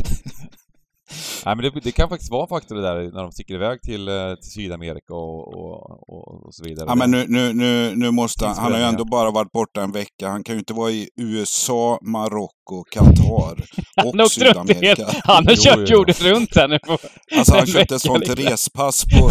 Nej 1.47 1.57
men 1.57 1.65
det, 1.65 1.81
det, 1.81 1.93
kan 1.93 2.09
faktiskt 2.09 2.31
vara 2.31 2.43
en 2.43 2.49
faktor 2.49 2.77
det 2.77 2.83
där 2.83 3.13
när 3.13 3.23
de 3.23 3.33
sticker 3.33 3.55
iväg 3.55 3.83
till, 3.83 4.09
eh, 4.09 4.35
till 4.35 4.51
Sydamerika 4.51 5.15
och, 5.15 5.55
och, 5.55 6.47
och, 6.47 6.55
så 6.55 6.65
vidare. 6.65 6.87
Ja 6.89 6.95
men 6.95 7.11
nu, 7.11 7.25
nu, 7.29 7.53
nu, 7.53 7.93
nu 7.97 8.11
måste 8.11 8.47
han, 8.47 8.57
han 8.57 8.73
har 8.73 8.79
ju 8.79 8.85
ändå 8.85 9.05
bara 9.05 9.31
varit 9.31 9.53
borta 9.53 9.83
en 9.83 9.93
vecka. 9.93 10.29
Han 10.29 10.45
kan 10.45 10.55
ju 10.55 10.59
inte 10.59 10.75
vara 10.75 10.91
i 10.91 11.09
USA, 11.17 11.99
Marocko, 12.03 12.85
Qatar 12.91 13.57
och 14.25 14.31
Sydamerika. 14.31 15.07
Han 15.25 15.47
har 15.47 15.55
kört 15.55 15.91
jorden 15.91 16.15
runt 16.15 16.57
här 16.57 16.69
nu 16.69 16.79
på 16.79 16.99
Alltså 17.39 17.55
han 17.55 17.67
köpte 17.67 17.95
ett 17.95 18.03
sånt 18.03 18.29
liksom. 18.29 18.45
respass 18.45 19.05
på 19.05 19.31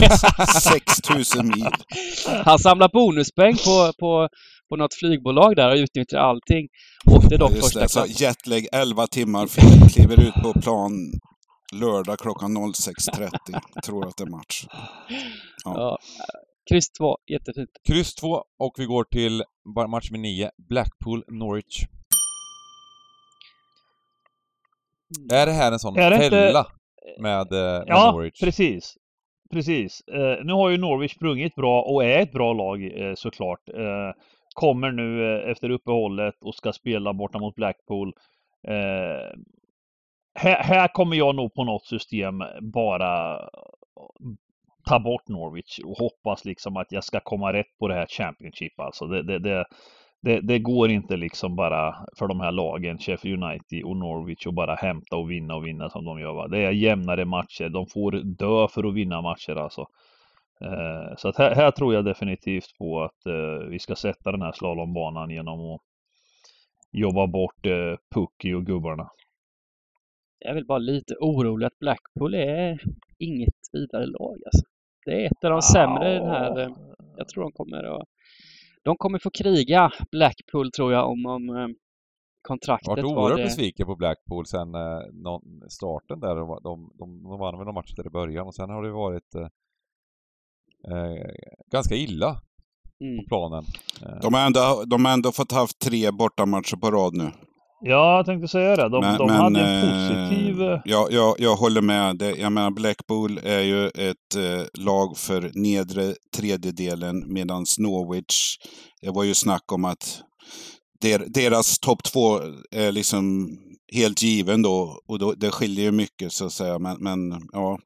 6000 0.62 1.48
mil. 1.48 1.68
Han 2.46 2.60
samlar 2.60 2.90
bonuspoäng 2.94 3.58
på, 3.58 3.94
på 4.00 4.30
på 4.70 4.76
något 4.76 4.94
flygbolag 4.94 5.56
där 5.56 5.70
och 5.72 5.76
utnyttjar 5.76 6.18
allting. 6.18 6.68
Åkte 7.06 7.38
dock 7.38 7.54
första 7.54 7.80
det, 7.80 7.90
så 7.90 8.06
Jetlag 8.08 8.68
11 8.72 9.08
timmar 9.08 9.48
fel, 9.48 9.90
kliver 9.90 10.20
ut 10.28 10.34
på 10.44 10.62
plan 10.62 10.92
lördag 11.80 12.20
klockan 12.20 12.58
06.30. 12.58 13.82
Tror 13.86 14.08
att 14.08 14.18
det 14.18 14.24
är 14.24 14.30
match. 14.30 14.66
Ja. 15.66 15.74
ja. 15.76 15.98
Kryss 16.70 16.90
2, 16.90 17.18
jättefint. 17.32 17.70
Kryss 17.88 18.16
2 18.16 18.44
och 18.60 18.74
vi 18.78 18.86
går 18.86 19.04
till 19.04 19.44
match 19.88 20.12
med 20.12 20.20
9, 20.20 20.52
Blackpool-Norwich. 20.58 21.86
Mm. 25.18 25.42
Är 25.42 25.46
det 25.46 25.52
här 25.52 25.72
en 25.72 25.80
sån 25.80 25.96
fälla 25.96 26.24
inte... 26.24 26.36
med, 27.20 27.54
eh, 27.54 27.84
med 27.84 27.86
ja, 27.88 28.12
Norwich? 28.12 28.42
Ja, 28.42 28.46
precis. 28.46 28.96
Precis. 29.52 30.02
Eh, 30.08 30.46
nu 30.46 30.54
har 30.54 30.70
ju 30.70 30.78
Norwich 30.78 31.12
sprungit 31.16 31.56
bra 31.56 31.82
och 31.82 32.04
är 32.04 32.20
ett 32.20 32.32
bra 32.32 32.54
lag 32.54 32.84
eh, 32.84 33.14
såklart. 33.16 33.70
Eh, 33.70 34.12
kommer 34.54 34.92
nu 34.92 35.36
eh, 35.36 35.52
efter 35.52 35.70
uppehållet 35.70 36.36
och 36.42 36.56
ska 36.56 36.74
spela 36.74 37.14
borta 37.14 37.40
mot 37.40 37.56
Blackpool. 37.56 38.14
Här, 40.36 40.64
här, 40.64 40.88
kommer 40.88 41.16
jag 41.16 41.36
nog 41.36 41.54
på 41.54 41.64
något 41.64 41.86
system 41.86 42.44
bara 42.62 43.40
ta 44.86 45.00
bort 45.00 45.28
Norwich 45.28 45.80
och 45.80 45.98
hoppas 45.98 46.46
liksom 46.46 46.78
att 46.78 46.92
jag 46.92 47.04
ska 47.04 47.20
komma 47.20 47.54
rätt 47.54 47.78
på 47.80 47.88
det 47.88 47.94
här 47.94 48.06
Championship 48.06 48.80
alltså. 48.80 49.08
Det, 49.08 49.24
det, 49.24 49.40
det, 49.40 49.66
det, 50.22 50.42
det 50.42 50.60
går 50.60 50.92
inte 50.92 51.18
liksom 51.18 51.56
bara 51.56 51.96
för 52.18 52.28
de 52.28 52.40
här 52.40 52.52
lagen, 52.52 52.98
Sheffield 52.98 53.44
United 53.44 53.84
och 53.84 53.98
Norwich, 53.98 54.48
och 54.48 54.54
bara 54.54 54.76
hämta 54.76 55.16
och 55.16 55.32
vinna 55.32 55.56
och 55.56 55.66
vinna 55.66 55.90
som 55.90 56.06
de 56.06 56.20
gör. 56.20 56.34
Va? 56.34 56.48
Det 56.48 56.66
är 56.66 56.72
jämnare 56.72 57.26
matcher. 57.26 57.70
De 57.70 57.88
får 57.88 58.12
dö 58.12 58.68
för 58.68 58.88
att 58.88 58.94
vinna 58.94 59.22
matcher 59.22 59.56
alltså. 59.56 59.86
Eh, 60.62 61.16
så 61.18 61.28
att 61.28 61.38
här, 61.38 61.56
här, 61.56 61.72
tror 61.72 61.94
jag 61.94 62.06
definitivt 62.06 62.78
på 62.78 63.04
att 63.04 63.26
eh, 63.26 63.68
vi 63.70 63.80
ska 63.80 63.96
sätta 63.96 64.32
den 64.32 64.42
här 64.42 64.52
slalombanan 64.52 65.30
genom 65.30 65.60
att 65.60 65.82
jobba 66.92 67.28
bort 67.28 67.66
eh, 67.66 67.96
Pucky 68.16 68.54
och 68.54 68.66
gubbarna. 68.66 69.10
Jag 70.46 70.52
är 70.52 70.56
väl 70.56 70.66
bara 70.66 70.78
lite 70.78 71.16
orolig 71.20 71.66
att 71.66 71.80
Blackpool 71.80 72.34
är 72.34 72.82
inget 73.20 73.54
vidare 73.72 74.06
lag 74.06 74.38
alltså. 74.46 74.66
Det 75.06 75.12
är 75.12 75.26
ett 75.26 75.44
av 75.44 75.52
de 75.52 75.62
sämre 75.62 76.16
i 76.16 76.20
den 76.20 76.28
här. 76.28 76.60
Eh, 76.60 76.70
jag 77.18 77.28
tror 77.28 77.44
de 77.44 77.52
kommer 77.52 77.84
att 77.84 78.08
de 78.84 78.98
kommer 78.98 79.20
få 79.20 79.30
kriga 79.30 79.92
Blackpool 80.12 80.72
tror 80.72 80.94
jag 80.94 81.10
om, 81.10 81.26
om 81.26 81.50
eh, 81.50 81.68
kontraktet 82.42 82.88
var 82.88 82.96
det. 82.96 83.02
Jag 83.02 83.16
varit 83.16 83.32
oerhört 83.32 83.48
besviken 83.48 83.86
på 83.86 83.96
Blackpool 83.96 84.46
sen 84.46 84.76
eh, 84.76 85.00
starten 85.70 86.20
där. 86.20 86.36
De, 86.36 86.60
de, 86.64 86.92
de, 87.00 87.24
de 87.24 87.40
vann 87.40 87.58
väl 87.58 87.66
någon 87.66 87.74
match 87.74 87.94
där 87.96 88.08
i 88.08 88.10
början 88.10 88.48
och 88.48 88.56
sen 88.56 88.70
har 88.70 88.84
det 88.84 88.92
varit 88.92 89.36
eh, 89.36 89.48
eh 90.92 91.26
ganska 91.72 91.96
illa 91.96 92.42
mm. 93.02 93.18
på 93.18 93.28
planen. 93.28 93.64
De 94.22 94.34
har, 94.34 94.46
ändå, 94.46 94.84
de 94.88 95.06
har 95.06 95.14
ändå 95.14 95.32
fått 95.32 95.52
haft 95.52 95.80
tre 95.80 96.12
bortamatcher 96.12 96.78
på 96.78 96.92
rad 96.92 97.14
nu. 97.14 97.32
Ja, 97.88 98.16
jag 98.16 98.26
tänkte 98.26 98.48
säga 98.48 98.76
det. 98.76 98.90
De, 98.90 99.02
men, 99.02 99.18
de 99.18 99.28
men, 99.28 99.36
hade 99.36 99.60
en 99.60 99.82
positiv... 99.82 100.62
Eh, 100.62 100.82
ja, 100.86 101.08
jag, 101.12 101.36
jag 101.40 101.56
håller 101.56 101.82
med. 101.82 102.22
Jag 102.38 102.52
menar, 102.52 102.72
Blackpool 102.72 103.40
är 103.44 103.60
ju 103.60 103.88
ett 103.88 104.36
eh, 104.36 104.84
lag 104.84 105.18
för 105.18 105.52
nedre 105.54 106.16
tredjedelen 106.38 107.34
medan 107.34 107.66
Norwich, 107.78 108.58
det 109.02 109.10
var 109.10 109.24
ju 109.24 109.34
snack 109.34 109.72
om 109.72 109.86
att 109.86 110.22
der, 111.02 111.26
deras 111.28 111.80
topp 111.80 112.04
två 112.04 112.40
är 112.72 112.92
liksom 112.92 113.50
helt 113.94 114.22
given 114.22 114.62
då. 114.62 115.00
Och 115.08 115.20
då, 115.20 115.34
det 115.34 115.52
skiljer 115.52 115.86
ju 115.86 115.92
mycket 115.92 116.32
så 116.32 116.46
att 116.46 116.54
säga. 116.54 116.80
Men, 116.80 116.98
men 117.00 117.42
ja, 117.52 117.80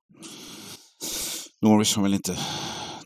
Norwich 1.61 1.95
har 1.95 2.03
väl 2.03 2.13
inte 2.13 2.37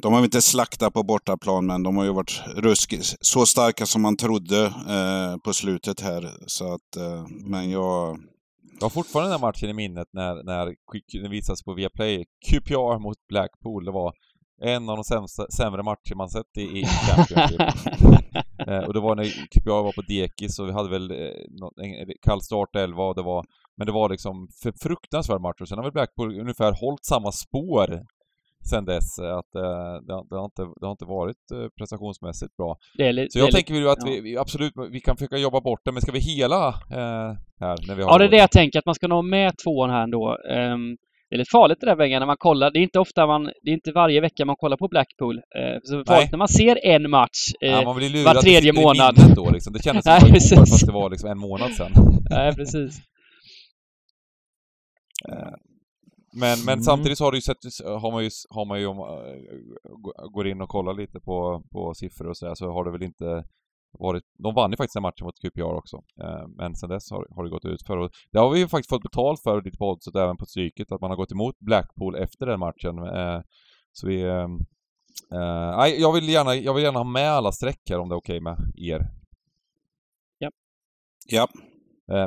de 0.04 0.14
har 0.14 0.24
inte 0.24 0.42
slaktat 0.42 0.94
på 0.94 1.04
bortaplan, 1.04 1.66
men 1.66 1.84
de 1.84 1.98
har 1.98 2.04
ju 2.04 2.14
varit 2.14 2.44
ruskigt, 2.56 3.16
så 3.22 3.46
starka 3.46 3.86
som 3.86 4.02
man 4.02 4.18
trodde 4.18 4.66
eh, 4.66 5.38
på 5.46 5.54
slutet 5.54 6.02
här. 6.02 6.30
Så 6.48 6.74
att, 6.74 6.96
eh, 6.98 7.26
men 7.46 7.70
jag... 7.70 8.20
Jag 8.80 8.86
har 8.86 8.90
fortfarande 8.90 9.32
den 9.32 9.40
här 9.40 9.48
matchen 9.48 9.70
i 9.70 9.74
minnet 9.74 10.08
när, 10.14 10.44
när 10.44 10.66
det 11.22 11.30
visades 11.30 11.64
på 11.64 11.74
Viaplay. 11.74 12.26
QPR 12.50 13.00
mot 13.00 13.18
Blackpool. 13.30 13.86
Det 13.86 13.92
var 13.92 14.14
en 14.62 14.90
av 14.90 14.98
de 14.98 15.04
sämsta, 15.04 15.52
sämre 15.58 15.84
matcher 15.84 16.16
man 16.16 16.30
sett 16.30 16.58
i, 16.58 16.62
i 16.62 16.86
Championship. 16.86 17.62
eh, 18.68 18.78
och 18.78 18.94
det 18.94 19.00
var 19.00 19.16
när 19.16 19.26
QPR 19.26 19.70
var 19.70 19.92
på 19.92 20.02
dekis 20.02 20.60
och 20.60 20.68
vi 20.68 20.72
hade 20.72 20.90
väl 20.90 21.12
eh, 21.12 21.18
en 21.78 22.14
kall 22.22 22.42
start 22.42 22.76
11 22.76 23.04
och 23.04 23.16
det 23.16 23.22
var 23.22 23.46
men 23.78 23.88
det 23.88 23.94
var 23.94 24.10
liksom 24.10 24.48
för 24.64 24.72
fruktansvärd 24.72 25.42
match 25.42 25.62
och 25.62 25.68
sen 25.68 25.78
har 25.78 25.84
väl 25.84 25.94
Blackpool 25.94 26.40
ungefär 26.40 26.72
hållit 26.72 27.06
samma 27.06 27.32
spår 27.32 28.06
sen 28.70 28.86
dess. 28.86 29.20
Att 29.20 29.56
eh, 29.56 29.94
det, 30.08 30.14
det, 30.30 30.36
har 30.36 30.46
inte, 30.46 30.64
det 30.80 30.86
har 30.86 30.92
inte 30.92 31.06
varit 31.06 31.52
eh, 31.54 31.68
prestationsmässigt 31.78 32.58
bra. 32.58 32.78
Lite, 32.98 33.32
så 33.32 33.40
jag 33.40 33.52
tänker 33.52 33.74
ju 33.74 33.90
att 33.90 33.98
ja. 34.06 34.22
vi, 34.24 34.38
absolut, 34.38 34.74
vi 34.92 35.00
kan 35.00 35.18
försöka 35.18 35.38
jobba 35.38 35.62
bort 35.62 35.82
det, 35.86 35.92
men 35.92 36.02
ska 36.02 36.12
vi 36.12 36.20
hela 36.20 36.68
eh, 36.68 37.32
här 37.60 37.88
när 37.88 37.96
vi 37.96 38.04
har 38.04 38.10
Ja, 38.12 38.18
det 38.18 38.26
är 38.26 38.30
det 38.30 38.38
jag 38.38 38.52
tänker, 38.52 38.80
att 38.80 38.86
man 38.86 38.96
ska 38.96 39.08
nå 39.08 39.22
med 39.22 39.54
tvåan 39.64 39.90
här 39.90 40.04
ändå. 40.04 40.38
Um, 40.50 40.98
det 41.34 41.36
är 41.36 41.40
lite 41.40 41.52
farligt 41.52 41.78
det 41.82 41.86
där 41.86 41.96
Wengan, 41.96 42.20
när 42.20 42.28
man 42.28 42.38
kollar. 42.40 42.72
Det 42.72 42.80
är 42.80 42.84
inte 42.84 43.00
ofta 43.00 43.28
man, 43.28 43.44
det 43.44 43.70
är 43.70 43.74
inte 43.74 43.92
varje 43.92 44.22
vecka 44.22 44.46
man 44.46 44.56
kollar 44.56 44.78
på 44.78 44.88
Blackpool. 44.88 45.38
Eh, 45.38 45.78
så 45.84 46.04
farligt 46.08 46.32
när 46.32 46.38
man 46.38 46.48
ser 46.48 46.86
en 46.86 47.10
match 47.10 47.42
eh, 47.62 47.72
ja, 47.72 47.82
man 47.82 47.96
blir 47.96 48.26
var 48.26 48.34
tredje 48.34 48.74
månad. 48.74 49.16
Då, 49.36 49.52
liksom. 49.52 49.74
Det 49.74 49.84
kändes 49.84 50.04
som 50.06 50.14
Nej, 50.14 50.32
det 50.50 50.56
var 50.56 50.66
fast 50.66 50.86
det 50.86 50.92
var 50.92 51.10
liksom 51.10 51.30
en 51.30 51.38
månad 51.38 51.72
sedan. 51.72 51.92
Nej, 52.30 52.56
precis. 52.56 53.02
Men, 56.34 56.58
men 56.66 56.74
Mm. 56.74 56.84
samtidigt 56.84 57.18
så 57.18 57.24
har, 57.26 57.34
ju 57.34 57.42
sett, 57.42 57.58
har 57.86 58.12
man 58.12 58.24
ju, 58.24 58.30
har 58.50 58.66
man 58.66 58.80
ju 58.80 58.86
om, 58.86 58.98
går 60.34 60.48
in 60.48 60.62
och 60.62 60.70
kollar 60.70 60.94
lite 60.94 61.20
på, 61.20 61.64
på 61.72 61.94
siffror 61.94 62.28
och 62.30 62.38
så 62.38 62.46
där, 62.46 62.56
så 62.56 62.72
har 62.72 62.86
det 62.86 62.92
väl 62.92 63.04
inte 63.04 63.44
varit, 64.00 64.24
de 64.38 64.56
vann 64.56 64.72
ju 64.72 64.78
faktiskt 64.78 64.94
den 64.94 65.02
matchen 65.02 65.26
mot 65.26 65.40
QPR 65.42 65.62
också. 65.64 65.98
Eh, 66.22 66.48
men 66.48 66.76
sen 66.76 66.90
dess 66.90 67.12
har, 67.12 67.28
har 67.36 67.44
det 67.44 67.50
gått 67.50 67.66
ut 67.66 67.84
för 67.88 67.98
och 67.98 68.12
det 68.32 68.40
har 68.40 68.50
vi 68.50 68.60
ju 68.60 68.68
faktiskt 68.68 68.90
fått 68.90 69.04
betalt 69.04 69.42
för 69.44 69.62
lite 69.62 69.78
på 69.78 69.90
oddset 69.90 70.16
även 70.16 70.38
på 70.38 70.46
Stryket, 70.46 70.92
att 70.92 71.02
man 71.02 71.10
har 71.10 71.18
gått 71.18 71.32
emot 71.32 71.60
Blackpool 71.60 72.16
efter 72.16 72.46
den 72.46 72.60
matchen. 72.60 72.98
Eh, 72.98 73.42
så 73.92 74.08
vi... 74.08 74.22
Eh, 74.22 74.48
eh, 75.34 75.78
nej, 75.78 76.02
jag 76.02 76.14
vill 76.14 76.30
gärna, 76.30 76.56
jag 76.56 76.74
vill 76.74 76.84
gärna 76.84 77.00
ha 77.00 77.04
med 77.04 77.32
alla 77.32 77.52
streck 77.52 77.82
här 77.90 78.00
om 78.00 78.10
det 78.10 78.16
är 78.16 78.18
okej 78.18 78.40
med 78.42 78.58
er. 78.76 79.12
Ja. 81.28 81.48
Eh, 81.48 81.48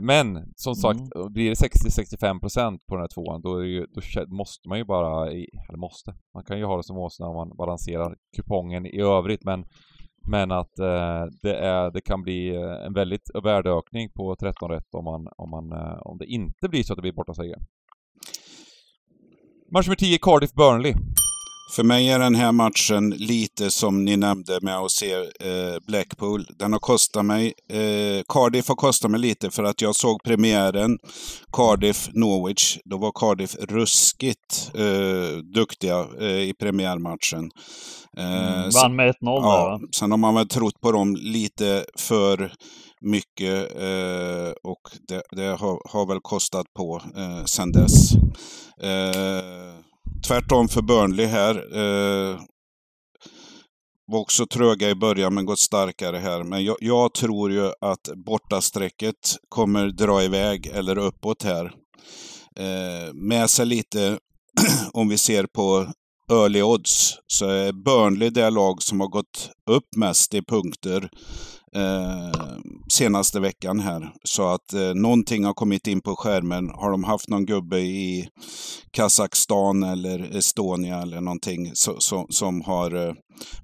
Men 0.03 0.53
som 0.57 0.75
sagt, 0.75 1.01
Mm. 1.17 1.33
blir 1.33 1.49
det 1.49 1.55
60-65% 1.55 2.79
på 2.89 2.95
den 2.95 3.01
här 3.01 3.09
tvåan 3.15 3.41
då, 3.43 3.57
är 3.57 3.63
det 3.63 3.69
ju, 3.69 3.87
då 3.95 4.35
måste 4.37 4.69
man 4.69 4.79
ju 4.79 4.85
bara, 4.85 5.31
eller 5.31 5.79
måste, 5.79 6.15
man 6.35 6.45
kan 6.45 6.59
ju 6.59 6.65
ha 6.65 6.77
det 6.77 6.85
som 6.85 6.97
åsna 6.99 7.27
om 7.27 7.37
man 7.37 7.57
balanserar 7.57 8.17
kupongen 8.37 8.87
i 8.87 9.01
övrigt 9.01 9.45
men 9.45 9.65
men 10.29 10.51
att 10.51 10.79
eh, 10.79 11.25
det, 11.43 11.57
är, 11.57 11.91
det 11.91 12.01
kan 12.01 12.23
bli 12.23 12.57
eh, 12.57 12.87
en 12.87 12.93
väldigt 12.93 13.31
värdeökning 13.45 14.09
på 14.15 14.37
13 14.37 14.71
rätt 14.71 14.95
om, 14.95 15.05
man, 15.05 15.29
om, 15.37 15.51
man, 15.51 15.73
eh, 15.73 15.99
om 16.01 16.19
det 16.19 16.27
inte 16.27 16.69
blir 16.69 16.83
så 16.83 16.93
att 16.93 16.97
det 16.97 17.03
blir 17.03 17.13
bortaseger. 17.13 17.59
Match 19.73 19.87
nummer 19.87 19.97
10, 19.97 20.19
Cardiff 20.19 20.53
Burnley. 20.53 20.95
För 21.71 21.83
mig 21.83 22.11
är 22.11 22.19
den 22.19 22.35
här 22.35 22.53
matchen 22.53 23.11
lite 23.11 23.71
som 23.71 24.05
ni 24.05 24.17
nämnde 24.17 24.59
med 24.63 24.79
att 24.79 24.91
se 24.91 25.13
eh, 25.15 25.77
Blackpool. 25.87 26.47
Den 26.59 26.73
har 26.73 26.81
kostat 26.81 27.25
mig, 27.25 27.55
eh, 27.69 28.23
Cardiff 28.29 28.69
har 28.69 28.75
kostat 28.75 29.11
mig 29.11 29.21
lite 29.21 29.51
för 29.51 29.65
att 29.65 29.83
jag 29.83 29.97
såg 29.97 30.23
premiären 30.23 30.99
Cardiff-Norwich. 31.53 32.79
Då 32.85 32.99
var 32.99 33.13
Cardiff 33.15 33.57
ruskigt 33.61 34.71
eh, 34.75 35.39
duktiga 35.39 36.07
i 36.21 36.55
premiärmatchen. 36.59 37.51
Mm, 38.17 38.71
vann 38.75 38.97
med 38.97 39.09
1-0 39.09 39.15
där 39.23 39.49
Ja, 39.49 39.81
sen 39.93 40.11
har 40.11 40.19
man 40.19 40.35
väl 40.35 40.49
trott 40.49 40.81
på 40.81 40.93
dem 40.93 41.17
lite 41.17 41.85
för 41.97 42.53
mycket 43.01 43.71
och 44.63 44.81
det, 45.09 45.23
det 45.31 45.47
har, 45.47 45.93
har 45.93 46.07
väl 46.07 46.21
kostat 46.21 46.67
på 46.75 47.03
eh, 47.17 47.45
sen 47.45 47.73
dess. 47.73 48.13
Tvärtom 50.27 50.69
för 50.69 50.83
Burnley 50.83 51.27
här. 51.27 51.55
Eh, 51.55 52.41
var 54.07 54.21
också 54.21 54.47
tröga 54.47 54.91
i 54.91 54.95
början 54.95 55.35
men 55.35 55.47
gått 55.47 55.59
starkare 55.59 56.17
här. 56.17 56.43
Men 56.43 56.65
jag, 56.65 56.77
jag 56.81 57.15
tror 57.15 57.53
ju 57.53 57.73
att 57.81 58.09
bortasträcket 58.27 59.37
kommer 59.49 59.87
dra 59.87 60.23
iväg 60.23 60.67
eller 60.67 60.99
uppåt 60.99 61.43
här. 61.43 61.65
Eh, 62.59 63.15
med 63.15 63.51
sig 63.51 63.67
lite, 63.67 64.19
om 64.93 65.09
vi 65.09 65.19
ser 65.19 65.47
på 65.47 65.93
early 66.31 66.63
odds, 66.63 67.19
så 67.27 67.47
är 67.47 67.73
Burnley 67.73 68.31
det 68.31 68.51
lag 68.51 68.83
som 68.83 69.01
har 69.01 69.09
gått 69.09 69.51
upp 69.71 69.97
mest 69.97 70.35
i 70.35 70.43
punkter 70.43 71.11
eh, 71.77 72.57
senaste 72.93 73.41
veckan 73.41 73.81
här. 73.81 74.13
Så 74.25 74.49
att 74.49 74.73
eh, 74.73 74.95
någonting 74.95 75.45
har 75.45 75.55
kommit 75.55 75.87
in 75.87 76.01
på 76.01 76.17
skärmen. 76.17 76.71
Har 76.71 76.91
de 76.91 77.05
haft 77.05 77.29
någon 77.29 77.47
gubbe 77.47 77.79
i 77.79 78.29
Kazakstan 78.91 79.83
eller 79.83 80.37
Estonia 80.37 81.03
eller 81.03 81.21
någonting 81.21 81.71
så, 81.75 82.01
så, 82.01 82.27
som 82.31 82.61
har 82.61 83.09
eh, 83.09 83.15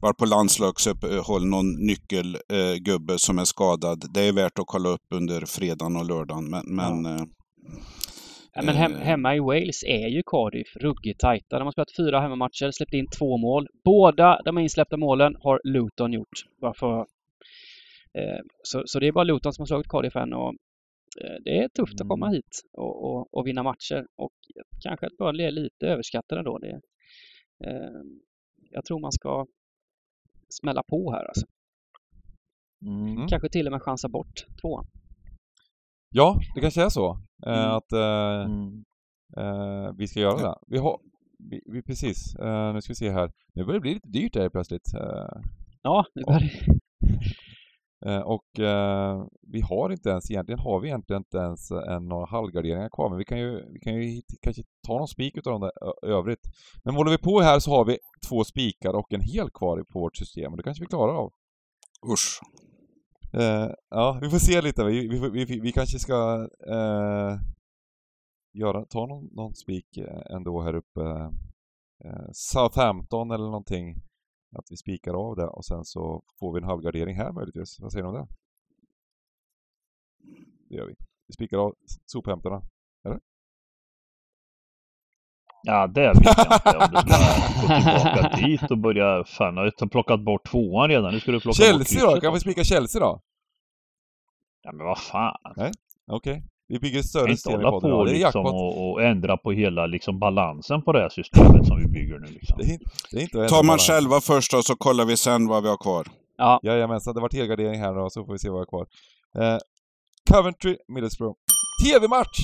varit 0.01 0.17
på 0.17 0.25
landslagsuppehåll, 0.25 1.47
någon 1.47 1.87
nyckelgubbe 1.87 3.13
eh, 3.13 3.17
som 3.17 3.39
är 3.39 3.45
skadad. 3.45 4.05
Det 4.15 4.21
är 4.21 4.33
värt 4.33 4.59
att 4.59 4.67
kolla 4.67 4.89
upp 4.89 5.07
under 5.15 5.47
fredagen 5.47 5.97
och 5.97 6.07
lördagen. 6.07 6.51
Men, 6.51 6.65
men 6.67 7.07
eh, 7.07 7.25
Ja, 8.55 8.63
men 8.63 8.75
hem, 8.75 8.93
hemma 8.95 9.37
i 9.37 9.41
Wales 9.41 9.83
är 9.83 10.09
ju 10.09 10.23
Cardiff 10.27 10.77
ruggigt 10.77 11.21
tajta. 11.21 11.59
De 11.59 11.65
har 11.65 11.73
spelat 11.73 11.97
fyra 11.97 12.21
hemmamatcher, 12.21 12.71
släppt 12.71 12.95
in 12.95 13.07
två 13.19 13.37
mål. 13.37 13.67
Båda 13.85 14.43
de 14.45 14.59
insläppta 14.59 14.97
målen 14.97 15.37
har 15.41 15.61
Luton 15.65 16.13
gjort. 16.13 16.39
Bara 16.61 16.75
för, 16.75 17.07
så, 18.63 18.83
så 18.87 18.99
det 19.01 19.07
är 19.09 19.13
bara 19.13 19.25
Luton 19.25 19.53
som 19.53 19.63
har 19.63 19.67
slagit 19.67 19.89
Cardiff 19.89 20.17
än 20.17 20.33
och 20.33 20.55
eh, 21.21 21.37
det 21.45 21.59
är 21.59 21.69
tufft 21.69 22.01
att 22.01 22.09
komma 22.09 22.29
hit 22.29 22.63
och, 22.73 23.05
och, 23.05 23.35
och 23.35 23.47
vinna 23.47 23.63
matcher. 23.63 24.07
Och 24.17 24.33
kanske 24.83 25.07
att 25.07 25.17
Burnley 25.19 25.47
är 25.47 25.51
lite 25.51 25.87
överskattade 25.87 26.43
då. 26.43 26.59
Det, 26.59 26.81
eh, 27.65 28.03
jag 28.71 28.85
tror 28.85 29.01
man 29.01 29.13
ska 29.13 29.47
smälla 30.49 30.83
på 30.83 31.13
här 31.13 31.25
alltså. 31.25 31.47
Mm. 32.87 33.27
Kanske 33.29 33.49
till 33.49 33.67
och 33.67 33.73
med 33.73 33.83
chansa 33.83 34.09
bort 34.09 34.47
tvåan. 34.61 34.87
Ja, 36.15 36.39
det 36.55 36.61
kanske 36.61 36.83
är 36.83 36.89
så. 36.89 37.19
Eh, 37.47 37.53
Mm. 37.63 37.71
Att 37.71 37.93
eh, 37.93 38.45
Mm. 38.45 38.85
eh, 39.37 39.93
vi 39.99 40.09
ska 40.09 40.21
göra 40.21 40.37
det. 40.49 40.55
Vi 40.67 40.79
har, 40.79 41.01
vi, 41.51 41.61
vi 41.73 41.83
precis, 41.83 42.35
eh, 42.37 42.75
nu 42.75 42.81
ska 42.83 42.91
vi 42.91 42.95
se 42.95 43.11
här. 43.11 43.31
Nu 43.55 43.65
börjar 43.65 43.75
det 43.79 43.81
bli 43.81 43.95
lite 43.95 44.09
dyrt 44.09 44.37
här 44.37 44.49
plötsligt. 44.49 44.95
Eh, 44.95 45.41
Ja, 45.83 46.05
nu 46.15 46.23
börjar 46.23 46.41
det. 46.41 46.81
Eh, 48.07 48.21
och 48.21 48.59
eh, 48.61 49.25
vi 49.53 49.61
har 49.61 49.91
inte 49.93 50.09
ens, 50.11 50.31
egentligen 50.31 50.59
har 50.59 50.81
vi 50.81 50.89
egentligen 50.89 51.21
inte 51.21 51.39
ens 51.39 51.71
en, 51.71 52.09
några 52.09 52.27
halvgarderingar 52.27 52.89
kvar, 52.89 53.09
men 53.09 53.19
vi 53.19 53.25
kan 53.25 53.39
ju, 53.39 53.73
vi 53.73 53.79
kan 53.81 53.95
ju 53.95 54.23
kanske 54.43 54.63
ta 54.87 54.99
någon 54.99 55.09
spik 55.09 55.37
utav 55.37 55.53
dem 55.53 55.61
där 55.61 56.07
övrigt. 56.11 56.41
Men 56.85 56.95
håller 56.95 57.11
vi 57.11 57.19
på 57.19 57.41
här 57.41 57.59
så 57.59 57.71
har 57.71 57.85
vi 57.85 57.99
två 58.29 58.45
spikar 58.45 58.93
och 58.95 59.13
en 59.13 59.21
hel 59.21 59.51
kvar 59.51 59.81
i- 59.81 59.85
på 59.85 60.01
vårt 60.01 60.17
system 60.17 60.51
och 60.53 60.57
det 60.57 60.63
kanske 60.63 60.83
vi 60.85 60.87
klarar 60.89 61.15
av. 61.15 61.33
usch. 62.13 62.41
Eh, 63.35 63.71
ja, 63.91 64.19
vi 64.23 64.31
får 64.31 64.39
se 64.39 64.61
lite. 64.63 64.85
Vi, 64.85 65.09
vi, 65.09 65.45
vi, 65.45 65.61
vi, 65.61 65.73
kanske 65.73 65.99
ska 65.99 66.49
eh, 66.69 67.37
göra, 68.55 68.85
ta 68.85 69.07
någon, 69.07 69.25
någon 69.33 69.55
spik 69.55 69.97
eh, 69.97 70.35
ändå 70.37 70.63
här 70.63 70.75
uppe. 70.75 71.01
Eh, 72.05 72.29
Southampton 72.33 73.31
eller 73.31 73.45
någonting. 73.45 73.95
Att 74.53 74.67
vi 74.71 74.77
spikar 74.77 75.15
av 75.15 75.37
det 75.37 75.47
och 75.47 75.65
sen 75.65 75.85
så 75.85 76.23
får 76.41 76.53
vi 76.53 76.59
en 76.59 76.65
halvgardering 76.65 77.17
här 77.17 77.33
möjligtvis. 77.33 77.81
Vad 77.81 77.93
säger 77.93 78.03
du 78.03 78.09
om 78.09 78.15
det? 78.15 78.27
Det 80.69 80.75
gör 80.75 80.87
vi. 80.87 80.95
Vi 81.27 81.35
spikar 81.35 81.59
av 81.59 81.75
sophämtarna. 82.07 82.63
Ja, 85.63 85.87
det 85.87 86.09
vet 86.09 86.25
jag 86.25 86.55
inte 86.55 86.79
om 86.79 86.91
du 86.91 86.97
ska 86.97 87.19
gå 87.61 87.81
tillbaka 87.81 88.37
dit 88.47 88.71
och 88.71 88.79
börja... 88.79 89.25
Fan, 89.25 89.57
har 89.57 89.89
plockat 89.89 90.21
bort 90.21 90.51
tvåan 90.51 90.89
redan. 90.89 91.15
Nu 91.15 91.21
ska 91.21 91.33
du 91.33 91.41
plocka 91.41 91.63
bort 91.63 91.67
Chelsea 91.67 92.01
då? 92.01 92.07
krysset 92.07 92.23
Kan 92.23 92.35
vi 92.35 92.41
spika 92.41 92.65
Chelsea 92.65 93.01
då? 93.01 93.21
Ja, 94.63 94.73
men 94.73 94.87
vad 94.87 94.99
fan. 94.99 95.37
Okej. 96.07 96.45
Vi 96.73 96.79
bygger 96.79 97.03
större 97.03 97.33
system 97.37 97.61
i 97.61 97.65
podden. 97.65 97.81
på 97.81 97.89
Ja, 97.89 98.05
det 98.05 98.11
är 98.11 98.25
liksom 98.25 98.47
och, 98.47 98.91
och 98.91 99.03
ändra 99.03 99.37
på 99.37 99.53
hela 99.53 99.87
liksom 99.87 100.19
balansen 100.19 100.83
på 100.83 100.93
det 100.93 101.01
här 101.01 101.09
systemet 101.09 101.67
som 101.67 101.77
vi 101.83 101.87
bygger 101.89 102.19
nu 102.19 102.27
liksom. 102.27 102.59
Det 102.59 102.65
är, 102.65 102.79
det 103.11 103.17
är 103.17 103.23
inte 103.23 103.43
att 103.43 103.49
Ta 103.49 103.59
ändra 103.59 103.73
match 103.73 103.89
bara- 103.89 103.99
11 103.99 104.21
först 104.21 104.55
och 104.55 104.65
så 104.65 104.77
kollar 104.77 105.05
vi 105.05 105.17
sen 105.17 105.47
vad 105.49 105.63
vi 105.63 105.69
har 105.69 105.77
kvar. 105.77 106.07
Ja, 106.37 106.61
Jajamensan, 106.63 107.15
det 107.15 107.21
var 107.21 107.31
helgardering 107.33 107.81
här 107.81 107.95
då, 107.95 108.11
så 108.11 108.25
får 108.25 108.33
vi 108.33 108.39
se 108.39 108.49
vad 108.51 108.57
jag 108.61 108.67
har 108.67 108.67
kvar. 108.67 108.87
Eh, 109.43 109.59
Coventry, 110.31 110.77
Middlesbrough. 110.89 111.37
TV-match! 111.85 112.39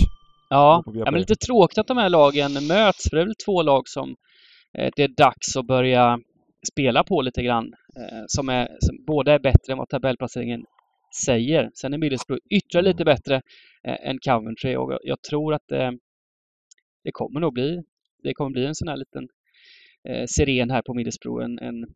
Ja, 0.51 0.83
ja 0.95 1.11
men 1.11 1.21
lite 1.21 1.35
tråkigt 1.47 1.79
att 1.79 1.87
de 1.87 1.97
här 1.97 2.09
lagen 2.09 2.53
möts, 2.67 3.11
för 3.11 3.17
det 3.17 3.23
är 3.23 3.27
väl 3.27 3.35
två 3.47 3.63
lag 3.63 3.83
som 3.89 4.09
eh, 4.79 4.91
det 4.97 5.03
är 5.03 5.09
dags 5.17 5.57
att 5.57 5.67
börja 5.67 6.19
spela 6.73 7.05
på 7.05 7.23
lite 7.23 7.43
grann. 7.43 7.65
Eh, 7.97 8.23
som, 8.27 8.49
är, 8.49 8.67
som 8.81 8.97
båda 9.07 9.33
är 9.33 9.39
bättre 9.39 9.73
än 9.73 9.79
vad 9.79 9.89
tabellplaceringen 9.89 10.61
säger. 11.25 11.71
Sen 11.75 11.95
är 11.95 11.99
Middlesbrough 11.99 12.43
ytterligare 12.51 12.93
lite 12.93 13.05
bättre 13.05 13.35
eh, 13.85 14.09
än 14.09 14.19
Coventry 14.19 14.77
och 14.77 14.93
jag, 14.93 15.01
jag 15.03 15.23
tror 15.23 15.55
att 15.55 15.73
eh, 15.73 15.91
det 17.05 17.13
kommer 17.13 17.41
nog 17.41 17.53
bli 17.53 17.83
det 18.23 18.35
kommer 18.35 18.51
bli 18.51 18.67
en 18.67 18.75
sån 18.75 18.89
här 18.89 18.97
liten 18.97 19.29
eh, 20.09 20.25
siren 20.27 20.71
här 20.71 20.83
på 20.83 20.95
Middlesbrough. 20.95 21.45
En, 21.45 21.59
en 21.59 21.87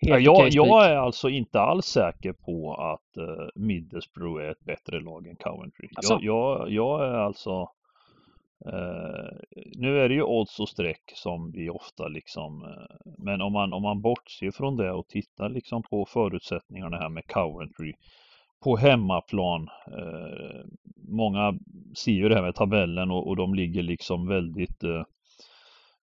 Ja, 0.00 0.18
jag, 0.18 0.48
jag 0.50 0.86
är 0.86 0.96
alltså 0.96 1.28
inte 1.28 1.60
alls 1.60 1.86
säker 1.86 2.32
på 2.32 2.74
att 2.74 3.22
uh, 3.22 3.48
Middlesbrough 3.54 4.44
är 4.44 4.50
ett 4.50 4.64
bättre 4.64 5.00
lag 5.00 5.26
än 5.26 5.36
Coventry. 5.36 5.88
Alltså? 5.96 6.18
Jag, 6.20 6.22
jag, 6.22 6.70
jag 6.70 7.04
är 7.08 7.14
alltså... 7.14 7.68
eh, 8.66 9.58
nu 9.76 9.98
är 9.98 10.08
det 10.08 10.14
ju 10.14 10.22
odds 10.22 10.60
och 10.60 10.68
streck 10.68 11.12
som 11.14 11.52
vi 11.52 11.70
ofta 11.70 12.08
liksom... 12.08 12.62
eh, 12.62 13.12
men 13.18 13.40
om 13.40 13.52
man, 13.52 13.72
om 13.72 13.82
man 13.82 14.00
bortser 14.00 14.50
från 14.50 14.76
det 14.76 14.92
och 14.92 15.08
tittar 15.08 15.48
liksom 15.48 15.82
på 15.82 16.06
förutsättningarna 16.06 16.96
här 16.96 17.08
med 17.08 17.26
Coventry 17.26 17.92
på 18.64 18.76
hemmaplan. 18.76 19.68
Eh, 19.86 20.64
många 21.08 21.58
ser 21.96 22.12
ju 22.12 22.28
det 22.28 22.34
här 22.34 22.42
med 22.42 22.54
tabellen 22.54 23.10
och, 23.10 23.28
och 23.28 23.36
de 23.36 23.54
ligger 23.54 23.82
liksom 23.82 24.26
väldigt 24.28 24.84
eh, 24.84 25.02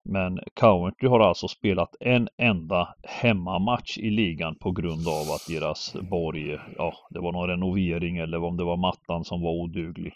men 0.09 0.41
Coventry 0.55 1.09
har 1.09 1.21
alltså 1.21 1.49
spelat 1.49 1.97
en 2.01 2.29
enda 2.37 2.95
hemmamatch 3.03 3.99
i 3.99 4.11
ligan 4.11 4.55
på 4.55 4.71
grund 4.71 5.09
av 5.09 5.35
att 5.35 5.47
deras 5.49 5.97
borg, 6.11 6.59
ja 6.77 6.95
det 7.11 7.21
var 7.21 7.33
någon 7.33 7.49
renovering 7.49 8.17
eller 8.17 8.43
om 8.45 8.57
det 8.57 8.65
var 8.65 8.77
mattan 8.77 9.25
som 9.25 9.43
var 9.43 9.51
oduglig. 9.51 10.13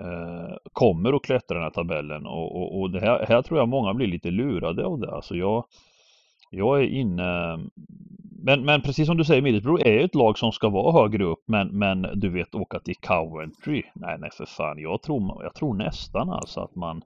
Eh, 0.00 0.56
kommer 0.72 1.12
att 1.12 1.22
klättra 1.22 1.54
den 1.54 1.62
här 1.62 1.70
tabellen 1.70 2.26
och, 2.26 2.56
och, 2.56 2.80
och 2.80 2.90
det 2.90 3.00
här, 3.00 3.26
här 3.28 3.42
tror 3.42 3.58
jag 3.58 3.68
många 3.68 3.94
blir 3.94 4.06
lite 4.06 4.30
lurade 4.30 4.84
av 4.84 4.98
det. 4.98 5.10
Alltså 5.14 5.34
jag, 5.34 5.64
jag 6.50 6.80
är 6.80 6.86
inne 6.86 7.58
men, 8.42 8.64
men 8.64 8.82
precis 8.82 9.06
som 9.06 9.16
du 9.16 9.24
säger, 9.24 9.42
Middlesbrough 9.42 9.86
är 9.86 9.92
ju 9.92 10.04
ett 10.04 10.14
lag 10.14 10.38
som 10.38 10.52
ska 10.52 10.68
vara 10.68 11.02
högre 11.02 11.24
upp 11.24 11.44
men, 11.46 11.78
men 11.78 12.02
du 12.14 12.28
vet 12.28 12.54
åka 12.54 12.80
till 12.80 12.96
Coventry. 12.96 13.82
Nej, 13.94 14.16
nej 14.18 14.30
för 14.32 14.46
fan. 14.46 14.78
Jag 14.78 15.02
tror, 15.02 15.42
jag 15.42 15.54
tror 15.54 15.74
nästan 15.74 16.30
alltså 16.30 16.60
att 16.60 16.74
man 16.74 17.02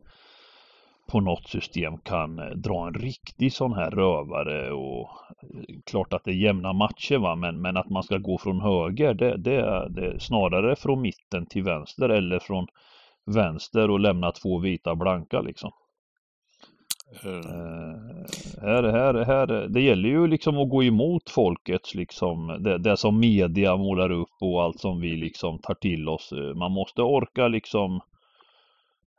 på 1.07 1.21
något 1.21 1.49
system 1.49 1.99
kan 1.99 2.39
eh, 2.39 2.45
dra 2.45 2.87
en 2.87 2.95
riktig 2.95 3.53
sån 3.53 3.73
här 3.73 3.91
rövare 3.91 4.73
och 4.73 5.09
eh, 5.43 5.77
klart 5.91 6.13
att 6.13 6.25
det 6.25 6.31
är 6.31 6.35
jämna 6.35 6.73
matcher 6.73 7.19
va 7.19 7.37
men, 7.37 7.61
men 7.61 7.77
att 7.77 7.91
man 7.91 8.03
ska 8.03 8.19
gå 8.19 8.39
från 8.39 8.61
höger 8.61 9.15
det, 9.15 9.37
det, 9.37 9.89
det 9.91 10.21
snarare 10.21 10.77
från 10.77 11.01
mitten 11.01 11.47
till 11.47 11.63
vänster 11.63 12.09
eller 12.09 12.39
från 12.39 12.67
vänster 13.27 13.91
och 13.91 14.01
lämna 14.01 14.33
två 14.33 14.59
vita 14.59 14.95
blanka 14.95 15.41
liksom. 15.41 15.71
Uh, 17.25 17.97
här, 18.63 18.83
här, 18.83 19.15
här, 19.25 19.69
det 19.69 19.81
gäller 19.81 20.09
ju 20.09 20.27
liksom 20.27 20.59
att 20.59 20.71
gå 20.71 20.85
emot 20.85 21.31
folkets 21.31 21.95
liksom, 21.95 22.57
det, 22.61 22.79
det, 22.79 22.97
som 22.97 23.21
media 23.21 23.77
målar 23.77 24.11
upp 24.11 24.37
och 24.41 24.63
allt 24.63 24.81
som 24.81 25.01
vi 25.01 25.17
liksom 25.17 25.59
tar 25.59 25.75
till 25.75 26.09
oss. 26.09 26.33
Man 26.57 26.73
måste 26.73 27.03
orka 27.03 27.49
liksom, 27.49 28.01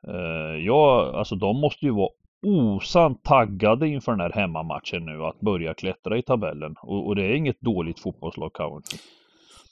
uh, 0.08 0.66
ja, 0.66 1.12
alltså 1.16 1.36
de 1.36 1.62
måste 1.62 1.86
ju 1.86 1.92
vara 1.92 2.10
osant 2.46 3.24
taggade 3.24 3.88
inför 3.88 4.12
den 4.12 4.22
här 4.22 4.34
hemmamatchen 4.34 5.06
nu 5.06 5.24
att 5.24 5.40
börja 5.40 5.74
klättra 5.74 6.18
i 6.18 6.22
tabellen. 6.22 6.76
Och, 6.82 7.08
och 7.08 7.16
det 7.16 7.24
är 7.24 7.34
inget 7.34 7.62
dåligt 7.62 8.00
fotbollslag 8.00 8.54
Coventry. 8.54 8.98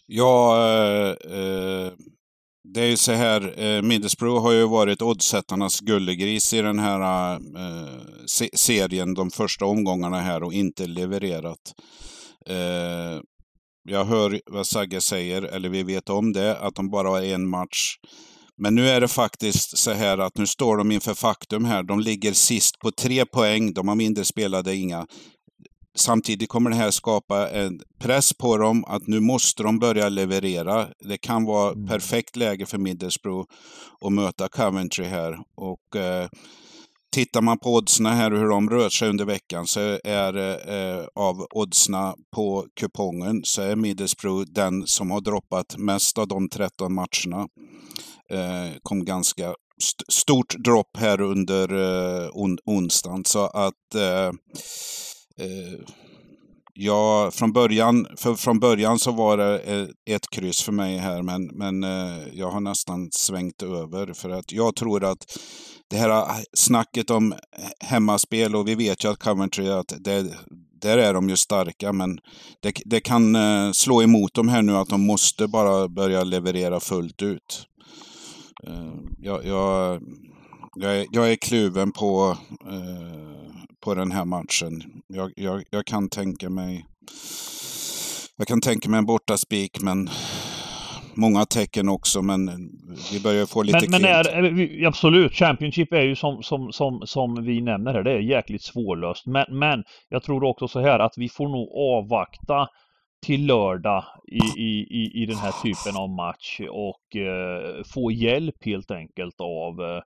Ja, 0.08 0.56
eh, 1.26 1.92
det 2.74 2.82
är 2.82 2.88
ju 2.88 2.98
så 2.98 3.12
här, 3.12 3.62
eh, 3.64 3.82
Middlesbrough 3.82 4.42
har 4.42 4.52
ju 4.52 4.68
varit 4.68 5.02
oddsättarnas 5.02 5.80
gullegris 5.80 6.54
i 6.54 6.62
den 6.62 6.80
här 6.80 7.34
eh, 7.34 7.90
se 8.26 8.50
serien 8.54 9.14
de 9.14 9.32
första 9.32 9.66
omgångarna 9.66 10.20
här 10.20 10.44
och 10.44 10.54
inte 10.54 10.88
levererat. 10.88 11.74
Eh, 12.50 13.22
jag 13.84 14.06
hör 14.06 14.42
vad 14.46 14.68
Sagge 14.68 15.02
säger, 15.02 15.42
eller 15.42 15.70
vi 15.70 15.84
vet 15.84 16.10
om 16.10 16.34
det, 16.34 16.58
att 16.58 16.76
de 16.76 16.90
bara 16.90 17.10
har 17.10 17.22
en 17.22 17.48
match. 17.48 17.96
Men 18.58 18.76
nu 18.76 18.90
är 18.90 19.02
det 19.02 19.08
faktiskt 19.08 19.78
så 19.78 19.92
här 19.92 20.18
att 20.18 20.38
nu 20.38 20.48
står 20.48 20.78
de 20.78 20.92
inför 20.92 21.14
faktum 21.14 21.66
här. 21.66 21.84
De 21.84 22.00
ligger 22.00 22.34
sist 22.34 22.80
på 22.80 22.92
tre 22.92 23.26
poäng. 23.26 23.74
De 23.74 23.88
har 23.88 23.96
mindre 23.96 24.26
spelade 24.26 24.76
inga. 24.76 25.08
Samtidigt 25.96 26.50
kommer 26.50 26.70
det 26.70 26.76
här 26.76 26.92
skapa 26.92 27.50
en 27.50 27.82
press 28.00 28.34
på 28.34 28.58
dem 28.58 28.86
att 28.86 29.08
nu 29.08 29.20
måste 29.20 29.64
de 29.64 29.80
börja 29.80 30.10
leverera. 30.10 30.88
Det 31.00 31.18
kan 31.18 31.46
vara 31.46 31.72
mm. 31.72 31.88
perfekt 31.88 32.36
läge 32.36 32.66
för 32.66 32.78
Middlesbrough 32.78 33.50
att 34.02 34.12
möta 34.12 34.48
Coventry 34.48 35.06
här. 35.06 35.40
Och 35.56 35.96
eh, 35.96 36.28
Tittar 37.16 37.42
man 37.42 37.60
på 37.60 37.74
oddsna 37.74 38.10
här 38.10 38.34
och 38.34 38.40
hur 38.40 38.50
de 38.50 38.70
rör 38.70 38.90
sig 38.90 39.10
under 39.10 39.26
veckan 39.26 39.68
så 39.68 40.00
är 40.04 40.38
eh, 40.70 41.06
av 41.16 41.48
oddsna 41.54 42.16
på 42.36 42.66
kupongen 42.80 43.42
så 43.44 43.62
är 43.62 43.76
Middlesbrough 43.76 44.46
den 44.52 44.88
som 44.88 45.12
har 45.12 45.22
droppat 45.22 45.78
mest 45.78 46.18
av 46.18 46.28
de 46.28 46.50
13 46.50 46.94
matcherna. 46.94 47.48
Eh, 48.32 48.78
kom 48.84 49.06
ganska 49.06 49.54
st 49.78 50.04
stort 50.10 50.56
dropp 50.58 50.98
här 50.98 51.22
under 51.22 51.74
eh, 51.74 52.30
on 52.34 52.58
onsdagen 52.66 53.26
så 53.26 53.46
att 53.46 53.96
eh, 53.96 54.32
Eh, 55.40 55.80
ja, 56.74 57.32
från 57.34 57.54
början, 57.54 58.08
för 58.18 58.36
från 58.36 58.60
början 58.60 59.00
så 59.00 59.12
var 59.12 59.38
det 59.38 59.60
eh, 59.60 60.16
ett 60.16 60.30
kryss 60.30 60.62
för 60.62 60.72
mig 60.72 60.98
här, 60.98 61.22
men, 61.22 61.46
men 61.46 61.84
eh, 61.84 62.28
jag 62.34 62.52
har 62.52 62.60
nästan 62.60 63.10
svängt 63.12 63.64
över. 63.64 64.14
För 64.14 64.30
att 64.30 64.52
jag 64.52 64.76
tror 64.76 65.04
att 65.04 65.38
det 65.90 65.98
här 65.98 66.10
eh, 66.10 66.26
snacket 66.54 67.10
om 67.10 67.34
hemmaspel, 67.80 68.56
och 68.56 68.68
vi 68.68 68.76
vet 68.76 69.04
ju 69.06 69.12
att 69.12 69.20
Coventry, 69.20 69.70
att 69.70 69.94
det, 70.00 70.34
där 70.82 70.98
är 70.98 71.14
de 71.14 71.30
ju 71.30 71.36
starka, 71.36 71.94
men 71.94 72.20
det, 72.60 72.74
det 72.86 73.00
kan 73.00 73.36
eh, 73.36 73.72
slå 73.72 74.04
emot 74.04 74.34
dem 74.34 74.50
här 74.50 74.62
nu 74.62 74.76
att 74.78 74.90
de 74.90 75.06
måste 75.06 75.48
bara 75.48 75.88
börja 75.88 76.24
leverera 76.24 76.80
fullt 76.80 77.22
ut. 77.22 77.68
Jag, 79.18 79.46
jag, 79.46 80.02
jag, 80.76 80.96
är, 80.96 81.06
jag 81.12 81.32
är 81.32 81.36
kluven 81.36 81.92
på 81.92 82.38
på 83.86 83.96
den 83.96 84.12
här 84.12 84.26
matchen. 84.26 84.84
Jag, 85.08 85.32
jag, 85.36 85.64
jag 85.70 85.86
kan 85.86 86.10
tänka 86.10 86.50
mig 86.50 86.86
jag 88.38 88.48
kan 88.48 88.62
tänka 88.62 88.90
mig 88.90 88.98
en 88.98 89.06
bortaspik, 89.06 89.82
men 89.82 90.10
många 91.16 91.46
tecken 91.46 91.90
också, 91.90 92.22
men 92.22 92.46
vi 93.14 93.20
börjar 93.24 93.46
få 93.46 93.64
lite 93.64 93.90
Men, 93.90 94.02
men 94.02 94.12
är, 94.12 94.86
absolut, 94.86 95.34
Championship 95.34 95.94
är 95.94 96.02
ju 96.02 96.16
som, 96.16 96.44
som, 96.44 96.72
som, 96.72 97.02
som 97.06 97.46
vi 97.46 97.62
nämner 97.62 97.94
här, 97.94 98.04
det 98.04 98.12
är 98.12 98.20
jäkligt 98.20 98.64
svårlöst. 98.64 99.26
Men, 99.26 99.46
men 99.50 99.84
jag 100.10 100.24
tror 100.24 100.44
också 100.44 100.68
så 100.68 100.80
här 100.80 101.00
att 101.00 101.14
vi 101.18 101.30
får 101.30 101.48
nog 101.48 101.70
avvakta 101.98 102.68
till 103.26 103.46
lördag 103.46 104.04
i, 104.32 104.62
i, 104.62 105.12
i, 105.22 105.26
den 105.26 105.38
här 105.38 105.54
typen 105.64 106.02
av 106.02 106.10
match 106.10 106.60
och 106.70 107.16
eh, 107.16 107.84
få 107.94 108.12
hjälp 108.12 108.66
helt 108.66 108.92
enkelt 108.92 109.36
av 109.42 109.82
eh, 109.82 110.02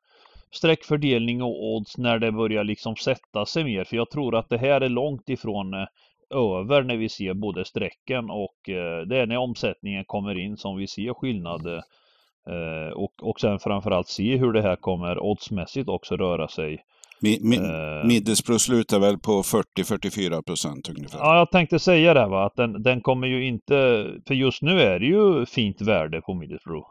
streckfördelning 0.52 1.42
och 1.42 1.64
odds 1.64 1.98
när 1.98 2.20
det 2.20 2.32
börjar 2.32 2.64
liksom 2.64 2.96
sätta 2.96 3.46
sig 3.46 3.64
mer. 3.64 3.84
För 3.84 3.96
jag 3.96 4.10
tror 4.10 4.36
att 4.36 4.50
det 4.50 4.58
här 4.58 4.82
är 4.82 4.90
långt 4.90 5.30
ifrån 5.30 5.74
eh, 5.74 5.88
över 6.30 6.84
när 6.84 6.98
vi 6.98 7.10
ser 7.10 7.34
både 7.34 7.66
strecken 7.66 8.30
och 8.30 8.70
eh, 8.70 9.02
det 9.02 9.18
är 9.18 9.26
när 9.26 9.38
omsättningen 9.38 10.06
kommer 10.06 10.40
in 10.40 10.58
som 10.58 10.78
vi 10.78 10.88
ser 10.88 11.14
skillnad. 11.14 11.68
Eh, 11.68 12.94
och, 12.96 13.14
och 13.22 13.40
sen 13.40 13.60
framförallt 13.60 14.08
se 14.08 14.38
hur 14.38 14.54
det 14.54 14.62
här 14.62 14.76
kommer 14.76 15.20
oddsmässigt 15.20 15.90
också 15.90 16.18
röra 16.18 16.48
sig. 16.48 16.84
Mi, 17.22 17.40
mi, 17.42 17.60
Middlesbrough 18.04 18.60
slutar 18.60 19.00
väl 19.00 19.18
på 19.18 19.32
40-44 19.32 20.42
procent 20.42 20.90
ungefär? 20.90 21.20
Ja, 21.20 21.38
jag 21.38 21.52
tänkte 21.52 21.80
säga 21.80 22.14
det 22.14 22.28
va, 22.28 22.46
att 22.46 22.56
den, 22.56 22.84
den, 22.84 23.02
kommer 23.02 23.28
ju 23.28 23.46
inte, 23.46 24.08
för 24.28 24.34
just 24.34 24.62
nu 24.62 24.82
är 24.82 25.00
det 25.00 25.06
ju 25.06 25.46
fint 25.46 25.82
värde 25.82 26.22
på 26.22 26.34
Middlesbrough. 26.34 26.88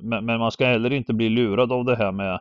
Men, 0.00 0.24
men 0.24 0.38
man 0.38 0.52
ska 0.52 0.66
heller 0.66 0.92
inte 0.92 1.12
bli 1.14 1.28
lurad 1.28 1.72
av 1.72 1.84
det 1.84 1.96
här 1.96 2.12
med 2.12 2.40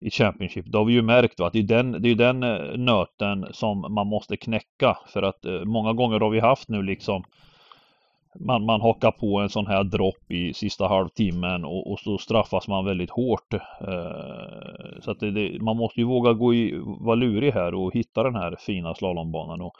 i 0.00 0.10
Championship. 0.10 0.72
Det 0.72 0.78
har 0.78 0.84
vi 0.84 0.92
ju 0.92 1.02
märkt 1.02 1.40
va? 1.40 1.46
att 1.46 1.52
det 1.52 1.58
är 1.58 1.62
den, 1.62 2.02
det 2.02 2.08
är 2.08 2.14
den 2.14 2.42
eh, 2.42 2.76
nöten 2.76 3.46
som 3.50 3.80
man 3.94 4.06
måste 4.06 4.36
knäcka 4.36 4.98
för 5.06 5.22
att 5.22 5.44
eh, 5.44 5.64
många 5.64 5.92
gånger 5.92 6.20
har 6.20 6.30
vi 6.30 6.40
haft 6.40 6.68
nu 6.68 6.82
liksom 6.82 7.24
man, 8.40 8.64
man 8.64 8.80
hakar 8.80 9.10
på 9.10 9.38
en 9.38 9.48
sån 9.48 9.66
här 9.66 9.84
dropp 9.84 10.30
i 10.30 10.54
sista 10.54 10.88
halvtimmen 10.88 11.64
och, 11.64 11.92
och 11.92 12.00
så 12.00 12.18
straffas 12.18 12.68
man 12.68 12.84
väldigt 12.84 13.10
hårt. 13.10 13.54
Eh, 13.54 15.00
så 15.00 15.10
att 15.10 15.20
det, 15.20 15.30
det, 15.30 15.62
man 15.62 15.76
måste 15.76 16.00
ju 16.00 16.06
våga 16.06 16.32
gå 16.32 16.54
i, 16.54 16.80
vara 17.00 17.14
lurig 17.14 17.52
här 17.52 17.74
och 17.74 17.94
hitta 17.94 18.22
den 18.22 18.34
här 18.34 18.56
fina 18.58 18.94
slalombanan. 18.94 19.60
Och, 19.60 19.72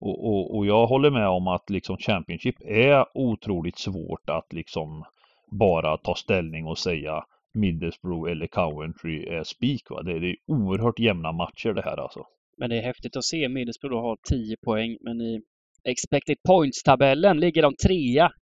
och, 0.00 0.26
och, 0.26 0.56
och 0.56 0.66
jag 0.66 0.86
håller 0.86 1.10
med 1.10 1.28
om 1.28 1.48
att 1.48 1.70
liksom 1.70 1.96
Championship 1.96 2.56
är 2.64 3.04
otroligt 3.14 3.78
svårt 3.78 4.30
att 4.30 4.52
liksom 4.52 5.04
bara 5.50 5.96
ta 5.96 6.14
ställning 6.14 6.66
och 6.66 6.78
säga 6.78 7.24
Middlesbrough 7.54 8.30
eller 8.30 8.46
Coventry 8.46 9.24
är 9.24 9.44
spik. 9.44 9.82
Det, 10.04 10.12
är, 10.12 10.20
det 10.20 10.30
är 10.30 10.36
oerhört 10.46 10.98
jämna 10.98 11.32
matcher 11.32 11.72
det 11.72 11.82
här 11.82 11.96
alltså. 11.96 12.24
Men 12.58 12.70
det 12.70 12.78
är 12.78 12.82
häftigt 12.82 13.16
att 13.16 13.24
se. 13.24 13.48
Middlesbrough 13.48 14.02
har 14.02 14.16
10 14.28 14.56
poäng, 14.64 14.96
men 15.00 15.20
i 15.20 15.40
expected 15.84 16.36
points-tabellen 16.48 17.40
ligger 17.40 17.62
de 17.62 17.74
trea. 17.76 18.32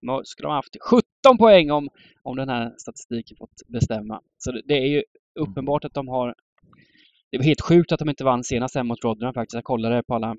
De 0.00 0.20
skulle 0.24 0.48
ha 0.48 0.54
haft 0.54 0.76
17 0.90 1.38
poäng 1.38 1.70
om, 1.70 1.88
om 2.22 2.36
den 2.36 2.48
här 2.48 2.74
statistiken 2.78 3.36
fått 3.36 3.68
bestämma. 3.68 4.20
Så 4.38 4.52
det, 4.52 4.62
det 4.64 4.74
är 4.74 4.86
ju 4.86 5.02
uppenbart 5.40 5.84
att 5.84 5.94
de 5.94 6.08
har... 6.08 6.34
Det 7.30 7.38
var 7.38 7.44
helt 7.44 7.60
sjukt 7.60 7.92
att 7.92 7.98
de 7.98 8.08
inte 8.08 8.24
vann 8.24 8.44
senast 8.44 8.74
hemma 8.74 8.88
mot 8.88 9.04
Rotherham 9.04 9.34
faktiskt. 9.34 9.54
Jag 9.54 9.64
kollade 9.64 10.02
på 10.02 10.14
alla 10.14 10.36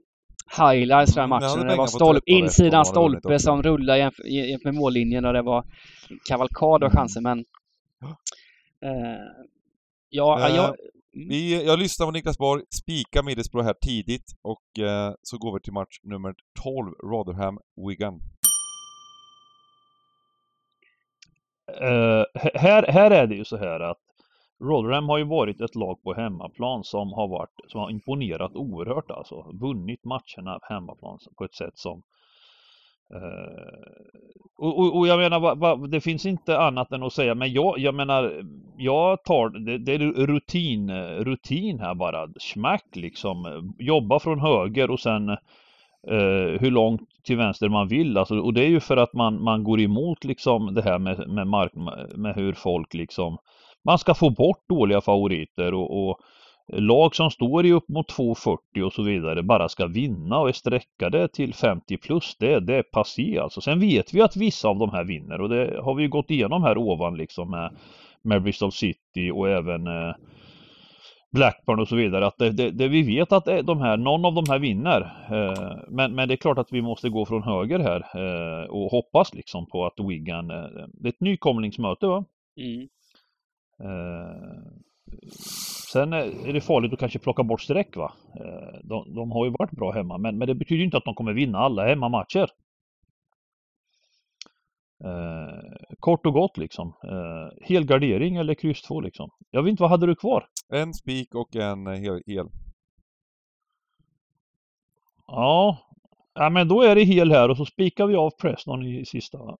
highlights 0.57 1.13
från 1.13 1.29
matchen. 1.29 1.59
Mm, 1.59 1.67
det 1.67 1.75
var 1.75 1.87
stolp, 1.87 2.23
insidan 2.25 2.85
stolpe 2.85 3.39
som 3.39 3.63
rullade 3.63 4.11
jämfört 4.25 4.63
med 4.63 4.73
mållinjen 4.73 5.25
och 5.25 5.33
det 5.33 5.41
var 5.41 5.63
kavalkad 6.29 6.83
av 6.83 6.91
chanser. 6.91 7.21
Men 7.21 7.45
ja, 10.09 10.49
eh, 10.49 10.55
jag... 10.55 10.75
Vi, 11.15 11.65
jag 11.65 11.79
lyssnar 11.79 12.07
på 12.07 12.11
Niklas 12.11 12.37
Borg, 12.37 12.63
spika 12.81 13.23
Middlesbrough 13.23 13.65
här 13.65 13.75
tidigt 13.81 14.25
och 14.41 14.83
eh, 14.85 15.13
så 15.21 15.37
går 15.37 15.53
vi 15.53 15.59
till 15.61 15.73
match 15.73 15.99
nummer 16.03 16.35
12, 16.63 16.93
Rotherham-Wigan. 17.03 18.19
Uh, 21.81 22.25
här, 22.53 22.87
här 22.87 23.11
är 23.11 23.27
det 23.27 23.35
ju 23.35 23.45
så 23.45 23.57
här 23.57 23.79
att 23.79 23.97
Rotherham 24.59 25.09
har 25.09 25.17
ju 25.17 25.23
varit 25.23 25.61
ett 25.61 25.75
lag 25.75 26.03
på 26.03 26.13
hemmaplan 26.13 26.83
som 26.83 27.13
har 27.13 27.27
varit, 27.27 27.55
som 27.67 27.79
har 27.81 27.91
imponerat 27.91 28.55
oerhört 28.55 29.11
alltså. 29.11 29.35
Vunnit 29.61 30.05
matcherna 30.05 30.59
på 30.59 30.73
hemmaplan 30.73 31.19
på 31.37 31.43
ett 31.43 31.55
sätt 31.55 31.77
som 31.77 31.97
Uh, 31.97 32.03
Eh, 33.13 33.93
och, 34.57 34.79
och, 34.79 34.97
och, 34.97 35.07
jag 35.07 35.19
menar, 35.19 35.39
va, 35.39 35.55
va, 35.55 35.75
det 35.75 36.01
finns 36.01 36.25
inte 36.25 36.59
annat 36.59 36.91
än 36.91 37.03
att 37.03 37.13
säga, 37.13 37.35
men 37.35 37.53
jag, 37.53 37.79
jag 37.79 37.95
menar, 37.95 38.43
jag 38.77 39.23
tar, 39.23 39.49
det, 39.49 39.77
det 39.77 39.93
är 39.93 39.99
rutin, 40.27 40.91
rutin 41.17 41.79
här 41.79 41.95
bara, 41.95 42.27
smack 42.39 42.85
liksom, 42.93 43.73
jobba 43.79 44.19
från 44.19 44.39
höger 44.39 44.91
och 44.91 44.99
sen 44.99 45.29
uh, 45.29 46.59
hur 46.59 46.71
långt 46.71 47.01
till 47.23 47.37
vänster 47.37 47.69
man 47.69 47.87
vill, 47.87 48.17
alltså, 48.17 48.39
och 48.39 48.53
det 48.53 48.63
är 48.63 48.69
ju 48.69 48.79
för 48.79 48.97
att 48.97 49.13
man, 49.13 49.43
man 49.43 49.63
går 49.63 49.79
emot 49.79 50.23
liksom 50.23 50.73
det 50.73 50.81
här 50.81 50.99
med, 50.99 51.29
med, 51.29 51.47
mark, 51.47 51.71
med 52.15 52.35
hur 52.35 52.53
folk 52.53 52.93
liksom, 52.93 53.37
man 53.85 53.99
ska 53.99 54.13
få 54.13 54.29
bort 54.29 54.69
dåliga 54.69 55.01
favoriter 55.01 55.73
och, 55.73 56.09
och 56.09 56.19
lag 56.67 57.15
som 57.15 57.31
står 57.31 57.65
i 57.65 57.71
upp 57.71 57.89
mot 57.89 58.11
2,40 58.11 58.81
och 58.85 58.93
så 58.93 59.03
vidare 59.03 59.43
bara 59.43 59.69
ska 59.69 59.87
vinna 59.87 60.39
och 60.39 60.49
är 60.49 60.53
sträckade 60.53 61.27
till 61.27 61.53
50 61.53 61.97
plus, 61.97 62.35
det, 62.39 62.59
det 62.59 62.75
är 62.75 62.83
passé 62.83 63.39
alltså. 63.39 63.61
Sen 63.61 63.79
vet 63.79 64.13
vi 64.13 64.21
att 64.21 64.35
vissa 64.35 64.67
av 64.67 64.79
de 64.79 64.89
här 64.89 65.03
vinner 65.03 65.41
och 65.41 65.49
det 65.49 65.79
har 65.83 65.95
vi 65.95 66.07
gått 66.07 66.31
igenom 66.31 66.63
här 66.63 66.77
ovan 66.77 67.17
liksom 67.17 67.51
med, 67.51 67.75
med 68.21 68.43
Bristol 68.43 68.71
City 68.71 69.31
och 69.33 69.49
även 69.49 69.87
eh, 69.87 70.15
Blackburn 71.33 71.79
och 71.79 71.87
så 71.87 71.95
vidare. 71.95 72.27
Att 72.27 72.37
det, 72.37 72.49
det, 72.49 72.71
det, 72.71 72.87
vi 72.87 73.01
vet 73.01 73.31
att 73.31 73.45
de 73.45 73.81
här, 73.81 73.97
någon 73.97 74.25
av 74.25 74.33
de 74.33 74.45
här 74.49 74.59
vinner. 74.59 75.01
Eh, 75.31 75.77
men, 75.89 76.15
men 76.15 76.27
det 76.27 76.33
är 76.33 76.37
klart 76.37 76.57
att 76.57 76.71
vi 76.71 76.81
måste 76.81 77.09
gå 77.09 77.25
från 77.25 77.43
höger 77.43 77.79
här 77.79 77.99
eh, 78.15 78.69
och 78.69 78.91
hoppas 78.91 79.33
liksom 79.33 79.65
på 79.65 79.85
att 79.85 79.93
Wigan, 80.09 80.51
eh, 80.51 80.65
det 80.93 81.07
är 81.07 81.13
ett 81.13 81.21
nykomlingsmöte 81.21 82.07
va? 82.07 82.25
Mm. 82.57 82.87
Sen 85.93 86.13
är 86.13 86.53
det 86.53 86.61
farligt 86.61 86.93
att 86.93 86.99
kanske 86.99 87.19
plocka 87.19 87.43
bort 87.43 87.61
streck 87.61 87.95
va. 87.95 88.13
De, 88.83 89.15
de, 89.15 89.31
har 89.31 89.45
ju 89.45 89.51
varit 89.51 89.71
bra 89.71 89.91
hemma 89.91 90.17
men, 90.17 90.37
men 90.37 90.47
det 90.47 90.55
betyder 90.55 90.83
inte 90.83 90.97
att 90.97 91.05
de 91.05 91.15
kommer 91.15 91.33
vinna 91.33 91.59
alla 91.59 91.87
hemmamatcher. 91.87 92.49
Eh, 95.03 95.95
kort 95.99 96.25
och 96.25 96.33
gott 96.33 96.57
liksom. 96.57 96.93
Eh, 97.03 97.65
helgardering 97.67 98.35
eller 98.35 98.53
kryss 98.53 98.81
2 98.81 99.01
liksom. 99.01 99.29
Jag 99.51 99.63
vet 99.63 99.71
inte, 99.71 99.83
vad 99.83 99.89
hade 99.89 100.05
du 100.05 100.15
kvar? 100.15 100.47
En 100.69 100.93
spik 100.93 101.35
och 101.35 101.55
en 101.55 101.87
hel. 101.87 102.21
hel. 102.25 102.47
Ja. 105.27 105.77
ja, 106.33 106.49
men 106.49 106.67
då 106.67 106.81
är 106.81 106.95
det 106.95 107.03
hel 107.03 107.31
här 107.31 107.49
och 107.49 107.57
så 107.57 107.65
spikar 107.65 108.07
vi 108.07 108.15
av 108.15 108.29
Preston 108.29 108.83
i 108.83 109.05
sista. 109.05 109.37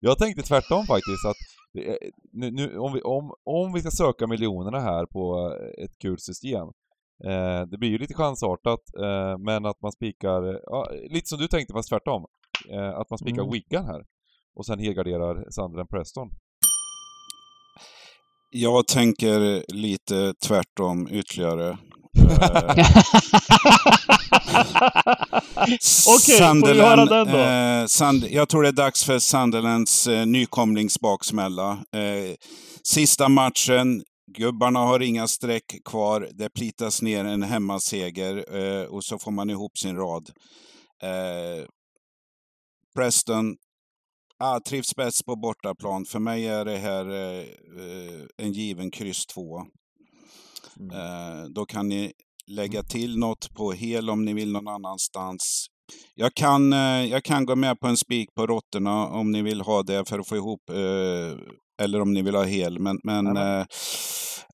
jag 0.00 0.18
tänkte 0.18 0.42
tvärtom 0.42 0.86
faktiskt 0.86 1.26
att 1.26 1.36
nu, 2.32 2.50
nu, 2.50 2.78
om, 2.78 2.92
vi, 2.92 3.00
om, 3.00 3.32
om 3.44 3.72
vi 3.72 3.80
ska 3.80 3.90
söka 3.90 4.26
miljonerna 4.26 4.80
här 4.80 5.06
på 5.06 5.54
ett 5.84 5.98
kul 5.98 6.18
system 6.18 6.66
eh, 7.24 7.66
det 7.70 7.78
blir 7.78 7.88
ju 7.88 7.98
lite 7.98 8.14
chansartat, 8.14 8.80
eh, 8.98 9.38
men 9.38 9.66
att 9.66 9.82
man 9.82 9.92
spikar, 9.92 10.60
ja, 10.62 10.90
lite 11.10 11.28
som 11.28 11.38
du 11.38 11.48
tänkte 11.48 11.72
fast 11.72 11.88
tvärtom. 11.88 12.24
Eh, 12.70 12.98
att 12.98 13.10
man 13.10 13.18
spikar 13.18 13.42
mm. 13.42 13.52
Wigan 13.52 13.84
här. 13.84 14.02
Och 14.54 14.66
sen 14.66 14.78
helgarderar 14.78 15.50
Sandren 15.50 15.86
Preston. 15.86 16.28
Jag 18.50 18.86
tänker 18.86 19.64
lite 19.74 20.34
tvärtom 20.46 21.08
ytterligare. 21.10 21.78
Okej, 26.06 26.38
okay, 26.38 26.60
får 26.60 26.74
vi 26.74 26.80
höra 26.80 27.04
den 27.04 27.26
då? 27.26 27.38
Eh, 27.38 27.86
Sand, 27.86 28.26
jag 28.30 28.48
tror 28.48 28.62
det 28.62 28.68
är 28.68 28.72
dags 28.72 29.04
för 29.04 29.18
Sunderlands 29.18 30.06
eh, 30.06 30.26
nykomlingsbaksmälla. 30.26 31.70
Eh, 31.72 32.34
sista 32.82 33.28
matchen, 33.28 34.02
gubbarna 34.36 34.80
har 34.80 35.02
inga 35.02 35.28
streck 35.28 35.80
kvar. 35.84 36.28
Det 36.32 36.50
plitas 36.50 37.02
ner 37.02 37.24
en 37.24 37.42
hemmaseger 37.42 38.56
eh, 38.56 38.84
och 38.84 39.04
så 39.04 39.18
får 39.18 39.30
man 39.30 39.50
ihop 39.50 39.78
sin 39.78 39.96
rad. 39.96 40.30
Eh, 41.02 41.64
Preston 42.96 43.56
ah, 44.40 44.60
trivs 44.60 44.96
bäst 44.96 45.26
på 45.26 45.36
bortaplan. 45.36 46.04
För 46.04 46.18
mig 46.18 46.46
är 46.46 46.64
det 46.64 46.76
här 46.76 47.10
eh, 47.10 47.40
eh 47.40 48.26
en 48.36 48.52
given 48.52 48.90
kryss 48.90 49.26
2. 49.26 49.66
Mm. 50.80 50.96
Eh, 50.96 51.44
då 51.44 51.66
kan 51.66 51.88
ni 51.88 52.12
lägga 52.50 52.78
mm. 52.78 52.84
till 52.84 53.18
något 53.18 53.54
på 53.54 53.72
hel 53.72 54.10
om 54.10 54.24
ni 54.24 54.34
vill 54.34 54.52
någon 54.52 54.68
annanstans. 54.68 55.66
Jag 56.14 56.34
kan, 56.34 56.72
eh, 56.72 57.04
jag 57.04 57.24
kan 57.24 57.46
gå 57.46 57.56
med 57.56 57.80
på 57.80 57.86
en 57.86 57.96
spik 57.96 58.34
på 58.34 58.46
råttorna 58.46 59.06
om 59.06 59.30
ni 59.30 59.42
vill 59.42 59.60
ha 59.60 59.82
det 59.82 60.08
för 60.08 60.18
att 60.18 60.28
få 60.28 60.36
ihop 60.36 60.70
eh, 60.70 61.38
eller 61.82 62.00
om 62.00 62.12
ni 62.12 62.22
vill 62.22 62.34
ha 62.34 62.44
hel, 62.44 62.78
men... 62.78 62.98
men 63.04 63.36
äh, 63.36 63.66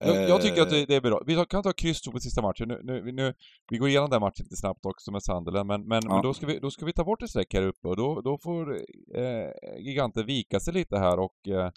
jag, 0.00 0.28
jag, 0.28 0.42
tycker 0.42 0.62
att 0.62 0.70
det, 0.70 0.86
det, 0.86 0.94
är 0.94 1.00
bra. 1.00 1.22
Vi 1.26 1.44
kan 1.48 1.62
ta 1.62 1.72
kryss 1.72 2.02
på 2.02 2.20
sista 2.20 2.42
matchen. 2.42 2.68
Nu, 2.68 2.80
nu, 2.82 3.12
nu, 3.12 3.34
vi 3.70 3.78
går 3.78 3.88
igenom 3.88 4.10
den 4.10 4.20
matchen 4.20 4.44
lite 4.44 4.56
snabbt 4.56 4.86
också 4.86 5.12
med 5.12 5.22
Sunderland, 5.22 5.66
men, 5.66 5.88
men, 5.88 6.00
ja. 6.04 6.14
men, 6.14 6.22
då, 6.22 6.34
ska 6.34 6.46
vi, 6.46 6.58
då 6.58 6.70
ska 6.70 6.86
vi 6.86 6.92
ta 6.92 7.04
bort 7.04 7.22
ett 7.22 7.30
streck 7.30 7.54
här 7.54 7.62
uppe 7.62 7.88
och 7.88 7.96
då, 7.96 8.20
då 8.20 8.38
får 8.38 8.72
eh, 9.14 9.78
giganten 9.78 10.26
vika 10.26 10.60
sig 10.60 10.74
lite 10.74 10.98
här 10.98 11.18
och 11.18 11.48
eh, 11.48 11.70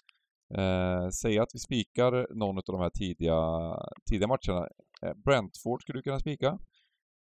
eh, 0.54 1.08
säga 1.08 1.42
att 1.42 1.54
vi 1.54 1.58
spikar 1.58 2.34
någon 2.34 2.56
av 2.58 2.62
de 2.66 2.80
här 2.80 2.90
tidiga, 2.90 3.36
tidiga 4.10 4.28
matcherna. 4.28 4.68
Eh, 5.02 5.14
Brentford 5.14 5.82
skulle 5.82 5.98
du 5.98 6.02
kunna 6.02 6.18
spika. 6.18 6.58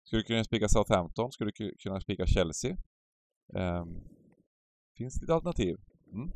Skulle 0.04 0.22
du 0.22 0.26
kunna 0.26 0.44
spika 0.44 0.68
Southampton? 0.68 1.32
Skulle 1.32 1.50
du 1.56 1.76
kunna 1.78 2.00
spika 2.00 2.26
Chelsea? 2.26 2.76
Eh, 3.54 3.84
finns 4.96 5.20
lite 5.20 5.34
alternativ. 5.34 5.76
Mm. 6.12 6.32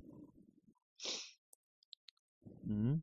Mm. 2.67 3.03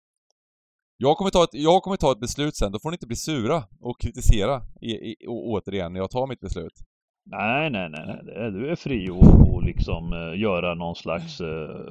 Jag 0.98 1.18
kommer, 1.18 1.32
ta 1.32 1.44
ett, 1.44 1.54
jag 1.54 1.84
kommer 1.84 1.98
ta 1.98 2.12
ett 2.12 2.20
beslut 2.20 2.56
sen, 2.56 2.72
då 2.72 2.80
får 2.80 2.92
ni 2.92 2.96
inte 2.96 3.08
bli 3.08 3.16
sura 3.16 3.64
och 3.80 4.00
kritisera 4.00 4.62
i, 4.82 4.92
i, 4.92 5.16
och, 5.28 5.50
återigen 5.50 5.94
när 5.94 6.00
jag 6.00 6.12
tar 6.12 6.28
mitt 6.28 6.40
beslut. 6.40 6.74
Nej, 7.32 7.70
nej, 7.70 7.90
nej, 7.90 8.22
nej. 8.24 8.52
du 8.52 8.72
är 8.72 8.76
fri 8.76 9.10
att 9.10 9.54
och 9.54 9.64
liksom 9.64 10.14
uh, 10.14 10.40
göra 10.40 10.76
någon 10.76 10.96
slags 10.96 11.42
uh, 11.42 11.48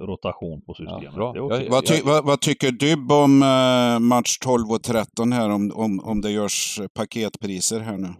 rotation 0.06 0.62
på 0.62 0.74
systemet. 0.74 1.12
Ja, 1.16 1.40
okay. 1.40 1.62
jag, 1.65 1.70
vad, 1.70 1.86
ty 1.86 2.02
vad, 2.05 2.24
vad, 2.24 2.40
tycker 2.40 2.73
du 2.73 2.97
om 3.15 3.43
uh, 3.43 3.98
match 3.98 4.39
12 4.39 4.70
och 4.70 4.82
13 4.82 5.32
här, 5.32 5.51
om, 5.51 5.73
om, 5.74 6.01
om 6.01 6.20
det 6.20 6.31
görs 6.31 6.81
paketpriser 6.94 7.81
här 7.81 7.97
nu? 7.97 8.09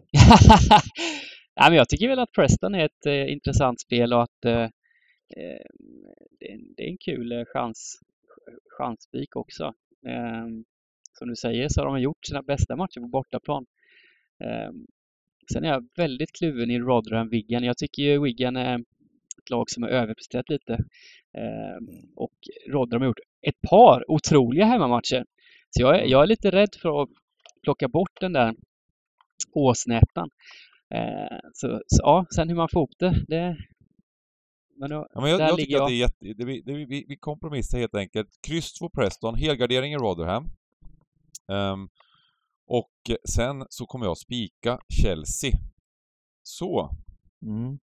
ja, 1.55 1.65
men 1.69 1.75
jag 1.75 1.89
tycker 1.89 2.09
väl 2.09 2.19
att 2.19 2.33
Preston 2.33 2.75
är 2.75 2.85
ett 2.85 3.31
intressant 3.31 3.81
spel 3.81 4.13
och 4.13 4.23
att 4.23 4.39
det 4.43 4.71
det, 6.77 6.83
är 6.83 6.91
en 6.91 6.99
kul 6.99 7.45
chans 7.55 7.99
chansspik 8.79 9.37
också. 9.37 9.65
Eh, 10.07 10.47
som 11.19 11.29
du 11.29 11.37
säger 11.37 11.69
så 11.69 11.81
har 11.81 11.87
de 11.87 12.01
gjort 12.01 12.27
sina 12.27 12.43
bästa 12.43 12.77
matcher 12.77 13.01
på 13.01 13.09
bortaplan. 13.09 13.67
Sen 15.53 15.65
är 15.65 15.69
jag 15.69 15.89
väldigt 15.97 16.33
kluven 16.33 16.71
i 16.71 16.79
Rotherham 16.79 17.29
Wigan. 17.29 17.65
Jag 17.65 17.79
tycker 17.79 18.03
ju 18.03 18.23
Wigan 18.23 18.57
är 18.57 18.79
ett 19.39 19.51
lag 19.51 19.71
som 19.71 19.83
har 19.83 19.91
överpresterat 19.91 20.49
lite. 20.49 20.73
Eh, 21.39 21.79
och 22.17 22.35
Rotherham 22.69 23.03
har 23.03 23.07
gjort 23.07 23.21
ett 23.47 23.61
par 23.71 24.11
otroliga 24.11 24.65
hemmamatcher. 24.65 25.25
Så 25.71 25.83
jag 25.83 26.01
är, 26.01 26.05
jag 26.05 26.23
är 26.23 26.27
lite 26.27 26.51
rädd 26.51 26.75
för 26.83 27.03
att 27.03 27.09
plocka 27.63 27.89
bort 27.89 28.21
den 28.21 28.33
där 28.33 28.55
åsnäppan. 29.53 30.31
Eh, 30.95 31.39
så, 31.53 31.81
så, 31.87 32.03
ja, 32.03 32.27
sen 32.35 32.49
hur 32.49 32.57
man 32.57 32.69
får 32.73 32.81
ihop 32.81 32.95
det, 32.99 33.25
det 33.29 33.57
men, 34.79 34.91
då, 34.91 35.07
ja, 35.15 35.21
men 35.21 35.31
jag, 35.31 35.41
jag 35.41 35.57
tycker 35.57 35.73
jag. 35.73 35.83
att 35.83 35.89
det 35.89 35.95
är 35.95 35.99
jätte... 35.99 36.45
Det, 36.45 36.63
det, 36.65 36.73
vi, 36.73 37.05
vi 37.09 37.17
kompromissar 37.17 37.79
helt 37.79 37.95
enkelt. 37.95 38.29
Kryss 38.47 38.73
2 38.73 38.91
Preston, 38.91 39.35
helgardering 39.35 39.93
i 39.93 39.97
Rotherham. 39.97 40.45
Um, 41.47 41.89
och 42.69 42.91
sen 43.29 43.65
så 43.69 43.87
kommer 43.87 44.07
jag 44.07 44.19
spika 44.19 44.79
Chelsea. 45.03 45.53
Så. 46.43 46.91
Mm. 47.43 47.67
Um, 47.67 47.79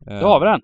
då 0.00 0.26
har 0.26 0.40
vi 0.40 0.46
den. 0.46 0.60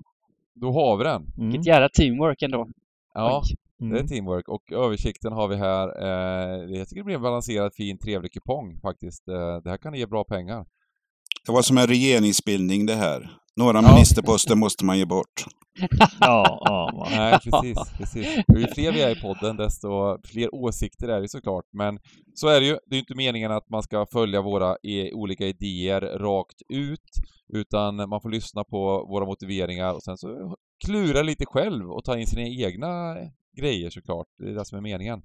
Då 0.54 0.72
har 0.72 0.96
vi 0.96 1.04
den. 1.04 1.32
Mm. 1.38 1.50
Vilket 1.50 1.66
jävla 1.66 1.88
teamwork 1.88 2.42
ändå. 2.42 2.68
Ja, 3.14 3.42
mm. 3.80 3.92
det 3.92 4.00
är 4.00 4.06
teamwork. 4.06 4.48
Och 4.48 4.72
översikten 4.72 5.32
har 5.32 5.48
vi 5.48 5.56
här. 5.56 5.88
Eh, 6.02 6.76
jag 6.76 6.88
tycker 6.88 7.00
det 7.00 7.04
blir 7.04 7.14
en 7.14 7.22
balanserad, 7.22 7.74
fin, 7.74 7.98
trevlig 7.98 8.32
kupong 8.32 8.80
faktiskt. 8.80 9.28
Eh, 9.28 9.56
det 9.56 9.70
här 9.70 9.76
kan 9.76 9.94
ge 9.94 10.06
bra 10.06 10.24
pengar. 10.24 10.66
Det 11.46 11.52
var 11.52 11.62
som 11.62 11.78
en 11.78 11.86
regeringsbildning 11.86 12.86
det 12.86 12.94
här. 12.94 13.30
Några 13.56 13.82
ja. 13.82 13.94
ministerposter 13.94 14.54
måste 14.54 14.84
man 14.84 14.98
ge 14.98 15.04
bort. 15.04 15.44
ja, 16.20 16.60
ja. 16.64 17.08
Nej, 17.10 17.38
precis, 17.44 17.78
precis. 17.98 18.26
Ju 18.48 18.66
fler 18.66 18.92
vi 18.92 19.02
är 19.02 19.16
i 19.18 19.20
podden, 19.20 19.56
desto 19.56 20.18
fler 20.24 20.54
åsikter 20.54 21.08
är 21.08 21.20
det 21.20 21.28
såklart. 21.28 21.64
Men 21.72 21.98
så 22.34 22.48
är 22.48 22.60
det 22.60 22.66
ju. 22.66 22.72
Det 22.72 22.94
är 22.94 22.94
ju 22.94 23.00
inte 23.00 23.14
meningen 23.14 23.52
att 23.52 23.68
man 23.70 23.82
ska 23.82 24.06
följa 24.12 24.42
våra 24.42 24.76
e 24.82 25.12
olika 25.12 25.46
idéer 25.46 26.00
rakt 26.00 26.62
ut, 26.68 27.10
utan 27.52 27.96
man 27.96 28.20
får 28.20 28.30
lyssna 28.30 28.64
på 28.64 29.06
våra 29.08 29.26
motiveringar 29.26 29.92
och 29.92 30.02
sen 30.02 30.18
så 30.18 30.56
klura 30.86 31.22
lite 31.22 31.46
själv 31.46 31.90
och 31.90 32.04
ta 32.04 32.18
in 32.18 32.26
sina 32.26 32.42
egna 32.42 33.16
grejer 33.56 33.90
såklart. 33.90 34.26
Det 34.38 34.50
är 34.50 34.54
det 34.54 34.64
som 34.64 34.78
är 34.78 34.82
meningen. 34.82 35.22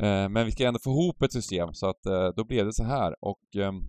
Eh, 0.00 0.28
men 0.28 0.44
vi 0.44 0.52
ska 0.52 0.66
ändå 0.66 0.80
få 0.84 0.90
ihop 0.90 1.22
ett 1.22 1.32
system, 1.32 1.74
så 1.74 1.86
att 1.86 2.06
eh, 2.06 2.28
då 2.36 2.44
blev 2.44 2.66
det 2.66 2.72
så 2.72 2.84
här. 2.84 3.14
Och 3.20 3.56
ehm, 3.56 3.82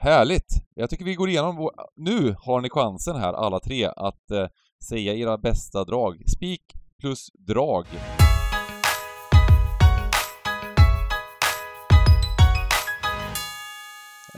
Härligt! 0.00 0.62
Jag 0.74 0.90
tycker 0.90 1.04
vi 1.04 1.14
går 1.14 1.28
igenom, 1.28 1.56
vår... 1.56 1.72
nu 1.96 2.34
har 2.38 2.60
ni 2.60 2.70
chansen 2.70 3.16
här 3.16 3.32
alla 3.32 3.60
tre 3.60 3.84
att 3.84 4.30
eh, 4.30 4.46
säga 4.88 5.14
era 5.14 5.38
bästa 5.38 5.84
drag. 5.84 6.22
Spik 6.36 6.62
plus 7.00 7.26
drag. 7.48 7.86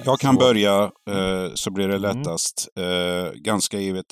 Jag 0.05 0.20
kan 0.20 0.37
börja 0.37 0.83
eh, 0.83 1.55
så 1.55 1.70
blir 1.70 1.89
det 1.89 1.97
mm. 1.97 2.03
lättast. 2.03 2.69
Eh, 2.78 3.33
ganska 3.35 3.78
givet. 3.78 4.07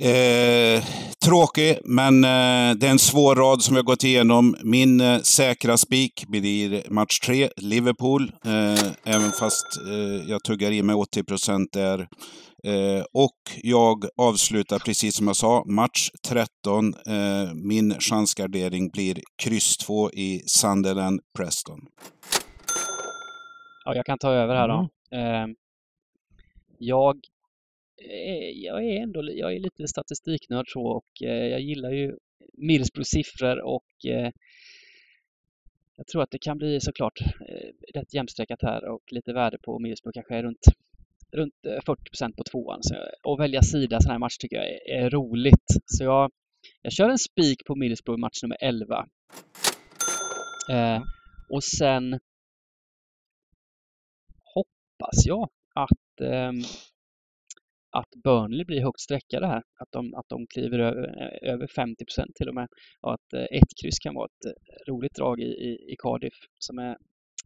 Eh, 0.00 0.84
tråkig, 1.24 1.78
men 1.84 2.24
eh, 2.24 2.76
det 2.76 2.86
är 2.86 2.90
en 2.90 2.98
svår 2.98 3.36
rad 3.36 3.62
som 3.62 3.74
vi 3.74 3.78
har 3.78 3.84
gått 3.84 4.04
igenom. 4.04 4.56
Min 4.62 5.00
eh, 5.00 5.18
säkra 5.18 5.76
spik 5.76 6.24
blir 6.28 6.90
match 6.90 7.20
3, 7.20 7.50
Liverpool. 7.56 8.32
Eh, 8.44 9.14
även 9.14 9.32
fast 9.32 9.66
eh, 9.86 10.30
jag 10.30 10.44
tuggar 10.44 10.70
i 10.70 10.82
med 10.82 10.96
80 10.96 11.24
procent 11.24 11.72
där. 11.72 12.08
Och 13.12 13.36
jag 13.62 14.04
avslutar 14.16 14.78
precis 14.78 15.16
som 15.16 15.26
jag 15.26 15.36
sa, 15.36 15.64
match 15.66 16.10
13. 16.28 16.94
min 17.54 17.94
chansgardering 18.00 18.90
blir 18.90 19.20
kryss 19.42 19.76
2 19.76 20.10
i 20.10 20.42
Sunderland 20.46 21.20
Preston. 21.36 21.78
Ja, 23.84 23.94
jag 23.94 24.06
kan 24.06 24.18
ta 24.18 24.30
över 24.32 24.54
här 24.54 24.68
då. 24.68 24.88
Mm. 25.10 25.54
jag 26.78 27.16
Eh, 28.02 28.50
jag 28.50 28.84
är 28.84 29.02
ändå 29.02 29.32
jag 29.32 29.54
är 29.54 29.58
lite 29.58 29.88
statistiknörd 29.88 30.66
så 30.68 30.86
och 30.86 31.22
eh, 31.22 31.46
jag 31.46 31.60
gillar 31.60 31.90
ju 31.90 32.16
Middlesbrough 32.52 33.06
siffror 33.06 33.60
och 33.60 34.06
eh, 34.06 34.30
jag 35.96 36.06
tror 36.06 36.22
att 36.22 36.30
det 36.30 36.38
kan 36.38 36.58
bli 36.58 36.80
såklart 36.80 37.18
rätt 37.94 38.14
jämstreckat 38.14 38.62
här 38.62 38.88
och 38.88 39.12
lite 39.12 39.32
värde 39.32 39.58
på 39.58 39.78
Millsbro 39.78 40.12
kanske 40.12 40.42
runt, 40.42 40.64
runt 41.32 41.54
40% 41.64 42.36
på 42.36 42.44
tvåan. 42.44 42.82
Så, 42.82 42.94
att 43.32 43.40
välja 43.40 43.62
sida 43.62 44.00
sån 44.00 44.12
här 44.12 44.18
match 44.18 44.36
tycker 44.36 44.56
jag 44.56 44.66
är, 44.66 45.04
är 45.04 45.10
roligt. 45.10 45.66
Så 45.86 46.04
jag, 46.04 46.30
jag 46.82 46.92
kör 46.92 47.08
en 47.08 47.18
spik 47.18 47.64
på 47.66 47.74
Middlesbrough 47.74 48.20
match 48.20 48.42
nummer 48.42 48.56
11. 48.60 49.06
Eh, 50.70 51.02
och 51.48 51.64
sen 51.64 52.20
hoppas 54.54 55.26
jag 55.26 55.48
att, 55.74 56.20
eh, 56.20 56.52
att 58.00 58.10
Burnley 58.24 58.64
blir 58.64 58.82
högt 58.82 59.00
sträckade 59.00 59.46
här. 59.46 59.62
Att 59.80 59.90
de, 59.92 60.14
att 60.14 60.28
de 60.28 60.46
kliver 60.54 60.78
över, 60.78 61.06
över 61.52 61.66
50% 61.66 62.32
till 62.34 62.48
och 62.48 62.54
med. 62.54 62.68
Och 63.00 63.12
att 63.14 63.32
eh, 63.34 63.58
ett 63.58 63.72
kryss 63.82 63.98
kan 63.98 64.14
vara 64.14 64.26
ett 64.26 64.46
eh, 64.46 64.92
roligt 64.92 65.14
drag 65.14 65.40
i, 65.40 65.50
i, 65.68 65.70
i 65.92 65.94
Cardiff 65.98 66.38
som, 66.58 66.78
är, 66.78 66.96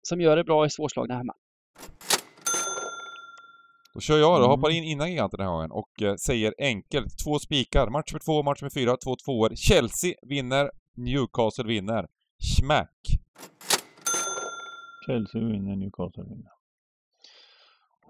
som 0.02 0.20
gör 0.20 0.36
det 0.36 0.44
bra 0.44 0.66
i 0.66 0.70
svårslagna 0.70 1.14
hemma. 1.16 1.34
Då 3.94 4.00
kör 4.00 4.18
jag 4.18 4.40
då, 4.40 4.44
mm. 4.44 4.50
hoppar 4.50 4.70
in 4.70 4.84
innan 4.84 5.10
giganten 5.10 5.38
den 5.38 5.46
här 5.46 5.54
gången 5.54 5.70
och 5.70 6.02
eh, 6.02 6.14
säger 6.16 6.54
enkelt. 6.58 7.18
Två 7.24 7.38
spikar. 7.38 7.90
Match 7.90 8.12
med 8.12 8.22
två, 8.22 8.42
match 8.42 8.62
med 8.62 8.72
fyra, 8.72 8.96
två 8.96 9.16
tvåor. 9.24 9.50
Chelsea 9.54 10.14
vinner, 10.22 10.70
Newcastle 10.96 11.64
vinner. 11.64 12.06
Smack! 12.58 13.00
Chelsea 15.06 15.40
vinner, 15.40 15.76
Newcastle 15.76 16.22
vinner. 16.22 16.59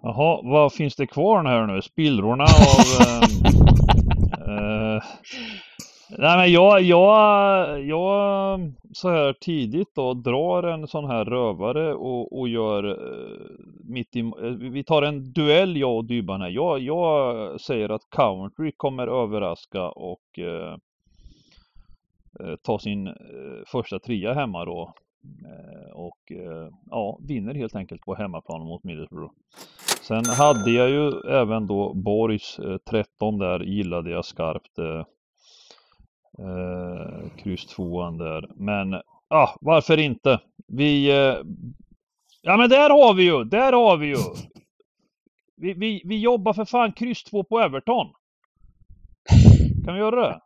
Jaha, 0.02 0.40
vad 0.42 0.72
finns 0.72 0.96
det 0.96 1.06
kvar 1.06 1.44
här 1.44 1.66
nu? 1.66 1.82
Spillrorna 1.82 2.44
av... 2.44 3.00
Eh, 3.00 3.22
eh, 4.96 5.02
nej 6.18 6.36
men 6.36 6.52
jag, 6.52 6.82
jag, 6.82 7.84
jag 7.84 8.60
så 8.92 9.10
här 9.10 9.32
tidigt 9.32 9.94
då 9.94 10.14
drar 10.14 10.62
en 10.62 10.86
sån 10.86 11.04
här 11.04 11.24
rövare 11.24 11.94
och, 11.94 12.38
och 12.38 12.48
gör 12.48 12.84
eh, 12.84 13.46
mitt 13.84 14.16
i, 14.16 14.20
eh, 14.20 14.50
vi 14.50 14.84
tar 14.84 15.02
en 15.02 15.32
duell 15.32 15.76
jag 15.76 15.96
och 15.96 16.04
Dybban 16.04 16.40
här. 16.40 16.48
Jag, 16.48 16.80
jag 16.80 17.60
säger 17.60 17.88
att 17.88 18.10
Country 18.10 18.72
kommer 18.76 19.06
överraska 19.06 19.88
och 19.88 20.38
eh, 20.38 20.76
ta 22.62 22.78
sin 22.78 23.14
första 23.66 23.98
trea 23.98 24.34
hemma 24.34 24.64
då. 24.64 24.94
Och 25.92 26.32
ja, 26.90 27.18
vinner 27.28 27.54
helt 27.54 27.76
enkelt 27.76 28.02
på 28.02 28.14
hemmaplan 28.14 28.60
mot 28.60 28.84
Middlesbrough. 28.84 29.32
Sen 30.02 30.24
hade 30.26 30.70
jag 30.70 30.90
ju 30.90 31.20
även 31.30 31.66
då 31.66 31.94
Borgs 31.94 32.60
13 32.90 33.38
där 33.38 33.60
gillade 33.60 34.10
jag 34.10 34.24
skarpt. 34.24 34.78
Eh, 34.78 35.04
eh 36.38 37.30
kryss 37.36 37.66
2 37.66 38.10
där. 38.10 38.48
Men 38.54 38.94
ah, 39.28 39.48
varför 39.60 39.98
inte? 39.98 40.40
Vi... 40.68 41.10
Eh, 41.10 41.36
ja 42.42 42.56
men 42.56 42.68
där 42.68 42.90
har 42.90 43.14
vi 43.14 43.22
ju! 43.24 43.44
Där 43.44 43.72
har 43.72 43.96
vi 43.96 44.06
ju! 44.06 44.16
Vi, 45.56 45.72
vi, 45.72 46.02
vi 46.04 46.18
jobbar 46.20 46.52
för 46.52 46.64
fan 46.64 46.92
kryss 46.92 47.24
2 47.24 47.44
på 47.44 47.60
Everton. 47.60 48.12
Kan 49.84 49.94
vi 49.94 50.00
göra 50.00 50.28
det? 50.28 50.40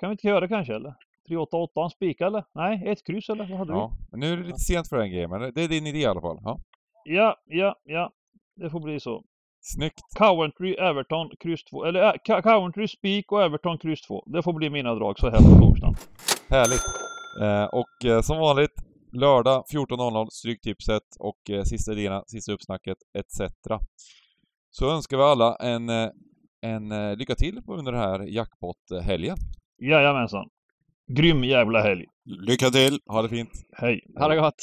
Kan 0.00 0.08
vi 0.08 0.12
inte 0.12 0.26
göra 0.26 0.40
det 0.40 0.48
kanske 0.48 0.74
eller? 0.74 0.94
388 1.28 1.82
en 1.82 1.90
spika 1.90 2.26
eller? 2.26 2.44
Nej, 2.52 2.82
ett 2.86 3.06
kryss 3.06 3.28
eller? 3.28 3.46
Vad 3.48 3.58
hade 3.58 3.72
ja? 3.72 3.92
Men 4.10 4.20
nu 4.20 4.32
är 4.32 4.36
det 4.36 4.42
lite 4.42 4.58
sent 4.58 4.88
för 4.88 4.96
den 4.96 5.10
grejen, 5.10 5.30
men 5.30 5.40
det 5.54 5.62
är 5.62 5.68
din 5.68 5.86
idé 5.86 5.98
i 5.98 6.06
alla 6.06 6.20
fall. 6.20 6.38
Ja, 6.42 6.58
ja, 7.04 7.36
ja. 7.46 7.76
ja 7.84 8.12
det 8.58 8.70
får 8.70 8.80
bli 8.80 9.00
så. 9.00 9.22
Snyggt! 9.60 10.00
Coventry, 10.18 10.72
Everton, 10.72 11.30
kryss 11.40 11.64
2. 11.64 11.84
Eller 11.84 12.02
äh, 12.02 12.40
Coventry, 12.42 12.88
Spik 12.88 13.32
och 13.32 13.42
Everton, 13.42 13.78
kryss 13.78 14.02
2. 14.02 14.24
Det 14.26 14.42
får 14.42 14.52
bli 14.52 14.70
mina 14.70 14.94
drag 14.94 15.18
så 15.18 15.30
här 15.30 15.38
på 15.38 15.66
torsdagen. 15.66 15.94
Härligt! 16.50 16.82
Eh, 17.42 17.64
och 17.64 18.10
eh, 18.10 18.20
som 18.20 18.38
vanligt, 18.38 18.74
lördag 19.12 19.64
14.00, 19.72 20.26
Stryktipset 20.30 21.02
och 21.18 21.50
eh, 21.50 21.62
sista 21.62 21.92
idéerna, 21.92 22.24
sista 22.26 22.52
uppsnacket 22.52 22.98
etc. 23.18 23.52
Så 24.70 24.90
önskar 24.90 25.16
vi 25.16 25.22
alla 25.22 25.56
en, 25.56 25.88
eh, 25.88 26.08
en 26.60 26.92
eh, 26.92 27.16
lycka 27.16 27.34
till 27.34 27.60
under 27.66 27.92
den 27.92 28.00
här 28.00 28.20
jackpot-helgen. 28.20 29.36
Jajamensan! 29.78 30.48
Grym 31.06 31.44
jävla 31.44 31.82
helg! 31.82 32.04
Lycka 32.24 32.70
till! 32.70 32.98
Ha 33.06 33.22
det 33.22 33.28
fint! 33.28 33.50
Hej! 33.72 34.00
Ha 34.18 34.28
det 34.28 34.36
gott! 34.36 34.62